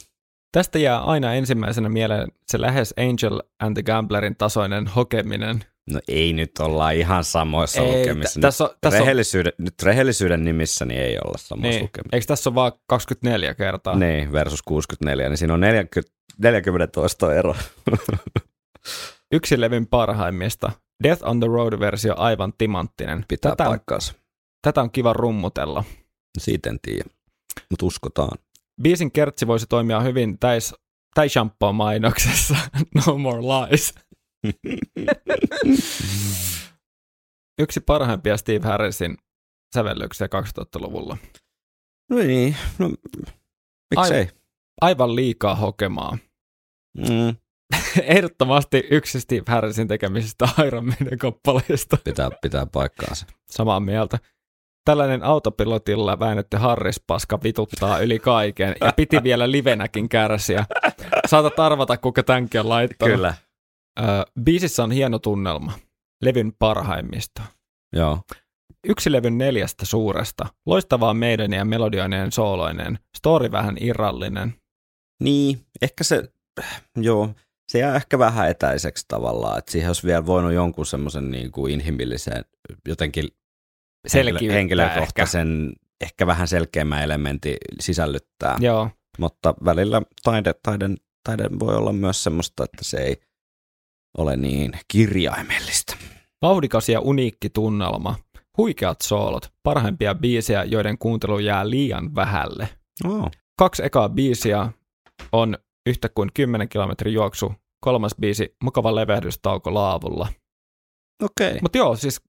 Tästä 0.52 0.80
jää 0.80 1.04
aina 1.04 1.34
ensimmäisenä 1.34 1.90
mieleen 1.90 2.32
se 2.48 2.62
lähes 2.62 2.94
Angel 2.98 3.42
and 3.60 3.74
the 3.74 3.84
Gamblerin 3.84 4.36
tasoinen 4.36 4.88
hokeminen. 4.88 5.64
No 5.90 5.99
ei 6.07 6.34
nyt 6.34 6.52
olla 6.60 6.91
ihan 6.91 7.24
samoissa 7.24 7.82
Ei, 7.82 7.99
lukemissa. 7.99 8.40
tä- 8.40 8.48
tässä 8.48 8.64
on- 8.64 8.70
tässä 8.82 8.98
on- 8.98 9.02
rehellisyyden, 9.06 9.53
nyt 9.57 9.74
rehellisyyden 9.84 10.44
nimissä 10.45 10.86
niin 10.86 10.99
ei 11.02 11.18
olla 11.26 11.38
samoissa 11.38 11.70
Niin. 11.70 11.82
lukemissa. 11.84 12.10
Eikö 12.16 12.26
tässä 12.26 12.49
ole 12.49 12.56
vaan 12.56 12.72
24 12.88 13.53
kertaa? 13.56 13.95
Niin, 13.95 14.32
versus 14.32 14.62
64, 14.62 15.30
niin 15.30 15.38
siinä 15.38 15.53
on 15.53 15.60
40, 15.60 16.16
40 16.38 16.88
toista 16.88 17.36
ero. 17.36 17.56
Yksi 19.32 19.62
levyn 19.62 19.88
parhaimmista. 19.88 20.72
Death 21.03 21.24
on 21.28 21.40
the 21.40 21.48
Road-versio 21.48 22.14
aivan 22.18 22.53
timanttinen. 22.57 23.26
Pitää 23.28 23.52
tätä, 23.52 23.64
on, 23.64 23.70
paikkaansa. 23.70 24.14
tätä 24.62 24.82
on 24.82 24.91
kiva 24.91 25.14
rummutella. 25.14 25.84
Siitä 26.38 26.70
en 26.70 26.80
tiedä. 26.82 27.10
mutta 27.70 27.86
uskotaan. 27.86 28.38
Biisin 28.82 29.12
kertsi 29.12 29.48
voisi 29.48 29.66
toimia 29.70 29.99
hyvin 29.99 30.40
täis, 30.40 30.74
tai 31.16 31.30
shampoo 31.30 31.74
mainoksessa 31.74 32.56
No 33.07 33.18
More 33.18 33.40
Lies. 33.41 33.94
Yksi 37.62 37.80
parhaimpia 37.80 38.38
Steve 38.38 38.68
Harrisin 38.68 39.18
sävellyksiä 39.76 40.28
2000-luvulla. 40.28 41.18
No 42.10 42.18
niin, 42.18 42.56
no 42.80 42.92
miksei. 43.96 44.28
Aivan 44.82 45.16
liikaa 45.16 45.56
hokemaa. 45.56 46.18
Mm, 46.98 47.36
Ehdottomasti 48.04 48.84
yksi 48.92 49.20
Steve 49.20 49.44
Harrisin 49.48 49.88
tekemisistä 49.88 50.48
Iron 50.68 50.86
Maiden 50.86 51.18
kappaleista. 51.20 51.98
pitää, 52.04 52.30
pitää 52.42 52.66
paikkaansa. 52.66 53.26
Samaa 53.50 53.80
mieltä. 53.80 54.20
Tällainen 54.86 55.24
autopilotilla 55.24 56.20
väännetty 56.20 56.58
harrispaska 56.58 57.40
vituttaa 57.44 58.00
yli 58.00 58.20
kaiken 58.20 58.76
ja 58.82 58.94
piti 58.96 59.24
vielä 59.24 59.52
livenäkin 59.52 60.10
kärsiä. 60.10 60.66
Saatat 61.28 61.60
arvata, 61.60 61.98
kuka 61.98 62.24
tämänkin 62.24 62.60
on 62.62 62.70
laittanut. 62.70 63.16
Kyllä. 63.16 63.34
Öö, 64.00 64.24
biisissä 64.44 64.84
on 64.84 64.92
hieno 64.92 65.20
tunnelma. 65.20 65.74
Levyn 66.22 66.54
parhaimmista. 66.60 67.42
Joo. 67.96 68.20
Yksi 68.88 69.12
levyn 69.12 69.38
neljästä 69.38 69.86
suuresta. 69.86 70.46
Loistavaa 70.66 71.14
meidän 71.14 71.54
ja 71.54 71.66
melodioinen 71.66 72.32
sooloinen. 72.32 73.00
Story 73.18 73.52
vähän 73.52 73.78
irrallinen. 73.80 74.54
Niin, 75.24 75.66
ehkä 75.82 76.04
se, 76.04 76.24
joo, 76.98 77.30
se 77.72 77.80
jää 77.80 77.96
ehkä 77.96 78.20
vähän 78.20 78.50
etäiseksi 78.50 79.06
tavallaan, 79.08 79.60
että 79.60 79.72
siihen 79.72 79.90
olisi 79.90 80.08
vielä 80.08 80.26
voinut 80.26 80.54
jonkun 80.54 80.86
semmoisen 80.86 81.32
niin 81.32 81.52
kuin 81.52 81.74
inhimillisen, 81.74 82.46
jotenkin 82.88 83.28
Selkiyttää 84.08 84.56
henkilökohtaisen, 84.56 85.68
ehkä. 85.68 85.86
ehkä 86.02 86.28
vähän 86.28 86.48
selkeämmän 86.48 87.04
elementin 87.04 87.58
sisällyttää. 87.80 88.58
Joo. 88.60 88.90
Mutta 89.18 89.54
välillä 89.66 90.02
taide, 90.24 90.54
taiden, 90.64 90.98
taide 91.24 91.50
voi 91.60 91.76
olla 91.76 91.94
myös 91.94 92.24
semmoista, 92.24 92.64
että 92.64 92.84
se 92.84 92.98
ei 92.98 93.22
ole 94.18 94.38
niin 94.38 94.72
kirjaimellista. 94.88 95.98
Vauhdikas 96.42 96.90
ja 96.90 97.02
uniikki 97.02 97.50
tunnelma. 97.50 98.16
Huikeat 98.58 99.02
soolot. 99.02 99.52
Parhaimpia 99.64 100.16
biisejä, 100.16 100.64
joiden 100.64 100.98
kuuntelu 100.98 101.40
jää 101.40 101.70
liian 101.70 102.16
vähälle. 102.16 102.70
Oh. 103.06 103.32
Kaksi 103.60 103.86
ekaa 103.86 104.10
biisiä 104.10 104.72
on 105.32 105.58
yhtä 105.86 106.10
kuin 106.10 106.30
10 106.34 106.70
kilometrin 106.70 107.14
juoksu. 107.14 107.54
Kolmas 107.86 108.16
biisi, 108.22 108.56
mukava 108.64 108.96
levehdystauko 108.96 109.74
laavulla. 109.74 110.28
Okei. 111.24 111.48
Okay. 111.48 111.60
Mutta 111.62 111.78
joo, 111.78 111.96
siis 111.96 112.22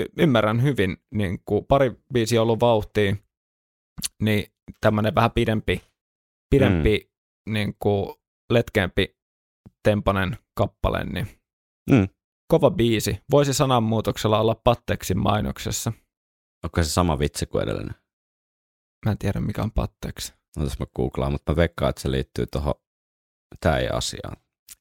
y- 0.00 0.12
ymmärrän 0.18 0.62
hyvin, 0.62 0.96
niin 1.14 1.38
kuin 1.44 1.64
pari 1.66 1.92
biisiä 2.12 2.40
on 2.40 2.42
ollut 2.42 2.60
vauhtia, 2.60 3.16
niin 4.22 4.44
tämmöinen 4.80 5.14
vähän 5.14 5.30
pidempi, 5.30 5.82
pidempi 6.50 7.10
mm. 7.46 7.52
niin 7.52 7.76
kuin 7.78 8.14
letkeämpi 8.52 9.19
tempanen 9.82 10.38
kappale, 10.54 11.04
niin 11.04 11.28
Mm. 11.90 12.08
kova 12.52 12.70
biisi. 12.70 13.18
Voisi 13.30 13.54
sananmuutoksella 13.54 14.40
olla 14.40 14.54
Patteksin 14.64 15.18
mainoksessa. 15.18 15.92
Onko 16.64 16.82
se 16.82 16.88
sama 16.90 17.18
vitsi 17.18 17.46
kuin 17.46 17.62
edellinen? 17.64 17.94
Mä 19.06 19.12
en 19.12 19.18
tiedä, 19.18 19.40
mikä 19.40 19.62
on 19.62 19.72
Patteksi. 19.72 20.34
Otas 20.58 20.78
mä 20.78 20.86
googlaan, 20.96 21.32
mutta 21.32 21.52
mä 21.52 21.56
veikkaan, 21.56 21.90
että 21.90 22.02
se 22.02 22.10
liittyy 22.10 22.46
tuohon 22.46 22.74
tämä 23.60 23.76
ei 23.78 23.88
asiaan. 23.88 24.36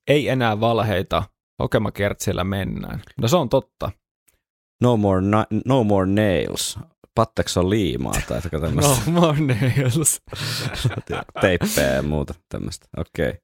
Ei 0.08 0.30
enää 0.30 0.60
valheita, 0.60 1.24
hokemakertsillä 1.64 2.44
mennään. 2.44 3.02
No 3.22 3.28
se 3.28 3.36
on 3.36 3.50
totta. 3.50 3.92
No 4.82 4.98
more, 4.98 5.22
na- 5.22 5.46
no 5.66 5.84
more 5.84 6.06
nails. 6.12 6.80
Patteks 7.16 7.58
on 7.58 7.70
liimaa 7.70 8.14
tai 8.28 8.42
jotain 8.52 8.62
tämmöistä. 8.76 9.12
No 9.12 9.12
more 9.22 9.38
nails. 9.42 10.22
Teippejä 11.42 11.88
ja 11.96 12.04
muuta 12.04 12.34
tämmöistä. 12.50 12.88
Okei. 12.98 13.30
Okay. 13.30 13.42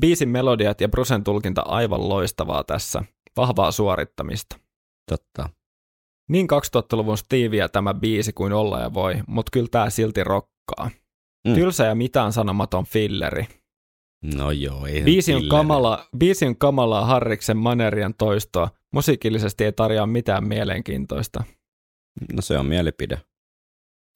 Biisin 0.00 0.28
melodiat 0.28 0.80
ja 0.80 0.88
Brusen 0.88 1.24
tulkinta 1.24 1.62
aivan 1.62 2.08
loistavaa 2.08 2.64
tässä. 2.64 3.04
Vahvaa 3.36 3.70
suorittamista. 3.70 4.58
Totta. 5.10 5.48
Niin 6.30 6.46
2000-luvun 6.52 7.18
Stevieä 7.18 7.68
tämä 7.68 7.94
biisi 7.94 8.32
kuin 8.32 8.52
olla 8.52 8.80
ja 8.80 8.94
voi, 8.94 9.14
mutta 9.26 9.50
kyllä 9.52 9.68
tämä 9.70 9.90
silti 9.90 10.24
rokkaa. 10.24 10.90
Mm. 11.48 11.54
Tylsä 11.54 11.84
ja 11.84 11.94
mitään 11.94 12.32
sanomaton 12.32 12.84
filleri. 12.84 13.46
No 14.34 14.50
joo, 14.50 14.86
ei 14.86 15.02
Biisi 15.02 15.34
on, 15.34 15.48
kamala, 15.48 16.06
biisi 16.18 16.46
on 16.46 16.56
kamalaa 16.56 17.06
Harriksen 17.06 17.56
manerien 17.56 18.14
toistoa. 18.14 18.70
Musiikillisesti 18.92 19.64
ei 19.64 19.72
tarjoa 19.72 20.06
mitään 20.06 20.48
mielenkiintoista. 20.48 21.44
No 22.32 22.42
se 22.42 22.58
on 22.58 22.66
mielipide. 22.66 23.20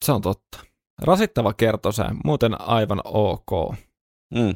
Se 0.05 0.11
on 0.11 0.21
totta. 0.21 0.59
Rasittava 1.01 1.53
kertosää, 1.53 2.15
muuten 2.25 2.61
aivan 2.61 3.01
ok. 3.03 3.75
Mm. 4.33 4.55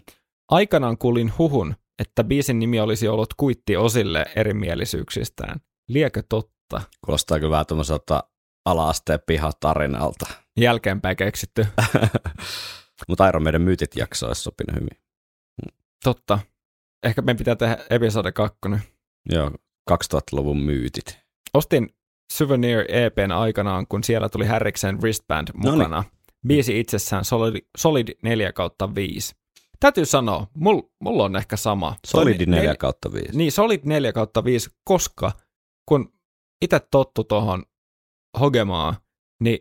Aikanaan 0.51 0.97
kuulin 0.97 1.33
huhun, 1.37 1.75
että 1.99 2.23
biisin 2.23 2.59
nimi 2.59 2.79
olisi 2.79 3.07
ollut 3.07 3.33
kuitti 3.33 3.77
osille 3.77 4.25
erimielisyyksistään. 4.35 5.59
Liekö 5.89 6.23
totta? 6.29 6.81
Kuulostaa 7.05 7.39
kyllä 7.39 7.51
vähän 7.51 7.65
tuommoiselta 7.65 8.23
ala-asteen 8.65 9.19
pihatarinalta. 9.25 10.25
Jälkeenpäin 10.57 11.17
keksitty. 11.17 11.65
Mutta 13.07 13.27
Iron 13.29 13.43
Maiden 13.43 13.61
myytit 13.61 13.95
jakso 13.95 14.27
olisi 14.27 14.41
sopinut 14.41 14.75
hyvin. 14.75 15.01
Totta. 16.03 16.39
Ehkä 17.03 17.21
meidän 17.21 17.37
pitää 17.37 17.55
tehdä 17.55 17.77
episode 17.89 18.31
kakkonen. 18.31 18.81
Joo, 19.29 19.51
2000-luvun 19.91 20.61
myytit. 20.61 21.19
Ostin 21.53 21.89
Souvenir 22.33 22.85
EPn 22.87 23.31
aikanaan, 23.31 23.87
kun 23.87 24.03
siellä 24.03 24.29
tuli 24.29 24.45
Harriksen 24.45 25.01
Wristband 25.01 25.47
Noniin. 25.53 25.77
mukana. 25.77 26.03
Biisi 26.47 26.79
itsessään 26.79 27.25
Solid, 27.25 27.55
Solid 27.77 28.07
4 28.23 28.53
kautta 28.53 28.95
5. 28.95 29.35
Täytyy 29.81 30.05
sanoa, 30.05 30.47
mul, 30.55 30.81
mulla 31.03 31.23
on 31.23 31.35
ehkä 31.35 31.57
sama. 31.57 31.95
Solidi 32.07 32.45
Nel- 32.45 32.49
4 32.49 32.75
kautta 32.75 33.13
5. 33.13 33.37
Niin, 33.37 33.51
Solid 33.51 33.79
4 33.83 34.13
kautta 34.13 34.43
5, 34.43 34.69
koska 34.83 35.31
kun 35.89 36.13
itse 36.61 36.79
tottu 36.91 37.23
tuohon 37.23 37.63
hogemaa, 38.39 38.95
niin 39.43 39.59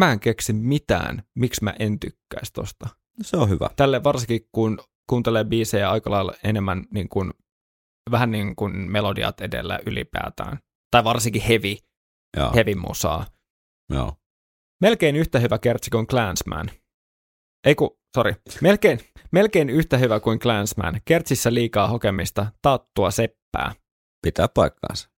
mä 0.00 0.12
en 0.12 0.20
keksi 0.20 0.52
mitään, 0.52 1.22
miksi 1.34 1.64
mä 1.64 1.74
en 1.78 2.00
tykkäisi 2.00 2.52
tosta. 2.52 2.88
Se 3.22 3.36
on 3.36 3.48
hyvä. 3.48 3.70
Tälle 3.76 4.04
varsinkin, 4.04 4.48
kun 4.52 4.78
kuuntelee 5.08 5.44
biisejä 5.44 5.90
aika 5.90 6.10
lailla 6.10 6.32
enemmän 6.44 6.84
niin 6.90 7.08
kuin, 7.08 7.32
vähän 8.10 8.30
niin 8.30 8.56
kuin 8.56 8.90
melodiat 8.90 9.40
edellä 9.40 9.80
ylipäätään. 9.86 10.58
Tai 10.90 11.04
varsinkin 11.04 11.42
heavy, 11.42 11.76
Joo, 12.36 12.52
heavy 12.54 12.74
musaa. 12.74 13.26
joo. 13.90 14.12
Melkein 14.82 15.16
yhtä 15.16 15.38
hyvä 15.38 15.58
kertsi 15.58 15.90
kuin 15.90 16.06
Clansman. 16.06 16.70
Ei 17.66 17.74
ku, 17.74 17.98
sorry. 18.16 18.34
Melkein, 18.62 18.98
melkein 19.32 19.70
yhtä 19.70 19.98
hyvä 19.98 20.20
kuin 20.20 20.38
Clansman. 20.38 21.00
Kertsissä 21.04 21.54
liikaa 21.54 21.88
hokemista, 21.88 22.46
taattua 22.62 23.10
seppää. 23.10 23.72
Pitää 24.26 24.48
paikkaansa. 24.48 25.10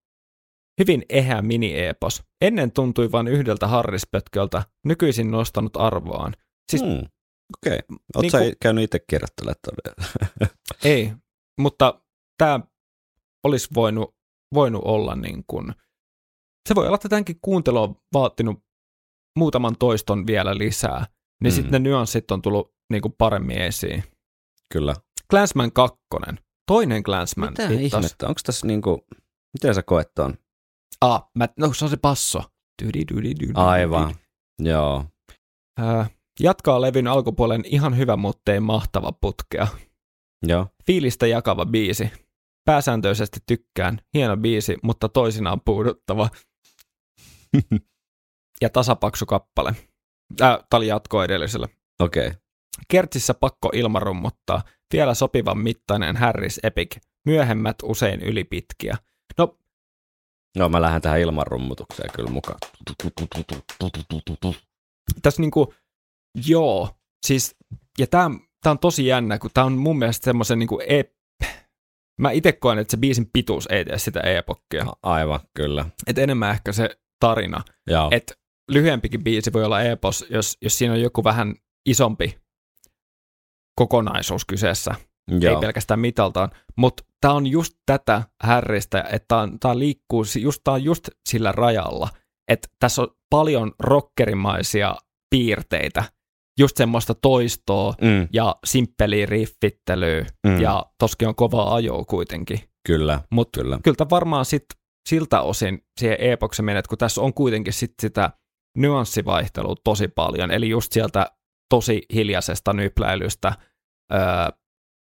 Hyvin 0.81 1.03
eheä 1.09 1.43
mini-epos. 1.43 2.23
Ennen 2.41 2.73
tuntui 2.73 3.13
vain 3.13 3.29
yhdeltä 3.29 3.67
harrispötköltä, 3.67 4.63
nykyisin 4.87 5.31
nostanut 5.31 5.77
arvoaan. 5.77 6.35
Siis 6.71 6.83
mm. 6.83 6.89
Okei. 6.89 7.79
Okay. 7.79 7.79
Oletko 8.17 8.23
Niin 8.23 8.31
sä 8.31 8.39
ku- 8.39 8.57
käynyt 8.63 8.85
itse 8.85 8.99
kirjoittelemaan 9.11 9.61
todella? 9.65 10.07
ei, 10.85 11.13
mutta 11.61 12.03
tämä 12.39 12.61
olisi 13.45 13.69
voinut, 13.75 14.15
voinut 14.55 14.83
olla 14.85 15.15
niin 15.17 15.45
kuin, 15.47 15.73
se 16.69 16.75
voi 16.75 16.87
olla, 16.87 16.95
että 16.95 17.09
tämänkin 17.09 17.39
kuuntelu 17.43 17.83
on 17.83 17.97
vaatinut 18.15 18.65
muutaman 19.39 19.77
toiston 19.79 20.27
vielä 20.27 20.59
lisää, 20.59 21.07
niin 21.43 21.53
mm. 21.53 21.55
sitten 21.55 21.83
ne 21.83 21.89
nyanssit 21.91 22.31
on 22.31 22.43
tullut 22.43 22.78
niin 22.91 23.03
kuin 23.03 23.15
paremmin 23.19 23.59
esiin. 23.59 24.05
Kyllä. 24.73 24.95
Clansman 25.31 25.73
2. 25.73 25.99
Toinen 26.67 27.03
Clansman. 27.03 27.51
Mitä 27.51 27.69
hittos. 27.69 27.99
ihmettä? 27.99 28.27
Onko 28.29 28.41
tässä 28.47 28.67
niinku, 28.67 29.07
miten 29.53 29.75
sä 29.75 29.83
koet 29.83 30.15
ton? 30.15 30.35
Ah, 31.01 31.31
mä, 31.35 31.49
no 31.59 31.73
se 31.73 31.85
on 31.85 31.91
se 31.91 31.97
passo. 31.97 32.43
Dydi, 32.83 33.05
dydi, 33.15 33.35
dydi, 33.41 33.53
Aivan. 33.55 34.09
dydi. 34.09 34.71
Joo. 34.71 35.05
Ää, 35.79 36.07
jatkaa 36.41 36.81
levyn 36.81 37.07
alkupuolen 37.07 37.63
ihan 37.65 37.97
hyvä, 37.97 38.17
mutta 38.17 38.53
ei 38.53 38.61
mahtava 38.61 39.13
putkea. 39.13 39.67
Joo. 40.47 40.67
Fiilistä 40.87 41.27
jakava 41.27 41.67
biisi. 41.67 42.11
Pääsääntöisesti 42.65 43.41
tykkään. 43.47 43.99
Hieno 44.15 44.37
biisi, 44.37 44.77
mutta 44.83 45.09
toisinaan 45.09 45.61
puuduttava. 45.65 46.29
ja 48.63 48.71
tasapaksu 48.71 49.27
kappale. 49.27 49.71
Äh, 50.41 50.59
Tämä 50.71 50.79
oli 50.79 50.87
jatko 50.87 51.25
edelliselle. 51.25 51.69
Okei. 52.01 52.27
Okay. 52.27 52.41
Kertsissä 52.89 53.35
pakko 53.35 53.71
ilmarummuttaa. 53.75 54.63
Vielä 54.93 55.15
sopivan 55.15 55.59
mittainen 55.59 56.17
Harris 56.17 56.61
Epic. 56.63 56.97
Myöhemmät 57.27 57.77
usein 57.83 58.21
ylipitkiä. 58.21 58.97
No, 59.39 59.59
No 60.59 60.69
mä 60.69 60.83
lähden 60.83 61.03
tähän 61.03 61.21
ilmanrummutukseen 61.21 62.11
kyllä 62.17 62.31
mukaan. 62.31 62.59
tässä 65.23 65.43
niinku, 65.43 65.75
joo, 66.47 66.91
siis, 67.27 67.57
ja 67.99 68.07
tämä 68.07 68.31
tää 68.63 68.71
on 68.71 68.79
tosi 68.79 69.07
jännä, 69.07 69.39
kun 69.39 69.51
tämä 69.55 69.65
on 69.65 69.73
mun 69.73 69.99
mielestä 69.99 70.25
semmoisen 70.25 70.59
niinku 70.59 70.81
ep... 70.89 71.13
Mä 72.21 72.31
itse 72.31 72.53
koen, 72.53 72.79
että 72.79 72.91
se 72.91 72.97
biisin 72.97 73.31
pituus 73.33 73.67
ei 73.67 73.85
tee 73.85 73.99
sitä 73.99 74.21
epokkia. 74.21 74.87
Aivan, 75.03 75.41
kyllä. 75.55 75.85
Että 76.07 76.23
enemmän 76.23 76.51
ehkä 76.51 76.73
se 76.73 76.91
tarina. 77.21 77.63
Joo. 77.87 78.09
Että 78.13 78.35
lyhyempikin 78.71 79.25
biisi 79.25 79.53
voi 79.53 79.65
olla 79.65 79.83
epos, 79.83 80.27
jos, 80.31 80.57
jos 80.63 80.79
siinä 80.79 80.95
on 80.95 81.01
joku 81.01 81.25
vähän 81.25 81.55
isompi 81.87 82.39
kokonaisuus 83.79 84.45
kyseessä. 84.45 84.95
Joo. 85.41 85.55
Ei 85.55 85.61
pelkästään 85.61 86.01
mitaltaan. 86.01 86.51
Mutta 86.77 87.05
tämä 87.21 87.35
on 87.35 87.47
just 87.47 87.73
tätä 87.87 88.23
härristä, 88.43 89.05
että 89.13 89.49
tämä 89.61 89.79
liikkuu, 89.79 90.25
just, 90.41 90.61
tää 90.65 90.75
on 90.75 90.85
just 90.85 91.09
sillä 91.29 91.53
rajalla, 91.53 92.09
että 92.49 92.69
tässä 92.81 93.03
on 93.03 93.09
paljon 93.31 93.73
rockerimaisia 93.81 94.95
piirteitä, 95.31 96.05
just 96.59 96.77
semmoista 96.77 97.15
toistoa 97.15 97.95
Mm, 98.01 98.29
ja 98.33 98.57
simppeliä 98.67 99.27
riffittelyä, 99.27 100.27
Mm. 100.47 100.61
ja 100.61 100.87
toskin 100.99 101.29
on 101.29 101.35
kova 101.35 101.75
ajo 101.75 102.05
kuitenkin. 102.05 102.61
kyllä, 102.87 103.21
Mutta 103.31 103.61
kyllä. 103.61 103.79
kyllä 103.85 104.11
varmaan 104.11 104.45
sit 104.45 104.65
siltä 105.09 105.41
osin 105.41 105.85
siihen 106.01 106.21
epoksen 106.21 106.65
menet, 106.65 106.87
kun 106.87 106.99
tässä 106.99 107.21
on 107.21 107.35
kuitenkin 107.35 107.73
sit 107.73 107.95
sitä 108.03 108.31
nyanssivaihtelua 108.77 109.75
tosi 109.85 110.09
paljon, 110.09 110.51
eli 110.51 110.69
just 110.69 110.93
sieltä 110.93 111.31
tosi 111.69 112.03
hiljaisesta 112.15 112.73
nypläilystä 112.73 113.53
öö, 114.13 114.21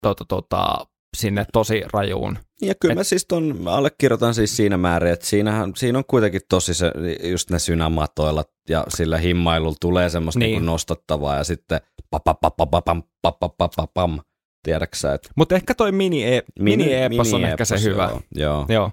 tota, 0.03 0.25
tota, 0.29 0.87
sinne 1.17 1.47
tosi 1.53 1.83
rajuun. 1.93 2.39
Ja 2.63 2.75
kyllä 2.75 2.93
Et- 2.93 2.99
mä 2.99 3.05
siis 3.05 3.27
ton 3.27 3.55
allekirjoitan 3.67 4.35
siis 4.35 4.57
siinä 4.57 4.77
määrin, 4.77 5.13
että 5.13 5.27
siinähän, 5.27 5.73
siinä 5.77 5.99
on 5.99 6.05
kuitenkin 6.05 6.41
tosi 6.49 6.75
se, 6.75 6.93
just 7.31 7.51
ne 7.51 7.59
synämatoilla 7.59 8.45
ja 8.69 8.85
sillä 8.89 9.19
himmailulla 9.19 9.77
tulee 9.81 10.09
semmoista 10.11 10.39
Niin. 10.39 10.47
niin. 10.47 10.61
niin 10.61 10.67
nostattavaa 10.67 11.37
ja 11.37 11.45
sitten 11.45 11.81
papapapapam, 12.11 13.03
papapapam, 13.23 14.21
tiedäksä, 14.65 15.19
Mutta 15.37 15.55
ehkä 15.55 15.75
toi 15.75 15.93
mini, 15.93 16.25
mini, 16.59 16.95
epos 16.95 17.35
on 17.35 17.45
ehkä 17.45 17.65
se 17.65 17.83
hyvä. 17.83 18.03
Joo, 18.11 18.21
joo. 18.35 18.67
Joo. 18.69 18.91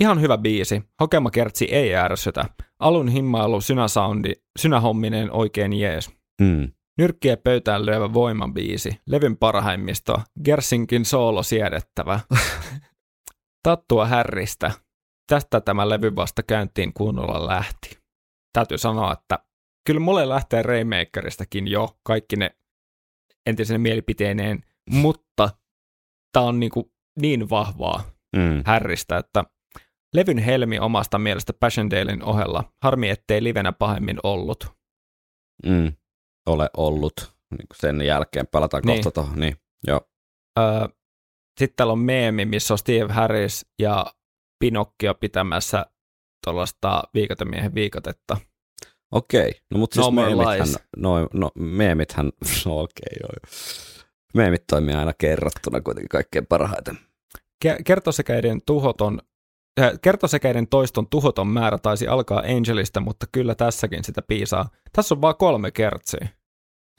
Ihan 0.00 0.20
hyvä 0.20 0.38
biisi. 0.38 0.82
Hokemakertsi 1.00 1.64
ei 1.64 1.94
ärsytä. 1.96 2.44
Alun 2.78 3.08
himmailu, 3.08 3.60
synäsoundi, 3.60 4.32
synähomminen 4.58 5.30
oikein 5.32 5.72
jees. 5.72 6.10
Mm. 6.40 6.72
Nyrkkiä 6.98 7.36
pöytään 7.36 7.86
lyövä 7.86 8.12
voimabiisi. 8.12 9.00
Levyn 9.06 9.36
parhaimmisto. 9.36 10.22
Gersinkin 10.44 11.04
soolo 11.04 11.42
siedettävä. 11.42 12.20
Tattua 13.68 14.06
härristä. 14.06 14.70
Tästä 15.26 15.60
tämä 15.60 15.88
levy 15.88 16.16
vasta 16.16 16.42
käyntiin 16.42 16.92
kunnolla 16.92 17.46
lähti. 17.46 17.98
Täytyy 18.52 18.78
sanoa, 18.78 19.12
että 19.12 19.38
kyllä 19.86 20.00
mulle 20.00 20.28
lähtee 20.28 20.62
Rainmakeristakin 20.62 21.68
jo 21.68 21.98
kaikki 22.02 22.36
ne 22.36 22.50
entisene 23.46 23.78
mielipiteineen, 23.78 24.64
mutta 24.90 25.50
tämä 26.32 26.46
on 26.46 26.60
niinku 26.60 26.92
niin 27.20 27.50
vahvaa 27.50 28.18
Mm. 28.36 28.62
härristä, 28.66 29.16
että 29.16 29.44
levyn 30.14 30.38
helmi 30.38 30.78
omasta 30.78 31.18
mielestä 31.18 31.52
Passchendaelen 31.52 32.22
ohella. 32.24 32.72
Harmi, 32.82 33.08
ettei 33.10 33.42
livenä 33.42 33.72
pahemmin 33.72 34.18
ollut. 34.22 34.66
Mm. 35.66 35.92
Ole 36.48 36.70
ollut. 36.76 37.32
Niin 37.50 37.66
sen 37.74 38.02
jälkeen 38.02 38.46
palataan 38.46 38.82
Niin. 38.86 38.96
kohta 38.96 39.10
tuohon. 39.10 39.40
Niin. 39.40 39.56
Joo. 39.86 40.00
Öö, 40.58 40.88
Sitten 41.58 41.76
täällä 41.76 41.92
on 41.92 41.98
meemi, 41.98 42.44
missä 42.44 42.74
on 42.74 42.78
Steve 42.78 43.12
Harris 43.12 43.66
ja 43.78 44.06
Pinokkio 44.58 45.14
pitämässä 45.14 45.86
tuollaista 46.44 47.02
viikotemiehen 47.14 47.74
viikotetta. 47.74 48.36
Okei. 49.12 49.52
No 49.70 49.78
mutta 49.78 49.94
siis 49.94 50.06
No 50.06 50.10
meemithän, 50.10 50.68
no, 50.96 51.28
no, 51.34 51.50
meemithän, 51.54 52.26
no 52.66 52.80
okei 52.80 53.16
joo. 53.22 53.28
joo. 53.32 53.52
Meemit 54.34 54.64
toimii 54.70 54.94
aina 54.94 55.12
kerrottuna 55.18 55.80
kuitenkin 55.80 56.08
kaikkein 56.08 56.46
parhaiten. 56.46 56.98
Ke- 57.64 57.82
Kertosäkeiden 57.84 58.60
tuhoton 58.66 59.18
Kertosäkeiden 60.02 60.68
toiston 60.68 61.06
tuhoton 61.08 61.46
määrä 61.48 61.78
taisi 61.78 62.08
alkaa 62.08 62.42
Angelista, 62.56 63.00
mutta 63.00 63.26
kyllä 63.32 63.54
tässäkin 63.54 64.04
sitä 64.04 64.22
piisaa. 64.22 64.68
Tässä 64.92 65.14
on 65.14 65.20
vaan 65.20 65.36
kolme 65.36 65.70
kertsiä. 65.70 66.28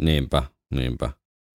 Niinpä, 0.01 0.43
niinpä. 0.75 1.09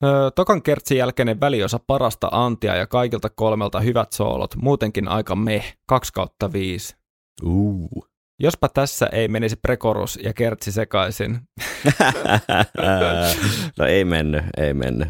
Öö, 0.05 0.31
tokan 0.31 0.62
kertsin 0.62 0.99
jälkeinen 0.99 1.41
väliosa 1.41 1.79
parasta 1.87 2.29
antia 2.33 2.77
ja 2.77 2.87
kaikilta 2.87 3.31
kolmelta 3.31 3.81
hyvät 3.81 4.12
soolot, 4.12 4.57
muutenkin 4.57 5.09
aika 5.09 5.37
meh, 5.37 5.77
2 5.87 6.12
kautta 6.12 6.53
5. 6.53 6.97
Uh. 7.43 8.09
Jospa 8.41 8.69
tässä 8.69 9.07
ei 9.12 9.29
menisi 9.29 9.57
prekorus 9.57 10.19
ja 10.23 10.33
kertsi 10.33 10.73
sekaisin. 10.73 11.41
no 13.79 13.87
ei 13.87 14.05
mennyt, 14.05 14.45
ei 14.57 14.75
mennyt. 14.75 15.09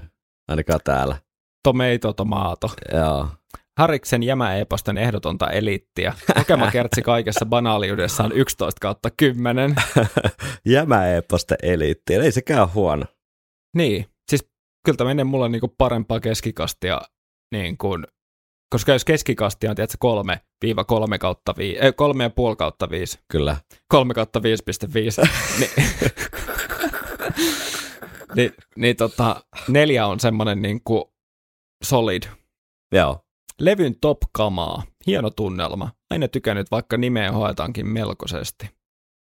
Ainakaan 0.48 0.80
täällä. 0.84 1.16
Tomato 1.62 2.12
tomato. 2.12 2.70
Joo. 2.92 3.28
Hariksen 3.78 4.22
jämäeposten 4.22 4.98
ehdotonta 4.98 5.50
eliittiä. 5.50 6.14
Kokema 6.34 6.70
kertsi 6.70 7.02
kaikessa 7.02 7.46
banaaliudessaan 7.46 8.32
11 8.32 8.78
kautta 8.80 9.10
10. 9.16 9.74
Jämäeposten 10.66 11.58
eliitti. 11.62 12.14
Ei 12.14 12.32
sekään 12.32 12.74
huono. 12.74 13.04
Niin, 13.74 14.06
siis 14.30 14.48
kyllä 14.84 14.96
tämä 14.96 15.08
menee 15.08 15.24
mulle 15.24 15.48
niinku 15.48 15.74
parempaa 15.78 16.20
keskikastia, 16.20 17.00
niin 17.54 17.78
kuin, 17.78 18.06
koska 18.72 18.92
jos 18.92 19.04
keskikastia 19.04 19.70
on 19.70 19.76
tiedätkö, 19.76 19.96
3 20.00 20.40
viiva 20.62 20.84
3 20.84 21.18
kautta 21.18 21.54
5, 21.58 21.78
ei, 21.78 21.92
3 21.92 22.24
ja 22.24 22.30
puoli 22.30 22.56
kautta 22.56 22.90
5, 22.90 23.18
Kyllä. 23.28 23.56
3 23.88 24.14
kautta 24.14 24.40
5,5, 24.40 25.28
niin, 25.58 25.70
niin, 28.36 28.52
niin 28.76 28.96
tota, 28.96 29.44
neljä 29.68 30.06
on 30.06 30.20
semmoinen 30.20 30.62
niin 30.62 30.80
kuin 30.84 31.04
solid. 31.84 32.22
Joo. 32.92 33.20
Levyn 33.60 33.94
top-kamaa, 34.00 34.82
hieno 35.06 35.30
tunnelma. 35.30 35.90
Aina 36.10 36.28
tykännyt, 36.28 36.70
vaikka 36.70 36.96
nimeä 36.96 37.32
hoetaankin 37.32 37.86
melkoisesti. 37.86 38.70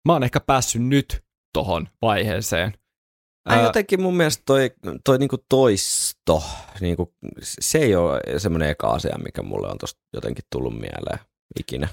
Mä 0.08 0.12
oon 0.12 0.22
ehkä 0.22 0.40
päässyt 0.40 0.82
nyt 0.82 1.24
tohon 1.52 1.88
vaiheeseen. 2.02 2.74
Ää, 3.48 3.62
jotenkin 3.62 4.02
mun 4.02 4.16
mielestä 4.16 4.42
toi, 4.46 4.70
toi 5.04 5.18
niinku 5.18 5.36
toisto, 5.48 6.42
niinku, 6.80 7.14
se 7.42 7.78
ei 7.78 7.94
ole 7.96 8.20
semmoinen 8.38 8.70
eka 8.70 8.88
asia, 8.90 9.18
mikä 9.24 9.42
mulle 9.42 9.68
on 9.68 9.78
tosta 9.78 10.00
jotenkin 10.12 10.44
tullut 10.52 10.74
mieleen 10.80 11.18
ikinä. 11.60 11.88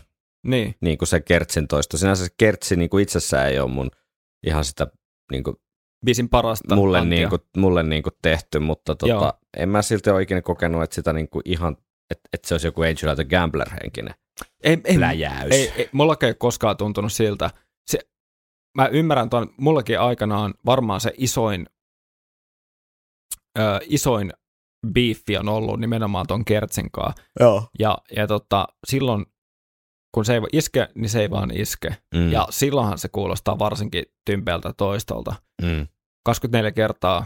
niin, 0.47 0.75
Niin 0.81 0.97
kuin 0.97 1.07
se 1.07 1.19
kertsin 1.19 1.67
toisto. 1.67 1.97
Sinänsä 1.97 2.25
se 2.25 2.31
kertsi 2.37 2.75
niinku 2.75 2.97
itsessään 2.97 3.47
ei 3.49 3.59
ole 3.59 3.71
mun 3.71 3.91
ihan 4.47 4.65
sitä 4.65 4.87
niinku, 5.31 5.61
biisin 6.05 6.29
parasta 6.29 6.75
mulle, 6.75 6.99
antia. 6.99 7.17
niinku, 7.17 7.37
mulle 7.57 7.83
niinku 7.83 8.09
tehty, 8.21 8.59
mutta 8.59 8.95
Joo. 9.05 9.19
tota, 9.19 9.33
en 9.57 9.69
mä 9.69 9.81
silti 9.81 10.09
ole 10.09 10.21
ikinä 10.21 10.41
kokenut, 10.41 10.83
että 10.83 10.95
sitä 10.95 11.13
niinku 11.13 11.41
ihan, 11.45 11.77
että 12.11 12.29
et 12.33 12.45
se 12.45 12.53
olisi 12.53 12.67
joku 12.67 12.81
Angel 12.81 13.15
the 13.15 13.23
Gambler-henkinen 13.23 14.13
ei, 14.63 14.77
ei, 14.83 14.97
pläjäys. 14.97 15.51
ei, 15.51 15.73
ei, 15.77 15.89
mullakin 15.91 16.27
ei 16.27 16.33
koskaan 16.33 16.77
tuntunut 16.77 17.13
siltä. 17.13 17.49
Mä 18.77 18.87
ymmärrän 18.87 19.29
tuon, 19.29 19.53
mullakin 19.57 19.99
aikanaan 19.99 20.53
varmaan 20.65 21.01
se 21.01 21.13
isoin, 21.17 21.65
ö, 23.59 23.79
isoin 23.83 24.33
biiffi 24.93 25.37
on 25.37 25.49
ollut 25.49 25.79
nimenomaan 25.79 26.27
ton 26.27 26.45
Kertsin 26.45 26.91
kanssa. 26.91 27.23
Joo. 27.39 27.67
Ja, 27.79 27.97
ja 28.15 28.27
tota, 28.27 28.67
silloin, 28.87 29.25
kun 30.15 30.25
se 30.25 30.33
ei 30.33 30.41
iske, 30.53 30.87
niin 30.95 31.09
se 31.09 31.21
ei 31.21 31.29
vaan 31.29 31.51
iske. 31.51 31.97
Mm. 32.15 32.31
Ja 32.31 32.47
silloinhan 32.49 32.97
se 32.97 33.07
kuulostaa 33.09 33.59
varsinkin 33.59 34.03
tympeältä 34.25 34.73
toistolta. 34.77 35.35
Mm. 35.61 35.87
24 36.25 36.71
kertaa, 36.71 37.25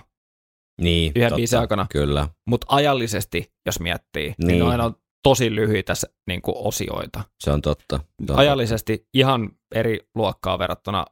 Niin, 0.81 1.11
Yhden 1.15 1.29
totta, 1.29 1.35
biisin 1.35 1.59
aikana. 1.59 1.87
Kyllä. 1.91 2.27
mutta 2.47 2.67
ajallisesti, 2.69 3.53
jos 3.65 3.79
miettii, 3.79 4.27
niin, 4.37 4.47
niin 4.47 4.59
noin 4.59 4.81
on 4.81 4.95
tosi 5.23 5.55
lyhyitä 5.55 5.93
niin 6.27 6.41
kuin 6.41 6.55
osioita. 6.57 7.23
Se 7.39 7.51
on 7.51 7.61
totta. 7.61 7.99
On 8.29 8.37
Ajallisesti 8.37 9.07
ihan 9.13 9.51
eri 9.75 9.99
luokkaa 10.15 10.59
verrattuna 10.59 11.05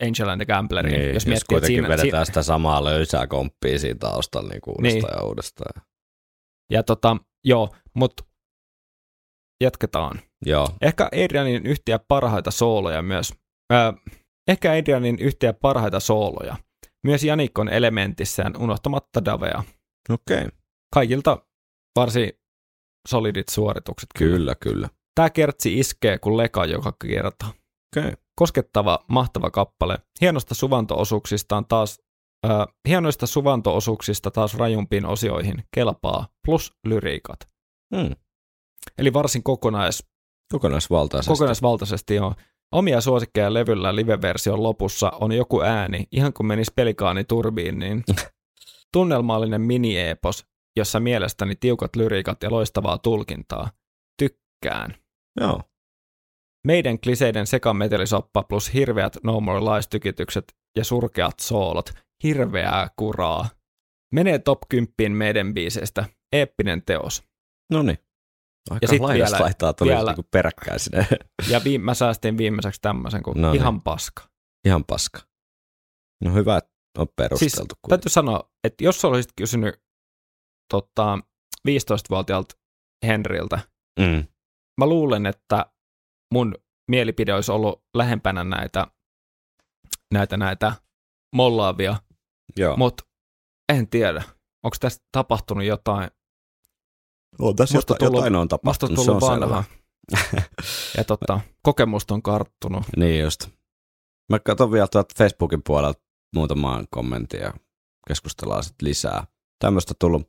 Angel 0.00 0.28
and 0.28 0.38
the 0.44 0.54
Gambleriin. 0.54 0.92
Niin, 0.98 1.06
jos 1.06 1.14
jos, 1.14 1.26
miettii, 1.26 1.34
jos 1.34 1.44
kuitenkin 1.44 1.84
siinä, 1.84 1.88
vedetään 1.88 2.26
si- 2.26 2.30
sitä 2.30 2.42
samaa 2.42 2.84
löysää 2.84 3.26
komppia 3.26 3.78
siinä 3.78 3.98
taustalla 3.98 4.48
niin 4.48 4.60
kuin 4.60 4.74
uudestaan 4.78 5.02
Niin. 5.12 5.20
ja 5.20 5.26
uudestaan. 5.28 5.82
ja 6.72 6.82
tota, 6.82 7.16
joo, 7.44 7.68
mutta 7.94 8.24
jatketaan. 9.62 10.20
Joo, 10.46 10.68
Ehkä 10.82 11.04
Adrianin 11.24 11.66
yhtiä 11.66 11.98
parhaita 12.08 12.50
sooloja 12.50 13.02
myös. 13.02 13.34
Ää, 13.72 13.92
ehkä 14.48 14.72
Adrianin 14.72 15.18
yhtiä 15.18 15.52
parhaita 15.52 16.00
sooloja. 16.00 16.56
Myös 17.04 17.24
Janikon 17.24 17.68
elementissään 17.68 18.56
unohtamatta 18.56 19.24
Davea. 19.24 19.62
okei. 20.10 20.36
Okay. 20.38 20.50
Kaikilta 20.94 21.46
varsin 21.96 22.32
solidit 23.08 23.48
suoritukset. 23.48 24.08
Kyllä, 24.18 24.54
kyllä. 24.54 24.88
Tämä 25.14 25.30
kertsi 25.30 25.78
iskee 25.78 26.18
kuin 26.18 26.36
leka 26.36 26.64
joka 26.64 26.92
kerta. 27.06 27.46
Okay. 27.96 28.12
Koskettava, 28.36 28.98
mahtava 29.08 29.50
kappale. 29.50 29.98
Hienosta 30.20 30.54
suvantoosuuksistaan 30.54 31.66
taas, 31.66 32.00
äh, 32.46 32.66
hienoista 32.88 33.26
suvantoosuuksista 33.26 34.30
taas 34.30 34.54
rajumpiin 34.54 35.06
osioihin 35.06 35.64
kelpaa, 35.74 36.28
plus 36.44 36.72
lyriikat. 36.86 37.38
Hmm. 37.96 38.16
Eli 38.98 39.12
varsin 39.12 39.42
kokonais, 39.42 40.04
Kokonaisvaltaisesti. 40.52 41.32
kokonaisvaltaisesti 41.32 42.14
joo. 42.14 42.34
Omia 42.72 43.00
suosikkeja 43.00 43.54
levyllä 43.54 43.96
live-version 43.96 44.62
lopussa 44.62 45.12
on 45.20 45.32
joku 45.32 45.62
ääni, 45.62 46.06
ihan 46.12 46.32
kuin 46.32 46.46
menisi 46.46 46.72
pelikaani 46.76 47.24
turbiiniin. 47.24 48.04
Tunnelmallinen 48.92 49.60
mini-epos, 49.60 50.46
jossa 50.76 51.00
mielestäni 51.00 51.56
tiukat 51.56 51.96
lyriikat 51.96 52.42
ja 52.42 52.50
loistavaa 52.50 52.98
tulkintaa. 52.98 53.70
Tykkään. 54.18 54.94
Joo. 55.40 55.60
Meidän 56.66 56.98
kliseiden 57.00 57.46
sekametelisoppa 57.46 58.42
plus 58.42 58.74
hirveät 58.74 59.16
No 59.24 59.40
More 59.40 59.60
Lies-tykitykset 59.60 60.44
ja 60.78 60.84
surkeat 60.84 61.40
soolot. 61.40 61.90
Hirveää 62.24 62.88
kuraa. 62.96 63.48
Menee 64.14 64.38
top 64.38 64.58
10 64.68 65.12
meidän 65.12 65.54
biiseistä. 65.54 66.04
Eeppinen 66.32 66.82
teos. 66.84 67.22
No 67.72 67.82
niin. 67.82 67.98
Ja 68.70 68.74
Aika 68.74 68.86
sit 68.86 69.00
laidasta 69.00 69.34
vielä- 69.36 69.44
laitaa 69.44 69.72
tuli 69.72 69.90
vielä- 69.90 70.10
niinku 70.10 70.28
peräkkäin 70.30 70.80
sinne. 70.80 71.06
Ja 71.50 71.60
vi- 71.64 71.78
mä 71.78 71.94
säästin 71.94 72.38
viimeiseksi 72.38 72.80
tämmöisen 72.80 73.22
kuin 73.22 73.42
No 73.42 73.52
niin. 73.52 73.60
ihan 73.62 73.82
paska. 73.82 74.22
Ihan 74.66 74.84
paska. 74.84 75.20
No 76.24 76.34
hyvä, 76.34 76.56
että 76.56 76.70
on 76.98 77.06
perusteltu. 77.16 77.74
Siis 77.74 77.88
täytyy 77.88 78.10
sanoa, 78.10 78.50
että 78.64 78.84
jos 78.84 79.04
olisit 79.04 79.32
kysynyt 79.36 79.74
tota, 80.72 81.18
15-vuotiaalta 81.68 82.54
Henriltä, 83.06 83.58
mm. 84.00 84.24
mä 84.80 84.86
luulen, 84.86 85.26
että 85.26 85.66
mun 86.32 86.54
mielipide 86.90 87.34
olisi 87.34 87.52
ollut 87.52 87.84
lähempänä 87.94 88.44
näitä, 88.44 88.86
näitä, 90.12 90.36
näitä 90.36 90.72
mollaavia, 91.34 91.96
mutta 92.76 93.04
en 93.72 93.88
tiedä. 93.88 94.22
Onko 94.62 94.76
tästä 94.80 95.04
tapahtunut 95.12 95.64
jotain? 95.64 96.10
on 97.38 97.56
tässä 97.56 97.78
musta 97.78 97.92
jotain, 97.92 98.08
tullut- 98.08 98.24
jotain 98.24 98.36
on 98.36 98.42
Musta 98.42 98.58
tapahtunut, 98.58 98.98
on 98.98 99.04
se 99.04 99.10
on 99.10 99.20
tullut 99.20 99.40
vanha. 99.40 99.64
Ja 100.96 101.04
tota, 101.04 101.40
kokemusta 101.62 102.14
on 102.14 102.22
karttunut. 102.22 102.82
Niin 102.96 103.22
just. 103.22 103.48
Mä 104.32 104.38
katson 104.38 104.72
vielä 104.72 104.88
tuolta 104.88 105.14
Facebookin 105.18 105.62
puolelta 105.66 106.00
muutamaan 106.34 106.86
kommentin 106.90 107.40
ja 107.40 107.52
keskustellaan 108.08 108.64
sitten 108.64 108.88
lisää. 108.88 109.26
Tämmöistä 109.58 109.94
tullut. 109.98 110.26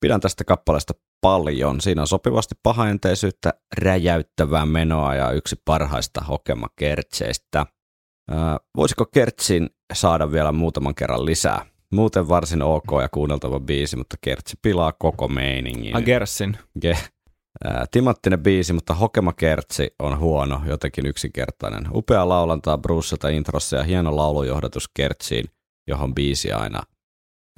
Pidän 0.00 0.20
tästä 0.20 0.44
kappaleesta 0.44 0.94
paljon. 1.22 1.80
Siinä 1.80 2.00
on 2.00 2.06
sopivasti 2.08 2.54
pahaenteisyyttä, 2.62 3.54
räjäyttävää 3.78 4.66
menoa 4.66 5.14
ja 5.14 5.30
yksi 5.30 5.56
parhaista 5.64 6.20
hokemakertseistä. 6.20 7.66
Ää, 8.30 8.58
voisiko 8.76 9.06
Kertsin 9.06 9.70
saada 9.92 10.32
vielä 10.32 10.52
muutaman 10.52 10.94
kerran 10.94 11.24
lisää? 11.24 11.66
Muuten 11.92 12.28
varsin 12.28 12.62
ok 12.62 12.86
ja 13.02 13.08
kuunneltava 13.08 13.60
biisi, 13.60 13.96
mutta 13.96 14.16
Kertsi 14.20 14.56
pilaa 14.62 14.92
koko 14.92 15.28
meiningin. 15.28 15.96
Agersin. 15.96 16.58
Ge- 16.84 17.08
ää, 17.64 17.84
Timanttinen 17.90 18.42
biisi, 18.42 18.72
mutta 18.72 18.94
Hokema 18.94 19.32
Kertsi 19.32 19.94
on 19.98 20.18
huono, 20.18 20.60
jotenkin 20.66 21.06
yksinkertainen. 21.06 21.84
Upea 21.94 22.28
laulantaa 22.28 22.78
Brucelta 22.78 23.28
introssa 23.28 23.76
ja 23.76 23.82
hieno 23.82 24.16
laulujohdatus 24.16 24.88
Kertsiin, 24.94 25.44
johon 25.88 26.14
biisi 26.14 26.52
aina 26.52 26.82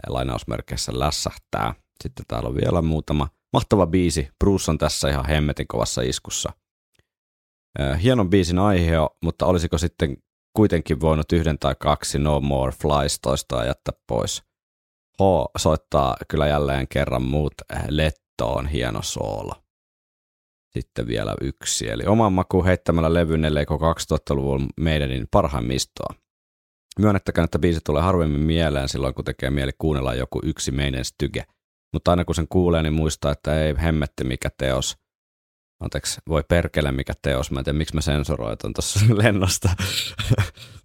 lainausmerkeissä 0.09 0.93
lässähtää. 0.99 1.75
Sitten 2.03 2.25
täällä 2.29 2.49
on 2.49 2.57
vielä 2.57 2.83
muutama 2.83 3.29
mahtava 3.55 3.87
biisi. 3.87 4.29
Bruce 4.39 4.71
on 4.71 4.79
tässä 4.79 5.09
ihan 5.09 5.27
hemmetin 5.27 5.69
kovassa 5.69 6.03
iskussa. 6.03 6.53
Hienon 8.03 8.31
biisin 8.31 8.59
aihe, 8.59 8.93
mutta 9.23 9.47
olisiko 9.47 9.79
sitten 9.79 10.17
kuitenkin 10.57 11.01
voinut 11.01 11.33
yhden 11.33 11.59
tai 11.59 11.75
kaksi 11.81 12.19
No 12.19 12.41
More 12.41 12.73
Flies 12.73 13.21
toistaa 13.21 13.65
jättää 13.65 13.95
pois. 14.07 14.43
H 15.21 15.23
soittaa 15.59 16.17
kyllä 16.29 16.47
jälleen 16.47 16.89
kerran 16.89 17.23
muut 17.23 17.55
äh, 17.73 17.85
lettoon 17.89 18.67
hieno 18.67 19.03
soolo. 19.03 19.53
Sitten 20.71 21.07
vielä 21.07 21.35
yksi, 21.41 21.89
eli 21.89 22.03
oman 22.07 22.33
maku 22.33 22.65
heittämällä 22.65 23.15
levyn, 23.15 23.45
ellei 23.45 23.67
koko 23.67 23.93
2000-luvun 23.93 24.69
meidänin 24.81 25.27
parhaimmistoa. 25.31 26.15
Myönnettäkään, 26.99 27.45
että 27.45 27.59
biisi 27.59 27.81
tulee 27.85 28.03
harvemmin 28.03 28.41
mieleen 28.41 28.89
silloin, 28.89 29.15
kun 29.15 29.25
tekee 29.25 29.51
mieli 29.51 29.73
kuunnella 29.79 30.15
joku 30.15 30.41
yksi 30.45 30.71
meidän 30.71 31.05
styge. 31.05 31.45
Mutta 31.95 32.11
aina 32.11 32.25
kun 32.25 32.35
sen 32.35 32.49
kuulee, 32.49 32.83
niin 32.83 32.93
muistaa, 32.93 33.33
että 33.33 33.63
ei 33.63 33.75
hemmetti 33.83 34.25
mikä 34.25 34.49
teos. 34.59 34.97
Anteeksi, 35.81 36.21
voi 36.29 36.45
perkele 36.49 36.93
mikä 36.93 37.13
teos. 37.23 37.51
Mä 37.51 37.61
en 37.61 37.65
tiedä, 37.65 37.79
miksi 37.79 37.95
mä 37.95 38.01
sensuroin 38.01 38.59
ton 38.59 38.73
tuossa 38.73 39.01
lennosta. 39.23 39.69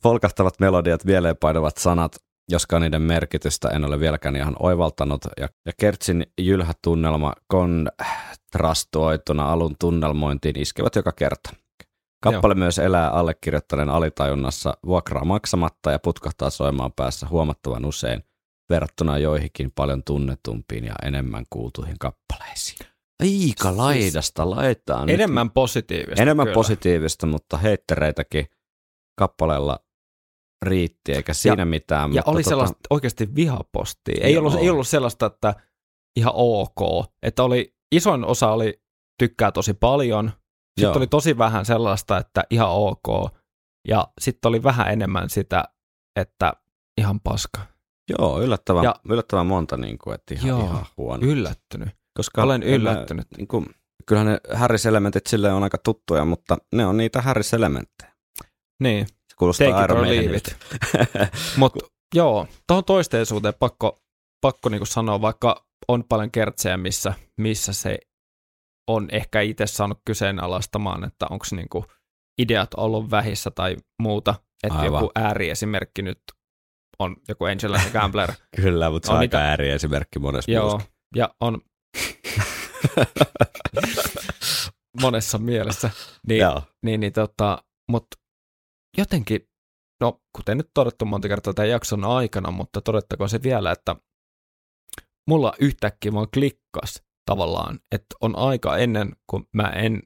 Polkahtavat 0.04 0.54
melodiat, 0.60 1.06
mieleenpainuvat 1.06 1.78
sanat, 1.78 2.16
joskaan 2.52 2.82
niiden 2.82 3.02
merkitystä 3.02 3.70
en 3.70 3.86
ole 3.86 4.00
vieläkään 4.00 4.36
ihan 4.36 4.56
oivaltanut. 4.60 5.22
Ja, 5.40 5.48
ja 5.66 5.72
Kertsin 5.80 6.26
jylhä 6.42 6.74
tunnelma 6.84 7.34
kontrastoituna 7.48 9.52
alun 9.52 9.76
tunnelmointiin 9.80 10.60
iskevät 10.60 10.96
joka 10.96 11.12
kerta. 11.12 11.50
Kappale 12.24 12.56
myös 12.56 12.80
elää 12.80 13.10
allekirjoittaneen 13.10 13.90
alitajunnassa 13.90 14.78
vuokraa 14.86 15.26
maksamatta 15.26 15.92
ja 15.92 16.00
putkahtaa 16.00 16.50
soimaan 16.50 16.92
päässä 16.96 17.28
huomattavan 17.30 17.86
usein 17.86 18.24
verrattuna 18.70 19.18
joihinkin 19.18 19.72
paljon 19.76 20.04
tunnetumpiin 20.04 20.86
ja 20.86 20.94
enemmän 21.04 21.46
kuultuihin 21.50 21.96
kappaleisiin. 22.00 22.90
Aika 23.24 23.78
laidasta 23.78 24.50
laittaa 24.50 25.06
nyt. 25.06 25.14
Enemmän 25.14 25.52
positiivista. 25.52 26.22
Enemmän 26.22 26.46
kyllä. 26.46 26.54
positiivista, 26.54 27.28
mutta 27.28 27.58
heittereitäkin 27.58 28.46
kappaleella 29.20 29.80
riitti, 30.66 31.12
eikä 31.12 31.34
siinä 31.34 31.66
mitään. 31.66 32.14
Ja 32.14 32.20
mutta 32.20 32.32
oli 32.32 32.44
tota, 32.44 32.50
sellaista 32.50 32.78
oikeasti 32.90 33.36
vihapostia. 33.36 34.18
Ei 34.22 34.34
Joo. 34.34 34.40
ollut, 34.40 34.60
ei 34.60 34.70
ollut 34.70 34.88
sellaista, 34.88 35.26
että 35.26 35.56
ihan 36.16 36.34
ok. 36.36 37.06
Että 37.24 37.44
oli, 37.44 37.76
isoin 37.92 38.26
osa 38.26 38.52
oli 38.52 38.82
tykkää 39.20 39.52
tosi 39.52 39.74
paljon. 39.74 40.26
Sitten 40.28 40.84
Joo. 40.84 40.94
oli 40.98 41.08
tosi 41.08 41.38
vähän 41.38 41.66
sellaista, 41.66 42.18
että 42.18 42.44
ihan 42.50 42.70
ok. 42.70 43.34
Ja 43.88 44.08
sitten 44.22 44.50
oli 44.50 44.64
vähän 44.64 44.94
enemmän 44.94 45.30
sitä, 45.30 45.64
että 46.20 46.54
ihan 46.98 47.20
paska. 47.20 47.62
Joo, 48.10 48.42
yllättävän, 48.42 48.84
ja, 48.84 48.96
yllättävän 49.10 49.46
monta, 49.46 49.78
niin 49.78 49.98
kuin, 49.98 50.16
että 50.16 50.34
ihan, 50.34 50.48
Joo, 50.48 50.64
ihan 50.64 50.86
huono. 50.98 51.28
Yllättynyt. 51.28 51.90
Koska 52.18 52.44
olen 52.44 52.62
mä- 52.62 52.68
yllättynyt. 52.68 53.28
Niin 53.38 53.48
kuin, 53.48 53.66
kyllähän 54.06 54.28
ne 54.34 54.56
Harris-elementit 54.58 55.28
sille 55.28 55.54
on 55.54 55.64
aika 55.64 55.78
tuttuja, 55.78 56.26
mutta 56.26 56.58
ne 56.74 56.86
on 56.86 56.98
niitä 56.98 57.22
Harris-elementtejä. 57.22 58.12
Niin, 58.84 59.08
Se 59.08 59.36
kuulostaa 59.38 59.84
Iron. 59.84 60.08
Mutta 61.58 61.80
joo, 62.16 62.48
tuohon 62.68 62.86
toisteisuuteen 62.86 63.54
pakko, 63.60 64.02
pakko 64.42 64.70
niinku 64.70 64.86
sanoa, 64.86 65.22
vaikka 65.22 65.66
on 65.88 66.04
paljon 66.10 66.32
kertsejä, 66.32 66.78
missä, 66.78 67.14
missä 67.38 67.74
se 67.74 68.00
on 68.88 69.08
ehkä 69.12 69.42
itse 69.42 69.68
saanut 69.68 70.02
kyseenalaistamaan, 70.06 71.04
että 71.04 71.28
onko 71.30 71.46
niinku 71.52 71.86
ideat 72.42 72.74
ollut 72.78 73.12
vähissä 73.12 73.52
tai 73.52 73.78
muuta. 74.02 74.36
Että 74.64 74.80
Aivan. 74.80 75.02
joku 75.02 75.12
ääriesimerkki 75.16 76.02
nyt 76.02 76.20
on 77.00 77.16
joku 77.28 77.46
Angel 77.46 77.74
and 77.74 77.92
Gambler. 77.94 78.32
Kyllä, 78.62 78.90
mutta 78.90 79.06
se 79.06 79.12
on 79.12 79.18
aika 79.20 79.38
niitä- 79.38 79.50
ääriesimerkki 79.50 80.20
monessa 80.20 80.52
joo, 80.52 80.70
muussa. 80.70 80.90
ja 81.16 81.36
on 81.42 81.62
monessa 85.02 85.38
mielessä. 85.38 85.90
Niin, 86.28 86.40
Joo. 86.42 86.62
niin, 86.86 87.00
niin 87.00 87.14
tota, 87.14 87.64
mutta 87.92 88.18
jotenkin, 88.98 89.50
no 90.02 90.22
kuten 90.36 90.58
nyt 90.58 90.70
todettu 90.74 91.06
monta 91.06 91.28
kertaa 91.28 91.54
tämän 91.54 91.70
jakson 91.70 92.06
aikana, 92.06 92.52
mutta 92.52 92.82
todettakoon 92.82 93.30
se 93.30 93.44
vielä, 93.44 93.72
että 93.72 93.96
mulla 95.30 95.54
yhtäkkiä 95.60 96.14
vaan 96.14 96.28
klikkas 96.34 97.04
tavallaan, 97.26 97.80
että 97.92 98.16
on 98.22 98.36
aika 98.36 98.78
ennen 98.78 99.16
kuin 99.30 99.44
mä 99.54 99.64
en 99.68 100.02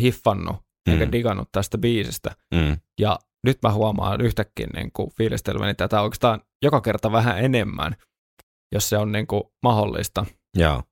hiffannut 0.00 0.56
eikä 0.90 1.04
Mm. 1.06 1.12
digannut 1.12 1.48
tästä 1.52 1.78
biisistä. 1.78 2.36
Mm. 2.54 2.76
Ja 3.00 3.18
nyt 3.46 3.58
mä 3.62 3.72
huomaan 3.72 4.20
yhtäkkiä 4.20 4.66
niin 4.74 4.92
kuin 4.92 5.10
fiilistelmäni 5.16 5.74
tätä 5.74 6.02
oikeastaan 6.02 6.42
joka 6.62 6.80
kerta 6.80 7.12
vähän 7.12 7.44
enemmän, 7.44 7.96
jos 8.74 8.88
se 8.88 8.98
on 8.98 9.12
niin 9.12 9.26
kuin 9.26 9.42
mahdollista. 9.62 10.26
Joo. 10.56 10.82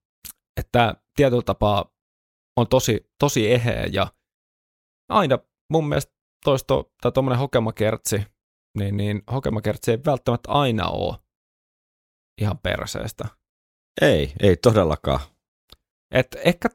Että 0.60 0.94
tietyllä 1.16 1.43
tapaa 1.43 1.90
on 2.56 2.68
tosi, 2.68 3.10
tosi 3.18 3.52
eheä 3.52 3.86
ja 3.93 4.06
aina 5.09 5.39
mun 5.73 5.89
mielestä 5.89 6.12
toisto 6.44 6.93
tai 7.02 7.12
tuommoinen 7.12 7.39
hokemakertsi, 7.39 8.23
niin, 8.78 8.97
niin 8.97 9.23
hokemakertsi 9.32 9.90
ei 9.90 9.98
välttämättä 10.06 10.52
aina 10.52 10.89
ole 10.89 11.16
ihan 12.40 12.59
perseestä. 12.59 13.28
Ei, 14.01 14.32
ei 14.40 14.56
todellakaan. 14.56 15.20
Et 16.10 16.36
ehkä 16.44 16.68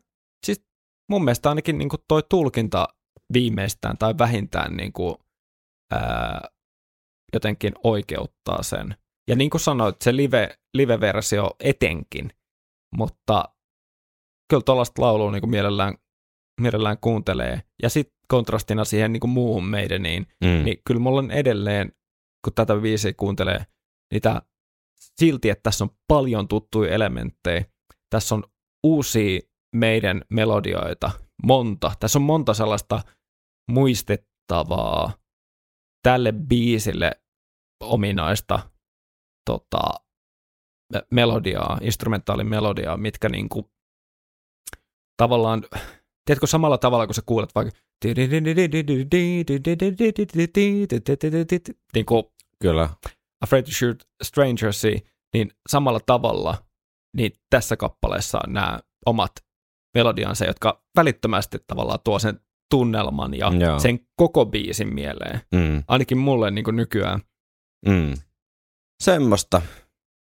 siis 0.46 0.66
mun 1.10 1.24
mielestä 1.24 1.50
ainakin 1.50 1.78
niin 1.78 1.90
kuin 1.90 2.02
toi 2.08 2.24
tulkinta 2.30 2.88
viimeistään 3.34 3.98
tai 3.98 4.14
vähintään 4.18 4.78
niin 4.78 4.94
kuin, 4.94 5.16
ää, 5.92 6.50
jotenkin 7.34 7.74
oikeuttaa 7.84 8.64
sen. 8.64 8.96
Ja 9.30 9.36
niin 9.36 9.50
kuin 9.50 9.62
sanoit, 9.62 9.96
se 10.02 10.16
live, 10.16 10.58
live-versio 10.74 11.52
etenkin, 11.60 12.30
mutta 12.96 13.44
kyllä 14.50 14.64
tuollaista 14.66 15.02
laulua 15.02 15.32
niin 15.32 15.42
kuin 15.42 15.50
mielellään, 15.50 15.96
mielellään 16.62 16.98
kuuntelee. 17.02 17.62
Ja 17.84 17.90
sitten 17.90 18.18
kontrastina 18.28 18.86
siihen 18.86 19.14
niin 19.14 19.22
kuin 19.22 19.32
muuhun 19.32 19.66
meidän, 19.66 20.04
niin, 20.04 20.28
Mm. 20.44 20.64
niin 20.66 20.78
kyllä 20.88 21.00
mulla 21.00 21.20
on 21.20 21.32
edelleen, 21.32 21.92
kun 22.46 22.54
tätä 22.54 22.76
biisiä 22.76 23.14
kuuntelee, 23.18 23.66
niitä 24.14 24.42
silti, 25.20 25.50
että 25.50 25.64
tässä 25.64 25.84
on 25.84 25.90
paljon 26.08 26.48
tuttuja 26.48 26.94
elementtejä. 26.94 27.66
Tässä 28.10 28.36
on 28.36 28.44
uusia 28.84 29.40
meidän 29.76 30.22
melodioita, 30.30 31.12
monta. 31.46 31.92
Tässä 32.00 32.20
on 32.20 32.24
monta 32.24 32.54
sellaista 32.54 33.02
muistettavaa, 33.72 35.14
tälle 36.04 36.32
biisille 36.32 37.12
ominaista 37.84 38.60
tota, 39.50 39.82
me- 40.94 41.06
melodiaa, 41.12 41.78
instrumentaalimelodiaa, 41.82 42.98
mitkä 42.98 43.30
niinku, 43.30 43.72
tavallaan, 45.18 45.64
tiedätkö 46.26 46.48
samalla 46.48 46.78
tavalla, 46.78 47.08
kun 47.08 47.16
sä 47.16 47.22
kuulet 47.26 47.56
vaikka 47.56 47.78
niin 51.94 52.06
kuin 52.06 52.24
Kyllä. 52.62 52.90
Afraid 53.42 53.66
to 53.66 53.72
Shoot 53.72 53.98
Strangersia, 54.24 55.00
niin 55.34 55.52
samalla 55.70 56.00
tavalla 56.06 56.66
niin 57.18 57.32
tässä 57.50 57.78
kappaleessa 57.78 58.40
on 58.48 58.54
nämä 58.54 58.80
omat 59.06 59.32
melodiansa, 59.96 60.46
jotka 60.46 60.84
välittömästi 60.96 61.58
tavallaan 61.68 62.00
tuo 62.04 62.20
sen 62.20 62.40
tunnelman 62.72 63.34
ja 63.34 63.52
Joo. 63.60 63.80
sen 63.80 64.00
koko 64.16 64.46
biisin 64.46 64.94
mieleen. 64.94 65.42
Mm. 65.56 65.84
Ainakin 65.88 66.18
mulle 66.18 66.52
niin 66.52 66.64
kuin 66.66 66.76
nykyään. 66.76 67.20
Mm. 67.88 68.14
Semmoista. 69.04 69.62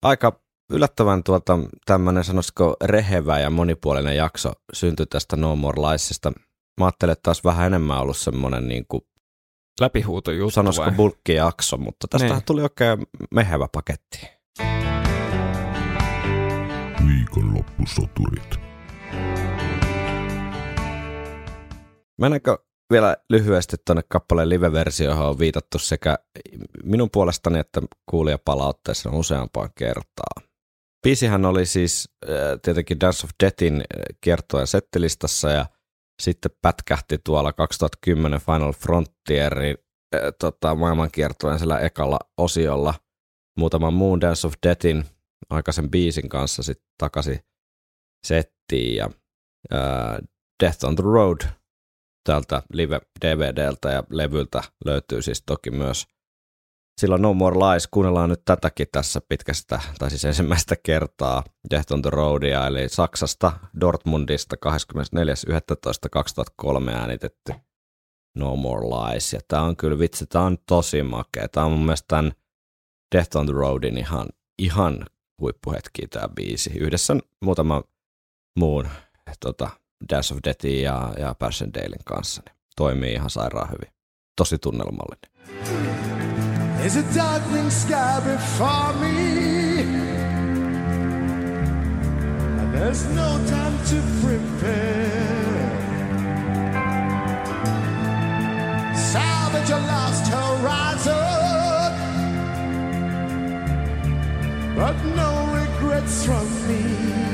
Aika 0.06 0.42
yllättävän 0.74 1.24
tuota, 1.24 1.60
tämmöinen, 1.86 2.24
sanoisiko, 2.24 2.76
rehevä 2.84 3.40
ja 3.40 3.50
monipuolinen 3.50 4.16
jakso 4.16 4.52
syntyi 4.74 5.06
tästä 5.06 5.36
No 5.36 5.56
More 5.56 5.82
Liesista. 5.82 6.32
Mä 6.80 6.86
ajattelin, 6.86 7.12
että 7.12 7.24
taas 7.24 7.44
vähän 7.44 7.66
enemmän 7.68 8.00
ollut 8.00 8.18
semmoinen, 8.18 8.68
niin 8.68 8.86
kuin, 8.88 9.02
Läpihuuto 9.82 10.32
juttu 10.32 10.52
sanoisiko 10.52 10.86
vai? 10.86 10.96
bulkkijakso, 10.96 11.78
mutta 11.78 12.08
tästähän 12.08 12.38
Niin. 12.38 12.46
tuli 12.46 12.62
oikein 12.62 12.98
mehevä 13.32 13.68
paketti. 13.74 14.28
Viikonloppusoturit. 17.08 18.71
Mennäänkö 22.22 22.58
vielä 22.92 23.18
lyhyesti 23.30 23.78
tuonne 23.86 24.02
kappaleen 24.08 24.50
live-versioon, 24.50 25.18
on 25.20 25.40
viitattu 25.40 25.80
sekä 25.80 26.18
minun 26.84 27.10
puolestani 27.12 27.60
että 27.60 27.82
kuulijapalautteessa 28.10 29.10
useampaan 29.10 29.70
kertaan. 29.76 30.50
Biisihän 31.04 31.46
oli 31.46 31.66
siis 31.66 32.10
äh, 32.30 32.36
tietenkin 32.62 33.00
Dance 33.00 33.26
of 33.26 33.30
Deathin 33.44 33.76
äh, 33.76 33.82
kiertojen 34.22 34.68
settilistassa 34.68 35.50
ja 35.50 35.66
sitten 36.22 36.52
pätkähti 36.62 37.18
tuolla 37.24 37.54
2010 37.54 38.42
Final 38.42 38.74
Frontierin 38.74 39.78
äh, 40.16 40.22
tota, 40.40 40.76
maailmankiertojen 40.76 41.60
sillä 41.60 41.80
ekalla 41.80 42.20
osiolla 42.38 42.94
muutaman 43.58 43.94
muun 43.94 44.22
Dance 44.22 44.48
of 44.48 44.54
Deathin 44.66 45.06
aikaisen 45.50 45.92
biisin 45.92 46.30
kanssa 46.30 46.64
sitten 46.64 46.88
takaisin 46.98 47.40
settiin 48.28 48.96
ja 48.96 49.10
äh, 49.74 50.18
Death 50.64 50.86
on 50.86 50.96
the 50.96 51.04
Road 51.04 51.61
täältä 52.24 52.64
live-DVDltä 52.74 53.92
ja 53.92 54.04
levyltä 54.10 54.64
löytyy 54.86 55.22
siis 55.22 55.44
toki 55.46 55.72
myös 55.72 56.08
silloin 57.02 57.22
No 57.22 57.34
More 57.34 57.56
Lies. 57.56 57.88
Kuunnellaan 57.88 58.30
nyt 58.30 58.42
tätäkin 58.46 58.88
tässä 58.92 59.22
pitkästä, 59.30 59.82
tai 60.00 60.10
siis 60.10 60.26
ensimmäistä 60.26 60.76
kertaa 60.84 61.44
Death 61.70 61.94
on 61.94 62.02
the 62.02 62.10
Roadia, 62.10 62.68
eli 62.68 62.90
Saksasta, 62.90 63.52
Dortmundista 63.82 64.56
24.11.2003 64.66 66.90
äänitetty 66.90 67.54
No 68.38 68.56
More 68.56 68.86
Lies. 68.86 69.34
Ja 69.34 69.40
tää 69.48 69.62
on 69.62 69.78
kyllä 69.78 70.00
vitsi, 70.00 70.26
tää 70.28 70.42
on 70.42 70.58
tosi 70.68 71.04
makea. 71.04 71.48
Tää 71.48 71.66
on 71.66 71.72
mun 71.72 71.86
mielestä 71.86 72.08
tämän 72.08 72.32
Death 73.16 73.38
on 73.38 73.46
the 73.46 73.54
Roadin 73.54 73.98
ihan, 73.98 74.28
ihan 74.60 75.06
huippuhetki 75.42 76.08
tää 76.08 76.30
biisi. 76.36 76.72
Yhdessä 76.80 77.16
muutaman 77.42 77.84
muun 78.60 78.88
tota, 79.40 79.70
Dance 80.10 80.34
of 80.34 80.40
Deathin 80.44 80.82
ja, 80.82 81.14
ja 81.18 81.36
Passion 81.40 81.74
Dalen 81.74 82.04
kanssa. 82.06 82.42
Niin 82.46 82.56
toimii 82.76 83.14
ihan 83.14 83.30
sairaan 83.30 83.70
hyvin. 83.72 83.94
Tosi 84.36 84.58
tunnelmallinen. 84.58 85.32
There's 86.82 86.98
a 86.98 87.04
darkening 87.16 87.70
sky 87.70 88.22
before 88.24 88.94
me. 89.00 89.82
And 92.60 92.74
there's 92.74 93.06
no 93.14 93.40
time 93.46 93.78
to 93.90 94.02
prepare. 94.22 95.62
Salvage 98.96 99.70
a 99.70 99.78
lost 99.78 100.28
horizon. 100.28 101.92
But 104.76 104.96
no 105.16 105.54
regrets 105.54 106.26
from 106.26 106.48
me. 106.68 107.31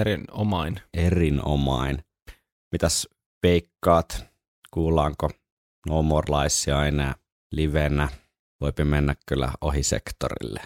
Erinomain. 0.00 0.80
Erinomain. 0.94 2.04
Mitäs 2.72 3.08
veikkaat? 3.42 4.24
Kuullaanko 4.70 5.30
No 5.88 6.02
More 6.02 6.26
Liesia 6.40 6.86
enää 6.86 7.14
livenä? 7.52 8.08
Voipi 8.60 8.84
mennä 8.84 9.14
kyllä 9.26 9.52
ohi 9.60 9.82
sektorille. 9.82 10.60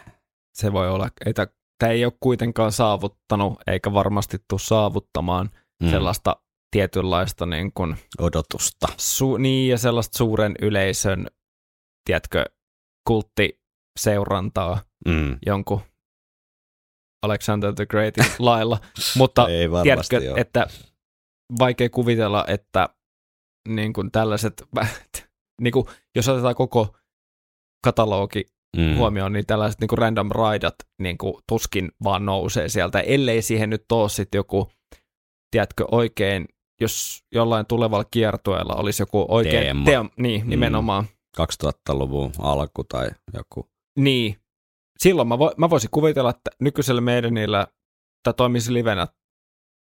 Se 0.55 0.73
voi 0.73 0.90
olla. 0.90 1.09
Ei 1.27 1.32
Tämä 1.78 1.93
ei 1.93 2.05
ole 2.05 2.12
kuitenkaan 2.20 2.73
saavuttanut, 2.73 3.59
eikä 3.66 3.93
varmasti 3.93 4.39
tule 4.48 4.61
saavuttamaan 4.61 5.51
Mm. 5.82 5.90
sellaista 5.90 6.36
tietynlaista 6.70 7.47
niin 7.47 7.73
kuin, 7.73 7.97
Odotusta. 8.19 8.86
su- 8.93 9.39
niin, 9.39 9.70
ja 9.70 9.78
sellaista 9.78 10.19
suuren 10.19 10.55
yleisön, 10.62 11.27
tiedätkö, 12.05 12.44
kulttiseurantaa 13.09 14.78
Mm. 15.09 15.39
jonkun 15.47 15.81
Alexander 17.24 17.74
the 17.74 17.86
Greatin 17.86 18.24
lailla. 18.38 18.78
Mutta 19.16 19.48
Ei 19.48 19.70
varmasti 19.70 20.16
tiedätkö, 20.16 20.32
ole. 20.32 20.40
että 20.40 20.66
vaikea 21.59 21.90
kuvitella, 21.90 22.44
että 22.48 22.88
niin 23.68 23.92
kuin 23.92 24.12
tällaiset, 24.12 24.62
niin 25.62 25.72
kuin, 25.72 25.86
jos 26.16 26.28
otetaan 26.28 26.55
koko 26.55 26.96
katalogi 27.84 28.46
mm. 28.76 28.96
huomioon, 28.96 29.32
niin 29.32 29.46
tällaiset 29.46 29.80
niin 29.80 29.88
kuin 29.88 29.98
random 29.98 30.30
raidat 30.30 30.74
niin 31.02 31.18
kuin 31.18 31.34
tuskin 31.48 31.92
vaan 32.05 32.26
nousee 32.26 32.68
sieltä, 32.68 33.01
ellei 33.01 33.42
siihen 33.42 33.70
nyt 33.70 33.92
ole 33.92 34.09
sitten 34.09 34.38
joku, 34.38 34.70
tiedätkö, 35.51 35.84
oikein, 35.90 36.48
jos 36.80 37.24
jollain 37.34 37.66
tulevalla 37.66 38.05
kiertueella 38.10 38.74
olisi 38.74 39.02
joku 39.02 39.26
oikein, 39.28 39.62
Teema. 39.62 39.84
teema, 39.84 40.10
niin, 40.16 40.48
nimenomaan, 40.51 41.05
2000-luvun 41.40 42.32
alku 42.38 42.84
tai 42.84 43.09
joku. 43.34 43.68
niin, 43.98 44.36
silloin 44.99 45.29
mä, 45.29 45.39
vo, 45.39 45.53
mä 45.57 45.71
voisin 45.71 45.91
kuvitella, 45.91 46.31
että 46.31 46.51
nykyisellä 46.61 47.01
meidänillä 47.01 47.66
tämä 48.23 48.33
toimisi 48.35 48.75
livenä 48.75 49.07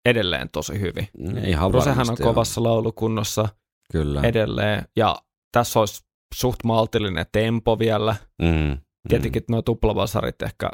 edelleen 0.06 0.49
tosi 0.49 0.80
hyvin. 0.80 1.07
Ihan 1.48 1.73
Rosehan 1.73 1.91
on 1.94 1.98
varmasti 1.98 2.23
joo. 2.23 2.34
kovassa 2.34 2.64
laulukunnossa 2.64 3.49
Kyllä. 3.91 4.22
edelleen, 4.22 4.88
ja 4.95 5.15
tässä 5.52 5.80
olisi 5.80 6.03
suht 6.35 6.60
maltillinen 6.64 7.26
tempo 7.31 7.80
vielä. 7.80 8.15
mm. 8.41 8.77
Tietenkin 9.10 9.44
nuo 9.49 9.61
tuplavasarit 9.61 10.41
ehkä 10.41 10.69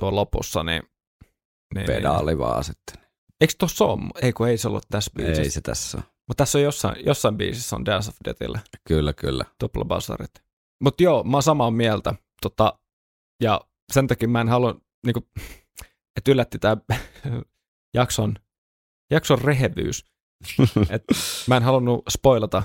tuo 0.00 0.14
lopussa, 0.14 0.62
niin... 0.62 0.82
niin 1.74 1.86
Pedaali 1.86 2.38
vaan 2.38 2.64
sitten. 2.64 3.04
Eikö 3.40 3.54
tuossa 3.58 3.84
ole? 3.84 4.00
Ei 4.22 4.32
kun 4.32 4.48
ei 4.48 4.58
se 4.58 4.68
ollut 4.68 4.84
tässä 4.90 5.10
Ei 5.18 5.24
biisissä. 5.24 5.50
se 5.50 5.60
tässä 5.60 5.98
ole. 5.98 6.04
Mutta 6.28 6.42
tässä 6.42 6.58
on 6.58 6.64
jossain, 6.64 7.06
jossain 7.06 7.36
biisissä 7.36 7.76
on 7.76 7.84
Dance 7.84 8.08
of 8.10 8.16
Deathille 8.24 8.60
Kyllä, 8.88 9.12
kyllä. 9.12 9.44
tuplabasarit. 9.60 10.30
Mutta 10.84 11.02
joo, 11.02 11.24
mä 11.24 11.36
oon 11.36 11.42
samaa 11.42 11.70
mieltä. 11.70 12.14
Tota, 12.42 12.78
ja 13.42 13.60
sen 13.92 14.06
takia 14.06 14.28
mä 14.28 14.40
en 14.40 14.48
halua, 14.48 14.80
niinku, 15.06 15.28
että 16.16 16.30
yllätti 16.30 16.58
tämä 16.58 16.76
jakson, 17.94 18.34
jakson 19.10 19.38
rehevyys. 19.38 20.04
Et 20.90 21.04
mä 21.48 21.56
en 21.56 21.62
halunnut 21.62 22.02
spoilata 22.10 22.62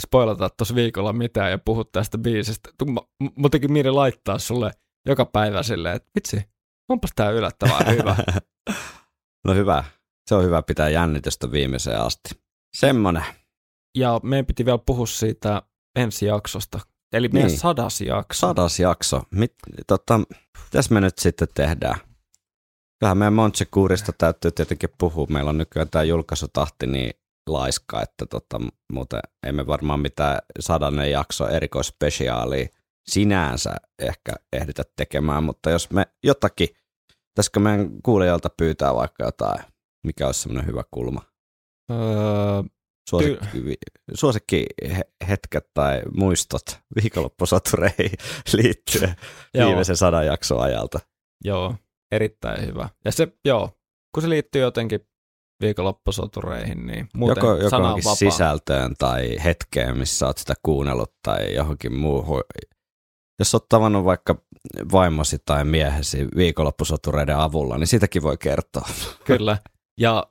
spoilata 0.00 0.50
tuossa 0.50 0.74
viikolla 0.74 1.12
mitään 1.12 1.50
ja 1.50 1.58
puhua 1.58 1.84
tästä 1.92 2.18
biisistä. 2.18 2.70
Tu- 2.78 2.86
m- 2.86 3.24
m- 3.24 3.28
Mun 3.36 3.50
teki 3.50 3.68
mieli 3.68 3.90
laittaa 3.90 4.38
sulle 4.38 4.70
joka 5.06 5.24
päivä 5.24 5.62
silleen, 5.62 5.96
että 5.96 6.10
vitsi, 6.14 6.42
onpas 6.88 7.10
tää 7.16 7.30
yllättävän 7.30 7.86
hyvä. 7.96 8.16
no 9.46 9.54
hyvä. 9.54 9.84
Se 10.28 10.34
on 10.34 10.44
hyvä 10.44 10.62
pitää 10.62 10.88
jännitystä 10.88 11.52
viimeiseen 11.52 12.00
asti. 12.00 12.30
Semmonen. 12.76 13.24
Ja 13.98 14.20
meidän 14.22 14.46
piti 14.46 14.64
vielä 14.64 14.78
puhua 14.86 15.06
siitä 15.06 15.62
ensi 15.96 16.26
jaksosta. 16.26 16.80
Eli 17.12 17.28
meidän 17.28 17.50
Niin. 17.50 17.58
sadas 17.60 18.00
jakso. 18.00 18.46
Sadas 18.46 18.80
jakso. 18.80 19.22
Mit, 19.30 19.54
tota, 19.86 20.20
mitäs 20.64 20.90
me 20.90 21.00
nyt 21.00 21.18
sitten 21.18 21.48
tehdään? 21.54 22.00
Kyllähän 23.00 23.18
meidän 23.18 23.32
Montsecuurista 23.32 24.12
täytyy 24.18 24.50
tietenkin 24.50 24.88
puhua. 24.98 25.26
Meillä 25.30 25.48
on 25.48 25.58
nykyään 25.58 25.88
tämä 25.90 26.04
julkaisutahti 26.04 26.86
niin 26.86 27.10
laiska, 27.48 28.02
että 28.02 28.26
tota, 28.26 28.60
muuten 28.92 29.20
emme 29.46 29.66
varmaan 29.66 30.00
mitään 30.00 30.38
sadannen 30.60 31.10
jakso 31.10 31.48
erikoispesiaalia 31.48 32.68
sinänsä 33.08 33.74
ehkä 33.98 34.32
ehditä 34.52 34.82
tekemään, 34.96 35.44
mutta 35.44 35.70
jos 35.70 35.90
me 35.90 36.06
jotakin, 36.24 36.68
pitäisikö 37.28 37.60
meidän 37.60 37.90
kuulijoilta 38.02 38.48
pyytää 38.56 38.94
vaikka 38.94 39.24
jotain, 39.24 39.64
mikä 40.06 40.26
olisi 40.26 40.40
semmoinen 40.40 40.66
hyvä 40.66 40.82
kulma? 40.90 41.22
Öö, 41.90 41.98
Suosikki, 43.08 43.74
suosikki 44.14 44.66
he- 44.96 45.10
hetket 45.28 45.64
tai 45.74 46.02
muistot 46.16 46.62
viikonloppusatureihin 47.02 48.10
liittyen 48.56 49.16
Joo. 49.54 49.66
viimeisen 49.66 49.96
sadan 49.96 50.26
jakson 50.26 50.60
ajalta. 50.60 50.98
joo, 51.44 51.74
erittäin 52.12 52.66
hyvä. 52.66 52.88
Ja 53.04 53.12
se, 53.12 53.28
joo, 53.44 53.70
kun 54.14 54.22
se 54.22 54.28
liittyy 54.28 54.62
jotenkin 54.62 55.00
viikonloppusotureihin, 55.62 56.86
niin 56.86 57.08
muuten 57.14 57.36
Joko, 57.44 57.56
joko 57.56 57.70
sana 57.70 57.92
on 57.92 57.98
vapaa. 57.98 58.14
sisältöön 58.14 58.94
tai 58.98 59.36
hetkeen, 59.44 59.98
missä 59.98 60.26
olet 60.26 60.38
sitä 60.38 60.54
kuunnellut 60.62 61.12
tai 61.22 61.54
johonkin 61.54 61.94
muuhun 61.94 62.42
Jos 63.38 63.54
oot 63.54 63.68
tavannut 63.68 64.04
vaikka 64.04 64.42
vaimosi 64.92 65.36
tai 65.44 65.64
miehesi 65.64 66.26
viikonloppusotureiden 66.36 67.36
avulla, 67.36 67.78
niin 67.78 67.86
sitäkin 67.86 68.22
voi 68.22 68.36
kertoa. 68.38 68.88
Kyllä. 69.24 69.58
Ja 70.00 70.26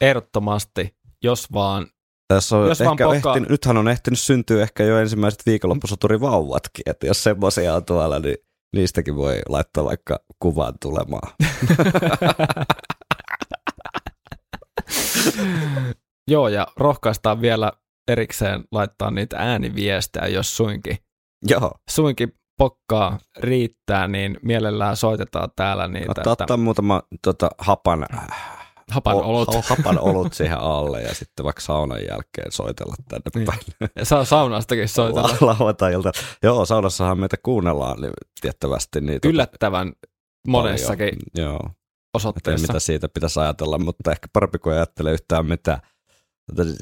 ehdottomasti, 0.00 0.96
jos 1.22 1.52
vaan 1.52 1.86
Tässä 2.28 2.56
on 2.56 2.68
Jos 2.68 2.80
ehkä 2.80 3.04
pokkaa- 3.04 3.14
ehtinyt, 3.14 3.48
nythän 3.50 3.76
on 3.76 3.88
ehtinyt 3.88 4.18
syntyä 4.20 4.62
ehkä 4.62 4.84
jo 4.84 4.98
ensimmäiset 4.98 5.42
viikonloppusoturivauvatkin, 5.46 6.82
että 6.86 7.06
jos 7.06 7.22
semmoisia 7.22 7.74
on 7.74 7.84
tuolla, 7.84 8.18
niin 8.18 8.36
niistäkin 8.76 9.16
voi 9.16 9.38
laittaa 9.48 9.84
vaikka 9.84 10.20
kuvan 10.42 10.74
tulemaan. 10.82 11.32
Joo, 16.30 16.48
ja 16.48 16.66
rohkaistaan 16.76 17.40
vielä 17.40 17.72
erikseen 18.08 18.64
laittaa 18.72 19.10
niitä 19.10 19.36
ääniviestejä, 19.38 20.26
jos 20.26 20.56
suinkin, 20.56 20.96
Joo, 21.48 21.72
suinkin 21.90 22.32
pokkaa 22.58 23.18
riittää, 23.38 24.08
niin 24.08 24.38
mielellään 24.42 24.96
soitetaan 24.96 25.48
täällä 25.56 25.88
niitä. 25.88 26.10
ottaa, 26.10 26.32
ottaa 26.32 26.56
muutama 26.56 27.02
tota, 27.22 27.50
hapan, 27.58 28.06
hapan 28.90 29.16
olut. 29.16 29.48
o- 29.48 29.62
hapan 29.76 29.98
olut 29.98 30.32
siihen 30.34 30.58
alle 30.58 31.02
ja 31.02 31.14
sitten 31.14 31.44
vaikka 31.44 31.60
saunan 31.62 32.00
jälkeen 32.10 32.52
soitella 32.52 32.94
tänne 33.08 33.22
Niin. 33.34 33.46
päin. 33.46 34.06
Saa 34.06 34.24
saunastakin 34.24 34.88
soitella. 34.88 35.28
La- 35.40 35.56
Lauantai-ilta. 35.58 36.12
Joo, 36.42 36.66
saunassahan 36.66 37.18
meitä 37.18 37.36
kuunnellaan 37.42 38.00
niin 38.00 38.12
tiettävästi. 38.40 39.00
Niin 39.00 39.20
tota, 39.20 39.28
Yllättävän 39.28 39.92
monessakin 40.46 41.08
paljon. 41.34 41.48
Joo, 41.50 41.60
en 41.64 41.70
osoitteessa. 42.14 42.66
mitä 42.66 42.80
siitä 42.80 43.08
pitäisi 43.08 43.40
ajatella, 43.40 43.78
mutta 43.78 44.12
ehkä 44.12 44.28
parempi 44.32 44.58
kuin 44.58 44.72
ei 44.72 44.78
ajattele 44.78 45.12
yhtään 45.12 45.46
mitään. 45.46 45.80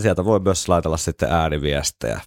Sieltä 0.02 0.24
voi 0.24 0.40
myös 0.40 0.68
laitella 0.68 0.96
sitten 0.96 1.32
ääniviestejä. 1.32 2.20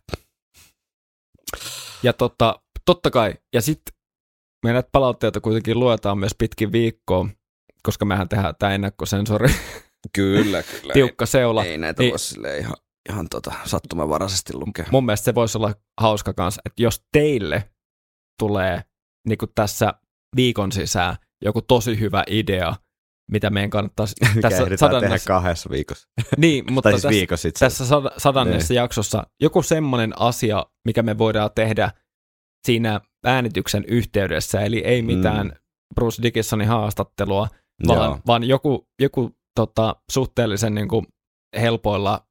Ja 2.03 2.13
totta, 2.13 2.59
totta 2.85 3.11
kai, 3.11 3.33
ja 3.53 3.61
sitten 3.61 3.95
me 4.65 4.73
näitä 4.73 4.89
palautteita 4.91 5.41
kuitenkin 5.41 5.79
luetaan 5.79 6.17
myös 6.17 6.35
pitkin 6.37 6.71
viikkoa, 6.71 7.29
koska 7.85 8.05
mehän 8.05 8.29
tehdään 8.29 8.55
tämä 8.59 8.73
ennakkosensori, 8.73 9.49
Kyllä, 10.15 10.63
kyllä. 10.63 10.93
tiukka 10.93 11.25
seula. 11.25 11.63
Ei, 11.63 11.71
ei 11.71 11.77
näitä 11.77 12.01
Niin- 12.03 12.11
voi 12.11 12.19
silleen 12.19 12.59
ihan, 12.59 12.75
ihan 13.09 13.27
tota, 13.29 13.51
sattumanvaraisesti 13.65 14.53
lukea. 14.53 14.85
Mun 14.91 15.05
mielestä 15.05 15.25
se 15.25 15.35
voisi 15.35 15.57
olla 15.57 15.73
hauska 16.01 16.33
kanssa, 16.33 16.61
että 16.65 16.83
jos 16.83 17.03
teille 17.11 17.69
tulee 18.39 18.81
niin 19.27 19.37
kuin 19.37 19.51
tässä 19.55 19.93
viikon 20.35 20.71
sisään 20.71 21.15
joku 21.45 21.61
tosi 21.61 21.99
hyvä 21.99 22.23
idea, 22.27 22.75
mitä 23.31 23.49
meidän 23.49 23.69
kannattaisi 23.69 24.15
Mikä 24.35 24.41
tässä 24.49 24.63
ehditään 24.63 24.91
tehdä 24.91 24.99
sadannessa, 24.99 25.27
kahdessa 25.27 25.69
viikossa. 25.69 26.07
niin, 26.37 26.73
mutta 26.73 26.89
siis 26.89 27.01
tässä, 27.01 27.09
viikossa 27.09 27.47
itse 27.47 27.65
tässä 27.65 27.83
sad- 27.85 28.13
sadannessa 28.19 28.73
Niin. 28.73 28.77
jaksossa 28.81 29.23
joku 29.41 29.61
semmoinen 29.61 30.13
asia, 30.21 30.65
mikä 30.85 31.03
me 31.03 31.17
voidaan 31.17 31.49
tehdä 31.55 31.91
siinä 32.67 33.01
äänityksen 33.25 33.85
yhteydessä, 33.87 34.61
eli 34.61 34.79
ei 34.79 35.01
mitään 35.01 35.47
Mm. 35.47 35.53
Bruce 35.95 36.23
Dickinsonin 36.23 36.67
haastattelua, 36.67 37.47
Joo. 37.83 37.97
vaan, 37.97 38.21
vaan 38.27 38.43
joku, 38.43 38.87
joku 39.01 39.31
tota, 39.55 39.95
suhteellisen 40.11 40.75
niin 40.75 40.87
kuin 40.87 41.05
helpoilla 41.61 42.25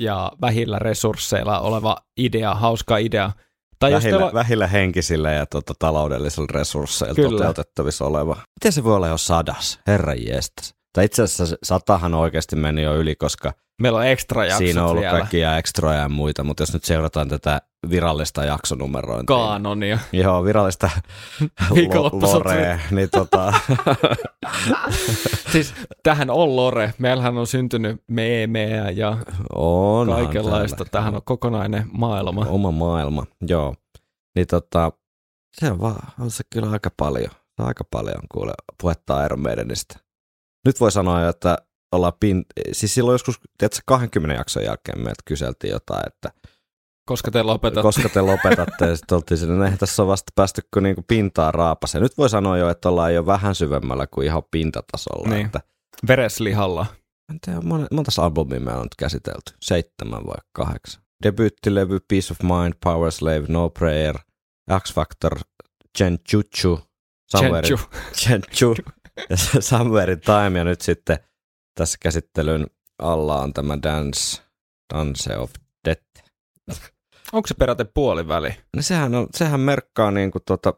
ja 0.00 0.32
vähillä 0.40 0.78
resursseilla 0.78 1.60
oleva 1.60 1.96
idea, 2.16 2.54
hauska 2.54 2.96
idea. 2.96 3.32
Tai 3.78 3.92
jos 3.92 4.04
vähillä, 4.04 4.18
teillä, 4.18 4.34
vähillä 4.34 4.66
henkisillä 4.66 5.32
ja 5.32 5.46
tota, 5.46 5.74
taloudellisilla 5.78 6.48
resursseilla 6.50 7.14
Kyllä. 7.14 7.30
toteutettavissa 7.30 8.04
oleva. 8.04 8.36
Miten 8.60 8.72
se 8.72 8.84
voi 8.84 8.96
olla 8.96 9.08
jo 9.08 9.18
sadas? 9.18 9.80
Herran 9.86 10.26
jestas. 10.26 10.74
Tai 10.92 11.04
itse 11.04 11.22
asiassa 11.22 11.56
satahan 11.62 12.14
oikeasti 12.14 12.56
meni 12.56 12.82
jo 12.82 12.96
yli, 12.96 13.16
koska 13.16 13.52
meillä 13.82 13.98
on 13.98 14.06
ekstra 14.06 14.44
jaksot 14.44 14.58
siinä 14.58 14.84
on 14.84 14.90
ollut 14.90 15.02
vielä, 15.02 15.18
kaikkia 15.18 15.58
ekstroja 15.58 15.98
ja 15.98 16.08
muita, 16.08 16.44
mutta 16.44 16.62
jos 16.62 16.72
nyt 16.72 16.84
seurataan 16.84 17.28
tätä 17.28 17.62
virallista 17.90 18.44
jaksonumerointia. 18.44 19.36
kaanonia. 19.36 19.98
Joo, 20.12 20.44
virallista 20.44 20.90
lorea, 22.22 22.78
niin 22.90 23.08
tota, 23.10 23.52
siis 25.52 25.74
tähän 26.02 26.30
on 26.30 26.56
lore. 26.56 26.94
Meillähän 26.98 27.38
on 27.38 27.46
syntynyt 27.46 28.02
meemejä 28.06 28.90
ja 28.90 29.16
onhan 29.54 30.24
kaikenlaista. 30.24 30.76
täällä. 30.76 30.90
Tähän 30.90 31.14
on 31.14 31.22
kokonainen 31.24 31.84
maailma. 31.92 32.46
Oma 32.48 32.70
maailma, 32.70 33.26
joo. 33.48 33.74
Niin 34.34 34.46
tota, 34.46 34.92
se 35.60 35.70
on 35.70 35.80
vaan, 35.80 36.12
on 36.20 36.30
se 36.30 36.44
kyllä 36.52 36.70
aika 36.70 36.90
paljon. 36.96 37.30
Aika 37.58 37.84
paljon 37.90 38.22
kuule 38.32 38.52
puhetta 38.82 39.24
Iron 39.24 39.40
Maidenistä. 39.40 39.96
Nyt 40.66 40.80
voi 40.80 40.92
sanoa, 40.92 41.28
että 41.28 41.58
ollaan 41.92 42.12
pin... 42.20 42.44
Siis 42.72 42.94
silloin 42.94 43.14
joskus, 43.14 43.40
tiedätkö, 43.58 43.80
20 43.86 44.40
jakson 44.40 44.64
jälkeen 44.64 44.98
meiltä 44.98 45.22
kyseltiin 45.24 45.70
jotain, 45.72 46.02
että 46.06 46.30
Koska 47.08 47.30
te 47.30 47.42
lopetatte. 47.42 47.82
koska 47.82 48.08
te 48.08 48.20
lopetatte, 48.22 48.86
ja 48.86 48.96
sitten 48.96 49.16
oltiin 49.16 49.38
sinne, 49.38 49.64
eihän 49.64 49.78
tässä 49.78 50.02
on 50.02 50.08
vasta 50.08 50.32
päästy 50.34 50.62
kuin 50.74 50.82
niinku 50.82 51.02
pintaa 51.08 51.50
raapaseen. 51.50 52.02
Nyt 52.02 52.18
voi 52.18 52.30
sanoa 52.30 52.58
jo, 52.58 52.70
että 52.70 52.88
ollaan 52.88 53.14
jo 53.14 53.26
vähän 53.26 53.54
syvemmällä 53.54 54.06
kuin 54.06 54.26
ihan 54.26 54.42
pintatasolla. 54.50 55.28
Niin. 55.28 55.46
Että, 55.46 55.60
Vereslihalla. 56.08 56.86
en 57.30 57.40
tiedä, 57.40 57.58
mon- 57.58 57.86
monta 57.92 58.22
albumia 58.22 58.60
meillä 58.60 58.80
on 58.80 58.84
nyt 58.84 58.94
käsitelty? 58.98 59.52
Seitsemän 59.62 60.26
vai 60.26 60.36
kahdeksan? 60.52 61.02
Debyyttilevy, 61.22 62.00
Peace 62.08 62.32
of 62.32 62.38
Mind, 62.42 62.74
Power 62.84 63.12
Slave, 63.12 63.44
No 63.48 63.70
Prayer, 63.70 64.18
X 64.82 64.94
Factor, 64.94 65.38
Chenchuchu, 65.98 66.80
Somewhere, 67.30 67.68
Chenchu. 67.68 67.88
Chenchu, 68.14 68.74
ja 69.30 69.36
Somewhere 69.60 70.12
in 70.12 70.20
Time, 70.20 70.58
ja 70.58 70.64
nyt 70.64 70.80
sitten 70.80 71.18
tässä 71.78 71.98
käsittelyn 72.00 72.66
alla 72.98 73.42
on 73.42 73.52
tämä 73.52 73.78
Dance, 73.82 74.42
Dance 74.94 75.36
of 75.36 75.52
Death. 75.84 76.02
Onko 77.32 77.46
se 77.46 77.54
peräti 77.54 77.84
puoliväli? 77.94 78.48
No 78.76 78.82
sehän, 78.82 79.14
on, 79.14 79.26
sehän 79.34 79.60
merkkaa 79.60 80.10
niin 80.10 80.30
kuin 80.30 80.42
tota, 80.46 80.74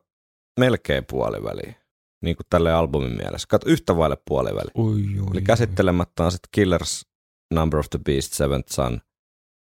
melkein 0.60 1.04
puoliväliä, 1.10 1.74
niin 2.22 2.36
kuin 2.36 2.46
tälle 2.50 2.72
albumin 2.72 3.16
mielessä. 3.16 3.46
Kato, 3.48 3.68
yhtä 3.68 3.96
vaille 3.96 4.16
puoliväli. 4.28 4.70
Ui, 4.78 5.20
ui, 5.20 5.26
Eli 5.32 5.42
käsittelemättä 5.42 6.24
on 6.24 6.32
sitten 6.32 6.48
Killers, 6.52 7.06
Number 7.54 7.78
of 7.78 7.90
the 7.90 7.98
Beast, 8.04 8.32
Seventh 8.32 8.72
Son, 8.72 9.00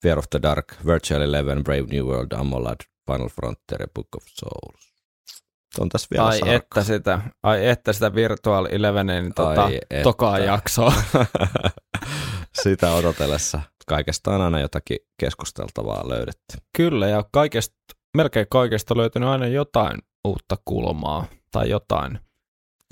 Fear 0.03 0.19
of 0.19 0.25
the 0.29 0.41
Dark, 0.41 0.75
Virtual 0.85 1.21
Eleven, 1.21 1.63
Brave 1.63 1.85
New 1.91 2.05
World, 2.05 2.31
Amolad, 2.31 2.77
Final 3.11 3.29
Frontier 3.29 3.81
ja 3.81 3.87
Book 3.95 4.07
of 4.17 4.23
Souls. 4.27 4.92
On 5.79 5.89
tässä 5.89 6.07
vielä 6.11 6.25
Ai 6.25 6.39
että 6.45 6.83
sitä, 6.83 7.21
ai 7.43 7.67
että 7.67 7.93
sitä 7.93 8.15
Virtual 8.15 8.67
Elevenin 8.71 9.33
tota, 9.33 9.69
tokaa 10.03 10.39
jaksoa. 10.39 10.93
Sitä 12.63 12.93
odotellessa. 12.93 13.61
Kaikesta 13.87 14.31
on 14.31 14.41
aina 14.41 14.59
jotakin 14.59 14.97
keskusteltavaa 15.19 16.09
löydetty. 16.09 16.57
Kyllä, 16.77 17.07
ja 17.07 17.25
kaikesta, 17.31 17.75
melkein 18.17 18.47
kaikesta 18.49 18.97
löytynyt 18.97 19.29
aina 19.29 19.47
jotain 19.47 19.99
uutta 20.27 20.57
kulmaa 20.65 21.25
tai 21.51 21.69
jotain. 21.69 22.19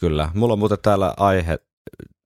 Kyllä. 0.01 0.29
Mulla 0.33 0.53
on 0.53 0.59
muuten 0.59 0.77
täällä 0.81 1.13
aihe, 1.17 1.59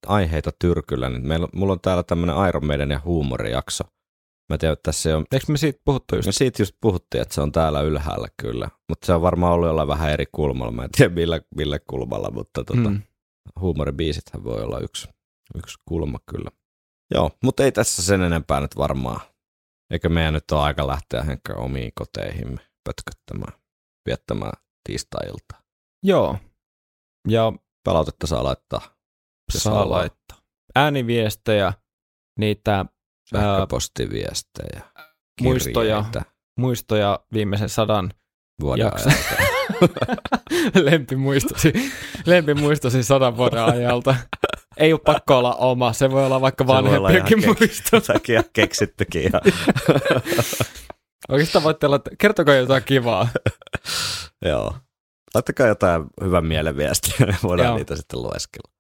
aiheita 0.07 0.51
tyrkyllä. 0.59 1.09
Niin 1.09 1.27
meillä, 1.27 1.47
mulla 1.53 1.73
on 1.73 1.81
täällä 1.81 2.03
tämmöinen 2.03 2.35
Iron 2.49 2.65
Maiden 2.65 2.91
ja 2.91 3.01
huumorijakso. 3.05 3.83
Mä 4.49 4.57
tiedän, 4.57 4.73
että 4.73 4.83
tässä 4.91 5.17
on 5.17 5.25
Eikö 5.31 5.45
me 5.49 5.57
siitä 5.57 5.79
puhuttu 5.85 6.15
just? 6.15 6.25
No 6.25 6.31
siitä 6.31 6.61
just 6.61 6.75
puhuttiin, 6.81 7.21
että 7.21 7.35
se 7.35 7.41
on 7.41 7.51
täällä 7.51 7.81
ylhäällä 7.81 8.27
kyllä, 8.41 8.69
mutta 8.89 9.05
se 9.05 9.13
on 9.13 9.21
varmaan 9.21 9.53
ollut 9.53 9.67
jollain 9.67 9.87
vähän 9.87 10.11
eri 10.11 10.25
kulmalla. 10.31 10.71
Mä 10.71 10.83
en 10.83 10.89
tiedä 10.97 11.13
millä, 11.15 11.41
millä 11.55 11.79
kulmalla, 11.89 12.31
mutta 12.31 12.63
tota, 12.63 12.89
Mm. 12.89 13.01
huumoribiisithän 13.59 14.43
voi 14.43 14.63
olla 14.63 14.79
yksi, 14.79 15.07
yksi 15.55 15.77
kulma 15.87 16.19
kyllä. 16.31 16.51
Joo, 17.13 17.31
mutta 17.43 17.63
ei 17.63 17.71
tässä 17.71 18.03
sen 18.03 18.21
enempää 18.21 18.61
nyt 18.61 18.77
varmaan. 18.77 19.21
Eikä 19.91 20.09
meidän 20.09 20.33
nyt 20.33 20.51
ole 20.51 20.61
aika 20.61 20.87
lähteä 20.87 21.23
Henkka 21.23 21.53
omiin 21.53 21.91
koteihimme 21.95 22.61
pötköttämään, 22.83 23.59
viettämään 24.05 24.53
tiistai-iltaa. 24.89 25.61
Joo. 26.03 26.37
Ja 27.27 27.53
Palautetta 27.83 28.27
saa 28.27 28.43
laittaa. 28.43 28.81
saa 29.51 29.73
haluaa. 29.73 29.97
laittaa. 29.99 30.37
Ääniviestejä, 30.75 31.73
niitä 32.39 32.85
Sähköpostiviestejä, 33.29 34.81
muistoja, 35.41 36.03
kirjeitä, 36.03 36.31
muistoja 36.59 37.19
viimeisen 37.33 37.69
sadan 37.69 38.13
vuoden 38.61 38.85
jakso. 38.85 39.09
ajalta. 39.09 39.55
lempimuistosi, 40.91 41.73
lempimuistosi 42.25 43.03
sadan 43.03 43.37
vuoden 43.37 43.63
ajalta. 43.63 44.15
Ei 44.77 44.93
ole 44.93 45.01
pakko 45.05 45.37
olla 45.37 45.55
oma, 45.55 45.93
se 45.93 46.11
voi 46.11 46.25
olla 46.25 46.41
vaikka 46.41 46.67
vanhempiakin 46.67 47.39
ihan 47.39 47.55
muisto. 47.59 47.99
Säkin 47.99 48.33
ihan 48.33 48.45
keksittykin. 48.53 49.23
Ja... 49.23 49.41
Oikeastaan 51.29 51.63
voitte 51.63 51.85
olla, 51.85 51.99
kertokaa 52.17 52.55
jotain 52.55 52.83
kivaa. 52.83 53.27
Joo. 54.45 54.75
Laittakaa 55.33 55.67
jotain 55.67 56.03
hyvän 56.23 56.45
mielen 56.45 56.77
viestiä, 56.77 57.25
niin 57.25 57.37
voidaan 57.43 57.67
Joo. 57.67 57.77
niitä 57.77 57.95
sitten 57.95 58.21
lueskella. 58.21 58.71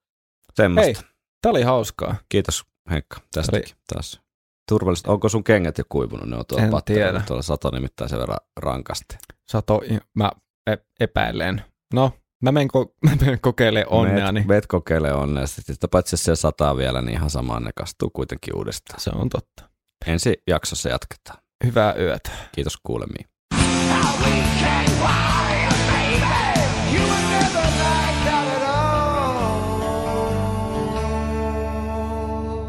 Semmoista. 0.53 1.01
Hei, 1.01 1.11
tää 1.41 1.49
oli 1.49 1.61
hauskaa. 1.61 2.15
Kiitos 2.29 2.63
Henkka 2.91 3.17
tästäkin 3.31 3.75
taas. 3.93 4.21
Turvallista. 4.69 5.11
Onko 5.11 5.29
sun 5.29 5.43
kengät 5.43 5.77
jo 5.77 5.83
kuivunut? 5.89 6.29
Ne 6.29 6.35
on 6.35 6.45
tuolla 6.45 6.65
En 6.65 6.83
tiedä. 6.85 7.21
Tuolla 7.27 7.41
sato 7.43 7.71
nimittäin 7.71 8.09
sen 8.09 8.19
verran 8.19 8.37
rankasti. 8.57 9.17
Sato, 9.47 9.81
mä 10.13 10.31
e- 10.67 10.75
epäilen. 10.99 11.61
No, 11.93 12.11
mä 12.43 12.51
menen, 12.51 12.67
ko- 12.77 12.93
mä 13.09 13.15
menen 13.21 13.39
kokeilemaan 13.41 13.91
onneani. 13.99 14.39
Meet, 14.39 14.47
meet 14.47 14.67
kokeile 14.67 15.13
onnea. 15.13 15.47
Sitten 15.47 15.89
paitsi 15.89 16.13
jos 16.13 16.23
siellä 16.23 16.35
sataa 16.35 16.77
vielä, 16.77 17.01
niin 17.01 17.17
ihan 17.17 17.29
samaan 17.29 17.63
ne 17.63 17.71
kastuu 17.75 18.09
kuitenkin 18.09 18.55
uudestaan. 18.57 18.99
Se 18.99 19.11
on 19.15 19.29
totta. 19.29 19.69
Ensi 20.07 20.33
jaksossa 20.47 20.89
jatketaan. 20.89 21.37
Hyvää 21.63 21.93
yötä. 21.95 22.31
Kiitos 22.51 22.77
kuulemiin. 22.83 23.25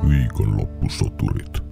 Viikonloppusoturit. 0.08 1.65